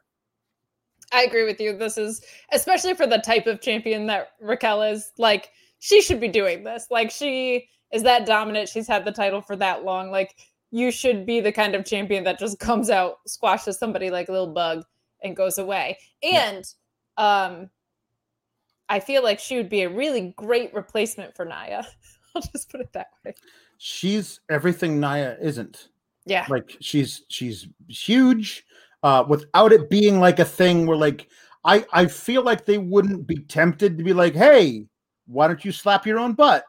I 1.12 1.22
agree 1.22 1.44
with 1.44 1.61
you. 1.61 1.76
This 1.76 1.98
is 1.98 2.20
especially 2.52 2.94
for 2.94 3.07
the 3.07 3.18
type 3.18 3.46
of 3.46 3.61
champion 3.61 4.07
that 4.09 4.30
Raquel 4.40 4.82
is. 4.82 5.12
Like 5.18 5.50
she 5.78 6.02
should 6.02 6.20
be 6.20 6.28
doing 6.28 6.64
this. 6.64 6.86
Like 6.90 7.11
she 7.11 7.68
is 7.92 8.02
that 8.02 8.26
dominant. 8.26 8.68
She's 8.68 8.88
had 8.88 9.04
the 9.04 9.12
title 9.12 9.40
for 9.40 9.57
that 9.57 9.84
long. 9.84 10.11
Like 10.11 10.34
you 10.76 10.90
should 10.90 11.24
be 11.24 11.40
the 11.40 11.52
kind 11.52 11.74
of 11.74 11.84
champion 11.86 12.22
that 12.24 12.38
just 12.38 12.58
comes 12.58 12.90
out, 12.90 13.18
squashes 13.26 13.78
somebody 13.78 14.10
like 14.10 14.28
a 14.28 14.32
little 14.32 14.52
bug, 14.52 14.84
and 15.22 15.34
goes 15.34 15.56
away. 15.58 15.96
And 16.22 16.64
um, 17.16 17.70
I 18.88 19.00
feel 19.00 19.22
like 19.22 19.38
she 19.38 19.56
would 19.56 19.68
be 19.70 19.82
a 19.82 19.88
really 19.88 20.34
great 20.36 20.74
replacement 20.74 21.34
for 21.34 21.44
Nia. 21.44 21.86
I'll 22.36 22.42
just 22.42 22.70
put 22.70 22.80
it 22.82 22.92
that 22.92 23.08
way. 23.24 23.34
she's 23.78 24.40
everything 24.50 25.00
Nia 25.00 25.38
isn't 25.40 25.88
Yeah. 26.26 26.44
like 26.50 26.76
she's 26.80 27.22
she's 27.28 27.68
huge 27.88 28.64
uh 29.02 29.24
without 29.28 29.72
it 29.72 29.88
being 29.88 30.20
like 30.20 30.38
a 30.38 30.44
thing 30.44 30.86
where 30.86 30.96
like 30.96 31.28
i 31.64 31.84
i 31.92 32.06
feel 32.06 32.42
like 32.42 32.64
they 32.64 32.78
wouldn't 32.78 33.26
be 33.26 33.36
tempted 33.36 33.96
to 33.98 34.04
be 34.04 34.12
like 34.14 34.34
hey 34.34 34.86
why 35.26 35.46
don't 35.46 35.64
you 35.64 35.72
slap 35.72 36.06
your 36.06 36.18
own 36.18 36.32
butt 36.32 36.64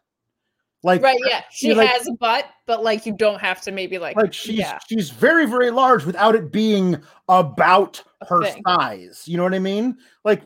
like 0.84 1.02
Right. 1.02 1.20
Yeah. 1.26 1.42
She 1.52 1.74
like- 1.74 1.90
has 1.90 2.08
a 2.08 2.14
butt, 2.14 2.46
but 2.66 2.84
like 2.84 3.06
you 3.06 3.14
don't 3.14 3.40
have 3.40 3.62
to 3.62 3.72
maybe 3.72 3.98
like, 3.98 4.16
like 4.16 4.34
she's 4.34 4.60
yeah. 4.60 4.80
she's 4.88 5.10
very 5.10 5.46
very 5.46 5.72
large 5.72 6.06
without 6.06 6.36
it 6.36 6.52
being 6.52 7.02
about 7.28 8.04
her 8.28 8.44
thing. 8.44 8.64
size 8.66 9.24
you 9.28 9.38
know 9.38 9.44
what 9.44 9.54
i 9.54 9.60
mean 9.60 9.96
like 10.24 10.44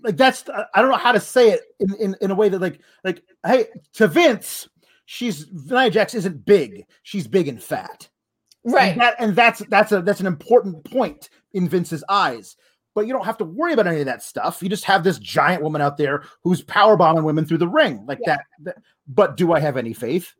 like 0.00 0.16
that's 0.16 0.44
i 0.74 0.80
don't 0.80 0.90
know 0.90 0.96
how 0.96 1.10
to 1.10 1.18
say 1.18 1.50
it 1.50 1.62
in, 1.80 1.94
in 1.96 2.16
in 2.20 2.30
a 2.30 2.34
way 2.34 2.48
that 2.48 2.60
like 2.60 2.80
like 3.02 3.22
hey 3.44 3.66
to 3.92 4.06
vince 4.06 4.68
she's 5.06 5.46
Nia 5.52 5.90
Jax 5.90 6.14
isn't 6.14 6.46
big 6.46 6.84
she's 7.02 7.26
big 7.26 7.48
and 7.48 7.60
fat 7.60 8.08
right. 8.64 8.92
and, 8.92 9.00
that, 9.00 9.14
and 9.18 9.34
that's 9.34 9.60
that's 9.68 9.92
a 9.92 10.02
that's 10.02 10.20
an 10.20 10.26
important 10.26 10.84
point 10.84 11.30
in 11.52 11.68
Vince's 11.68 12.04
eyes. 12.08 12.56
But 12.98 13.06
you 13.06 13.12
don't 13.12 13.24
have 13.24 13.38
to 13.38 13.44
worry 13.44 13.74
about 13.74 13.86
any 13.86 14.00
of 14.00 14.06
that 14.06 14.24
stuff. 14.24 14.60
You 14.60 14.68
just 14.68 14.82
have 14.86 15.04
this 15.04 15.20
giant 15.20 15.62
woman 15.62 15.80
out 15.80 15.96
there 15.96 16.24
who's 16.42 16.62
power 16.62 16.96
bombing 16.96 17.22
women 17.22 17.44
through 17.46 17.58
the 17.58 17.68
ring 17.68 18.04
like 18.08 18.18
Yeah. 18.26 18.38
that, 18.38 18.44
that- 18.64 18.82
But 19.06 19.36
do 19.36 19.52
I 19.52 19.60
have 19.60 19.76
any 19.76 19.92
faith 19.92 20.34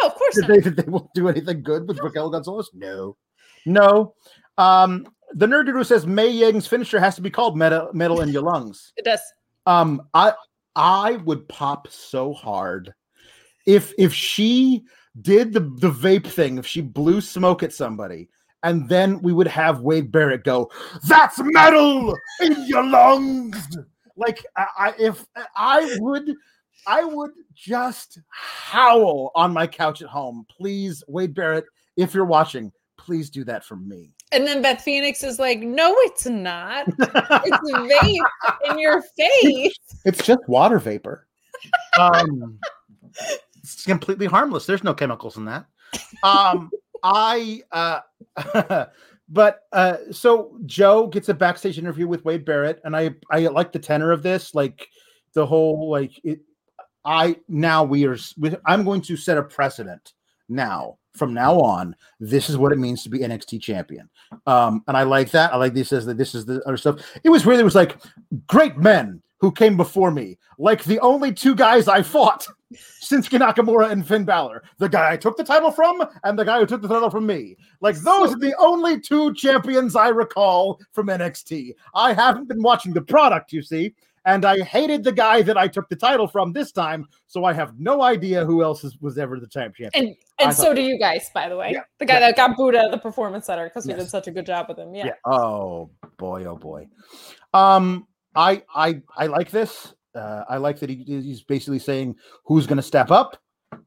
no, 0.00 0.08
of 0.08 0.14
course 0.14 0.38
not. 0.38 0.48
they, 0.48 0.60
they 0.60 0.90
will 0.90 1.10
do 1.14 1.28
anything 1.28 1.62
good 1.62 1.86
with 1.86 1.98
Raquel 2.00 2.30
Gonzalez? 2.30 2.70
No, 2.72 3.18
no. 3.66 4.14
Um, 4.56 5.06
the 5.34 5.44
nerd 5.44 5.68
who 5.70 5.84
says 5.84 6.06
May 6.06 6.30
Yang's 6.30 6.66
finisher 6.66 6.98
has 6.98 7.16
to 7.16 7.20
be 7.20 7.28
called 7.28 7.54
metal, 7.54 7.90
metal 7.92 8.22
in 8.22 8.30
your 8.30 8.42
lungs. 8.42 8.94
It 8.96 9.04
does. 9.04 9.20
Um, 9.66 10.00
I 10.14 10.32
I 10.74 11.16
would 11.26 11.46
pop 11.50 11.88
so 11.90 12.32
hard 12.32 12.94
if 13.66 13.92
if 13.98 14.14
she 14.14 14.84
did 15.20 15.52
the 15.52 15.60
the 15.60 15.90
vape 15.90 16.26
thing, 16.26 16.56
if 16.56 16.66
she 16.66 16.80
blew 16.80 17.20
smoke 17.20 17.62
at 17.62 17.74
somebody, 17.74 18.30
and 18.64 18.88
then 18.88 19.20
we 19.22 19.32
would 19.32 19.46
have 19.46 19.80
Wade 19.80 20.10
Barrett 20.10 20.42
go, 20.42 20.70
"That's 21.06 21.38
metal 21.38 22.16
in 22.40 22.66
your 22.66 22.84
lungs." 22.84 23.78
Like 24.16 24.44
I, 24.56 24.66
I 24.78 24.94
if 24.98 25.24
I 25.56 25.96
would. 26.00 26.34
I 26.86 27.02
would 27.02 27.30
just 27.54 28.18
howl 28.28 29.30
on 29.34 29.54
my 29.54 29.66
couch 29.66 30.02
at 30.02 30.08
home. 30.08 30.44
Please, 30.54 31.02
Wade 31.08 31.34
Barrett, 31.34 31.64
if 31.96 32.12
you're 32.12 32.26
watching, 32.26 32.70
please 32.98 33.30
do 33.30 33.42
that 33.44 33.64
for 33.64 33.76
me. 33.76 34.12
And 34.32 34.46
then 34.46 34.60
Beth 34.60 34.82
Phoenix 34.82 35.22
is 35.22 35.38
like, 35.38 35.60
no, 35.60 35.94
it's 36.00 36.26
not. 36.26 36.86
It's 36.88 37.70
vape 37.70 38.70
in 38.70 38.78
your 38.78 39.02
face. 39.16 39.78
It's 40.04 40.22
just 40.26 40.40
water 40.46 40.78
vapor. 40.78 41.26
Um, 41.98 42.58
it's 43.62 43.84
completely 43.84 44.26
harmless. 44.26 44.66
There's 44.66 44.84
no 44.84 44.92
chemicals 44.92 45.36
in 45.36 45.44
that. 45.46 45.66
Um, 46.22 46.70
I, 47.04 47.62
uh, 47.70 48.86
but 49.28 49.60
uh, 49.72 49.96
so 50.10 50.58
Joe 50.64 51.06
gets 51.06 51.28
a 51.28 51.34
backstage 51.34 51.78
interview 51.78 52.08
with 52.08 52.24
Wade 52.24 52.44
Barrett, 52.44 52.80
and 52.84 52.96
I, 52.96 53.10
I 53.30 53.40
like 53.48 53.70
the 53.70 53.78
tenor 53.78 54.10
of 54.10 54.22
this, 54.22 54.54
like 54.54 54.88
the 55.34 55.46
whole, 55.46 55.90
like 55.90 56.12
it. 56.24 56.40
I 57.04 57.36
now 57.48 57.84
we 57.84 58.06
are. 58.06 58.16
I'm 58.64 58.82
going 58.82 59.02
to 59.02 59.16
set 59.16 59.36
a 59.36 59.42
precedent 59.42 60.14
now. 60.48 60.98
From 61.14 61.32
now 61.32 61.60
on, 61.60 61.94
this 62.18 62.50
is 62.50 62.56
what 62.56 62.72
it 62.72 62.78
means 62.78 63.04
to 63.04 63.08
be 63.08 63.20
NXT 63.20 63.60
champion. 63.60 64.10
Um, 64.46 64.82
and 64.88 64.96
I 64.96 65.04
like 65.04 65.30
that. 65.30 65.52
I 65.52 65.56
like 65.56 65.72
this 65.72 65.92
as 65.92 66.06
that 66.06 66.18
this 66.18 66.34
is 66.34 66.44
the 66.44 66.60
other 66.66 66.76
stuff. 66.76 66.98
It 67.22 67.30
was 67.30 67.46
really 67.46 67.60
it 67.60 67.64
was 67.64 67.76
like 67.76 67.98
great 68.48 68.78
men 68.78 69.22
who 69.38 69.52
came 69.52 69.76
before 69.76 70.10
me, 70.10 70.38
like 70.58 70.82
the 70.82 70.98
only 71.00 71.32
two 71.32 71.54
guys 71.54 71.86
I 71.86 72.02
fought 72.02 72.48
since 73.00 73.28
Nakamura 73.28 73.90
and 73.90 74.06
Finn 74.06 74.24
Balor, 74.24 74.62
the 74.78 74.88
guy 74.88 75.12
I 75.12 75.16
took 75.16 75.36
the 75.36 75.44
title 75.44 75.70
from 75.70 76.02
and 76.22 76.38
the 76.38 76.44
guy 76.44 76.60
who 76.60 76.66
took 76.66 76.82
the 76.82 76.88
title 76.88 77.10
from 77.10 77.26
me. 77.26 77.56
Like 77.80 77.96
those 77.96 78.34
are 78.34 78.38
the 78.38 78.54
only 78.58 79.00
two 79.00 79.34
champions 79.34 79.96
I 79.96 80.08
recall 80.08 80.80
from 80.92 81.08
NXT. 81.08 81.74
I 81.94 82.12
haven't 82.12 82.48
been 82.48 82.62
watching 82.62 82.92
the 82.92 83.02
product, 83.02 83.52
you 83.52 83.62
see, 83.62 83.94
and 84.24 84.44
I 84.44 84.60
hated 84.60 85.04
the 85.04 85.12
guy 85.12 85.42
that 85.42 85.58
I 85.58 85.68
took 85.68 85.88
the 85.88 85.96
title 85.96 86.26
from 86.26 86.52
this 86.52 86.72
time, 86.72 87.06
so 87.26 87.44
I 87.44 87.52
have 87.52 87.78
no 87.78 88.02
idea 88.02 88.44
who 88.44 88.62
else 88.62 88.82
is, 88.82 88.98
was 89.00 89.18
ever 89.18 89.38
the 89.38 89.46
champ 89.46 89.76
champion. 89.76 89.90
And 89.94 90.16
and 90.40 90.54
so 90.54 90.74
do 90.74 90.82
you 90.82 90.98
guys, 90.98 91.30
by 91.34 91.48
the 91.48 91.56
way. 91.56 91.72
Yeah, 91.72 91.80
The 91.98 92.06
guy 92.06 92.14
yeah. 92.14 92.20
that 92.20 92.36
got 92.36 92.56
booed 92.56 92.74
out 92.74 92.86
of 92.86 92.90
the 92.90 92.98
performance 92.98 93.46
center 93.46 93.64
because 93.64 93.86
we 93.86 93.92
did 93.92 94.08
such 94.08 94.26
a 94.26 94.30
good 94.30 94.46
job 94.46 94.66
with 94.68 94.78
him. 94.78 94.94
Yeah. 94.94 95.06
yeah. 95.06 95.12
Oh 95.24 95.90
boy, 96.16 96.44
oh 96.44 96.56
boy. 96.56 96.88
Um, 97.52 98.06
I 98.34 98.62
I 98.74 99.02
I 99.16 99.26
like 99.26 99.50
this. 99.50 99.93
Uh, 100.14 100.44
I 100.48 100.56
like 100.58 100.78
that 100.80 100.88
he, 100.90 100.96
he's 101.06 101.42
basically 101.42 101.78
saying 101.78 102.16
who's 102.44 102.66
going 102.66 102.76
to 102.76 102.82
step 102.82 103.10
up. 103.10 103.36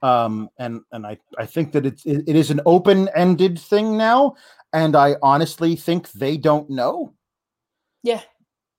Um, 0.02 0.50
and 0.60 0.82
and 0.92 1.06
I 1.08 1.18
I 1.38 1.46
think 1.46 1.72
that 1.72 1.86
it's 1.86 2.06
it, 2.06 2.24
it 2.28 2.36
is 2.36 2.52
an 2.52 2.60
open 2.66 3.10
ended 3.16 3.58
thing 3.58 3.98
now, 3.98 4.36
and 4.74 4.96
I 4.96 5.16
honestly 5.22 5.76
think 5.78 6.12
they 6.12 6.36
don't 6.38 6.70
know 6.70 7.14
Yeah. 8.04 8.22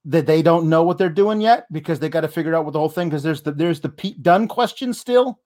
that 0.04 0.26
they 0.26 0.42
don't 0.42 0.68
know 0.68 0.82
what 0.82 0.98
they're 0.98 1.08
doing 1.08 1.40
yet 1.40 1.66
because 1.72 1.98
they 1.98 2.08
got 2.10 2.20
to 2.22 2.28
figure 2.28 2.54
out 2.54 2.64
what 2.64 2.72
the 2.72 2.78
whole 2.78 2.90
thing 2.90 3.08
because 3.08 3.22
there's 3.22 3.42
the 3.42 3.52
there's 3.52 3.80
the 3.80 3.88
Pete 3.88 4.22
Dunne 4.22 4.48
question 4.48 4.92
still. 4.92 5.40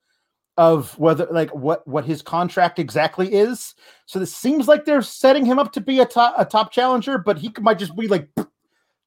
of 0.57 0.97
whether 0.99 1.25
like 1.31 1.49
what 1.55 1.87
what 1.87 2.05
his 2.05 2.21
contract 2.21 2.77
exactly 2.77 3.33
is. 3.33 3.73
So 4.05 4.19
this 4.19 4.35
seems 4.35 4.67
like 4.67 4.85
they're 4.85 5.01
setting 5.01 5.45
him 5.45 5.57
up 5.59 5.71
to 5.73 5.81
be 5.81 5.99
a 6.01 6.05
top 6.05 6.35
a 6.37 6.45
top 6.45 6.71
challenger, 6.71 7.17
but 7.17 7.37
he 7.39 7.51
might 7.61 7.79
just 7.79 7.95
be 7.95 8.07
like 8.07 8.27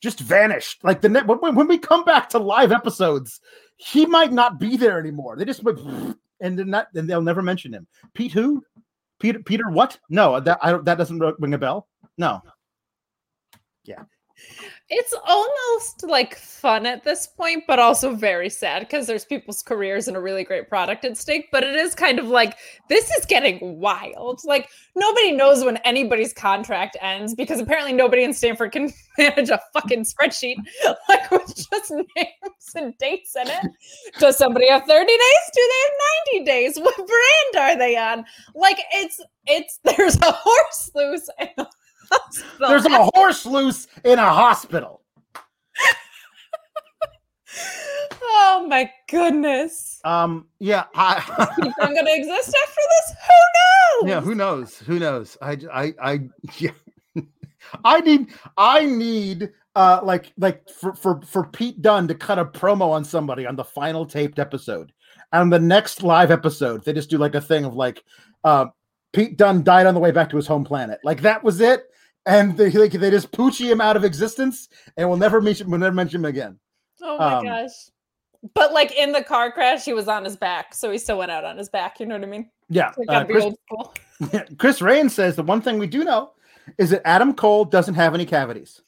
just 0.06 0.20
vanished. 0.20 0.84
Like 0.84 1.00
the 1.00 1.08
net 1.08 1.26
when, 1.26 1.54
when 1.54 1.66
we 1.66 1.78
come 1.78 2.04
back 2.04 2.28
to 2.30 2.38
live 2.38 2.70
episodes, 2.70 3.40
he 3.76 4.06
might 4.06 4.32
not 4.32 4.60
be 4.60 4.76
there 4.76 5.00
anymore. 5.00 5.36
They 5.36 5.44
just 5.44 5.64
and 6.40 6.58
then 6.58 6.70
not 6.70 6.88
and 6.94 7.10
they'll 7.10 7.20
never 7.20 7.42
mention 7.42 7.74
him. 7.74 7.88
Pete 8.14 8.32
who? 8.32 8.64
Peter 9.18 9.40
Peter 9.40 9.68
what? 9.68 9.98
No, 10.08 10.38
that 10.38 10.58
I 10.62 10.70
don't 10.70 10.84
that 10.84 10.96
doesn't 10.96 11.18
ring 11.40 11.54
a 11.54 11.58
bell. 11.58 11.88
No. 12.16 12.40
Yeah. 13.84 14.04
It's 14.88 15.14
almost 15.26 16.04
like 16.04 16.36
fun 16.36 16.86
at 16.86 17.02
this 17.02 17.26
point, 17.26 17.64
but 17.66 17.78
also 17.78 18.14
very 18.14 18.48
sad 18.48 18.80
because 18.80 19.06
there's 19.06 19.24
people's 19.24 19.62
careers 19.62 20.08
and 20.08 20.16
a 20.16 20.20
really 20.20 20.44
great 20.44 20.68
product 20.68 21.04
at 21.04 21.16
stake. 21.16 21.48
But 21.50 21.64
it 21.64 21.74
is 21.74 21.94
kind 21.94 22.18
of 22.18 22.26
like 22.26 22.56
this 22.88 23.10
is 23.10 23.26
getting 23.26 23.80
wild. 23.80 24.40
Like 24.44 24.68
nobody 24.94 25.32
knows 25.32 25.64
when 25.64 25.78
anybody's 25.78 26.32
contract 26.32 26.96
ends 27.00 27.34
because 27.34 27.60
apparently 27.60 27.92
nobody 27.92 28.22
in 28.22 28.32
Stamford 28.32 28.72
can 28.72 28.92
manage 29.18 29.50
a 29.50 29.60
fucking 29.72 30.04
spreadsheet 30.04 30.56
like 31.08 31.30
with 31.30 31.54
just 31.54 31.90
names 31.90 32.74
and 32.74 32.96
dates 32.98 33.34
in 33.36 33.48
it. 33.48 33.70
Does 34.18 34.36
somebody 34.36 34.68
have 34.68 34.84
30 34.84 35.06
days? 35.06 35.50
Do 35.54 35.70
they 35.70 36.38
have 36.38 36.44
90 36.44 36.44
days? 36.44 36.78
What 36.78 36.96
brand 36.96 37.56
are 37.58 37.78
they 37.78 37.96
on? 37.96 38.24
Like 38.54 38.78
it's 38.92 39.20
it's 39.46 39.80
there's 39.84 40.16
a 40.20 40.32
horse 40.32 40.90
loose 40.94 41.28
and 41.38 41.66
hospital. 42.10 42.68
There's 42.68 42.84
a 42.84 43.10
horse 43.14 43.46
loose 43.46 43.88
in 44.04 44.18
a 44.18 44.24
hospital. 44.24 45.02
oh 48.22 48.66
my 48.68 48.90
goodness. 49.08 50.00
Um. 50.04 50.46
Yeah. 50.58 50.84
I, 50.94 51.22
I'm 51.80 51.94
gonna 51.94 52.10
exist 52.14 52.54
after 52.62 52.80
this. 52.90 53.16
Who 53.26 54.06
knows? 54.06 54.10
Yeah. 54.10 54.20
Who 54.20 54.34
knows? 54.34 54.78
Who 54.78 54.98
knows? 54.98 55.36
I. 55.40 55.58
I. 55.72 55.94
I. 56.02 56.20
Yeah. 56.58 56.70
I 57.84 58.00
need. 58.00 58.32
I 58.56 58.84
need. 58.86 59.52
Uh, 59.74 60.00
like, 60.02 60.32
like 60.38 60.68
for 60.70 60.94
for 60.94 61.20
for 61.22 61.46
Pete 61.48 61.82
Dunne 61.82 62.08
to 62.08 62.14
cut 62.14 62.38
a 62.38 62.44
promo 62.46 62.90
on 62.92 63.04
somebody 63.04 63.46
on 63.46 63.56
the 63.56 63.64
final 63.64 64.06
taped 64.06 64.38
episode, 64.38 64.90
and 65.32 65.52
the 65.52 65.58
next 65.58 66.02
live 66.02 66.30
episode, 66.30 66.82
they 66.84 66.94
just 66.94 67.10
do 67.10 67.18
like 67.18 67.34
a 67.34 67.42
thing 67.42 67.66
of 67.66 67.74
like, 67.74 68.02
uh, 68.42 68.66
Pete 69.12 69.36
Dunne 69.36 69.62
died 69.62 69.86
on 69.86 69.92
the 69.92 70.00
way 70.00 70.12
back 70.12 70.30
to 70.30 70.36
his 70.36 70.46
home 70.46 70.64
planet. 70.64 71.00
Like 71.04 71.20
that 71.22 71.44
was 71.44 71.60
it 71.60 71.84
and 72.26 72.56
they 72.56 72.70
like, 72.70 72.92
they 72.92 73.10
just 73.10 73.32
poochie 73.32 73.70
him 73.70 73.80
out 73.80 73.96
of 73.96 74.04
existence, 74.04 74.68
and 74.96 75.08
we'll 75.08 75.18
never 75.18 75.40
mention 75.40 75.70
we'll 75.70 75.80
never 75.80 75.94
mention 75.94 76.20
him 76.20 76.24
again. 76.26 76.58
Oh 77.02 77.18
my 77.18 77.34
um, 77.34 77.44
gosh! 77.44 77.70
But 78.54 78.72
like 78.72 78.92
in 78.92 79.12
the 79.12 79.22
car 79.22 79.50
crash, 79.52 79.84
he 79.84 79.92
was 79.92 80.08
on 80.08 80.24
his 80.24 80.36
back, 80.36 80.74
so 80.74 80.90
he 80.90 80.98
still 80.98 81.18
went 81.18 81.30
out 81.30 81.44
on 81.44 81.56
his 81.56 81.68
back. 81.68 82.00
You 82.00 82.06
know 82.06 82.16
what 82.16 82.24
I 82.24 82.30
mean? 82.30 82.50
Yeah. 82.68 82.92
Uh, 83.08 83.24
Chris, 83.24 83.54
Chris 84.58 84.82
Rain 84.82 85.08
says 85.08 85.36
the 85.36 85.42
one 85.42 85.60
thing 85.60 85.78
we 85.78 85.86
do 85.86 86.04
know 86.04 86.32
is 86.78 86.90
that 86.90 87.06
Adam 87.06 87.32
Cole 87.32 87.64
doesn't 87.64 87.94
have 87.94 88.14
any 88.14 88.26
cavities. 88.26 88.82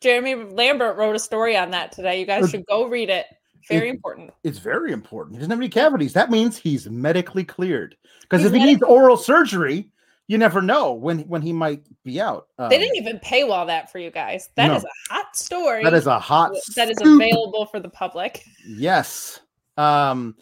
Jeremy 0.00 0.34
Lambert 0.34 0.96
wrote 0.96 1.14
a 1.14 1.18
story 1.18 1.56
on 1.56 1.70
that 1.70 1.92
today. 1.92 2.18
You 2.18 2.26
guys 2.26 2.50
should 2.50 2.66
go 2.66 2.86
read 2.86 3.08
it. 3.08 3.26
Very 3.68 3.88
it, 3.88 3.94
important. 3.94 4.32
It's 4.42 4.58
very 4.58 4.92
important. 4.92 5.36
He 5.36 5.38
doesn't 5.38 5.50
have 5.50 5.60
any 5.60 5.68
cavities. 5.68 6.12
That 6.12 6.30
means 6.30 6.56
he's 6.56 6.88
medically 6.88 7.44
cleared. 7.44 7.96
Because 8.22 8.44
if 8.44 8.52
he 8.52 8.64
needs 8.64 8.82
oral 8.82 9.16
surgery, 9.16 9.91
you 10.32 10.38
never 10.38 10.62
know 10.62 10.94
when 10.94 11.18
when 11.28 11.42
he 11.42 11.52
might 11.52 11.84
be 12.04 12.18
out. 12.18 12.46
Um, 12.58 12.70
they 12.70 12.78
didn't 12.78 12.96
even 12.96 13.18
paywall 13.18 13.66
that 13.66 13.92
for 13.92 13.98
you 13.98 14.10
guys. 14.10 14.48
That 14.56 14.68
no. 14.68 14.76
is 14.76 14.84
a 14.84 15.12
hot 15.12 15.36
story. 15.36 15.84
That 15.84 15.92
is 15.92 16.06
a 16.06 16.18
hot 16.18 16.52
that 16.74 16.90
is 16.90 16.96
available 17.02 17.66
for 17.66 17.80
the 17.80 17.90
public. 17.90 18.42
Yes. 18.66 19.40
Um 19.76 20.34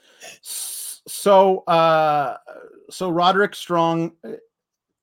so 0.42 1.58
uh 1.66 2.36
so 2.88 3.10
Roderick 3.10 3.56
Strong 3.56 4.12
uh, 4.24 4.34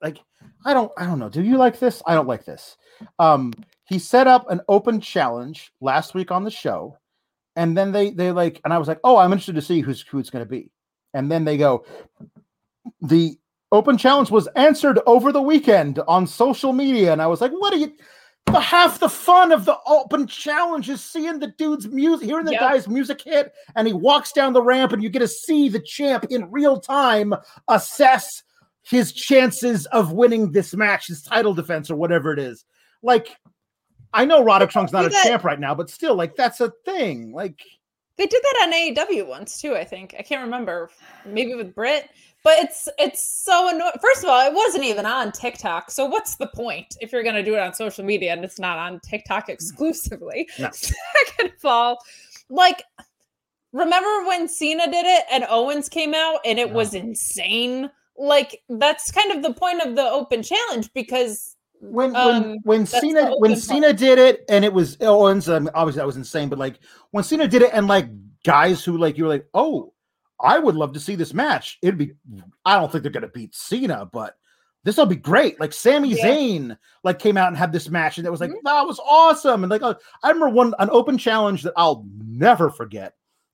like 0.01 0.19
I 0.65 0.73
don't 0.73 0.89
I 0.97 1.05
don't 1.05 1.19
know. 1.19 1.27
Do 1.27 1.43
you 1.43 1.57
like 1.57 1.79
this? 1.79 2.01
I 2.07 2.15
don't 2.15 2.27
like 2.27 2.45
this. 2.45 2.77
Um 3.19 3.51
he 3.83 3.99
set 3.99 4.25
up 4.25 4.49
an 4.49 4.61
open 4.69 5.01
challenge 5.01 5.73
last 5.81 6.15
week 6.15 6.31
on 6.31 6.45
the 6.45 6.51
show 6.51 6.97
and 7.57 7.75
then 7.75 7.91
they 7.91 8.11
they 8.11 8.31
like 8.31 8.61
and 8.63 8.73
I 8.73 8.77
was 8.77 8.88
like, 8.88 9.01
"Oh, 9.03 9.17
I'm 9.17 9.33
interested 9.33 9.55
to 9.55 9.61
see 9.61 9.81
who's 9.81 10.01
who 10.01 10.17
it's 10.19 10.29
going 10.29 10.45
to 10.45 10.49
be." 10.49 10.71
And 11.13 11.29
then 11.29 11.43
they 11.43 11.57
go 11.57 11.85
the 13.01 13.38
open 13.72 13.97
challenge 13.97 14.32
was 14.32 14.47
answered 14.55 14.99
over 15.05 15.32
the 15.32 15.41
weekend 15.41 15.99
on 16.07 16.26
social 16.26 16.74
media 16.74 17.11
and 17.11 17.22
i 17.22 17.28
was 17.28 17.41
like 17.41 17.51
what 17.51 17.74
are 17.74 17.78
you 17.78 17.91
the 18.45 18.59
half 18.59 18.99
the 18.99 19.09
fun 19.09 19.51
of 19.51 19.65
the 19.65 19.78
open 19.86 20.26
challenge 20.26 20.89
is 20.89 21.03
seeing 21.03 21.39
the 21.39 21.53
dude's 21.57 21.88
music 21.88 22.28
hearing 22.28 22.45
the 22.45 22.53
yep. 22.53 22.61
guy's 22.61 22.88
music 22.88 23.22
hit 23.22 23.53
and 23.76 23.88
he 23.88 23.93
walks 23.93 24.32
down 24.32 24.53
the 24.53 24.61
ramp 24.61 24.93
and 24.93 25.03
you 25.03 25.09
get 25.09 25.20
to 25.20 25.28
see 25.28 25.68
the 25.68 25.82
champ 25.82 26.26
in 26.30 26.49
real 26.49 26.80
time 26.80 27.34
assess 27.68 28.43
his 28.84 29.11
chances 29.11 29.86
of 29.88 30.13
winning 30.13 30.51
this 30.51 30.74
match 30.74 31.07
his 31.07 31.22
title 31.22 31.53
defense 31.53 31.91
or 31.91 31.97
whatever 31.97 32.32
it 32.32 32.39
is 32.39 32.63
like 33.03 33.36
i 34.13 34.24
know 34.24 34.41
roderick 34.43 34.70
strong's 34.70 34.93
not 34.93 35.05
a 35.05 35.09
that. 35.09 35.26
champ 35.26 35.43
right 35.43 35.59
now 35.59 35.76
but 35.76 35.89
still 35.89 36.15
like 36.15 36.36
that's 36.38 36.61
a 36.61 36.72
thing 36.86 37.34
like 37.34 37.61
they 38.18 38.26
did 38.26 38.41
that 38.41 38.63
on 38.63 38.74
AEW 38.74 39.28
once 39.28 39.61
too, 39.61 39.76
I 39.76 39.84
think. 39.84 40.15
I 40.18 40.24
can't 40.24 40.43
remember. 40.43 40.89
Maybe 41.24 41.53
with 41.53 41.76
Britt. 41.76 42.09
But 42.47 42.59
it's 42.59 42.87
it's 42.97 43.21
so 43.21 43.67
annoying. 43.67 43.91
First 43.99 44.23
of 44.23 44.29
all, 44.29 44.47
it 44.47 44.53
wasn't 44.53 44.85
even 44.85 45.05
on 45.05 45.33
TikTok. 45.33 45.91
So 45.91 46.05
what's 46.05 46.35
the 46.35 46.47
point 46.47 46.95
if 47.01 47.11
you're 47.11 47.21
gonna 47.21 47.43
do 47.43 47.55
it 47.55 47.59
on 47.59 47.73
social 47.73 48.05
media 48.05 48.31
and 48.31 48.41
it's 48.45 48.57
not 48.57 48.77
on 48.77 49.01
TikTok 49.01 49.49
exclusively? 49.49 50.47
No. 50.57 50.69
Second 50.71 51.51
of 51.57 51.65
all, 51.65 51.97
like 52.47 52.83
remember 53.73 54.25
when 54.29 54.47
Cena 54.47 54.89
did 54.89 55.05
it 55.05 55.25
and 55.29 55.45
Owens 55.49 55.89
came 55.89 56.13
out 56.13 56.39
and 56.45 56.57
it 56.57 56.71
was 56.71 56.93
insane? 56.93 57.91
Like 58.15 58.61
that's 58.69 59.11
kind 59.11 59.33
of 59.33 59.43
the 59.43 59.51
point 59.51 59.81
of 59.81 59.97
the 59.97 60.09
open 60.09 60.41
challenge 60.41 60.89
because 60.93 61.57
when 61.81 62.15
um, 62.15 62.43
when 62.43 62.59
when 62.63 62.85
Cena 62.85 63.35
when 63.39 63.57
Cena 63.57 63.91
did 63.91 64.19
it 64.19 64.45
and 64.47 64.63
it 64.63 64.71
was 64.71 64.95
Owens, 65.01 65.49
mean, 65.49 65.69
obviously 65.73 65.99
that 65.99 66.07
was 66.07 66.15
insane, 66.15 66.47
but 66.47 66.59
like 66.59 66.79
when 67.11 67.25
Cena 67.25 67.45
did 67.45 67.61
it 67.61 67.71
and 67.73 67.87
like 67.87 68.07
guys 68.45 68.85
who 68.85 68.97
like 68.97 69.17
you 69.17 69.25
were 69.25 69.29
like, 69.29 69.47
oh, 69.53 69.91
I 70.39 70.59
would 70.59 70.75
love 70.75 70.93
to 70.93 70.99
see 70.99 71.15
this 71.15 71.33
match. 71.33 71.77
It'd 71.81 71.97
be, 71.97 72.13
I 72.65 72.79
don't 72.79 72.91
think 72.91 73.03
they're 73.03 73.11
going 73.11 73.21
to 73.21 73.29
beat 73.29 73.55
Cena, 73.55 74.05
but 74.05 74.38
this 74.83 74.97
will 74.97 75.05
be 75.05 75.15
great. 75.15 75.59
Like 75.59 75.73
Sami 75.73 76.09
yeah. 76.09 76.25
Zayn, 76.25 76.77
like 77.03 77.19
came 77.19 77.38
out 77.38 77.47
and 77.47 77.57
had 77.57 77.71
this 77.71 77.89
match, 77.89 78.17
and 78.17 78.27
it 78.27 78.29
was 78.29 78.39
like 78.39 78.51
mm-hmm. 78.51 78.65
that 78.65 78.85
was 78.85 78.99
awesome. 78.99 79.63
And 79.63 79.69
like 79.69 79.81
uh, 79.81 79.95
I 80.23 80.29
remember 80.29 80.49
one 80.49 80.73
an 80.79 80.89
open 80.91 81.17
challenge 81.17 81.63
that 81.63 81.73
I'll 81.75 82.05
never 82.25 82.69
forget 82.69 83.13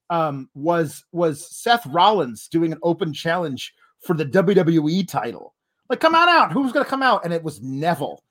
um, 0.09 0.49
was 0.53 1.05
was 1.11 1.47
Seth 1.49 1.85
Rollins 1.87 2.47
doing 2.47 2.71
an 2.71 2.79
open 2.83 3.13
challenge 3.13 3.73
for 4.01 4.15
the 4.15 4.25
WWE 4.25 5.07
title. 5.07 5.55
Like, 5.89 5.99
come 5.99 6.15
on 6.15 6.29
out. 6.29 6.51
Who's 6.51 6.71
going 6.71 6.85
to 6.85 6.89
come 6.89 7.03
out? 7.03 7.23
And 7.23 7.33
it 7.33 7.43
was 7.43 7.61
Neville 7.61 8.23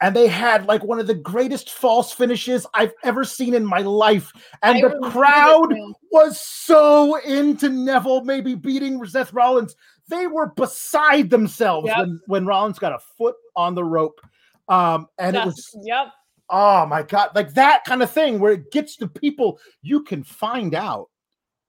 and 0.00 0.14
they 0.14 0.26
had 0.26 0.66
like 0.66 0.84
one 0.84 0.98
of 0.98 1.06
the 1.06 1.14
greatest 1.14 1.70
false 1.70 2.12
finishes 2.12 2.66
I've 2.74 2.92
ever 3.02 3.24
seen 3.24 3.54
in 3.54 3.64
my 3.64 3.80
life. 3.80 4.30
And 4.62 4.78
I 4.78 4.88
the 4.88 5.10
crowd 5.10 5.74
was 6.10 6.40
so 6.40 7.16
into 7.20 7.68
Neville 7.68 8.24
maybe 8.24 8.54
beating 8.54 9.04
Seth 9.06 9.32
Rollins. 9.32 9.74
They 10.08 10.26
were 10.26 10.48
beside 10.48 11.30
themselves 11.30 11.88
yep. 11.88 11.98
when, 11.98 12.20
when 12.26 12.46
Rollins 12.46 12.78
got 12.78 12.92
a 12.92 12.98
foot 13.16 13.36
on 13.56 13.74
the 13.74 13.84
rope. 13.84 14.20
Um, 14.68 15.08
and 15.18 15.36
it 15.36 15.44
was 15.44 15.76
yep. 15.82 16.08
Oh 16.48 16.86
my 16.86 17.02
god, 17.02 17.30
like 17.34 17.54
that 17.54 17.84
kind 17.84 18.02
of 18.02 18.10
thing 18.10 18.38
where 18.38 18.52
it 18.52 18.70
gets 18.70 18.96
to 18.96 19.08
people, 19.08 19.58
you 19.82 20.02
can 20.02 20.22
find 20.22 20.74
out 20.74 21.08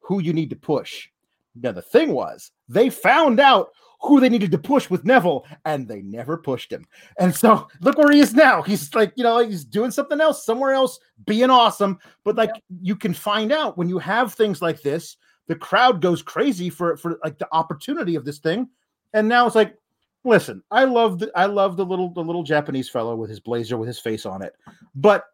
who 0.02 0.20
you 0.20 0.34
need 0.34 0.50
to 0.52 0.56
push. 0.56 1.10
Now 1.56 1.72
the 1.72 1.82
thing 1.82 2.12
was, 2.12 2.52
they 2.68 2.90
found 2.90 3.40
out 3.40 3.70
who 4.00 4.20
they 4.20 4.30
needed 4.30 4.52
to 4.52 4.58
push 4.58 4.90
with 4.90 5.06
Neville, 5.06 5.46
and 5.66 5.88
they 5.88 6.02
never 6.02 6.38
pushed 6.38 6.72
him. 6.72 6.86
And 7.20 7.36
so 7.36 7.68
look 7.82 7.98
where 7.98 8.12
he 8.12 8.20
is 8.20 8.34
now. 8.34 8.62
He's 8.62 8.94
like, 8.94 9.12
you 9.16 9.24
know, 9.24 9.40
he's 9.40 9.66
doing 9.66 9.92
something 9.92 10.22
else 10.22 10.46
somewhere 10.46 10.74
else, 10.74 11.00
being 11.26 11.50
awesome. 11.50 11.98
But 12.24 12.36
like 12.36 12.52
you 12.82 12.96
can 12.96 13.14
find 13.14 13.52
out 13.52 13.78
when 13.78 13.90
you 13.90 13.98
have 14.00 14.34
things 14.34 14.62
like 14.62 14.82
this, 14.82 15.18
the 15.48 15.56
crowd 15.56 16.02
goes 16.02 16.22
crazy 16.22 16.70
for 16.70 16.98
for 16.98 17.20
like 17.24 17.38
the 17.38 17.48
opportunity 17.52 18.16
of 18.16 18.26
this 18.26 18.40
thing. 18.40 18.70
And 19.14 19.28
now 19.28 19.48
it's 19.48 19.56
like, 19.56 19.76
listen, 20.24 20.62
I 20.70 20.84
love 20.84 21.20
the 21.20 21.32
I 21.36 21.46
love 21.46 21.78
the 21.78 21.86
little 21.86 22.14
the 22.14 22.24
little 22.24 22.44
Japanese 22.44 22.90
fellow 22.90 23.16
with 23.16 23.30
his 23.30 23.40
blazer 23.40 23.78
with 23.78 23.88
his 23.88 24.00
face 24.00 24.26
on 24.26 24.42
it, 24.42 24.54
but 24.94 25.26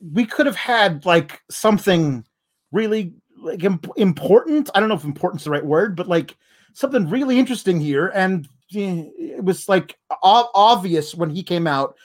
we 0.00 0.24
could 0.24 0.46
have 0.46 0.56
had 0.56 1.04
like 1.04 1.42
something 1.50 2.24
really 2.70 3.14
like 3.36 3.64
imp- 3.64 3.90
important. 3.96 4.70
I 4.74 4.80
don't 4.80 4.88
know 4.88 4.94
if 4.94 5.04
important's 5.04 5.44
the 5.44 5.50
right 5.50 5.64
word, 5.64 5.96
but 5.96 6.08
like 6.08 6.36
something 6.78 7.08
really 7.08 7.38
interesting 7.38 7.80
here. 7.80 8.08
And 8.14 8.48
eh, 8.74 9.04
it 9.18 9.44
was 9.44 9.68
like 9.68 9.98
obvious 10.22 11.14
when 11.14 11.30
he 11.30 11.42
came 11.42 11.66
out. 11.66 11.96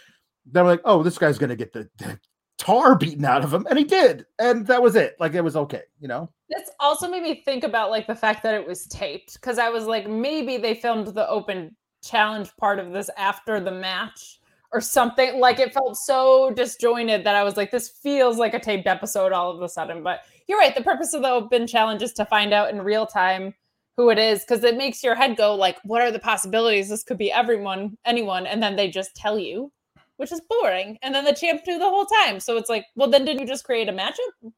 They're 0.46 0.64
like, 0.64 0.82
oh, 0.84 1.04
this 1.04 1.18
guy's 1.18 1.38
gonna 1.38 1.56
get 1.56 1.72
the, 1.72 1.90
the 1.98 2.20
tar 2.58 2.96
beaten 2.96 3.26
out 3.26 3.44
of 3.44 3.54
him, 3.54 3.66
and 3.70 3.78
he 3.78 3.86
did, 3.86 4.26
and 4.40 4.66
that 4.68 4.82
was 4.82 4.96
it. 4.96 5.16
Like 5.20 5.34
it 5.34 5.42
was 5.42 5.56
okay, 5.56 5.84
you 6.00 6.08
know. 6.08 6.30
This 6.50 6.70
also 6.80 7.10
made 7.10 7.24
me 7.24 7.44
think 7.46 7.64
about 7.64 7.90
like 7.90 8.08
the 8.08 8.16
fact 8.16 8.44
that 8.44 8.56
it 8.56 8.66
was 8.66 8.86
taped 8.88 9.34
because 9.34 9.60
I 9.60 9.70
was 9.70 9.86
like, 9.86 10.10
maybe 10.10 10.58
they 10.58 10.74
filmed 10.74 11.08
the 11.08 11.28
open 11.30 11.76
challenge 12.04 12.50
part 12.58 12.80
of 12.80 12.92
this 12.92 13.10
after 13.18 13.60
the 13.60 13.72
match 13.72 14.40
or 14.72 14.82
something. 14.82 15.40
Like 15.40 15.60
it 15.60 15.74
felt 15.74 15.98
so 15.98 16.52
disjointed 16.52 17.26
that 17.26 17.36
I 17.36 17.44
was 17.44 17.58
like, 17.58 17.72
this 17.72 17.90
feels 17.90 18.38
like 18.38 18.54
a 18.54 18.60
taped 18.60 18.88
episode 18.88 19.32
all 19.32 19.52
of 19.52 19.62
a 19.62 19.70
sudden. 19.70 20.04
But 20.04 20.22
you're 20.48 20.60
right. 20.60 20.76
The 20.76 20.84
purpose 20.84 21.14
of 21.14 21.22
the 21.22 21.30
open 21.30 21.68
challenge 21.68 22.02
is 22.02 22.14
to 22.14 22.26
find 22.26 22.54
out 22.54 22.70
in 22.70 22.82
real 22.82 23.06
time 23.06 23.54
who 23.98 24.10
it 24.10 24.18
is 24.18 24.42
because 24.42 24.64
it 24.64 24.78
makes 24.78 25.04
your 25.04 25.16
head 25.16 25.38
go 25.38 25.56
like, 25.56 25.78
what 25.84 26.02
are 26.02 26.12
the 26.12 26.20
possibilities? 26.20 26.90
This 26.90 27.04
could 27.04 27.18
be 27.18 27.32
everyone, 27.32 27.98
anyone, 28.06 28.48
and 28.48 28.62
then 28.62 28.76
they 28.76 28.90
just 28.90 29.16
tell 29.16 29.38
you, 29.38 29.72
which 30.18 30.32
is 30.32 30.42
boring. 30.50 30.98
And 31.02 31.14
then 31.14 31.26
the 31.26 31.34
champ 31.34 31.62
knew 31.68 31.78
the 31.78 31.90
whole 31.90 32.06
time. 32.06 32.40
So 32.40 32.58
it's 32.58 32.70
like, 32.70 32.86
well, 32.96 33.10
then 33.10 33.26
didn't 33.26 33.42
you 33.42 33.48
just 33.48 33.66
create 33.66 33.90
a 33.90 33.94
matchup? 33.94 34.52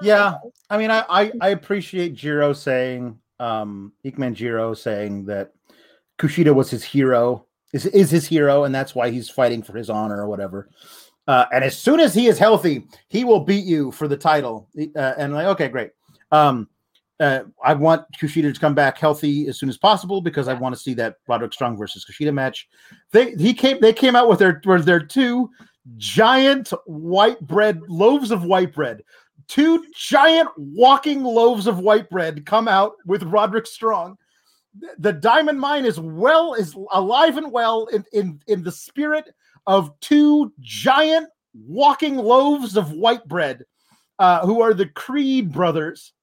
Yeah, 0.00 0.34
I 0.70 0.78
mean, 0.78 0.90
I 0.90 1.04
I, 1.08 1.32
I 1.40 1.48
appreciate 1.50 2.14
Jiro 2.14 2.52
saying, 2.52 3.18
um, 3.40 3.92
Ikemen 4.04 4.34
Jiro 4.34 4.74
saying 4.74 5.26
that 5.26 5.52
Kushida 6.18 6.54
was 6.54 6.70
his 6.70 6.84
hero, 6.84 7.46
is 7.72 7.86
is 7.86 8.10
his 8.10 8.26
hero, 8.26 8.64
and 8.64 8.74
that's 8.74 8.94
why 8.94 9.10
he's 9.10 9.30
fighting 9.30 9.62
for 9.62 9.76
his 9.76 9.90
honor 9.90 10.22
or 10.22 10.28
whatever. 10.28 10.68
Uh, 11.28 11.46
and 11.52 11.62
as 11.62 11.78
soon 11.78 12.00
as 12.00 12.14
he 12.14 12.26
is 12.26 12.38
healthy, 12.38 12.86
he 13.08 13.24
will 13.24 13.40
beat 13.40 13.64
you 13.64 13.92
for 13.92 14.08
the 14.08 14.16
title. 14.16 14.68
Uh, 14.76 15.14
and 15.16 15.32
like, 15.32 15.46
okay, 15.46 15.68
great. 15.68 15.90
Um, 16.32 16.68
uh, 17.22 17.44
I 17.64 17.74
want 17.74 18.04
Kushida 18.20 18.52
to 18.52 18.60
come 18.60 18.74
back 18.74 18.98
healthy 18.98 19.46
as 19.46 19.56
soon 19.56 19.68
as 19.68 19.78
possible 19.78 20.20
because 20.20 20.48
I 20.48 20.54
want 20.54 20.74
to 20.74 20.80
see 20.80 20.92
that 20.94 21.18
Roderick 21.28 21.52
Strong 21.52 21.76
versus 21.76 22.04
Kushida 22.04 22.34
match. 22.34 22.68
They 23.12 23.32
he 23.34 23.54
came 23.54 23.78
they 23.80 23.92
came 23.92 24.16
out 24.16 24.28
with 24.28 24.40
their 24.40 24.60
with 24.64 24.84
their 24.84 25.00
two 25.00 25.48
giant 25.96 26.72
white 26.86 27.40
bread 27.40 27.80
loaves 27.88 28.32
of 28.32 28.42
white 28.44 28.74
bread. 28.74 29.02
Two 29.46 29.84
giant 29.94 30.48
walking 30.56 31.22
loaves 31.22 31.68
of 31.68 31.78
white 31.78 32.10
bread 32.10 32.44
come 32.44 32.66
out 32.66 32.94
with 33.06 33.22
Roderick 33.22 33.66
Strong. 33.66 34.18
The 34.98 35.12
Diamond 35.12 35.60
Mine 35.60 35.84
is 35.84 36.00
well 36.00 36.54
is 36.54 36.74
alive 36.90 37.36
and 37.36 37.52
well 37.52 37.86
in 37.86 38.04
in 38.12 38.40
in 38.48 38.64
the 38.64 38.72
spirit 38.72 39.32
of 39.68 39.92
two 40.00 40.52
giant 40.58 41.28
walking 41.54 42.16
loaves 42.16 42.76
of 42.76 42.90
white 42.90 43.24
bread, 43.28 43.62
uh, 44.18 44.44
who 44.44 44.60
are 44.60 44.74
the 44.74 44.88
Creed 44.88 45.52
brothers 45.52 46.14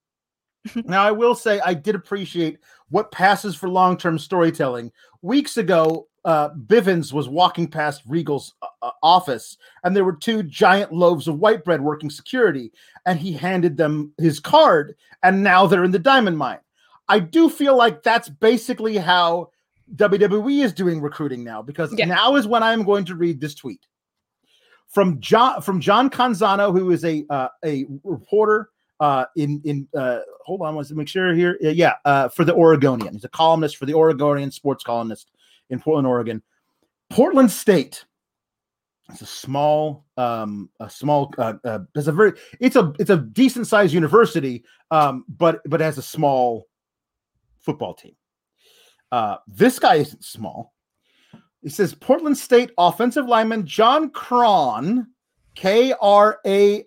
now, 0.86 1.03
I 1.03 1.11
will 1.11 1.36
say 1.36 1.60
I 1.61 1.73
did 1.73 1.95
appreciate 1.95 2.60
what 2.90 3.11
passes 3.11 3.56
for 3.56 3.69
long 3.69 3.98
term 3.98 4.19
storytelling. 4.19 4.91
Weeks 5.22 5.57
ago, 5.57 6.07
uh, 6.26 6.49
Bivens 6.49 7.14
was 7.14 7.30
walking 7.30 7.68
past 7.68 8.03
Regal's 8.07 8.53
uh, 8.61 8.68
uh, 8.81 8.91
office, 9.02 9.57
and 9.84 9.95
there 9.95 10.06
were 10.06 10.15
two 10.15 10.44
giant 10.44 10.91
loaves 10.91 11.27
of 11.27 11.40
white 11.40 11.64
bread 11.64 11.81
working 11.81 12.10
security, 12.10 12.72
and 13.06 13.19
he 13.19 13.31
handed 13.31 13.77
them 13.77 14.11
his 14.18 14.40
card, 14.40 14.95
and 15.23 15.44
now 15.44 15.65
they're 15.65 15.86
in 15.86 15.91
the 15.91 15.99
diamond 15.99 16.38
mine. 16.38 16.60
I 17.07 17.19
do 17.19 17.49
feel 17.49 17.76
like 17.76 18.03
that's 18.03 18.30
basically 18.30 18.98
how 18.98 19.49
WWE 19.95 20.64
is 20.64 20.73
doing 20.73 21.02
recruiting 21.02 21.44
now, 21.44 21.61
because 21.61 21.94
yeah. 21.98 22.06
now 22.06 22.36
is 22.36 22.48
when 22.48 22.64
I'm 22.64 22.84
going 22.84 23.06
to 23.06 23.15
read 23.15 23.40
this 23.41 23.56
tweet 23.56 23.86
from 24.90 25.19
John 25.19 25.61
from 25.61 25.80
John 25.80 26.10
Canzano, 26.10 26.72
who 26.72 26.91
is 26.91 27.06
a 27.06 27.26
uh, 27.30 27.48
a 27.64 27.86
reporter 28.03 28.69
uh, 29.00 29.26
in 29.36 29.62
in 29.64 29.88
uh, 29.98 30.20
hold 30.46 30.62
on, 30.62 30.76
let's 30.76 30.92
make 30.92 31.08
sure 31.08 31.34
here. 31.34 31.58
Yeah, 31.62 31.94
uh, 32.06 32.30
for 32.30 32.44
the 32.44 32.54
Oregonian. 32.54 33.14
He's 33.14 33.24
a 33.24 33.30
columnist 33.30 33.78
for 33.78 33.86
the 33.86 33.94
Oregonian, 33.94 34.52
sports 34.52 34.84
columnist 34.84 35.32
in 35.70 35.80
Portland, 35.80 36.08
Oregon. 36.08 36.42
Portland 37.10 37.52
State. 37.52 38.06
It's 39.12 39.22
a 39.22 39.26
small, 39.26 40.06
um, 40.18 40.70
a 40.80 40.90
small. 40.90 41.34
Uh, 41.38 41.54
uh, 41.64 41.80
it's 41.96 42.08
a 42.08 42.12
very, 42.12 42.34
it's 42.60 42.76
a, 42.76 42.94
it's 43.00 43.10
a 43.10 43.18
decent 43.18 43.66
sized 43.66 43.94
university, 43.94 44.64
um, 44.92 45.26
but 45.28 45.62
but 45.66 45.82
has 45.82 45.98
a 45.98 46.04
small 46.04 46.68
football 47.60 47.96
team. 47.96 48.16
Uh, 49.12 49.38
this 49.48 49.80
guy 49.80 49.96
isn't 49.96 50.24
small. 50.24 50.74
He 51.64 51.70
says 51.70 51.96
Portland 51.96 52.38
State 52.38 52.72
offensive 52.78 53.26
lineman 53.26 53.66
John 53.66 54.12
Cron, 54.12 55.08
K 55.56 55.94
R 56.00 56.40
A 56.46 56.86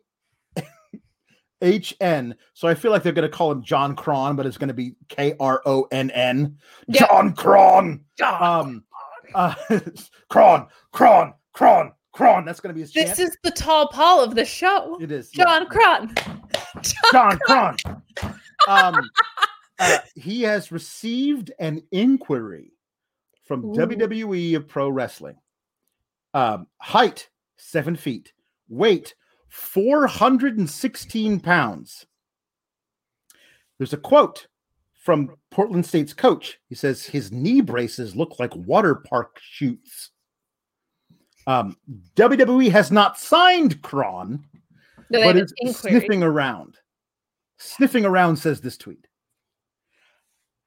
H 1.63 1.95
N. 2.01 2.35
So 2.53 2.69
I 2.69 2.75
feel 2.75 2.91
like 2.91 3.03
they're 3.03 3.13
going 3.13 3.29
to 3.29 3.35
call 3.35 3.51
him 3.51 3.63
John 3.63 3.97
Cron, 3.97 4.37
but 4.37 4.45
it's 4.45 4.59
going 4.59 4.69
to 4.69 4.75
be 4.75 4.95
K 5.09 5.35
R 5.41 5.63
O 5.65 5.87
N 5.91 6.11
N. 6.11 6.59
John 6.91 7.33
Cron. 7.35 8.05
Um, 8.23 8.85
uh, 9.35 9.55
Cron, 10.29 10.67
Cron, 10.93 11.35
Cron, 11.53 11.93
Cron. 12.13 12.45
That's 12.45 12.61
going 12.61 12.71
to 12.71 12.75
be 12.75 12.81
his. 12.81 12.93
This 12.93 13.17
chant. 13.17 13.21
is 13.21 13.37
the 13.43 13.51
tall 13.51 13.89
Paul 13.89 14.23
of 14.23 14.35
the 14.35 14.45
show. 14.45 14.99
It 15.01 15.11
is 15.11 15.31
John 15.31 15.63
yeah. 15.63 15.69
Cron. 15.69 16.15
John, 17.13 17.39
Cron. 17.39 17.77
um, 18.69 19.11
uh, 19.79 19.99
he 20.15 20.43
has 20.43 20.73
received 20.73 21.53
an 21.59 21.83
inquiry 21.91 22.73
from 23.45 23.65
Ooh. 23.65 23.75
WWE 23.75 24.57
of 24.57 24.69
Pro 24.69 24.89
Wrestling. 24.89 25.37
Um, 26.35 26.67
height 26.79 27.29
seven 27.57 27.97
feet, 27.97 28.33
weight 28.69 29.15
416 29.53 31.41
pounds. 31.41 32.07
There's 33.77 33.93
a 33.93 33.99
quote 33.99 34.47
from 34.95 35.37
Portland 35.51 35.85
State's 35.85 36.15
coach. 36.15 36.59
He 36.71 36.75
says 36.75 37.05
his 37.05 37.31
knee 37.31 37.61
braces 37.61 38.17
look 38.17 38.39
like 38.39 38.57
water 38.57 38.95
park 38.95 39.39
chutes. 39.43 40.11
Um, 41.47 41.77
WWE 42.17 42.71
has 42.71 42.91
not 42.91 43.19
signed 43.19 43.83
Cron, 43.83 44.43
no, 45.11 45.23
but 45.23 45.37
is 45.37 45.53
sniffing 45.77 46.23
around. 46.23 46.79
Sniffing 47.59 48.07
around 48.07 48.37
says 48.37 48.63
this 48.63 48.79
tweet. 48.79 49.07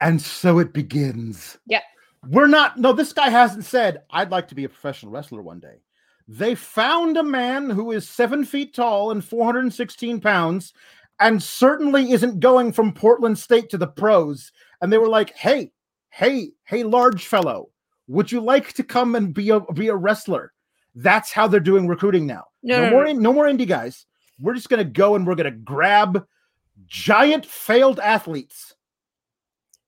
And 0.00 0.22
so 0.22 0.60
it 0.60 0.72
begins. 0.72 1.58
Yeah. 1.66 1.80
We're 2.28 2.46
not, 2.46 2.78
no, 2.78 2.92
this 2.92 3.12
guy 3.12 3.30
hasn't 3.30 3.64
said, 3.64 4.02
I'd 4.10 4.30
like 4.30 4.46
to 4.48 4.54
be 4.54 4.62
a 4.62 4.68
professional 4.68 5.10
wrestler 5.10 5.42
one 5.42 5.58
day. 5.58 5.80
They 6.28 6.54
found 6.54 7.16
a 7.16 7.22
man 7.22 7.70
who 7.70 7.92
is 7.92 8.08
seven 8.08 8.44
feet 8.44 8.74
tall 8.74 9.10
and 9.10 9.24
416 9.24 10.20
pounds 10.20 10.72
and 11.20 11.42
certainly 11.42 12.12
isn't 12.12 12.40
going 12.40 12.72
from 12.72 12.92
Portland 12.92 13.38
State 13.38 13.70
to 13.70 13.78
the 13.78 13.86
pros. 13.86 14.52
And 14.80 14.92
they 14.92 14.98
were 14.98 15.08
like, 15.08 15.34
hey, 15.36 15.72
hey, 16.10 16.50
hey, 16.64 16.82
large 16.82 17.26
fellow, 17.26 17.70
would 18.08 18.30
you 18.30 18.40
like 18.40 18.72
to 18.74 18.82
come 18.82 19.14
and 19.14 19.32
be 19.32 19.50
a, 19.50 19.60
be 19.60 19.88
a 19.88 19.96
wrestler? 19.96 20.52
That's 20.94 21.32
how 21.32 21.46
they're 21.46 21.60
doing 21.60 21.86
recruiting 21.86 22.26
now. 22.26 22.44
No, 22.62 22.80
no, 22.80 22.84
no 22.84 22.90
more, 22.90 23.14
no 23.14 23.32
more 23.32 23.44
indie 23.46 23.68
guys. 23.68 24.06
We're 24.40 24.54
just 24.54 24.68
going 24.68 24.84
to 24.84 24.90
go 24.90 25.14
and 25.14 25.26
we're 25.26 25.34
going 25.34 25.52
to 25.52 25.58
grab 25.58 26.26
giant 26.86 27.46
failed 27.46 28.00
athletes. 28.00 28.74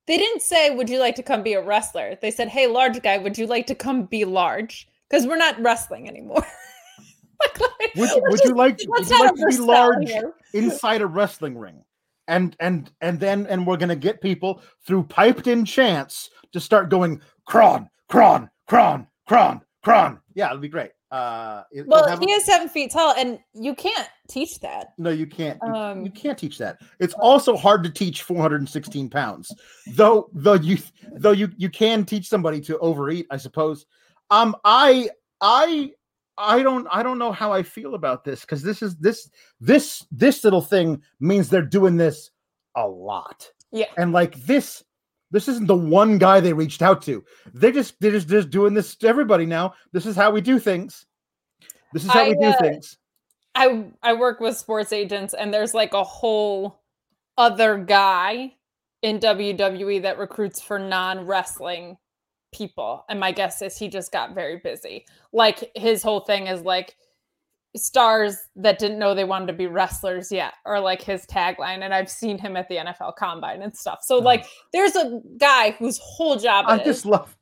They 0.06 0.16
didn't 0.16 0.40
say, 0.40 0.74
Would 0.74 0.88
you 0.88 1.00
like 1.00 1.16
to 1.16 1.22
come 1.22 1.42
be 1.42 1.52
a 1.52 1.62
wrestler? 1.62 2.16
They 2.20 2.30
said, 2.30 2.48
Hey, 2.48 2.66
large 2.66 3.02
guy, 3.02 3.18
would 3.18 3.36
you 3.36 3.46
like 3.46 3.66
to 3.66 3.74
come 3.74 4.04
be 4.04 4.24
large? 4.24 4.87
Because 5.08 5.26
we're 5.26 5.36
not 5.36 5.60
wrestling 5.60 6.08
anymore. 6.08 6.44
like, 7.40 7.94
would, 7.96 8.10
would 8.14 8.30
just, 8.32 8.44
you 8.44 8.54
like, 8.54 8.78
would 8.86 9.08
you 9.08 9.20
like 9.20 9.34
to 9.34 9.46
be 9.46 9.58
large 9.58 10.08
here. 10.08 10.34
inside 10.54 11.00
a 11.00 11.06
wrestling 11.06 11.56
ring? 11.56 11.84
And 12.26 12.54
and 12.60 12.90
and 13.00 13.18
then 13.18 13.46
and 13.46 13.66
we're 13.66 13.78
gonna 13.78 13.96
get 13.96 14.20
people 14.20 14.60
through 14.86 15.04
piped 15.04 15.46
in 15.46 15.64
chants 15.64 16.28
to 16.52 16.60
start 16.60 16.90
going 16.90 17.22
cron, 17.46 17.88
cron, 18.08 18.50
cron, 18.66 19.06
cron, 19.26 19.62
cron. 19.82 20.20
Yeah, 20.34 20.48
it'll 20.48 20.58
be 20.58 20.68
great. 20.68 20.90
Uh, 21.10 21.62
it, 21.72 21.86
well, 21.86 22.18
he 22.18 22.32
a, 22.32 22.36
is 22.36 22.44
seven 22.44 22.68
feet 22.68 22.90
tall, 22.90 23.14
and 23.16 23.38
you 23.54 23.74
can't 23.74 24.08
teach 24.28 24.60
that. 24.60 24.88
No, 24.98 25.08
you 25.08 25.26
can't. 25.26 25.62
Um, 25.62 26.04
you, 26.04 26.10
can't 26.10 26.36
teach 26.36 26.58
that. 26.58 26.80
It's 27.00 27.14
also 27.14 27.56
hard 27.56 27.82
to 27.84 27.90
teach 27.90 28.22
416 28.22 29.08
pounds, 29.08 29.50
though. 29.94 30.28
Though 30.34 30.54
you, 30.54 30.76
though 31.14 31.30
you, 31.30 31.50
you 31.56 31.70
can 31.70 32.04
teach 32.04 32.28
somebody 32.28 32.60
to 32.62 32.78
overeat, 32.78 33.26
I 33.30 33.38
suppose. 33.38 33.86
Um, 34.30 34.56
I 34.64 35.10
I 35.40 35.92
I 36.36 36.62
don't 36.62 36.86
I 36.90 37.02
don't 37.02 37.18
know 37.18 37.32
how 37.32 37.52
I 37.52 37.62
feel 37.62 37.94
about 37.94 38.24
this 38.24 38.42
because 38.42 38.62
this 38.62 38.82
is 38.82 38.96
this 38.96 39.28
this 39.60 40.06
this 40.10 40.44
little 40.44 40.62
thing 40.62 41.02
means 41.20 41.48
they're 41.48 41.62
doing 41.62 41.96
this 41.96 42.30
a 42.76 42.86
lot. 42.86 43.50
Yeah. 43.72 43.86
And 43.96 44.12
like 44.12 44.34
this 44.44 44.84
this 45.30 45.48
isn't 45.48 45.66
the 45.66 45.76
one 45.76 46.16
guy 46.18 46.40
they 46.40 46.52
reached 46.52 46.80
out 46.80 47.02
to. 47.02 47.24
They 47.52 47.72
just 47.72 48.00
they're 48.00 48.12
just, 48.12 48.28
just 48.28 48.50
doing 48.50 48.74
this 48.74 48.94
to 48.96 49.08
everybody 49.08 49.46
now. 49.46 49.74
This 49.92 50.06
is 50.06 50.16
how 50.16 50.30
we 50.30 50.40
do 50.40 50.58
things. 50.58 51.06
This 51.92 52.04
is 52.04 52.10
how 52.10 52.24
I, 52.24 52.28
we 52.28 52.34
do 52.34 52.46
uh, 52.46 52.60
things. 52.60 52.96
I 53.54 53.86
I 54.02 54.12
work 54.14 54.40
with 54.40 54.56
sports 54.56 54.92
agents 54.92 55.34
and 55.34 55.52
there's 55.52 55.74
like 55.74 55.92
a 55.92 56.04
whole 56.04 56.80
other 57.36 57.78
guy 57.78 58.54
in 59.02 59.18
WWE 59.20 60.02
that 60.02 60.18
recruits 60.18 60.60
for 60.60 60.78
non-wrestling 60.78 61.96
people. 62.52 63.04
And 63.08 63.20
my 63.20 63.32
guess 63.32 63.62
is 63.62 63.76
he 63.76 63.88
just 63.88 64.12
got 64.12 64.34
very 64.34 64.58
busy. 64.58 65.06
Like 65.32 65.70
his 65.74 66.02
whole 66.02 66.20
thing 66.20 66.46
is 66.46 66.62
like 66.62 66.96
stars 67.76 68.36
that 68.56 68.78
didn't 68.78 68.98
know 68.98 69.14
they 69.14 69.24
wanted 69.24 69.46
to 69.46 69.52
be 69.52 69.66
wrestlers 69.66 70.32
yet, 70.32 70.54
or 70.64 70.80
like 70.80 71.02
his 71.02 71.26
tagline. 71.26 71.82
And 71.82 71.94
I've 71.94 72.10
seen 72.10 72.38
him 72.38 72.56
at 72.56 72.68
the 72.68 72.76
NFL 72.76 73.16
combine 73.16 73.62
and 73.62 73.76
stuff. 73.76 74.00
So, 74.02 74.18
like, 74.18 74.40
uh-huh. 74.40 74.68
there's 74.72 74.96
a 74.96 75.20
guy 75.38 75.72
whose 75.72 75.98
whole 75.98 76.36
job 76.36 76.66
I 76.68 76.82
just 76.82 77.06
love. 77.06 77.36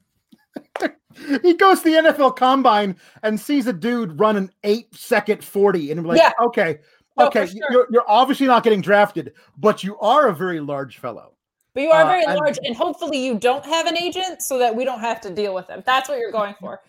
he 1.43 1.55
goes 1.55 1.83
to 1.83 1.85
the 1.85 2.11
NFL 2.11 2.37
combine 2.37 2.97
and 3.23 3.39
sees 3.39 3.67
a 3.67 3.73
dude 3.73 4.19
run 4.19 4.37
an 4.37 4.51
eight 4.65 4.95
second 4.95 5.43
40 5.43 5.93
and 5.93 6.07
like, 6.07 6.19
yeah. 6.19 6.33
okay, 6.43 6.79
okay, 7.19 7.47
sure. 7.47 7.59
you're, 7.71 7.87
you're 7.91 8.11
obviously 8.11 8.47
not 8.47 8.63
getting 8.63 8.81
drafted, 8.81 9.33
but 9.57 9.83
you 9.83 9.99
are 9.99 10.29
a 10.29 10.35
very 10.35 10.61
large 10.61 10.99
fellow. 10.99 11.36
But 11.77 11.83
you 11.83 11.91
are 11.91 12.05
uh, 12.05 12.07
very 12.07 12.25
large, 12.25 12.59
and 12.65 12.75
hopefully 12.75 13.19
you 13.19 13.39
don't 13.39 13.63
have 13.67 13.87
an 13.87 13.99
agent 13.99 14.41
so 14.41 14.59
that 14.59 14.75
we 14.75 14.83
don't 14.83 15.01
have 15.01 15.21
to 15.21 15.31
deal 15.31 15.55
with 15.55 15.67
them. 15.67 15.83
That's 15.85 16.09
what 16.09 16.19
you're 16.19 16.33
going 16.33 16.55
for. 16.61 16.81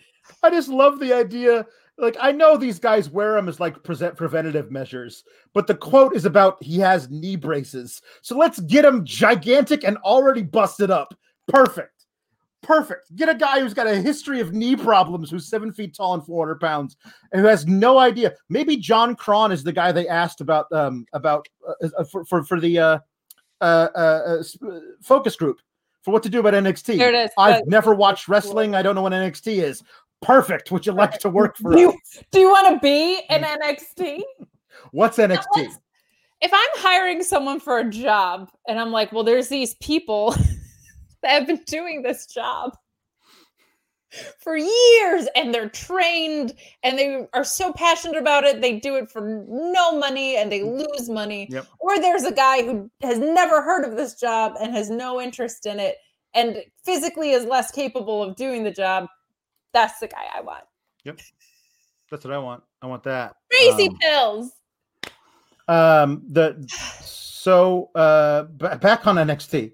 I 0.41 0.49
just 0.49 0.69
love 0.69 0.99
the 0.99 1.11
idea 1.11 1.65
like 1.97 2.15
I 2.21 2.31
know 2.31 2.55
these 2.55 2.79
guys 2.79 3.09
wear 3.09 3.33
them 3.33 3.49
as 3.49 3.59
like 3.59 3.83
present 3.83 4.15
preventative 4.15 4.71
measures, 4.71 5.25
but 5.53 5.67
the 5.67 5.75
quote 5.75 6.15
is 6.15 6.23
about 6.23 6.63
he 6.63 6.79
has 6.79 7.09
knee 7.09 7.35
braces. 7.35 8.01
So 8.21 8.37
let's 8.37 8.61
get 8.61 8.85
him 8.85 9.03
gigantic 9.03 9.83
and 9.83 9.97
already 9.97 10.41
busted 10.41 10.89
up. 10.89 11.13
Perfect. 11.49 12.05
Perfect. 12.61 13.13
Get 13.17 13.27
a 13.27 13.35
guy 13.35 13.59
who's 13.59 13.73
got 13.73 13.87
a 13.87 13.95
history 13.95 14.39
of 14.39 14.53
knee 14.53 14.77
problems, 14.77 15.29
who's 15.29 15.49
seven 15.49 15.73
feet 15.73 15.95
tall 15.95 16.13
and 16.13 16.25
400 16.25 16.61
pounds, 16.61 16.95
and 17.33 17.41
who 17.41 17.47
has 17.47 17.67
no 17.67 17.97
idea. 17.97 18.33
Maybe 18.47 18.77
John 18.77 19.15
Cron 19.17 19.51
is 19.51 19.63
the 19.65 19.73
guy 19.73 19.91
they 19.91 20.07
asked 20.07 20.39
about 20.39 20.71
um 20.71 21.05
about 21.11 21.45
uh, 21.67 21.89
uh, 21.97 22.03
for, 22.05 22.23
for 22.23 22.43
for 22.45 22.61
the 22.61 22.79
uh 22.79 22.99
uh, 23.61 23.87
uh, 23.95 24.41
uh 24.59 24.79
focus 25.01 25.35
group 25.35 25.59
for 26.03 26.11
what 26.11 26.23
to 26.23 26.29
do 26.29 26.39
about 26.39 26.53
NXT. 26.53 26.97
There 26.97 27.13
it 27.13 27.15
is. 27.15 27.31
I've 27.37 27.61
But- 27.61 27.67
never 27.67 27.93
watched 27.93 28.27
wrestling. 28.27 28.75
I 28.75 28.81
don't 28.81 28.95
know 28.95 29.01
what 29.01 29.13
NXT 29.13 29.61
is. 29.61 29.83
Perfect. 30.21 30.71
Would 30.71 30.85
you 30.85 30.93
like 30.93 31.19
to 31.19 31.29
work 31.29 31.57
for 31.57 31.73
Do 31.73 31.79
you, 31.79 31.89
us? 31.89 32.23
do 32.31 32.39
you 32.39 32.49
want 32.49 32.73
to 32.73 32.79
be 32.79 33.21
in 33.29 33.41
NXT? 33.43 34.21
What's 34.91 35.17
NXT? 35.17 35.45
let's- 35.55 35.79
If 36.41 36.51
I'm 36.53 36.81
hiring 36.81 37.23
someone 37.23 37.59
for 37.59 37.79
a 37.79 37.89
job 37.89 38.49
and 38.67 38.79
I'm 38.79 38.91
like, 38.91 39.11
well, 39.11 39.23
there's 39.23 39.47
these 39.47 39.75
people 39.75 40.31
that 41.23 41.31
have 41.31 41.47
been 41.47 41.61
doing 41.65 42.01
this 42.01 42.25
job 42.25 42.75
for 44.39 44.55
years 44.55 45.27
and 45.35 45.53
they're 45.53 45.69
trained 45.69 46.53
and 46.83 46.97
they 46.97 47.27
are 47.33 47.43
so 47.43 47.73
passionate 47.73 48.17
about 48.17 48.43
it, 48.43 48.61
they 48.61 48.79
do 48.79 48.95
it 48.95 49.09
for 49.09 49.45
no 49.47 49.97
money 49.97 50.37
and 50.37 50.51
they 50.51 50.63
lose 50.63 51.09
money. 51.09 51.47
Yep. 51.51 51.67
Or 51.79 51.99
there's 51.99 52.23
a 52.23 52.31
guy 52.31 52.63
who 52.63 52.89
has 53.01 53.19
never 53.19 53.61
heard 53.61 53.85
of 53.85 53.97
this 53.97 54.15
job 54.15 54.53
and 54.61 54.73
has 54.73 54.89
no 54.89 55.19
interest 55.21 55.65
in 55.65 55.79
it 55.79 55.97
and 56.33 56.63
physically 56.83 57.31
is 57.31 57.45
less 57.45 57.71
capable 57.71 58.23
of 58.23 58.35
doing 58.35 58.63
the 58.63 58.71
job. 58.71 59.07
That's 59.73 59.99
the 59.99 60.07
guy 60.07 60.25
I 60.33 60.41
want. 60.41 60.63
Yep. 61.03 61.19
That's 62.09 62.23
what 62.23 62.33
I 62.33 62.37
want. 62.37 62.63
I 62.81 62.87
want 62.87 63.03
that. 63.03 63.35
Crazy 63.51 63.89
Um, 63.89 63.97
pills. 63.97 64.51
Um, 65.67 66.23
the 66.29 66.65
so 67.01 67.89
uh 67.93 68.43
back 68.43 69.05
on 69.05 69.17
NXT 69.17 69.73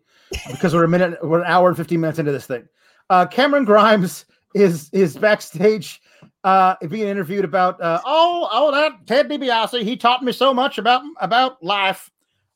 because 0.50 0.74
we're 0.74 0.86
a 0.86 0.88
minute, 0.88 1.20
we're 1.22 1.40
an 1.42 1.46
hour 1.46 1.68
and 1.68 1.78
15 1.78 2.00
minutes 2.02 2.18
into 2.18 2.32
this 2.32 2.48
thing. 2.48 2.68
Uh, 3.14 3.28
Cameron 3.28 3.64
Grimes 3.64 4.26
is 4.56 4.90
is 4.92 5.16
backstage 5.16 6.02
uh 6.44 6.74
being 6.90 7.08
interviewed 7.08 7.46
about 7.46 7.80
uh 7.80 8.02
oh 8.06 8.50
oh 8.52 8.72
that 8.72 9.06
Ted 9.06 9.30
DiBiase 9.30 9.84
he 9.84 9.96
taught 9.96 10.24
me 10.24 10.32
so 10.32 10.52
much 10.52 10.80
about 10.80 11.04
about 11.22 11.62
life. 11.64 12.10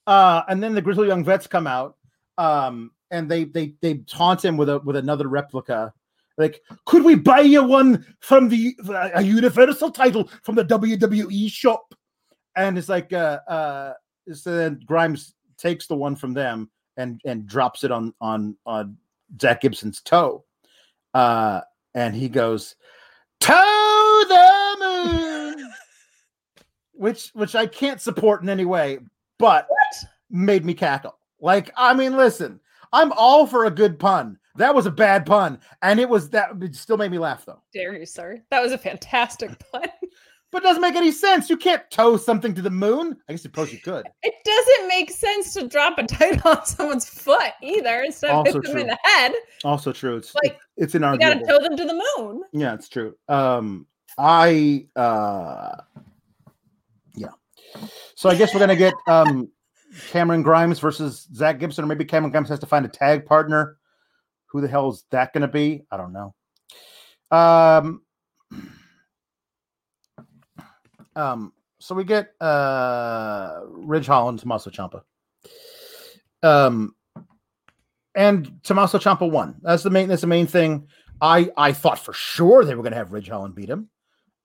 Uh 0.08 0.42
and 0.50 0.64
then 0.64 0.74
the 0.74 0.82
Grizzled 0.82 1.06
Young 1.06 1.24
Vets 1.24 1.46
come 1.46 1.68
out 1.68 1.96
um 2.40 2.90
and 3.12 3.30
they 3.30 3.44
they 3.44 3.76
they 3.82 4.00
taunt 4.10 4.44
him 4.44 4.58
with 4.58 4.68
a 4.68 4.80
with 4.80 4.96
another 4.96 5.28
replica. 5.28 5.94
Like 6.40 6.64
could 6.86 7.04
we 7.04 7.14
buy 7.14 7.42
you 7.42 7.64
one 7.64 8.04
from 8.20 8.50
the 8.50 8.76
a 9.14 9.22
universal 9.22 9.92
title 9.92 10.28
from 10.42 10.56
the 10.56 10.66
WWE 10.66 11.52
shop? 11.52 11.94
And 12.56 12.80
it's 12.80 12.90
like 12.90 13.14
uh 13.14 13.42
uh 13.48 13.94
so 14.34 14.58
then 14.58 14.80
Grimes 14.88 15.36
takes 15.60 15.86
the 15.86 15.96
one 15.96 16.16
from 16.16 16.34
them 16.34 16.72
and 16.98 17.22
and 17.26 17.46
drops 17.46 17.84
it 17.84 17.92
on 17.92 18.12
on 18.20 18.58
on 18.66 18.98
Zach 19.40 19.62
Gibson's 19.62 20.02
toe. 20.02 20.44
Uh 21.18 21.62
and 21.96 22.16
he 22.16 22.30
goes, 22.30 22.76
"To 23.40 24.26
the 24.30 24.76
moon. 24.80 25.74
which 26.94 27.32
which 27.34 27.56
I 27.56 27.66
can't 27.66 28.00
support 28.00 28.44
in 28.44 28.50
any 28.50 28.66
way, 28.66 29.00
but 29.40 29.68
made 30.30 30.64
me 30.64 30.76
cackle. 30.76 31.18
Like, 31.40 31.72
I 31.76 31.96
mean, 31.96 32.16
listen, 32.18 32.60
I'm 32.94 33.12
all 33.14 33.48
for 33.48 33.66
a 33.66 33.72
good 33.72 33.98
pun. 33.98 34.38
That 34.58 34.76
was 34.76 34.86
a 34.86 34.92
bad 34.92 35.26
pun, 35.26 35.60
and 35.82 36.00
it 36.00 36.08
was 36.08 36.30
that 36.32 36.52
it 36.62 36.76
still 36.76 36.98
made 36.98 37.12
me 37.12 37.18
laugh 37.20 37.46
though. 37.46 37.64
Dare 37.74 37.96
you, 37.96 38.06
sir? 38.06 38.40
That 38.52 38.62
was 38.62 38.72
a 38.72 38.78
fantastic 38.78 39.52
pun. 39.72 39.90
But 40.52 40.64
it 40.64 40.66
doesn't 40.66 40.82
make 40.82 40.96
any 40.96 41.12
sense. 41.12 41.50
You 41.50 41.58
can't 41.58 41.84
tow 41.92 42.16
something 42.16 42.54
to 42.56 42.62
the 42.62 42.70
moon. 42.70 43.18
I 43.28 43.34
guess 43.34 43.42
suppose 43.42 43.74
you 43.74 43.80
could. 43.80 44.08
It 44.24 44.34
doesn't 44.46 44.88
make 44.88 45.12
sense 45.12 45.54
to 45.56 45.68
drop 45.68 45.98
a 45.98 46.04
title 46.08 46.52
on 46.52 46.66
someone's 46.66 47.08
foot 47.08 47.52
either 47.62 48.04
instead 48.04 48.32
of 48.32 48.46
hit 48.46 48.54
them 48.54 48.66
in 48.66 48.72
true. 48.72 48.84
the 48.86 48.98
head. 49.04 49.34
Also 49.66 49.92
true. 49.92 50.16
It's 50.16 50.34
Like, 50.36 50.58
it's 50.78 50.94
You 50.94 51.00
got 51.00 51.34
to 51.34 51.46
tow 51.46 51.60
them 51.60 51.76
to 51.76 51.86
the 51.86 52.02
moon. 52.18 52.44
Yeah, 52.54 52.74
it's 52.74 52.88
true. 52.88 53.16
Um, 53.28 53.88
I 54.18 54.88
uh, 54.96 55.78
yeah. 57.16 57.30
So 58.16 58.30
I 58.30 58.36
guess 58.36 58.54
we're 58.54 58.60
gonna 58.60 58.76
get 58.76 58.94
um 59.08 59.50
Cameron 60.10 60.42
Grimes 60.42 60.80
versus 60.80 61.28
Zach 61.34 61.60
Gibson, 61.60 61.84
or 61.84 61.88
maybe 61.88 62.06
Cameron 62.06 62.32
Grimes 62.32 62.50
has 62.50 62.60
to 62.60 62.66
find 62.66 62.86
a 62.86 62.90
tag 62.90 63.26
partner. 63.26 63.78
Who 64.48 64.62
the 64.62 64.68
hell 64.68 64.90
is 64.90 65.04
that 65.12 65.34
gonna 65.34 65.48
be? 65.48 65.84
I 65.92 65.98
don't 65.98 66.14
know. 66.14 66.34
Um, 67.30 68.02
um. 71.18 71.54
So 71.80 71.94
we 71.94 72.04
get 72.04 72.34
uh 72.42 73.60
Ridge 73.68 74.08
Holland, 74.08 74.40
Tommaso 74.40 74.70
Ciampa. 74.70 75.02
Um, 76.44 76.96
and 78.16 78.60
Tommaso 78.64 78.98
Ciampa 78.98 79.30
won. 79.30 79.56
That's 79.62 79.84
the 79.84 79.90
main. 79.90 80.08
That's 80.08 80.22
the 80.22 80.28
main 80.28 80.48
thing. 80.48 80.88
I 81.22 81.52
I 81.58 81.72
thought 81.74 82.00
for 82.00 82.14
sure 82.14 82.66
they 82.66 82.76
were 82.76 82.84
going 82.84 82.94
to 82.94 82.98
have 82.98 83.12
Ridge 83.12 83.30
Holland 83.30 83.56
beat 83.56 83.70
him, 83.70 83.90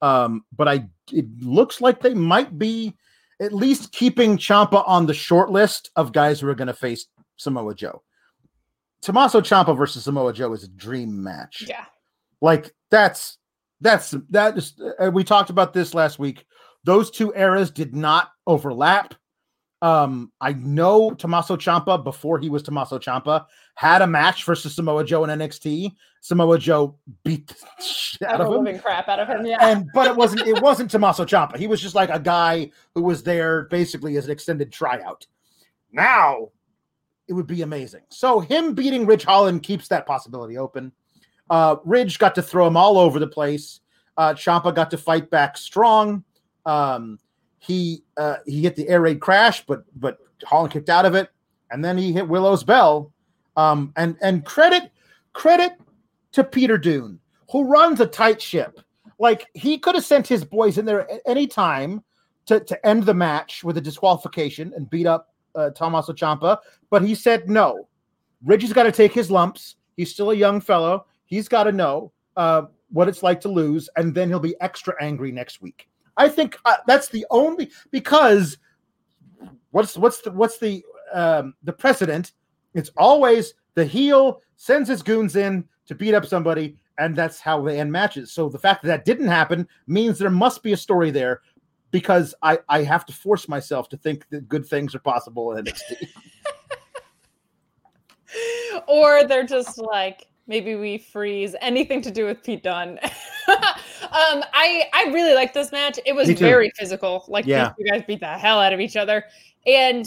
um, 0.01 0.45
but 0.57 0.69
I 0.69 0.89
it 1.11 1.27
looks 1.41 1.81
like 1.81 2.01
they 2.01 2.15
might 2.15 2.59
be 2.59 2.95
at 3.41 3.53
least 3.53 3.93
keeping 3.93 4.37
Ciampa 4.37 4.87
on 4.87 5.07
the 5.07 5.15
short 5.15 5.51
list 5.51 5.91
of 5.97 6.13
guys 6.13 6.41
who 6.41 6.49
are 6.49 6.55
going 6.55 6.69
to 6.69 6.75
face 6.75 7.07
Samoa 7.37 7.75
Joe. 7.75 8.03
Tommaso 9.01 9.41
Ciampa 9.41 9.77
versus 9.77 10.05
Samoa 10.05 10.33
Joe 10.33 10.53
is 10.53 10.65
a 10.65 10.69
dream 10.69 11.23
match. 11.23 11.65
Yeah. 11.67 11.85
Like 12.41 12.73
that's 12.91 13.39
that's 13.81 14.15
that 14.31 14.57
is. 14.57 14.81
Uh, 14.99 15.11
we 15.11 15.25
talked 15.25 15.51
about 15.51 15.73
this 15.73 15.93
last 15.93 16.19
week. 16.19 16.45
Those 16.85 17.11
two 17.11 17.33
eras 17.35 17.71
did 17.71 17.95
not 17.95 18.31
overlap. 18.47 19.15
Um, 19.83 20.31
I 20.41 20.53
know 20.53 21.11
Tommaso 21.11 21.57
Ciampa 21.57 22.03
before 22.05 22.39
he 22.39 22.49
was 22.49 22.63
Tommaso 22.63 22.99
Ciampa 23.01 23.47
had 23.75 24.01
a 24.01 24.07
match 24.07 24.45
versus 24.45 24.77
Samoa 24.77 25.05
Joe 25.05 25.25
in 25.25 25.31
NXT. 25.31 25.93
Samoa 26.21 26.57
Joe 26.57 26.97
beat 27.25 27.49
the 27.49 27.57
shit 27.83 28.23
out 28.23 28.41
of 28.41 28.65
him. 28.65 28.79
crap 28.79 29.09
out 29.09 29.19
of 29.19 29.27
him. 29.29 29.45
Yeah. 29.45 29.59
And 29.61 29.89
but 29.93 30.07
it 30.07 30.15
wasn't 30.17 30.43
it 30.47 30.63
wasn't 30.63 30.91
Tommaso 30.91 31.25
Ciampa. 31.25 31.57
He 31.57 31.67
was 31.67 31.81
just 31.81 31.97
like 31.97 32.11
a 32.11 32.21
guy 32.21 32.71
who 32.95 33.03
was 33.03 33.25
there 33.25 33.63
basically 33.65 34.17
as 34.17 34.27
an 34.27 34.31
extended 34.31 34.73
tryout. 34.73 35.27
Now 35.91 36.51
it 37.27 37.33
would 37.33 37.49
be 37.49 37.63
amazing. 37.63 38.03
So 38.09 38.39
him 38.39 38.75
beating 38.75 39.05
Ridge 39.05 39.25
Holland 39.25 39.65
keeps 39.65 39.89
that 39.89 40.07
possibility 40.07 40.59
open. 40.59 40.93
Uh 41.51 41.77
Ridge 41.85 42.21
got 42.21 42.37
to 42.37 42.43
throw 42.43 42.69
him 42.69 42.77
all 42.77 42.99
over 42.99 43.19
the 43.19 43.27
place. 43.27 43.81
Uh 44.17 44.33
Ciampa 44.33 44.73
got 44.73 44.93
to 44.93 44.97
fight 44.97 45.29
back 45.29 45.57
strong. 45.57 46.23
Um 46.67 47.19
he 47.59 48.03
uh 48.17 48.37
he 48.47 48.63
hit 48.63 48.77
the 48.77 48.89
air 48.89 49.01
raid 49.01 49.21
crash, 49.21 49.65
but 49.67 49.85
but 49.97 50.19
Holland 50.45 50.73
kicked 50.73 50.89
out 50.89 51.07
of 51.07 51.15
it, 51.15 51.29
and 51.71 51.85
then 51.85 51.97
he 51.97 52.13
hit 52.13 52.29
Willow's 52.29 52.65
bell. 52.65 53.13
Um 53.57 53.93
and 53.97 54.17
and 54.23 54.45
credit 54.45 54.91
credit 55.33 55.73
to 56.33 56.45
Peter 56.45 56.79
Dunne, 56.79 57.19
who 57.51 57.65
runs 57.65 58.01
a 58.01 58.07
tight 58.07 58.41
ship. 58.41 58.81
Like 59.19 59.47
he 59.55 59.79
could 59.79 59.95
have 59.95 60.05
sent 60.05 60.27
his 60.27 60.45
boys 60.45 60.79
in 60.79 60.85
there 60.85 61.11
at 61.11 61.21
any 61.27 61.47
time 61.47 62.03
to, 62.47 62.61
to 62.61 62.87
end 62.87 63.05
the 63.05 63.15
match 63.15 63.63
with 63.63 63.77
a 63.77 63.81
disqualification 63.81 64.73
and 64.75 64.91
beat 64.91 65.07
up 65.07 65.29
uh, 65.55 65.71
Tommaso 65.71 66.13
Ciampa, 66.13 66.59
but 66.91 67.03
he 67.03 67.15
said 67.15 67.49
no. 67.49 67.89
Ridgie's 68.45 68.73
got 68.73 68.85
to 68.85 68.93
take 68.93 69.13
his 69.13 69.31
lumps. 69.31 69.77
He's 69.97 70.11
still 70.11 70.31
a 70.31 70.35
young 70.35 70.61
fellow. 70.61 71.07
He's 71.27 71.49
got 71.49 71.65
to 71.65 71.73
know 71.73 72.13
uh, 72.37 72.63
what 72.91 73.09
it's 73.09 73.23
like 73.23 73.41
to 73.43 73.49
lose, 73.49 73.89
and 73.97 74.15
then 74.15 74.29
he'll 74.29 74.41
be 74.41 74.57
extra 74.61 74.95
angry 75.01 75.31
next 75.31 75.63
week. 75.63 75.89
I 76.17 76.29
think 76.29 76.57
uh, 76.65 76.77
that's 76.87 77.09
the 77.09 77.27
only 77.31 77.71
because 77.91 78.59
what's 79.71 79.97
what's 79.97 80.21
the 80.21 80.31
what's 80.31 80.59
the 80.59 80.85
um, 81.13 81.55
the 81.63 81.73
precedent? 81.73 82.33
It's 82.75 82.91
always 82.97 83.55
the 83.75 83.85
heel 83.85 84.41
sends 84.57 84.89
his 84.89 85.03
goons 85.03 85.37
in 85.37 85.65
to 85.87 85.95
beat 85.95 86.15
up 86.15 86.27
somebody, 86.27 86.77
and 86.99 87.17
that's 87.17 87.41
how 87.41 87.63
they 87.63 87.81
end 87.81 87.91
matches. 87.91 88.33
So 88.33 88.49
the 88.49 88.59
fact 88.59 88.83
that 88.83 88.89
that 88.89 89.05
didn't 89.05 89.29
happen 89.29 89.67
means 89.87 90.19
there 90.19 90.31
must 90.31 90.63
be 90.63 90.73
a 90.73 90.77
story 90.77 91.11
there, 91.11 91.41
because 91.91 92.35
I 92.43 92.59
I 92.69 92.83
have 92.83 93.07
to 93.07 93.13
force 93.13 93.49
myself 93.49 93.89
to 93.91 93.97
think 93.97 94.29
that 94.31 94.49
good 94.49 94.67
things 94.67 94.95
are 94.95 95.01
possible 95.01 95.57
in 95.57 95.65
NXT. 95.65 96.09
or 98.89 99.25
they're 99.27 99.47
just 99.47 99.79
like 99.79 100.29
maybe 100.47 100.75
we 100.75 100.99
freeze 100.99 101.55
anything 101.61 102.03
to 102.03 102.11
do 102.11 102.27
with 102.27 102.43
Pete 102.43 102.63
Dunne. 102.63 102.99
um, 104.13 104.45
I 104.53 104.85
I 104.93 105.05
really 105.13 105.35
like 105.35 105.53
this 105.55 105.73
match. 105.73 105.99
It 106.07 106.15
was 106.15 106.31
very 106.31 106.71
physical. 106.77 107.25
Like 107.29 107.47
Yeah. 107.47 107.73
these 107.77 107.87
two 107.87 107.93
guys 107.93 108.05
beat 108.07 108.21
the 108.21 108.27
hell 108.27 108.61
out 108.61 108.73
of 108.73 108.81
each 108.81 108.97
other, 108.97 109.25
and 109.67 110.07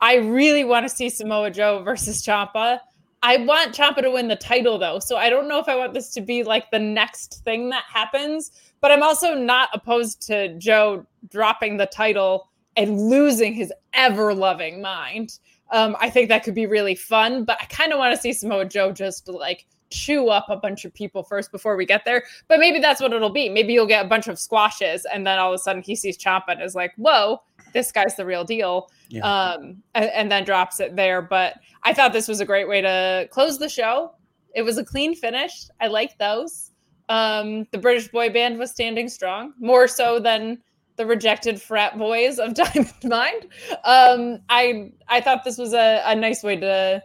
I 0.00 0.16
really 0.16 0.64
want 0.64 0.84
to 0.88 0.94
see 0.94 1.08
Samoa 1.08 1.50
Joe 1.50 1.82
versus 1.82 2.22
Ciampa. 2.22 2.80
I 3.22 3.38
want 3.38 3.74
Ciampa 3.74 4.02
to 4.02 4.10
win 4.10 4.28
the 4.28 4.36
title 4.36 4.78
though, 4.78 5.00
so 5.00 5.16
I 5.16 5.28
don't 5.28 5.48
know 5.48 5.58
if 5.58 5.68
I 5.68 5.74
want 5.74 5.92
this 5.92 6.10
to 6.14 6.20
be 6.20 6.44
like 6.44 6.70
the 6.70 6.78
next 6.78 7.42
thing 7.44 7.68
that 7.70 7.84
happens. 7.92 8.52
But 8.80 8.92
I'm 8.92 9.02
also 9.02 9.34
not 9.34 9.70
opposed 9.72 10.22
to 10.28 10.56
Joe 10.58 11.04
dropping 11.30 11.78
the 11.78 11.86
title 11.86 12.48
and 12.76 13.08
losing 13.08 13.54
his 13.54 13.72
ever 13.92 14.32
loving 14.34 14.80
mind. 14.80 15.38
Um, 15.70 15.96
I 16.00 16.10
think 16.10 16.28
that 16.28 16.44
could 16.44 16.54
be 16.54 16.66
really 16.66 16.94
fun, 16.94 17.44
but 17.44 17.58
I 17.60 17.64
kind 17.64 17.92
of 17.92 17.98
want 17.98 18.14
to 18.14 18.20
see 18.20 18.32
Samoa 18.32 18.66
Joe 18.66 18.92
just 18.92 19.28
like 19.28 19.66
chew 19.90 20.28
up 20.28 20.46
a 20.48 20.56
bunch 20.56 20.84
of 20.84 20.92
people 20.92 21.22
first 21.22 21.50
before 21.52 21.76
we 21.76 21.86
get 21.86 22.04
there. 22.04 22.24
But 22.48 22.60
maybe 22.60 22.78
that's 22.78 23.00
what 23.00 23.12
it'll 23.12 23.30
be. 23.30 23.48
Maybe 23.48 23.72
you'll 23.72 23.86
get 23.86 24.04
a 24.04 24.08
bunch 24.08 24.28
of 24.28 24.38
squashes, 24.38 25.06
and 25.12 25.26
then 25.26 25.38
all 25.38 25.52
of 25.52 25.54
a 25.54 25.58
sudden 25.58 25.82
he 25.82 25.96
sees 25.96 26.18
Ciampa 26.18 26.48
and 26.48 26.62
is 26.62 26.74
like, 26.74 26.92
"Whoa, 26.96 27.42
this 27.72 27.92
guy's 27.92 28.16
the 28.16 28.26
real 28.26 28.44
deal." 28.44 28.90
Yeah. 29.08 29.22
Um, 29.22 29.82
and, 29.94 30.10
and 30.10 30.32
then 30.32 30.44
drops 30.44 30.80
it 30.80 30.96
there. 30.96 31.22
But 31.22 31.54
I 31.82 31.94
thought 31.94 32.12
this 32.12 32.28
was 32.28 32.40
a 32.40 32.46
great 32.46 32.68
way 32.68 32.80
to 32.80 33.28
close 33.30 33.58
the 33.58 33.68
show. 33.68 34.12
It 34.54 34.62
was 34.62 34.78
a 34.78 34.84
clean 34.84 35.14
finish. 35.14 35.68
I 35.80 35.86
like 35.86 36.18
those. 36.18 36.72
Um, 37.08 37.66
the 37.70 37.78
British 37.78 38.08
boy 38.08 38.30
band 38.30 38.58
was 38.58 38.70
standing 38.70 39.08
strong, 39.08 39.54
more 39.58 39.88
so 39.88 40.18
than 40.20 40.58
the 40.96 41.06
rejected 41.06 41.62
frat 41.62 41.96
boys 41.96 42.38
of 42.38 42.54
Diamond 42.54 42.92
Mine. 43.04 43.48
Um, 43.84 44.40
I 44.50 44.92
I 45.08 45.20
thought 45.22 45.44
this 45.44 45.56
was 45.56 45.72
a, 45.72 46.02
a 46.04 46.14
nice 46.14 46.42
way 46.42 46.56
to 46.56 47.02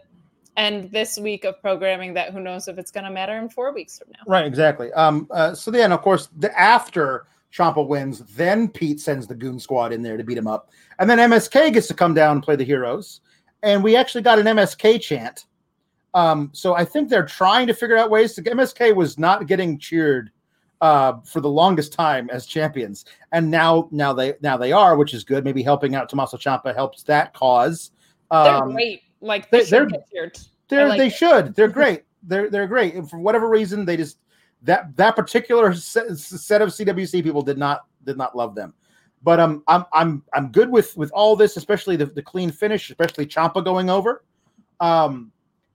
end 0.56 0.90
this 0.90 1.18
week 1.18 1.44
of 1.44 1.60
programming 1.60 2.14
that 2.14 2.32
who 2.32 2.40
knows 2.40 2.68
if 2.68 2.78
it's 2.78 2.90
going 2.90 3.04
to 3.04 3.10
matter 3.10 3.36
in 3.38 3.48
four 3.48 3.72
weeks 3.72 3.98
from 3.98 4.08
now. 4.12 4.20
Right, 4.26 4.46
exactly. 4.46 4.92
Um, 4.92 5.26
uh, 5.30 5.54
so 5.54 5.70
then, 5.70 5.92
of 5.92 6.02
course, 6.02 6.28
the 6.36 6.56
after 6.58 7.26
Ciampa 7.52 7.86
wins, 7.86 8.20
then 8.34 8.68
Pete 8.68 9.00
sends 9.00 9.26
the 9.26 9.34
Goon 9.34 9.58
Squad 9.58 9.92
in 9.92 10.02
there 10.02 10.16
to 10.16 10.24
beat 10.24 10.38
him 10.38 10.46
up, 10.46 10.70
and 10.98 11.08
then 11.08 11.18
MSK 11.18 11.72
gets 11.72 11.86
to 11.88 11.94
come 11.94 12.14
down 12.14 12.36
and 12.36 12.42
play 12.42 12.56
the 12.56 12.64
heroes, 12.64 13.20
and 13.62 13.82
we 13.82 13.96
actually 13.96 14.22
got 14.22 14.38
an 14.38 14.46
MSK 14.46 15.00
chant. 15.00 15.46
Um, 16.14 16.50
so 16.52 16.74
I 16.74 16.84
think 16.84 17.08
they're 17.08 17.26
trying 17.26 17.66
to 17.66 17.74
figure 17.74 17.96
out 17.96 18.10
ways 18.10 18.34
to. 18.34 18.42
MSK 18.42 18.94
was 18.94 19.18
not 19.18 19.46
getting 19.46 19.78
cheered 19.78 20.30
uh, 20.80 21.14
for 21.24 21.40
the 21.40 21.48
longest 21.48 21.92
time 21.92 22.28
as 22.30 22.46
champions, 22.46 23.04
and 23.32 23.50
now 23.50 23.88
now 23.90 24.12
they 24.12 24.34
now 24.40 24.56
they 24.56 24.70
are, 24.72 24.96
which 24.96 25.14
is 25.14 25.24
good. 25.24 25.44
Maybe 25.44 25.62
helping 25.62 25.94
out 25.94 26.08
Tommaso 26.08 26.36
Ciampa 26.36 26.74
helps 26.74 27.02
that 27.04 27.34
cause. 27.34 27.90
They're 28.30 28.40
Um, 28.40 28.72
great. 28.72 29.02
Like 29.24 29.50
they- 29.50 29.64
they, 29.64 29.70
they're- 29.70 29.82
should 29.88 29.90
get 29.92 30.10
cheered. 30.10 30.38
they're, 30.68 30.88
like 30.88 30.98
they 30.98 31.06
it. 31.08 31.14
should. 31.14 31.54
They're 31.54 31.68
great. 31.80 32.02
They're 32.22 32.48
they're 32.50 32.66
great. 32.66 32.94
And 32.94 33.08
for 33.08 33.18
whatever 33.18 33.48
reason, 33.48 33.84
they 33.84 33.96
just 33.96 34.18
that 34.62 34.96
that 34.96 35.16
particular 35.16 35.74
set, 35.74 36.16
set 36.16 36.62
of 36.62 36.70
CWC 36.70 37.22
people 37.22 37.42
did 37.42 37.58
not 37.58 37.82
did 38.04 38.16
not 38.16 38.36
love 38.36 38.54
them. 38.54 38.72
But 39.22 39.40
um, 39.40 39.62
I'm 39.68 39.84
I'm 39.92 40.22
I'm 40.34 40.52
good 40.52 40.68
with 40.70 40.96
with 40.96 41.10
all 41.12 41.34
this, 41.36 41.56
especially 41.56 41.96
the, 41.96 42.06
the 42.06 42.22
clean 42.22 42.50
finish, 42.50 42.90
especially 42.90 43.26
Ciampa 43.26 43.64
going 43.64 43.88
over. 43.90 44.24
Um, 44.80 45.32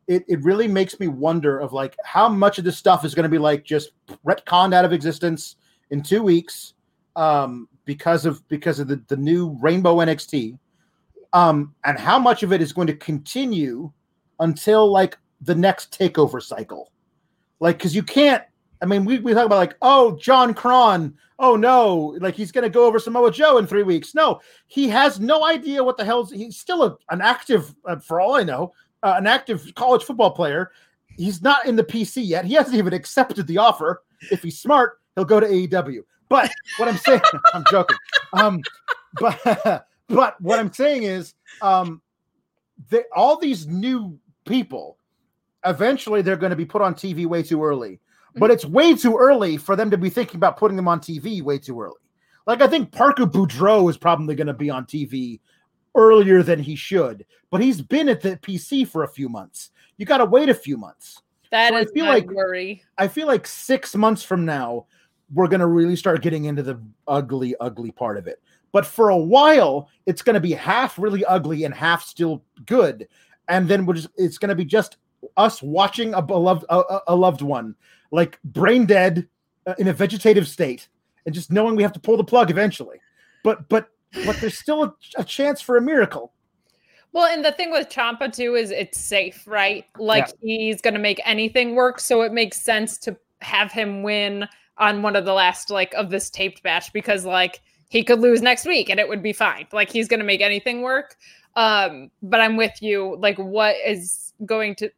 it 0.08 0.24
it 0.28 0.44
really 0.44 0.68
makes 0.68 1.00
me 1.00 1.08
wonder 1.08 1.60
of 1.60 1.72
like 1.74 1.96
how 2.04 2.30
much 2.30 2.58
of 2.60 2.64
this 2.64 2.78
stuff 2.78 3.06
is 3.06 3.14
going 3.16 3.24
to 3.24 3.30
be 3.30 3.38
like 3.40 3.64
just 3.64 3.92
retconned 4.26 4.74
out 4.74 4.86
of 4.86 4.94
existence 4.94 5.56
in 5.92 6.02
two 6.04 6.22
weeks, 6.24 6.74
um, 7.16 7.68
because 7.86 8.26
of 8.26 8.48
because 8.50 8.80
of 8.80 8.88
the 8.88 9.02
the 9.08 9.18
new 9.18 9.56
Rainbow 9.62 9.98
NXT, 9.98 10.58
um, 11.34 11.74
and 11.84 11.98
how 12.00 12.20
much 12.20 12.44
of 12.44 12.54
it 12.54 12.62
is 12.62 12.74
going 12.74 12.88
to 12.88 12.96
continue 12.96 13.92
until 14.40 14.92
like 14.92 15.18
the 15.42 15.56
next 15.56 15.98
takeover 15.98 16.42
cycle. 16.42 16.92
Like, 17.60 17.78
because 17.78 17.96
you 17.96 18.04
can't, 18.04 18.44
I 18.82 18.86
mean, 18.86 19.06
we, 19.06 19.20
we 19.20 19.34
talk 19.34 19.46
about 19.46 19.58
like, 19.58 19.76
oh, 19.82 20.18
John 20.18 20.54
Cron, 20.54 21.14
oh 21.38 21.56
no, 21.56 22.18
like 22.20 22.36
he's 22.36 22.52
going 22.52 22.64
to 22.64 22.70
go 22.70 22.86
over 22.86 23.00
Samoa 23.00 23.32
Joe 23.32 23.58
in 23.58 23.68
three 23.68 23.84
weeks. 23.84 24.16
No, 24.16 24.40
he 24.68 24.88
has 24.90 25.20
no 25.20 25.46
idea 25.46 25.84
what 25.84 25.98
the 25.98 26.06
hell's, 26.06 26.32
he's 26.32 26.58
still 26.58 26.84
a, 26.84 26.98
an 27.10 27.22
active, 27.22 27.74
uh, 27.86 27.98
for 27.98 28.22
all 28.22 28.36
I 28.36 28.44
know, 28.44 28.74
uh, 29.04 29.16
an 29.18 29.28
active 29.28 29.74
college 29.76 30.04
football 30.04 30.32
player. 30.32 30.72
He's 31.18 31.42
not 31.42 31.66
in 31.66 31.76
the 31.76 31.84
PC 31.84 32.26
yet. 32.26 32.46
He 32.46 32.54
hasn't 32.54 32.78
even 32.78 32.94
accepted 32.94 33.46
the 33.48 33.58
offer. 33.58 34.04
If 34.32 34.42
he's 34.42 34.60
smart, 34.60 35.00
he'll 35.16 35.26
go 35.26 35.40
to 35.40 35.48
AEW. 35.48 36.02
But 36.30 36.50
what 36.78 36.88
I'm 36.88 36.98
saying, 36.98 37.22
I'm 37.54 37.64
joking. 37.70 37.98
Um, 38.34 38.62
but 39.20 39.86
but 40.10 40.40
what 40.42 40.60
I'm 40.60 40.74
saying 40.74 41.04
is, 41.04 41.34
um, 41.62 42.02
they, 42.90 43.04
all 43.16 43.38
these 43.38 43.68
new 43.68 44.20
people, 44.46 44.98
eventually 45.66 46.22
they're 46.22 46.38
going 46.38 46.50
to 46.52 46.56
be 46.56 46.66
put 46.66 46.82
on 46.82 46.94
TV 46.96 47.26
way 47.26 47.44
too 47.44 47.64
early. 47.64 48.00
But 48.36 48.52
it's 48.52 48.64
way 48.64 48.96
too 48.96 49.18
early 49.18 49.58
for 49.58 49.76
them 49.76 49.90
to 49.92 49.98
be 49.98 50.10
thinking 50.10 50.38
about 50.38 50.58
putting 50.58 50.78
them 50.78 50.88
on 50.88 51.00
TV 51.00 51.42
way 51.42 51.58
too 51.58 51.82
early. 51.82 51.96
Like 52.46 52.62
I 52.62 52.68
think 52.68 52.92
Parker 52.92 53.26
Boudreaux 53.26 53.90
is 53.90 53.98
probably 53.98 54.36
going 54.36 54.48
to 54.48 54.54
be 54.54 54.70
on 54.70 54.86
TV 54.86 55.40
earlier 55.96 56.44
than 56.44 56.60
he 56.60 56.76
should, 56.76 57.26
but 57.50 57.60
he's 57.62 57.82
been 57.82 58.08
at 58.08 58.22
the 58.22 58.38
PC 58.38 58.88
for 58.88 59.04
a 59.04 59.08
few 59.08 59.30
months. 59.30 59.72
You 59.98 60.06
got 60.06 60.20
to 60.20 60.26
wait 60.26 60.48
a 60.50 60.54
few 60.54 60.78
months. 60.78 61.22
That 61.52 61.70
So 61.70 61.78
I 61.78 61.86
feel 61.86 62.06
like- 62.06 62.30
worry. 62.30 62.84
I 62.98 63.08
feel 63.08 63.28
like 63.28 63.48
six 63.48 63.96
months 63.96 64.24
from 64.24 64.46
now, 64.46 64.86
we're 65.34 65.48
going 65.48 65.60
to 65.60 65.68
really 65.68 65.96
start 65.96 66.22
getting 66.22 66.46
into 66.46 66.64
the 66.64 66.82
ugly, 67.08 67.56
ugly 67.60 67.92
part 67.92 68.18
of 68.18 68.28
it. 68.28 68.42
But 68.72 68.86
for 68.86 69.10
a 69.10 69.18
while, 69.18 69.90
it's 70.06 70.22
going 70.22 70.36
to 70.36 70.40
be 70.40 70.52
half 70.52 71.00
really 71.00 71.26
ugly 71.26 71.64
and 71.64 71.74
half 71.74 72.04
still 72.04 72.44
good. 72.66 73.08
And 73.48 73.68
then 73.68 73.86
we're 73.86 73.96
just, 73.96 74.10
it's 74.16 74.38
going 74.38 74.50
to 74.50 74.56
be 74.56 74.66
just 74.66 74.98
us 75.38 75.62
watching 75.62 76.14
a 76.14 76.22
beloved, 76.22 76.66
a, 76.70 77.02
a- 77.08 77.16
loved 77.16 77.42
one, 77.42 77.76
like 78.12 78.40
brain 78.44 78.86
dead 78.86 79.28
uh, 79.66 79.74
in 79.80 79.88
a 79.88 79.94
vegetative 79.94 80.48
state, 80.48 80.88
and 81.26 81.34
just 81.34 81.52
knowing 81.52 81.76
we 81.76 81.84
have 81.84 81.94
to 81.94 82.00
pull 82.00 82.18
the 82.18 82.24
plug 82.24 82.52
eventually. 82.52 83.00
But, 83.44 83.68
but, 83.70 83.90
but 84.26 84.38
there's 84.38 84.58
still 84.58 84.84
a, 84.84 84.94
a 85.18 85.24
chance 85.24 85.62
for 85.62 85.78
a 85.78 85.82
miracle. 85.82 86.34
Well, 87.12 87.26
and 87.26 87.44
the 87.44 87.52
thing 87.52 87.72
with 87.72 87.90
Ciampa 87.90 88.32
too 88.32 88.56
is 88.56 88.70
it's 88.70 89.00
safe, 89.00 89.48
right? 89.48 89.86
Like 89.98 90.28
he's 90.42 90.80
going 90.82 90.94
to 90.94 91.00
make 91.00 91.20
anything 91.26 91.76
work, 91.76 92.00
so 92.00 92.22
it 92.22 92.32
makes 92.32 92.62
sense 92.62 92.98
to 93.00 93.18
have 93.42 93.72
him 93.72 94.04
win 94.04 94.48
on 94.78 95.02
one 95.02 95.16
of 95.16 95.26
the 95.26 95.34
last 95.34 95.70
like 95.70 95.94
of 95.96 96.10
this 96.10 96.30
taped 96.30 96.64
match 96.64 96.94
because 96.94 97.26
like 97.26 97.62
he 97.90 98.04
could 98.04 98.20
lose 98.20 98.42
next 98.42 98.66
week 98.66 98.90
and 98.90 99.00
it 99.00 99.10
would 99.10 99.22
be 99.22 99.34
fine. 99.34 99.68
Like 99.74 99.92
he's 99.92 100.08
going 100.08 100.20
to 100.20 100.26
make 100.26 100.42
anything 100.42 100.82
work. 100.82 101.18
Um, 101.56 102.12
but 102.22 102.42
I'm 102.42 102.56
with 102.56 102.82
you. 102.82 103.18
Like, 103.20 103.38
what 103.38 103.76
is 103.86 104.34
going 104.46 104.76
to, 104.76 104.90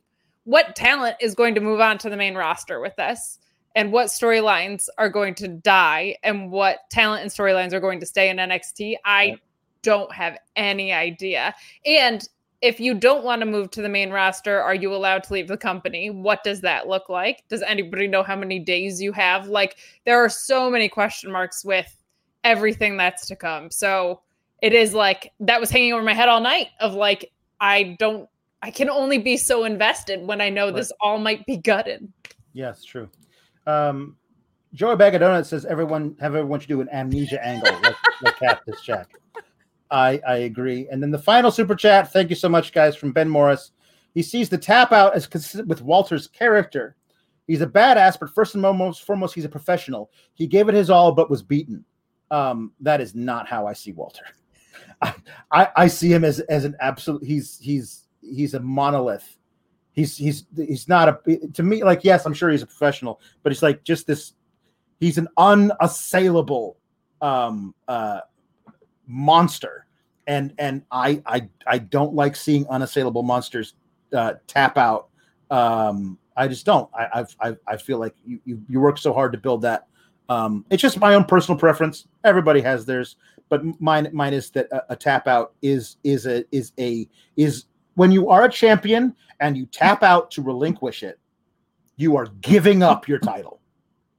what 0.44 0.76
talent 0.76 1.18
is 1.20 1.34
going 1.34 1.56
to 1.56 1.62
move 1.62 1.80
on 1.80 1.98
to 2.00 2.10
the 2.10 2.18
main 2.18 2.36
roster 2.36 2.80
with 2.80 2.96
this? 2.98 3.40
And 3.74 3.92
what 3.92 4.08
storylines 4.08 4.90
are 4.98 5.10
going 5.10 5.34
to 5.36 5.48
die, 5.48 6.18
and 6.24 6.52
what 6.52 6.80
talent 6.90 7.22
and 7.22 7.32
storylines 7.32 7.72
are 7.72 7.80
going 7.80 8.02
to 8.02 8.06
stay 8.06 8.30
in 8.30 8.36
NXT? 8.36 8.96
I 9.06 9.38
don't 9.82 10.14
have 10.14 10.38
any 10.58 10.92
idea. 10.92 11.56
And 11.86 12.28
if 12.62 12.82
you 12.82 12.94
don't 12.94 13.24
want 13.24 13.40
to 13.40 13.46
move 13.46 13.72
to 13.72 13.82
the 13.82 13.88
main 13.88 14.12
roster, 14.12 14.62
are 14.62 14.76
you 14.76 14.94
allowed 14.94 15.24
to 15.24 15.34
leave 15.34 15.48
the 15.48 15.56
company? 15.56 16.10
What 16.10 16.44
does 16.44 16.60
that 16.62 16.90
look 16.90 17.08
like? 17.08 17.44
Does 17.48 17.62
anybody 17.62 18.08
know 18.08 18.24
how 18.24 18.36
many 18.36 18.60
days 18.60 19.02
you 19.02 19.14
have? 19.14 19.48
Like, 19.48 19.78
there 20.06 20.22
are 20.22 20.30
so 20.30 20.70
many 20.70 20.90
question 20.90 21.32
marks 21.32 21.64
with 21.64 22.01
everything 22.44 22.98
that's 22.98 23.28
to 23.28 23.36
come. 23.36 23.72
So 23.72 24.22
it 24.62 24.74
is 24.74 24.94
like 24.94 25.32
that 25.40 25.60
was 25.60 25.70
hanging 25.70 25.94
over 25.94 26.04
my 26.04 26.14
head 26.14 26.30
all 26.30 26.42
night 26.42 26.68
of 26.80 26.94
like, 26.94 27.32
I 27.60 27.96
don't, 28.00 28.28
I 28.62 28.72
can 28.72 28.90
only 28.90 29.18
be 29.18 29.38
so 29.38 29.64
invested 29.64 30.22
when 30.22 30.40
I 30.40 30.50
know 30.50 30.72
this 30.72 30.92
all 31.02 31.18
might 31.18 31.46
be 31.46 31.58
gutted. 31.58 32.12
Yes, 32.54 32.84
true. 32.84 33.10
Um, 33.66 34.16
Joey 34.74 34.96
Bag 34.96 35.16
of 35.16 35.22
Donuts 35.22 35.50
says 35.50 35.66
everyone 35.66 36.16
have 36.20 36.36
everyone 36.36 36.60
should 36.60 36.70
do 36.70 36.82
an 36.82 36.90
amnesia 36.92 37.44
angle 37.46 37.72
Cactus 38.40 38.82
Jack. 38.82 39.10
I 39.90 40.22
I 40.28 40.36
agree. 40.38 40.88
And 40.90 41.04
then 41.04 41.12
the 41.12 41.20
final 41.20 41.52
super 41.52 41.76
chat. 41.76 42.14
Thank 42.14 42.30
you 42.30 42.36
so 42.36 42.48
much, 42.48 42.72
guys, 42.72 42.96
from 42.96 43.12
Ben 43.12 43.28
Morris. 43.28 43.72
He 44.14 44.24
sees 44.24 44.50
the 44.50 44.58
tap 44.58 44.92
out 44.92 45.16
as 45.16 45.28
consistent 45.28 45.68
with 45.68 45.82
Walter's 45.82 46.28
character. 46.28 46.96
He's 47.48 47.62
a 47.62 47.68
badass, 47.68 48.20
but 48.20 48.30
first 48.30 48.56
and 48.56 48.64
foremost, 48.64 49.04
foremost, 49.04 49.36
he's 49.36 49.46
a 49.46 49.50
professional. 49.50 50.10
He 50.34 50.48
gave 50.48 50.70
it 50.70 50.76
his 50.76 50.90
all, 50.90 51.12
but 51.12 51.30
was 51.30 51.44
beaten. 51.44 51.84
Um, 52.32 52.72
that 52.80 53.02
is 53.02 53.14
not 53.14 53.48
how 53.48 53.68
I 53.68 53.74
see 53.74 53.91
Walter. 53.91 54.24
I, 55.02 55.14
I, 55.52 55.68
I 55.76 55.88
see 55.88 56.12
him 56.12 56.24
as 56.24 56.40
as 56.41 56.66
an 56.66 56.76
absolute. 56.80 57.24
He's 57.24 57.60
he's 57.60 58.08
he's 58.22 58.53
a 58.56 58.60
monolith 58.60 59.38
he's 59.94 60.16
he's 60.18 60.45
he's 60.56 60.88
not 60.88 61.10
a 61.10 61.38
to 61.53 61.64
me 61.64 61.84
like 61.84 62.03
yes 62.03 62.26
i'm 62.26 62.34
sure 62.34 62.49
he's 62.49 62.62
a 62.62 62.68
professional 62.68 63.20
but 63.44 63.52
he's 63.52 63.64
like 63.64 63.84
just 63.84 64.08
this 64.08 64.34
he's 64.99 65.18
an 65.18 65.28
unassailable 65.38 66.78
um 67.22 67.74
uh 67.88 68.22
monster 69.08 69.86
and 70.28 70.53
and 70.60 70.84
i 70.91 71.22
i 71.26 71.48
i 71.68 71.78
don't 71.78 72.14
like 72.14 72.36
seeing 72.36 72.66
unassailable 72.68 73.24
monsters 73.24 73.74
uh 74.14 74.34
tap 74.48 74.78
out 74.78 75.10
um 75.49 76.18
i 76.38 76.48
just 76.48 76.66
don't 76.66 76.90
i 76.98 77.08
I've- 77.16 77.36
i 77.41 77.56
i 77.68 77.78
feel 77.78 77.98
like 77.98 78.16
you 78.26 78.40
you, 78.45 78.62
you 78.70 78.80
work 78.80 78.98
so 78.98 79.12
hard 79.14 79.32
to 79.34 79.38
build 79.38 79.62
that 79.64 79.88
um 80.32 80.66
it's 80.70 80.82
just 80.82 80.99
my 80.99 81.14
own 81.14 81.26
personal 81.26 81.60
preference 81.60 82.08
everybody 82.24 82.62
has 82.62 82.86
theirs 82.86 83.16
but 83.52 83.62
mine 83.82 84.10
mine 84.14 84.34
is 84.34 84.49
that 84.52 84.68
a, 84.72 84.94
a 84.94 84.95
tap 84.95 85.28
out 85.28 85.53
is 85.62 85.98
is 86.03 86.26
a 86.26 86.44
is 86.56 86.72
a 86.80 87.08
is 87.36 87.66
when 87.95 88.12
you 88.12 88.30
are 88.30 88.45
a 88.45 88.49
champion 88.49 89.14
and 89.41 89.58
you 89.58 89.66
tap 89.66 90.03
out 90.03 90.32
to 90.32 90.41
relinquish 90.41 91.03
it, 91.03 91.20
you 91.98 92.16
are 92.16 92.28
giving 92.40 92.82
up 92.82 93.08
your 93.08 93.20
title 93.20 93.60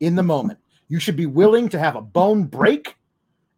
in 0.00 0.14
the 0.14 0.22
moment. 0.22 0.58
You 0.88 1.00
should 1.00 1.16
be 1.16 1.26
willing 1.26 1.70
to 1.70 1.78
have 1.78 1.96
a 1.96 2.02
bone 2.02 2.44
break 2.44 2.96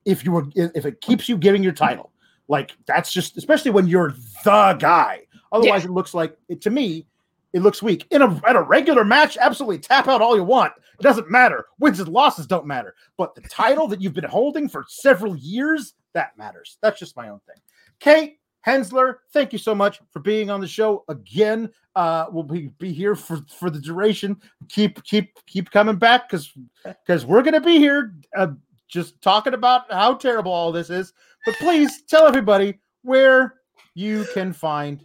if 0.05 0.25
you 0.25 0.31
were 0.31 0.45
if 0.55 0.87
it 0.87 1.01
keeps 1.01 1.29
you 1.29 1.37
giving 1.37 1.63
your 1.63 1.73
title. 1.73 2.13
Like 2.47 2.73
that's 2.87 3.13
just 3.13 3.37
especially 3.37 3.73
when 3.73 3.89
you're 3.89 4.15
the 4.45 4.77
guy. 4.79 5.23
Otherwise, 5.51 5.85
it 5.85 5.91
looks 5.91 6.15
like 6.15 6.37
to 6.61 6.71
me, 6.71 7.07
it 7.55 7.63
looks 7.63 7.83
weak. 7.83 8.07
In 8.11 8.21
a 8.21 8.41
at 8.47 8.57
a 8.57 8.63
regular 8.63 9.05
match, 9.05 9.39
absolutely 9.41 9.79
tap 9.79 10.09
out 10.09 10.21
all 10.21 10.37
you 10.37 10.45
want. 10.45 10.73
It 10.99 11.03
doesn't 11.03 11.31
matter. 11.31 11.67
Wins 11.79 12.01
and 12.01 12.09
losses 12.09 12.47
don't 12.47 12.67
matter. 12.67 12.95
But 13.17 13.35
the 13.35 13.43
title 13.43 13.87
that 13.89 14.03
you've 14.03 14.13
been 14.13 14.25
holding 14.25 14.69
for 14.69 14.85
several 14.89 15.37
years, 15.37 15.95
that 16.13 16.37
matters. 16.37 16.79
That's 16.83 16.99
just 16.99 17.17
my 17.17 17.29
own 17.29 17.41
thing. 17.47 17.63
Kate, 18.01 18.39
Hensler, 18.67 19.21
thank 19.33 19.53
you 19.53 19.59
so 19.59 19.75
much 19.75 20.01
for 20.11 20.19
being 20.19 20.51
on 20.51 20.61
the 20.61 20.67
show 20.67 21.05
again. 21.09 21.71
Uh, 21.95 22.27
we'll 22.31 22.43
be, 22.43 22.69
be 22.79 22.93
here 22.93 23.15
for, 23.15 23.41
for 23.59 23.71
the 23.71 23.81
duration. 23.81 24.37
Keep 24.69 25.05
keep 25.05 25.39
keep 25.47 25.71
coming 25.71 25.97
back 25.97 26.29
because 26.29 26.53
because 26.85 27.25
we're 27.25 27.43
gonna 27.43 27.61
be 27.61 27.79
here 27.79 28.17
uh, 28.37 28.49
just 28.89 29.23
talking 29.23 29.55
about 29.55 29.93
how 29.93 30.15
terrible 30.15 30.53
all 30.53 30.73
this 30.73 30.91
is. 30.91 31.13
But 31.47 31.55
please 31.57 32.03
tell 32.09 32.27
everybody 32.27 32.81
where 33.03 33.55
you 33.95 34.27
can 34.35 34.53
find. 34.53 35.01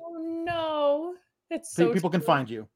It's 1.49 1.73
so 1.73 1.93
people 1.93 2.09
can 2.09 2.21
find 2.21 2.49
you. 2.49 2.67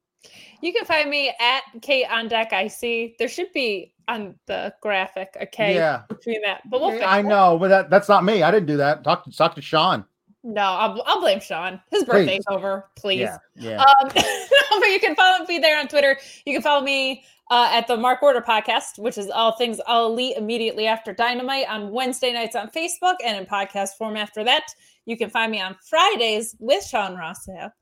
You 0.62 0.72
can 0.72 0.84
find 0.84 1.10
me 1.10 1.32
at 1.38 1.62
Kate 1.82 2.06
on 2.10 2.28
deck 2.28 2.54
I 2.54 2.66
see 2.66 3.14
There 3.18 3.28
should 3.28 3.52
be 3.52 3.92
on 4.08 4.34
the 4.46 4.74
graphic 4.80 5.36
a 5.38 5.46
K 5.46 5.74
Yeah, 5.74 6.02
between 6.08 6.40
that, 6.42 6.62
but 6.70 6.80
we'll 6.80 7.02
I 7.04 7.20
it. 7.20 7.24
know, 7.24 7.58
but 7.58 7.68
that, 7.68 7.90
that's 7.90 8.08
not 8.08 8.24
me. 8.24 8.42
I 8.42 8.50
didn't 8.50 8.66
do 8.66 8.76
that. 8.78 9.04
Talk 9.04 9.24
to 9.24 9.30
talk 9.30 9.54
to 9.54 9.62
Sean. 9.62 10.04
No, 10.42 10.60
I'll, 10.60 11.02
I'll 11.06 11.20
blame 11.20 11.40
Sean. 11.40 11.80
His 11.90 12.04
Please. 12.04 12.10
birthday's 12.10 12.44
over. 12.50 12.90
Please. 12.96 13.20
Yeah, 13.20 13.38
yeah. 13.56 13.80
Um, 13.82 14.08
but 14.12 14.88
you 14.88 15.00
can 15.00 15.16
follow 15.16 15.44
me 15.46 15.58
there 15.58 15.78
on 15.78 15.88
Twitter. 15.88 16.18
You 16.44 16.52
can 16.52 16.60
follow 16.60 16.84
me 16.84 17.24
uh, 17.50 17.70
at 17.72 17.86
the 17.86 17.96
Mark 17.96 18.22
Order 18.22 18.42
podcast, 18.42 18.98
which 18.98 19.16
is 19.16 19.30
all 19.30 19.52
things 19.52 19.80
all 19.86 20.12
elite 20.12 20.36
immediately 20.36 20.86
after 20.86 21.14
Dynamite 21.14 21.66
on 21.68 21.90
Wednesday 21.90 22.32
nights 22.32 22.54
on 22.56 22.68
Facebook 22.68 23.14
and 23.24 23.38
in 23.38 23.46
podcast 23.46 23.96
form 23.96 24.16
after 24.18 24.44
that. 24.44 24.66
You 25.06 25.16
can 25.16 25.30
find 25.30 25.50
me 25.50 25.62
on 25.62 25.76
Fridays 25.82 26.54
with 26.58 26.84
Sean 26.84 27.16
Ross 27.16 27.46
Sapp, 27.46 27.72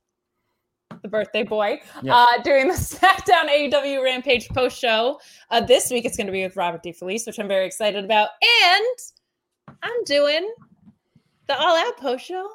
the 1.03 1.09
birthday 1.09 1.43
boy, 1.43 1.81
Yeah. 2.03 2.15
uh, 2.17 2.43
doing 2.43 2.69
the 2.69 2.75
SmackDown 2.75 3.49
AEW 3.51 4.03
Rampage 4.03 4.49
post 4.51 4.79
show. 4.79 5.21
Uh, 5.51 5.61
this 5.61 5.91
week 5.91 6.05
it's 6.05 6.17
going 6.17 6.27
to 6.29 6.33
be 6.33 6.43
with 6.45 6.57
Robert 6.57 6.83
DeFelice, 6.83 7.27
which 7.27 7.39
I'm 7.39 7.49
very 7.49 7.67
excited 7.67 8.05
about. 8.05 8.31
And 8.65 9.77
I'm 9.83 10.05
doing 10.05 10.49
the 11.49 11.59
All 11.59 11.77
Out 11.77 11.97
post 11.97 12.25
show 12.25 12.49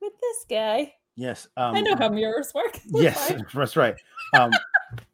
with 0.00 0.12
this 0.20 0.46
guy. 0.48 0.92
yes. 1.16 1.48
Um, 1.56 1.74
I 1.74 1.80
know 1.80 1.96
how 1.96 2.08
mirrors 2.08 2.52
work. 2.54 2.78
Yes, 2.92 3.30
fine. 3.30 3.44
that's 3.54 3.76
right. 3.76 3.96
Um, 4.38 4.50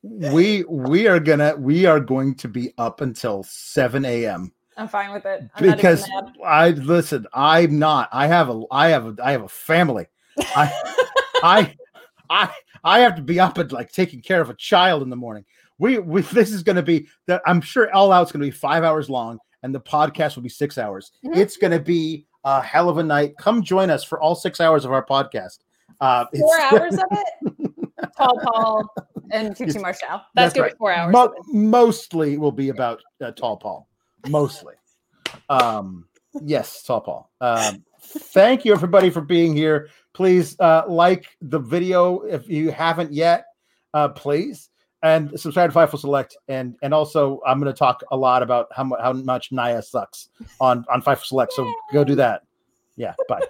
we 0.03 0.65
we 0.65 1.07
are 1.09 1.21
gonna 1.21 1.55
we 1.57 1.87
are 1.87 2.01
going 2.01 2.35
to 2.37 2.49
be 2.49 2.73
up 2.79 3.01
until 3.01 3.43
seven 3.45 4.05
a.m. 4.05 4.53
I'm 4.77 4.89
fine 4.89 5.13
with 5.13 5.25
it. 5.27 5.43
I'm 5.57 5.71
because. 5.77 6.07
I 6.45 6.71
listen. 6.71 7.27
I'm 7.35 7.79
not. 7.79 8.09
I 8.13 8.27
have 8.27 8.49
a. 8.51 8.63
I 8.71 8.89
have 8.89 9.07
a. 9.07 9.17
I 9.23 9.33
have 9.33 9.43
a 9.43 9.49
family. 9.49 10.07
I 10.57 10.73
I 11.43 11.75
I 12.31 12.51
I 12.85 13.01
have 13.01 13.17
to 13.17 13.23
be 13.23 13.39
up 13.41 13.59
and 13.59 13.71
like 13.73 13.93
taking 13.93 14.23
care 14.23 14.41
of 14.41 14.49
a 14.49 14.55
child 14.55 15.03
in 15.03 15.11
the 15.11 15.17
morning. 15.17 15.45
We, 15.79 15.99
we 15.99 16.23
this 16.33 16.53
is 16.53 16.63
going 16.63 16.77
to 16.77 16.83
be 16.83 17.09
that 17.27 17.43
I'm 17.47 17.61
sure 17.61 17.93
all 17.93 18.13
out's 18.13 18.33
going 18.33 18.41
to 18.41 18.47
be 18.47 18.51
five 18.57 18.85
hours 18.85 19.11
long, 19.11 19.39
and 19.63 19.75
the 19.75 19.81
podcast 19.81 20.37
will 20.37 20.43
be 20.43 20.49
six 20.49 20.79
hours. 20.79 21.13
Mhm. 21.25 21.37
It's 21.37 21.57
going 21.57 21.73
to 21.73 21.81
be 21.81 22.27
a 22.45 22.63
hell 22.63 22.89
of 22.89 22.99
a 22.99 23.03
night. 23.03 23.35
Come 23.39 23.63
join 23.63 23.91
us 23.91 24.05
for 24.05 24.21
all 24.21 24.35
six 24.35 24.61
hours 24.61 24.85
of 24.85 24.93
our 24.93 25.05
podcast. 25.05 25.59
Uh, 26.01 26.25
four 26.35 26.57
it's- 26.57 26.73
hours 26.81 26.95
of 26.95 27.05
it. 27.11 27.71
Tall 28.17 28.41
Paul 28.43 28.95
and 29.31 29.55
Tutu 29.57 29.79
Marshall. 29.81 30.09
That's, 30.09 30.25
that's 30.35 30.55
gonna 30.55 30.65
right. 30.65 30.73
be 30.73 30.79
four 30.79 30.93
hours. 30.93 31.13
Mo- 31.13 31.35
mostly 31.53 32.39
will 32.39 32.53
be 32.53 32.71
about 32.71 33.03
uh, 33.21 33.31
Tall 33.33 33.57
Paul. 33.57 33.89
Mostly. 34.29 34.75
Um, 35.49 36.07
yes, 36.43 36.83
Tall 36.83 37.01
Paul. 37.01 37.31
Um, 37.41 37.85
thank 38.01 38.65
you, 38.65 38.73
everybody, 38.73 39.11
for 39.11 39.21
being 39.21 39.55
here. 39.55 39.89
Please 40.13 40.59
uh, 40.61 40.83
like 40.89 41.27
the 41.41 41.59
video 41.59 42.21
if 42.21 42.49
you 42.49 42.71
haven't 42.71 43.13
yet, 43.13 43.47
uh, 43.95 44.09
please. 44.09 44.71
And 45.03 45.39
subscribe 45.41 45.73
to 45.73 45.79
Fightful 45.79 45.99
Select. 45.99 46.37
And 46.49 46.77
and 46.83 46.93
also, 46.93 47.41
I'm 47.47 47.59
going 47.59 47.73
to 47.73 47.79
talk 47.79 48.03
a 48.11 48.17
lot 48.17 48.43
about 48.43 48.67
how, 48.75 48.85
mu- 48.85 48.97
how 49.01 49.13
much 49.13 49.51
Nia 49.51 49.83
sucks 49.83 50.29
on, 50.61 50.85
on 50.93 51.01
Fightful 51.01 51.25
Select. 51.25 51.53
So 51.55 51.73
go 51.93 52.05
do 52.05 52.15
that. 52.17 52.43
Yeah, 52.97 53.15
bye. 53.29 53.41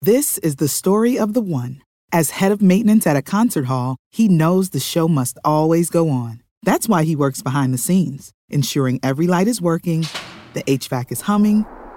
This 0.00 0.38
is 0.38 0.56
the 0.56 0.68
story 0.68 1.18
of 1.18 1.34
the 1.34 1.40
one. 1.40 1.82
As 2.12 2.30
head 2.30 2.52
of 2.52 2.62
maintenance 2.62 3.06
at 3.06 3.16
a 3.16 3.22
concert 3.22 3.64
hall, 3.64 3.96
he 4.10 4.28
knows 4.28 4.70
the 4.70 4.80
show 4.80 5.08
must 5.08 5.38
always 5.44 5.90
go 5.90 6.08
on. 6.10 6.42
That's 6.62 6.88
why 6.88 7.04
he 7.04 7.16
works 7.16 7.42
behind 7.42 7.74
the 7.74 7.78
scenes, 7.78 8.32
ensuring 8.48 9.00
every 9.02 9.26
light 9.26 9.48
is 9.48 9.60
working, 9.60 10.06
the 10.52 10.62
HVAC 10.62 11.10
is 11.10 11.22
humming, 11.22 11.66